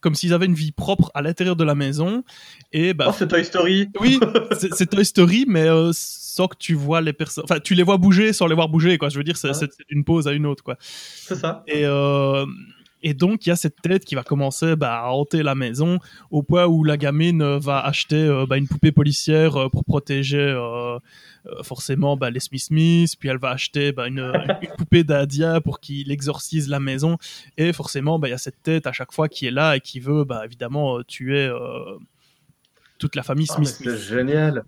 comme 0.00 0.14
s'ils 0.14 0.32
avaient 0.32 0.46
une 0.46 0.54
vie 0.54 0.72
propre 0.72 1.10
à 1.14 1.22
l'intérieur 1.22 1.56
de 1.56 1.64
la 1.64 1.74
maison. 1.74 2.24
Et 2.72 2.94
bah, 2.94 3.06
oh, 3.08 3.14
c'est 3.16 3.28
Toy 3.28 3.44
Story. 3.44 3.88
Oui, 4.00 4.20
c'est 4.52 4.88
Toy 4.88 5.04
Story, 5.04 5.44
mais 5.48 5.68
euh, 5.68 5.90
sans 5.92 6.48
que 6.48 6.56
tu 6.58 6.74
vois 6.74 7.00
les 7.00 7.12
personnes. 7.12 7.44
Enfin, 7.44 7.60
tu 7.60 7.74
les 7.74 7.82
vois 7.82 7.96
bouger 7.96 8.32
sans 8.32 8.46
les 8.46 8.54
voir 8.54 8.68
bouger, 8.68 8.98
quoi. 8.98 9.08
Je 9.08 9.18
veux 9.18 9.24
dire, 9.24 9.36
c'est 9.36 9.50
ah. 9.50 9.66
une 9.90 10.04
pause 10.04 10.28
à 10.28 10.32
une 10.32 10.46
autre, 10.46 10.62
quoi. 10.62 10.76
C'est 10.80 11.36
ça. 11.36 11.64
Et 11.66 11.84
euh, 11.84 12.44
et 13.02 13.14
donc, 13.14 13.46
il 13.46 13.50
y 13.50 13.52
a 13.52 13.56
cette 13.56 13.80
tête 13.80 14.04
qui 14.04 14.14
va 14.14 14.24
commencer 14.24 14.74
bah, 14.74 15.00
à 15.00 15.10
hanter 15.10 15.42
la 15.42 15.54
maison 15.54 15.98
au 16.30 16.42
point 16.42 16.66
où 16.66 16.82
la 16.82 16.96
gamine 16.96 17.56
va 17.58 17.80
acheter 17.80 18.16
euh, 18.16 18.44
bah, 18.46 18.56
une 18.56 18.66
poupée 18.66 18.90
policière 18.90 19.56
euh, 19.56 19.68
pour 19.68 19.84
protéger 19.84 20.38
euh, 20.38 20.98
forcément 21.62 22.16
bah, 22.16 22.30
les 22.30 22.40
Smith 22.40 22.62
Smith. 22.62 23.14
Puis 23.18 23.28
elle 23.28 23.38
va 23.38 23.50
acheter 23.50 23.92
une, 24.06 24.18
une, 24.18 24.68
poupée 24.76 25.04
d'Adia 25.04 25.60
pour 25.60 25.78
qu'il 25.78 26.10
exorcise 26.10 26.68
la 26.68 26.80
maison. 26.80 27.18
Et 27.56 27.72
forcément, 27.72 28.20
il 28.24 28.30
y 28.30 28.32
a 28.32 28.38
cette 28.38 28.62
tête 28.62 28.86
à 28.86 28.92
chaque 28.92 29.12
fois 29.12 29.28
qui 29.28 29.46
est 29.46 29.52
là 29.52 29.76
et 29.76 29.80
qui 29.80 30.00
veut 30.00 30.26
évidemment 30.44 31.02
tuer 31.04 31.50
toute 32.98 33.14
la 33.14 33.22
famille 33.22 33.46
Smith. 33.46 33.76
Oh, 33.80 33.84
c'est 33.84 33.96
génial. 33.96 34.64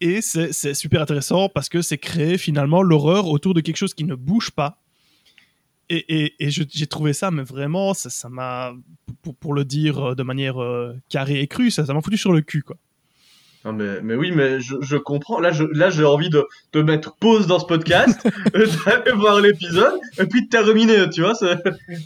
Et 0.00 0.20
c'est 0.20 0.74
super 0.74 1.02
intéressant 1.02 1.48
parce 1.48 1.68
que 1.68 1.82
c'est 1.82 1.98
créer 1.98 2.38
finalement 2.38 2.82
l'horreur 2.82 3.28
autour 3.28 3.54
de 3.54 3.60
quelque 3.60 3.76
chose 3.76 3.94
qui 3.94 4.04
ne 4.04 4.14
bouge 4.14 4.50
pas 4.50 4.83
et, 5.88 6.34
et, 6.38 6.50
j'ai 6.50 6.86
trouvé 6.86 7.12
ça, 7.12 7.30
mais 7.30 7.42
vraiment, 7.42 7.94
ça 7.94 8.28
m'a, 8.28 8.74
pour, 9.22 9.34
pour, 9.34 9.54
le 9.54 9.64
dire 9.64 10.16
de 10.16 10.22
manière 10.22 10.62
euh, 10.62 10.94
carrée 11.08 11.40
et 11.40 11.46
crue, 11.46 11.70
ça 11.70 11.82
m'a 11.92 12.00
foutu 12.00 12.16
sur 12.16 12.32
le 12.32 12.40
cul, 12.40 12.62
quoi. 12.62 12.76
Non 13.64 13.72
mais, 13.72 14.02
mais 14.02 14.14
oui, 14.14 14.30
mais 14.30 14.60
je, 14.60 14.74
je 14.82 14.96
comprends. 14.96 15.40
Là, 15.40 15.50
je, 15.50 15.64
là, 15.64 15.88
j'ai 15.88 16.04
envie 16.04 16.28
de, 16.28 16.44
de 16.74 16.82
mettre 16.82 17.16
pause 17.16 17.46
dans 17.46 17.58
ce 17.58 17.64
podcast, 17.64 18.20
d'aller 18.52 19.12
voir 19.12 19.40
l'épisode, 19.40 19.94
et 20.18 20.26
puis 20.26 20.44
de 20.44 20.48
terminer, 20.48 21.08
tu 21.08 21.22
vois. 21.22 21.34
C'est, 21.34 21.56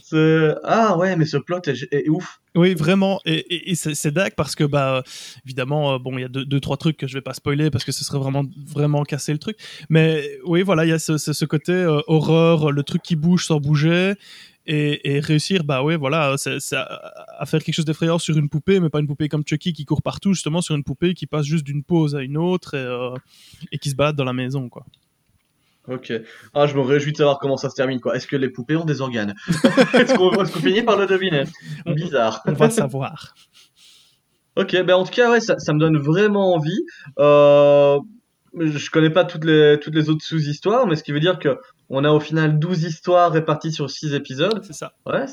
c'est... 0.04 0.54
Ah 0.62 0.96
ouais, 0.96 1.16
mais 1.16 1.24
ce 1.24 1.36
plot 1.36 1.60
est, 1.66 1.92
est 1.92 2.08
ouf. 2.08 2.40
Oui, 2.54 2.74
vraiment. 2.74 3.20
Et, 3.24 3.38
et, 3.54 3.70
et 3.72 3.74
c'est 3.74 4.10
dingue 4.12 4.34
parce 4.36 4.54
que, 4.54 4.64
bah, 4.64 5.02
évidemment, 5.44 5.94
euh, 5.94 5.98
bon, 5.98 6.16
il 6.16 6.22
y 6.22 6.24
a 6.24 6.28
deux, 6.28 6.44
deux, 6.44 6.60
trois 6.60 6.76
trucs 6.76 6.96
que 6.96 7.06
je 7.06 7.14
vais 7.14 7.20
pas 7.20 7.34
spoiler 7.34 7.70
parce 7.70 7.84
que 7.84 7.92
ce 7.92 8.04
serait 8.04 8.18
vraiment, 8.18 8.44
vraiment 8.66 9.02
casser 9.02 9.32
le 9.32 9.38
truc. 9.38 9.56
Mais 9.90 10.28
oui, 10.44 10.62
voilà, 10.62 10.84
il 10.84 10.88
y 10.88 10.92
a 10.92 10.98
ce, 10.98 11.18
ce, 11.18 11.32
ce 11.32 11.44
côté 11.44 11.72
euh, 11.72 12.00
horreur, 12.06 12.70
le 12.70 12.82
truc 12.82 13.02
qui 13.02 13.16
bouge 13.16 13.46
sans 13.46 13.58
bouger 13.60 14.14
et, 14.68 15.16
et, 15.16 15.20
réussir 15.20 15.64
bah 15.64 15.82
ouais 15.82 15.96
voilà 15.96 16.34
c'est, 16.36 16.60
c'est 16.60 16.76
à, 16.76 17.44
faire 17.46 17.62
quelque 17.64 17.74
chose 17.74 17.86
d'effrayant 17.86 18.18
sur 18.18 18.36
une 18.36 18.48
poupée 18.48 18.80
mais 18.80 18.90
pas 18.90 19.00
une 19.00 19.06
poupée 19.06 19.28
comme 19.28 19.42
Chucky 19.44 19.72
qui 19.72 19.84
court 19.84 20.02
partout 20.02 20.34
justement 20.34 20.60
sur 20.60 20.74
une 20.74 20.84
poupée 20.84 21.14
qui 21.14 21.26
passe 21.26 21.46
juste 21.46 21.64
d'une 21.64 21.82
pause 21.82 22.14
à 22.14 22.22
une 22.22 22.36
autre 22.36 22.74
et, 22.74 22.84
euh, 22.84 23.14
et 23.72 23.78
qui 23.78 23.90
se 23.90 23.96
bat 23.96 24.12
dans 24.12 24.24
la 24.24 24.34
maison 24.34 24.68
quoi 24.68 24.84
Ok. 25.90 26.12
Ah, 26.52 26.66
je 26.66 26.74
me 26.74 26.82
réjouis 26.82 27.12
de 27.12 27.16
savoir 27.16 27.38
comment 27.38 27.56
ça 27.56 27.70
se 27.70 27.74
termine, 27.74 27.98
quoi. 27.98 28.14
Est-ce 28.14 28.26
que 28.26 28.36
les 28.36 28.50
poupées 28.50 28.76
ont 28.76 28.84
des 28.84 29.00
organes? 29.00 29.34
Est-ce 29.94 30.14
qu'on 30.14 30.44
est 30.44 30.52
qu 30.52 30.58
finit 30.60 30.82
par 30.82 30.98
le 30.98 31.06
deviner? 31.06 31.44
Bizarre. 31.86 32.42
On 32.46 32.52
va 32.52 32.68
savoir. 32.68 33.34
ok, 34.56 34.82
ben 34.84 34.96
en 34.96 35.04
tout 35.04 35.12
cas, 35.12 35.30
ouais, 35.30 35.40
ça, 35.40 35.58
ça 35.58 35.72
me 35.72 35.78
donne 35.78 35.96
vraiment 35.96 36.54
envie. 36.54 36.84
Euh, 37.18 37.98
je 38.58 38.90
connais 38.90 39.10
pas 39.10 39.24
toutes 39.24 39.44
les, 39.44 39.78
toutes 39.80 39.94
les 39.94 40.08
autres 40.08 40.24
sous-histoires, 40.24 40.86
mais 40.86 40.96
ce 40.96 41.02
qui 41.02 41.12
veut 41.12 41.20
dire 41.20 41.38
que 41.38 41.58
on 41.90 42.04
a 42.04 42.10
au 42.10 42.20
final 42.20 42.58
12 42.58 42.84
histoires 42.84 43.32
réparties 43.32 43.72
sur 43.72 43.90
6 43.90 44.14
épisodes. 44.14 44.62
C'est 44.62 44.74
ça. 44.74 44.92
Ouais, 45.06 45.24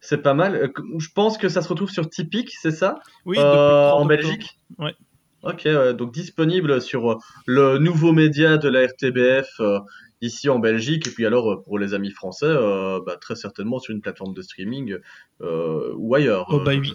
c'est 0.00 0.22
pas 0.22 0.34
mal. 0.34 0.54
Euh, 0.54 0.68
je 0.98 1.08
pense 1.14 1.38
que 1.38 1.48
ça 1.48 1.62
se 1.62 1.68
retrouve 1.68 1.90
sur 1.90 2.08
Typique, 2.08 2.52
c'est 2.60 2.70
ça? 2.70 3.00
Oui, 3.24 3.36
euh, 3.38 3.90
en 3.90 4.04
Belgique? 4.04 4.60
Ouais. 4.78 4.94
Ok, 5.42 5.68
donc 5.96 6.12
disponible 6.12 6.80
sur 6.82 7.12
euh, 7.12 7.16
le 7.46 7.78
nouveau 7.78 8.12
média 8.12 8.58
de 8.58 8.68
la 8.68 8.86
RTBF 8.86 9.48
euh, 9.60 9.78
ici 10.20 10.48
en 10.48 10.58
Belgique, 10.58 11.06
et 11.06 11.10
puis 11.10 11.26
alors 11.26 11.50
euh, 11.50 11.62
pour 11.62 11.78
les 11.78 11.94
amis 11.94 12.10
français, 12.10 12.46
euh, 12.46 13.00
bah, 13.04 13.16
très 13.20 13.36
certainement 13.36 13.78
sur 13.78 13.94
une 13.94 14.00
plateforme 14.00 14.34
de 14.34 14.42
streaming 14.42 14.96
euh, 15.42 15.92
ou 15.96 16.14
ailleurs. 16.14 16.46
Oh, 16.50 16.60
bah, 16.64 16.72
oui. 16.78 16.94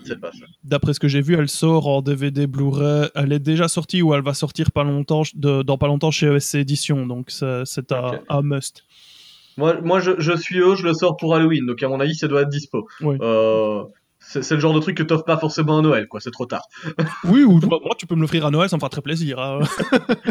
D'après 0.63 0.93
ce 0.93 0.99
que 0.99 1.07
j'ai 1.07 1.21
vu, 1.21 1.35
elle 1.35 1.49
sort 1.49 1.87
en 1.87 2.01
DVD 2.01 2.47
Blu-ray. 2.47 3.09
Elle 3.15 3.33
est 3.33 3.39
déjà 3.39 3.67
sortie 3.67 4.01
ou 4.01 4.13
elle 4.13 4.23
va 4.23 4.33
sortir 4.33 4.71
pas 4.71 4.83
longtemps, 4.83 5.23
de, 5.35 5.61
dans 5.61 5.77
pas 5.77 5.87
longtemps 5.87 6.11
chez 6.11 6.27
ESC 6.27 6.55
Édition, 6.55 7.05
donc 7.05 7.29
c'est 7.29 7.91
un, 7.91 8.19
un, 8.29 8.41
must. 8.41 8.83
Moi, 9.57 9.79
moi 9.81 9.99
je, 9.99 10.11
je, 10.19 10.35
suis 10.35 10.59
eux, 10.59 10.75
je 10.75 10.83
le 10.83 10.93
sors 10.93 11.15
pour 11.15 11.35
Halloween, 11.35 11.65
donc 11.65 11.81
à 11.83 11.87
mon 11.87 11.99
avis, 11.99 12.15
ça 12.15 12.27
doit 12.27 12.41
être 12.41 12.49
dispo. 12.49 12.87
Oui. 13.01 13.17
C'est 14.25 14.51
le 14.51 14.59
genre 14.59 14.73
de 14.73 14.79
truc 14.79 14.97
que 14.97 15.03
t'offres 15.03 15.25
pas 15.25 15.37
forcément 15.37 15.79
à 15.79 15.81
Noël, 15.81 16.07
quoi. 16.07 16.19
C'est 16.19 16.31
trop 16.31 16.45
tard. 16.45 16.63
oui, 17.25 17.43
ou 17.43 17.59
moi, 17.59 17.79
tu 17.97 18.07
peux 18.07 18.15
me 18.15 18.21
l'offrir 18.21 18.45
à 18.45 18.51
Noël, 18.51 18.69
ça 18.69 18.77
me 18.77 18.79
fera 18.79 18.89
très 18.89 19.01
plaisir. 19.01 19.39
Hein. 19.39 19.59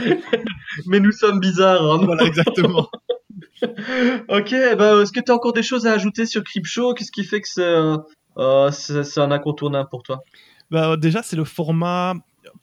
Mais 0.86 1.00
nous 1.00 1.12
sommes 1.12 1.40
bizarres. 1.40 1.82
Hein, 1.82 2.00
voilà, 2.04 2.24
exactement. 2.24 2.88
ok, 3.62 4.54
bah, 4.78 5.02
est-ce 5.02 5.12
que 5.12 5.20
tu 5.20 5.30
as 5.30 5.34
encore 5.34 5.52
des 5.52 5.62
choses 5.62 5.86
à 5.86 5.92
ajouter 5.92 6.26
sur 6.26 6.42
Crypto 6.42 6.94
Qu'est-ce 6.94 7.12
qui 7.12 7.24
fait 7.24 7.40
que 7.40 7.48
c'est 7.48 7.62
euh, 7.62 7.96
un 8.36 9.30
incontournable 9.30 9.88
pour 9.90 10.02
toi? 10.02 10.20
Bah, 10.70 10.96
Déjà, 10.96 11.22
c'est 11.22 11.36
le 11.36 11.44
format 11.44 12.14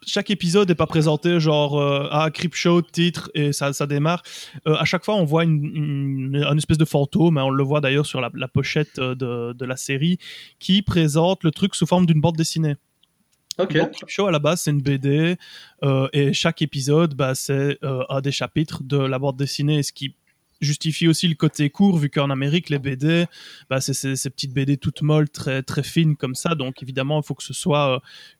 chaque 0.06 0.30
épisode 0.30 0.70
n'est 0.70 0.76
pas 0.76 0.88
présenté 0.88 1.40
genre 1.40 1.80
euh, 1.80 2.08
ah 2.12 2.30
Crip 2.32 2.56
Show 2.56 2.82
titre 2.82 3.30
et 3.34 3.54
ça, 3.54 3.74
ça 3.74 3.88
démarre. 3.88 4.24
Euh, 4.68 4.76
à 4.76 4.86
chaque 4.86 5.04
fois 5.04 5.16
on 5.16 5.26
voit 5.26 5.44
une, 5.44 6.36
une, 6.36 6.58
espèce 6.58 6.78
de 6.78 6.86
fantôme 6.86 7.38
hein, 7.38 7.44
on 7.44 7.50
le 7.50 7.64
voit 7.64 7.82
d'ailleurs 7.82 8.06
sur 8.06 8.22
la, 8.22 8.30
la 8.34 8.48
pochette 8.48 9.00
de, 9.00 9.54
de, 9.54 9.66
la 9.66 9.76
série 9.76 10.18
qui 10.60 10.82
présente 10.82 11.44
le 11.44 11.52
truc 11.52 11.76
sous 11.76 11.86
forme 11.86 12.06
d'une 12.06 12.22
bande 12.22 12.36
dessinée. 12.36 12.76
Ok. 13.60 13.74
Donc, 13.74 13.94
Show 14.08 14.28
à 14.28 14.32
la 14.32 14.40
base 14.40 14.62
c'est 14.62 14.72
une 14.72 14.82
BD 14.82 15.36
euh, 15.84 16.08
et 16.14 16.34
chaque 16.34 16.62
épisode 16.62 17.14
bah, 17.14 17.36
c'est 17.36 17.78
euh, 17.84 18.04
un 18.10 18.22
des 18.22 18.32
chapitres 18.32 18.84
de 18.84 18.98
la 18.98 19.20
bande 19.20 19.38
dessinée 19.38 19.84
ce 19.84 19.92
qui 19.92 20.16
justifie 20.62 21.08
aussi 21.08 21.28
le 21.28 21.36
côté 21.36 21.70
court 21.70 21.98
vu 21.98 22.10
qu'en 22.10 22.30
Amérique 22.30 22.70
les 22.70 22.80
BD 22.80 23.26
bah, 23.70 23.82
c'est 23.82 23.94
ces 23.94 24.30
petites 24.30 24.54
BD 24.54 24.78
toutes 24.78 25.02
molles 25.02 25.30
très 25.30 25.62
très 25.62 25.84
fines 25.84 26.16
comme 26.16 26.36
ça. 26.36 26.56
Donc 26.56 26.82
évidemment 26.82 27.20
il 27.22 27.26
faut 27.26 27.36
que 27.36 27.44
ce 27.44 27.54
soit 27.54 27.96
euh, 27.96 28.00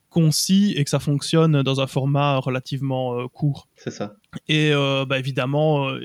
concis 0.10 0.74
et 0.76 0.84
que 0.84 0.90
ça 0.90 1.00
fonctionne 1.00 1.62
dans 1.62 1.82
un 1.82 1.88
format 1.88 2.38
relativement 2.38 3.20
euh, 3.20 3.28
court. 3.28 3.68
C'est 3.76 3.92
ça. 3.92 4.16
Et 4.48 4.72
euh, 4.74 5.06
bah, 5.06 5.18
évidemment, 5.18 5.90
euh, 5.90 6.02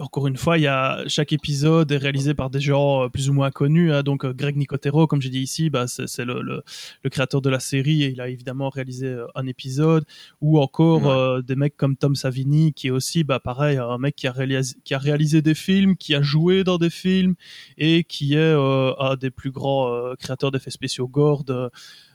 encore 0.00 0.26
une 0.26 0.36
fois, 0.36 0.58
il 0.58 0.62
y 0.62 0.66
a 0.66 1.02
chaque 1.08 1.32
épisode 1.32 1.90
est 1.90 1.96
réalisé 1.96 2.34
par 2.34 2.50
des 2.50 2.60
gens 2.60 3.08
plus 3.10 3.28
ou 3.28 3.32
moins 3.32 3.50
connus. 3.50 3.92
Hein. 3.92 4.02
donc 4.02 4.24
Greg 4.24 4.56
Nicotero, 4.56 5.06
comme 5.06 5.20
j'ai 5.20 5.30
dit 5.30 5.40
ici, 5.40 5.68
bah, 5.70 5.86
c'est 5.88 6.24
le, 6.24 6.40
le, 6.42 6.62
le, 7.02 7.10
créateur 7.10 7.42
de 7.42 7.50
la 7.50 7.60
série 7.60 8.04
et 8.04 8.10
il 8.10 8.20
a 8.20 8.28
évidemment 8.28 8.68
réalisé 8.68 9.16
un 9.34 9.46
épisode. 9.46 10.04
Ou 10.40 10.60
encore 10.60 11.06
ouais. 11.06 11.42
des 11.42 11.56
mecs 11.56 11.76
comme 11.76 11.96
Tom 11.96 12.14
Savini, 12.14 12.72
qui 12.72 12.88
est 12.88 12.90
aussi, 12.90 13.24
bah, 13.24 13.40
pareil, 13.40 13.78
un 13.78 13.98
mec 13.98 14.14
qui 14.14 14.26
a, 14.26 14.32
réalisé, 14.32 14.76
qui 14.84 14.94
a 14.94 14.98
réalisé 14.98 15.42
des 15.42 15.54
films, 15.54 15.96
qui 15.96 16.14
a 16.14 16.22
joué 16.22 16.64
dans 16.64 16.78
des 16.78 16.90
films 16.90 17.34
et 17.76 18.04
qui 18.04 18.34
est 18.34 18.52
un 18.52 19.16
des 19.16 19.30
plus 19.30 19.50
grands 19.50 20.14
créateurs 20.18 20.50
d'effets 20.50 20.70
spéciaux 20.70 21.08
gore 21.08 21.44
de, 21.44 21.70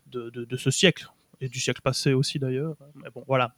de, 0.08 0.30
de, 0.30 0.46
de 0.46 0.58
ce 0.58 0.72
siècle 0.72 1.08
du 1.50 1.60
siècle 1.60 1.82
passé 1.82 2.14
aussi 2.14 2.40
d'ailleurs. 2.40 2.76
Mais 2.96 3.10
bon, 3.14 3.24
voilà. 3.28 3.56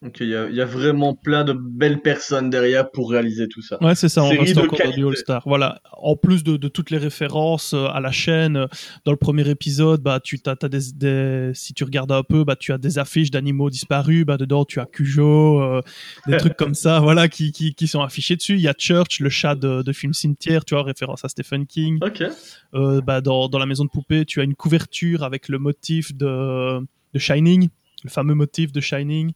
Donc 0.00 0.18
il 0.20 0.28
y, 0.28 0.36
a, 0.36 0.48
y, 0.48 0.60
a 0.60 0.64
vraiment 0.64 1.14
plein 1.14 1.42
de 1.42 1.52
belles 1.52 2.00
personnes 2.00 2.50
derrière 2.50 2.88
pour 2.92 3.10
réaliser 3.10 3.48
tout 3.48 3.62
ça. 3.62 3.82
Ouais, 3.82 3.96
c'est 3.96 4.08
ça, 4.08 4.22
on 4.22 4.28
reste 4.28 4.56
encore 4.56 4.78
dans 4.78 4.92
du 4.92 5.04
All-Star. 5.04 5.42
Voilà, 5.44 5.80
en 5.92 6.14
plus 6.14 6.44
de, 6.44 6.56
de, 6.56 6.68
toutes 6.68 6.90
les 6.90 6.98
références 6.98 7.74
euh, 7.74 7.86
à 7.86 7.98
la 7.98 8.12
chaîne, 8.12 8.58
euh, 8.58 8.66
dans 9.04 9.10
le 9.10 9.16
premier 9.18 9.48
épisode, 9.50 10.00
bah, 10.00 10.20
tu 10.22 10.38
as, 10.46 10.54
as 10.62 10.68
des, 10.68 10.92
des, 10.94 11.50
si 11.52 11.74
tu 11.74 11.82
regardes 11.82 12.12
un 12.12 12.22
peu, 12.22 12.44
bah, 12.44 12.54
tu 12.54 12.72
as 12.72 12.78
des 12.78 13.00
affiches 13.00 13.32
d'animaux 13.32 13.70
disparus, 13.70 14.24
bah, 14.24 14.36
dedans 14.36 14.64
tu 14.64 14.78
as 14.78 14.86
Cujo, 14.86 15.60
euh, 15.62 15.82
des 16.28 16.36
trucs 16.36 16.56
comme 16.56 16.74
ça, 16.74 17.00
voilà, 17.02 17.26
qui, 17.26 17.50
qui, 17.50 17.74
qui, 17.74 17.88
sont 17.88 18.00
affichés 18.00 18.36
dessus. 18.36 18.54
Il 18.54 18.60
y 18.60 18.68
a 18.68 18.74
Church, 18.78 19.18
le 19.18 19.30
chat 19.30 19.56
de, 19.56 19.82
de 19.82 19.92
film 19.92 20.14
Cimetière, 20.14 20.64
tu 20.64 20.74
vois, 20.74 20.84
référence 20.84 21.24
à 21.24 21.28
Stephen 21.28 21.66
King. 21.66 21.98
Ok. 22.02 22.22
Euh, 22.74 23.00
bah, 23.00 23.20
dans, 23.20 23.48
dans 23.48 23.58
la 23.58 23.66
maison 23.66 23.84
de 23.84 23.90
poupée, 23.90 24.24
tu 24.24 24.40
as 24.40 24.44
une 24.44 24.54
couverture 24.54 25.24
avec 25.24 25.48
le 25.48 25.58
motif 25.58 26.14
de, 26.14 26.78
de 26.78 27.18
Shining, 27.18 27.68
le 28.04 28.10
fameux 28.10 28.34
motif 28.34 28.70
de 28.70 28.80
Shining. 28.80 29.32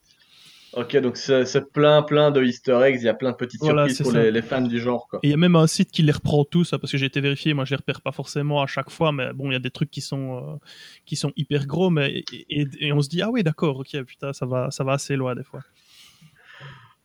Ok, 0.75 0.97
donc 0.97 1.19
c'est 1.19 1.73
plein, 1.73 2.03
plein 2.03 2.31
de 2.31 2.43
easter 2.43 2.81
eggs, 2.83 2.97
il 3.01 3.05
y 3.05 3.09
a 3.09 3.15
plein 3.15 3.33
de 3.33 3.37
petites 3.37 3.61
voilà, 3.61 3.89
surprises 3.89 4.03
pour 4.03 4.13
les, 4.13 4.31
les, 4.31 4.41
fans 4.41 4.63
du 4.63 4.81
genre. 4.81 5.07
Quoi. 5.09 5.21
Et 5.23 5.29
il 5.29 5.31
y 5.31 5.35
a 5.35 5.37
même 5.37 5.55
un 5.55 5.67
site 5.67 5.91
qui 5.91 6.03
les 6.03 6.13
reprend 6.13 6.45
tous, 6.45 6.71
parce 6.71 6.91
que 6.91 6.97
j'ai 6.97 7.07
été 7.07 7.21
vérifié, 7.21 7.53
moi 7.53 7.67
je 7.67 7.71
les 7.71 7.77
repère 7.77 8.01
pas 8.01 8.13
forcément 8.13 8.63
à 8.63 8.67
chaque 8.67 8.89
fois, 8.89 9.13
mais 9.13 9.35
bon, 9.35 9.51
il 9.51 9.53
y 9.53 9.57
a 9.57 9.61
des 9.61 9.71
trucs 9.71 9.91
qui 9.91 10.01
sont, 10.01 10.39
euh, 10.39 10.57
qui 11.05 11.15
sont 11.17 11.31
hyper 11.37 11.67
gros, 11.67 11.91
mais, 11.91 12.25
et, 12.33 12.47
et, 12.49 12.67
et 12.81 12.93
on 12.93 13.03
se 13.03 13.11
dit, 13.11 13.21
ah 13.21 13.31
oui, 13.31 13.43
d'accord, 13.43 13.79
ok, 13.81 14.03
putain, 14.05 14.33
ça 14.33 14.47
va, 14.47 14.71
ça 14.71 14.83
va 14.83 14.93
assez 14.93 15.15
loin 15.15 15.35
des 15.35 15.45
fois. 15.45 15.61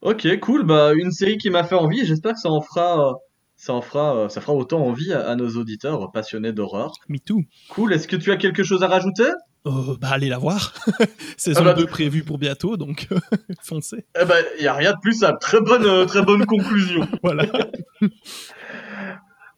Ok, 0.02 0.40
cool, 0.40 0.64
bah 0.64 0.94
une 0.94 1.12
série 1.12 1.38
qui 1.38 1.50
m'a 1.50 1.64
fait 1.66 1.76
envie, 1.76 2.06
j'espère 2.06 2.34
que 2.34 2.40
ça 2.40 2.50
en 2.50 2.62
fera... 2.62 3.16
Ça 3.60 3.74
en 3.74 3.82
fera, 3.82 4.30
ça 4.30 4.40
fera 4.40 4.54
autant 4.54 4.86
envie 4.86 5.12
à, 5.12 5.28
à 5.28 5.36
nos 5.36 5.50
auditeurs 5.58 6.12
passionnés 6.12 6.54
d'horreur. 6.54 6.92
Me 7.10 7.18
too. 7.18 7.42
Cool. 7.70 7.92
Est-ce 7.92 8.08
que 8.08 8.16
tu 8.16 8.32
as 8.32 8.38
quelque 8.38 8.62
chose 8.62 8.84
à 8.84 8.88
rajouter? 8.88 9.32
Euh, 9.68 9.98
bah 10.00 10.10
allez 10.12 10.30
la 10.30 10.38
voir. 10.38 10.74
Saison 11.38 11.62
ah 11.62 11.66
bah, 11.66 11.74
2 11.74 11.86
prévue 11.86 12.24
pour 12.24 12.38
bientôt, 12.38 12.78
donc 12.78 13.08
foncez. 13.64 14.06
Eh 14.20 14.26
ben, 14.26 14.44
il 14.58 14.64
y 14.64 14.68
a 14.68 14.74
rien 14.74 14.94
de 14.94 15.00
plus 15.02 15.20
simple. 15.20 15.38
Très 15.40 15.62
bonne, 15.62 15.86
euh, 15.86 16.06
très 16.06 16.22
bonne 16.22 16.46
conclusion. 16.46 17.08
voilà. 17.24 17.46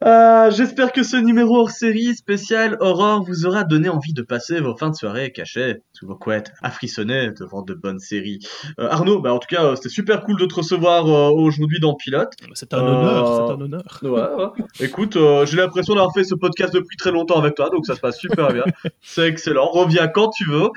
Euh, 0.05 0.49
J'espère 0.49 0.93
que 0.93 1.03
ce 1.03 1.17
numéro 1.17 1.57
hors 1.57 1.71
série 1.71 2.15
spécial 2.15 2.77
Aurore 2.79 3.21
vous 3.23 3.45
aura 3.45 3.65
donné 3.65 3.89
envie 3.89 4.13
de 4.13 4.21
passer 4.21 4.61
vos 4.61 4.75
fins 4.75 4.89
de 4.89 4.95
soirée 4.95 5.31
cachées 5.33 5.83
sous 5.91 6.07
vos 6.07 6.15
couettes, 6.15 6.53
à 6.61 6.71
frissonner 6.71 7.31
devant 7.37 7.63
de 7.63 7.73
bonnes 7.73 7.99
séries. 7.99 8.39
Euh, 8.79 8.87
Arnaud, 8.89 9.19
bah 9.19 9.33
en 9.33 9.39
tout 9.39 9.53
cas, 9.53 9.75
c'était 9.75 9.89
super 9.89 10.21
cool 10.21 10.39
de 10.39 10.45
te 10.45 10.55
recevoir 10.55 11.07
euh, 11.07 11.29
aujourd'hui 11.31 11.81
dans 11.81 11.95
Pilote. 11.95 12.31
C'est 12.53 12.73
un 12.73 12.79
honneur, 12.79 13.35
c'est 13.47 13.53
un 13.53 13.61
honneur. 13.61 13.99
Ouais, 14.01 14.09
ouais. 14.11 14.65
Écoute, 14.79 15.17
j'ai 15.45 15.57
l'impression 15.57 15.95
d'avoir 15.95 16.13
fait 16.13 16.23
ce 16.23 16.35
podcast 16.35 16.73
depuis 16.73 16.95
très 16.95 17.11
longtemps 17.11 17.37
avec 17.37 17.55
toi, 17.55 17.69
donc 17.69 17.85
ça 17.85 17.95
se 17.95 17.99
passe 17.99 18.17
super 18.17 18.53
bien. 18.53 18.63
C'est 19.01 19.27
excellent. 19.27 19.67
Reviens 19.67 20.07
quand 20.07 20.29
tu 20.29 20.45
veux. 20.49 20.69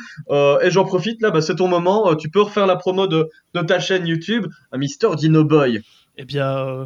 et 0.63 0.71
j'en 0.71 0.85
profite 0.85 1.23
là, 1.23 1.31
bah, 1.31 1.41
c'est 1.41 1.57
ton 1.57 1.69
moment. 1.69 2.15
tu 2.17 2.29
peux 2.29 2.43
refaire 2.43 2.67
la 2.67 2.77
promo 2.77 3.07
de, 3.07 3.29
de 3.55 3.61
ta 3.61 3.79
chaîne 3.79 4.07
YouTube, 4.07 4.47
Mister 4.77 5.09
Dino 5.17 5.45
Boy. 5.45 5.83
Eh 6.17 6.25
bien 6.25 6.85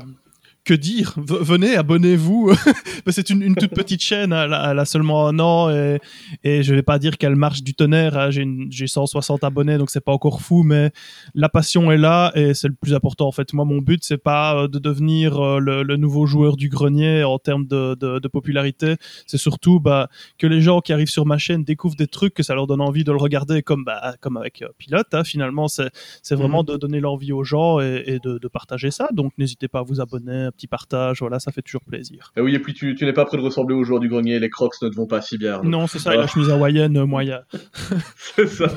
que 0.66 0.74
dire? 0.74 1.14
Venez, 1.16 1.76
abonnez-vous. 1.76 2.52
c'est 3.08 3.30
une, 3.30 3.40
une, 3.40 3.54
toute 3.54 3.70
petite 3.70 4.02
chaîne, 4.02 4.32
elle 4.32 4.52
a, 4.52 4.72
elle 4.72 4.78
a, 4.78 4.84
seulement 4.84 5.28
un 5.28 5.38
an 5.38 5.70
et, 5.70 6.00
et 6.42 6.62
je 6.64 6.74
vais 6.74 6.82
pas 6.82 6.98
dire 6.98 7.16
qu'elle 7.18 7.36
marche 7.36 7.62
du 7.62 7.72
tonnerre. 7.72 8.18
Hein. 8.18 8.30
J'ai 8.30 8.86
160 8.86 9.44
abonnés, 9.44 9.78
donc 9.78 9.90
c'est 9.90 10.04
pas 10.04 10.12
encore 10.12 10.40
fou, 10.42 10.64
mais 10.64 10.90
la 11.34 11.48
passion 11.48 11.90
est 11.92 11.96
là 11.96 12.32
et 12.34 12.52
c'est 12.52 12.66
le 12.66 12.74
plus 12.74 12.94
important 12.94 13.28
en 13.28 13.32
fait. 13.32 13.52
Moi, 13.52 13.64
mon 13.64 13.78
but 13.78 14.02
c'est 14.02 14.18
pas 14.18 14.56
euh, 14.56 14.68
de 14.68 14.80
devenir 14.80 15.38
euh, 15.38 15.60
le, 15.60 15.84
le, 15.84 15.96
nouveau 15.96 16.26
joueur 16.26 16.56
du 16.56 16.68
grenier 16.68 17.22
en 17.22 17.38
termes 17.38 17.66
de, 17.66 17.94
de, 17.94 18.18
de 18.18 18.28
popularité. 18.28 18.96
C'est 19.26 19.38
surtout 19.38 19.78
bah, 19.78 20.08
que 20.36 20.48
les 20.48 20.60
gens 20.60 20.80
qui 20.80 20.92
arrivent 20.92 21.08
sur 21.08 21.26
ma 21.26 21.38
chaîne 21.38 21.62
découvrent 21.62 21.96
des 21.96 22.08
trucs, 22.08 22.34
que 22.34 22.42
ça 22.42 22.54
leur 22.54 22.66
donne 22.66 22.80
envie 22.80 23.04
de 23.04 23.12
le 23.12 23.18
regarder, 23.18 23.62
comme 23.62 23.84
bah, 23.84 24.16
comme 24.20 24.36
avec 24.36 24.62
euh, 24.62 24.68
Pilote. 24.78 25.14
Hein. 25.14 25.22
Finalement, 25.22 25.68
c'est 25.68 25.90
vraiment 26.32 26.64
mmh. 26.64 26.66
de 26.66 26.76
donner 26.76 27.00
l'envie 27.00 27.32
aux 27.32 27.44
gens 27.44 27.78
et, 27.80 28.02
et 28.06 28.18
de, 28.18 28.38
de 28.38 28.48
partager 28.48 28.90
ça. 28.90 29.08
Donc 29.12 29.32
n'hésitez 29.38 29.68
pas 29.68 29.78
à 29.78 29.82
vous 29.82 30.00
abonner 30.00 30.48
petit 30.56 30.66
partage, 30.66 31.20
voilà, 31.20 31.38
ça 31.38 31.52
fait 31.52 31.62
toujours 31.62 31.84
plaisir. 31.84 32.32
Et 32.36 32.40
oui, 32.40 32.54
et 32.54 32.58
puis 32.58 32.74
tu, 32.74 32.94
tu 32.94 33.04
n'es 33.04 33.12
pas 33.12 33.24
prêt 33.24 33.36
de 33.36 33.42
ressembler 33.42 33.74
au 33.74 33.84
joueur 33.84 34.00
du 34.00 34.08
grenier, 34.08 34.38
les 34.38 34.50
crocs 34.50 34.74
ne 34.82 34.88
te 34.88 34.96
vont 34.96 35.06
pas 35.06 35.20
si 35.20 35.38
bien. 35.38 35.58
Donc. 35.58 35.66
Non, 35.66 35.86
c'est 35.86 35.98
ça, 35.98 36.14
et 36.14 36.18
la 36.18 36.26
chemise 36.26 36.50
hawaïenne, 36.50 36.96
euh, 36.96 37.06
moyen. 37.06 37.42
c'est 38.16 38.48
ça. 38.48 38.68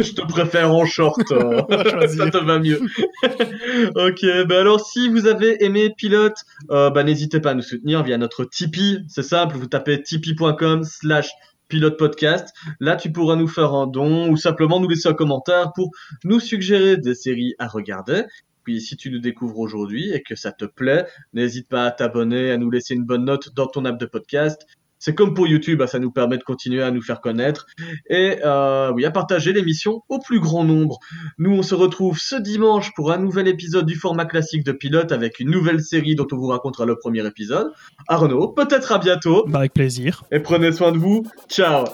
Je 0.00 0.12
te 0.12 0.22
préfère 0.22 0.72
en 0.72 0.86
short, 0.86 1.20
euh. 1.32 1.62
ça 2.08 2.30
te 2.30 2.38
va 2.38 2.58
mieux. 2.58 2.80
ok, 3.96 4.46
bah 4.48 4.60
alors 4.60 4.80
si 4.80 5.08
vous 5.08 5.26
avez 5.26 5.64
aimé 5.64 5.92
Pilote, 5.96 6.36
euh, 6.70 6.90
bah 6.90 7.04
n'hésitez 7.04 7.40
pas 7.40 7.50
à 7.50 7.54
nous 7.54 7.62
soutenir 7.62 8.02
via 8.02 8.16
notre 8.16 8.44
Tipeee, 8.44 9.04
c'est 9.08 9.22
simple, 9.22 9.56
vous 9.56 9.66
tapez 9.66 10.02
tipeee.com 10.02 10.84
slash 10.84 11.28
Pilote 11.68 11.98
Podcast. 11.98 12.54
Là, 12.78 12.96
tu 12.96 13.10
pourras 13.10 13.36
nous 13.36 13.48
faire 13.48 13.72
un 13.72 13.86
don 13.86 14.30
ou 14.30 14.36
simplement 14.36 14.80
nous 14.80 14.88
laisser 14.88 15.08
un 15.08 15.14
commentaire 15.14 15.72
pour 15.74 15.90
nous 16.22 16.38
suggérer 16.38 16.96
des 16.96 17.14
séries 17.14 17.54
à 17.58 17.68
regarder. 17.68 18.24
Puis 18.64 18.80
si 18.80 18.96
tu 18.96 19.10
nous 19.10 19.20
découvres 19.20 19.58
aujourd'hui 19.58 20.10
et 20.12 20.22
que 20.22 20.34
ça 20.34 20.52
te 20.52 20.64
plaît, 20.64 21.06
n'hésite 21.32 21.68
pas 21.68 21.84
à 21.84 21.90
t'abonner, 21.90 22.50
à 22.50 22.56
nous 22.56 22.70
laisser 22.70 22.94
une 22.94 23.04
bonne 23.04 23.24
note 23.24 23.54
dans 23.54 23.66
ton 23.66 23.84
app 23.84 23.98
de 23.98 24.06
podcast. 24.06 24.66
C'est 25.04 25.14
comme 25.14 25.34
pour 25.34 25.46
YouTube, 25.46 25.84
ça 25.86 25.98
nous 25.98 26.10
permet 26.10 26.38
de 26.38 26.42
continuer 26.42 26.82
à 26.82 26.90
nous 26.90 27.02
faire 27.02 27.20
connaître 27.20 27.66
et 28.08 28.38
euh, 28.42 28.90
oui, 28.94 29.04
à 29.04 29.10
partager 29.10 29.52
l'émission 29.52 30.00
au 30.08 30.18
plus 30.18 30.40
grand 30.40 30.64
nombre. 30.64 30.98
Nous, 31.36 31.50
on 31.50 31.62
se 31.62 31.74
retrouve 31.74 32.18
ce 32.18 32.36
dimanche 32.36 32.90
pour 32.96 33.12
un 33.12 33.18
nouvel 33.18 33.46
épisode 33.46 33.84
du 33.84 33.96
format 33.96 34.24
classique 34.24 34.64
de 34.64 34.72
Pilote 34.72 35.12
avec 35.12 35.40
une 35.40 35.50
nouvelle 35.50 35.82
série 35.82 36.14
dont 36.14 36.26
on 36.32 36.36
vous 36.36 36.46
racontera 36.46 36.86
le 36.86 36.96
premier 36.96 37.26
épisode. 37.26 37.70
Arnaud, 38.08 38.48
peut-être 38.48 38.92
à 38.92 38.98
bientôt. 38.98 39.44
Bah 39.46 39.58
avec 39.58 39.74
plaisir. 39.74 40.24
Et 40.32 40.40
prenez 40.40 40.72
soin 40.72 40.90
de 40.90 40.96
vous. 40.96 41.22
Ciao. 41.50 41.84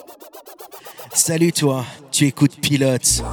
Salut 1.13 1.51
toi, 1.51 1.85
tu 2.13 2.27
écoutes 2.27 2.61
Pilote. 2.61 3.25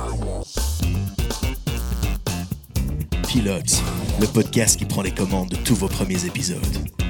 Pilote, 3.27 3.83
le 4.21 4.27
podcast 4.27 4.79
qui 4.79 4.85
prend 4.85 5.01
les 5.01 5.11
commandes 5.11 5.49
de 5.49 5.57
tous 5.57 5.75
vos 5.75 5.89
premiers 5.89 6.25
épisodes. 6.25 7.06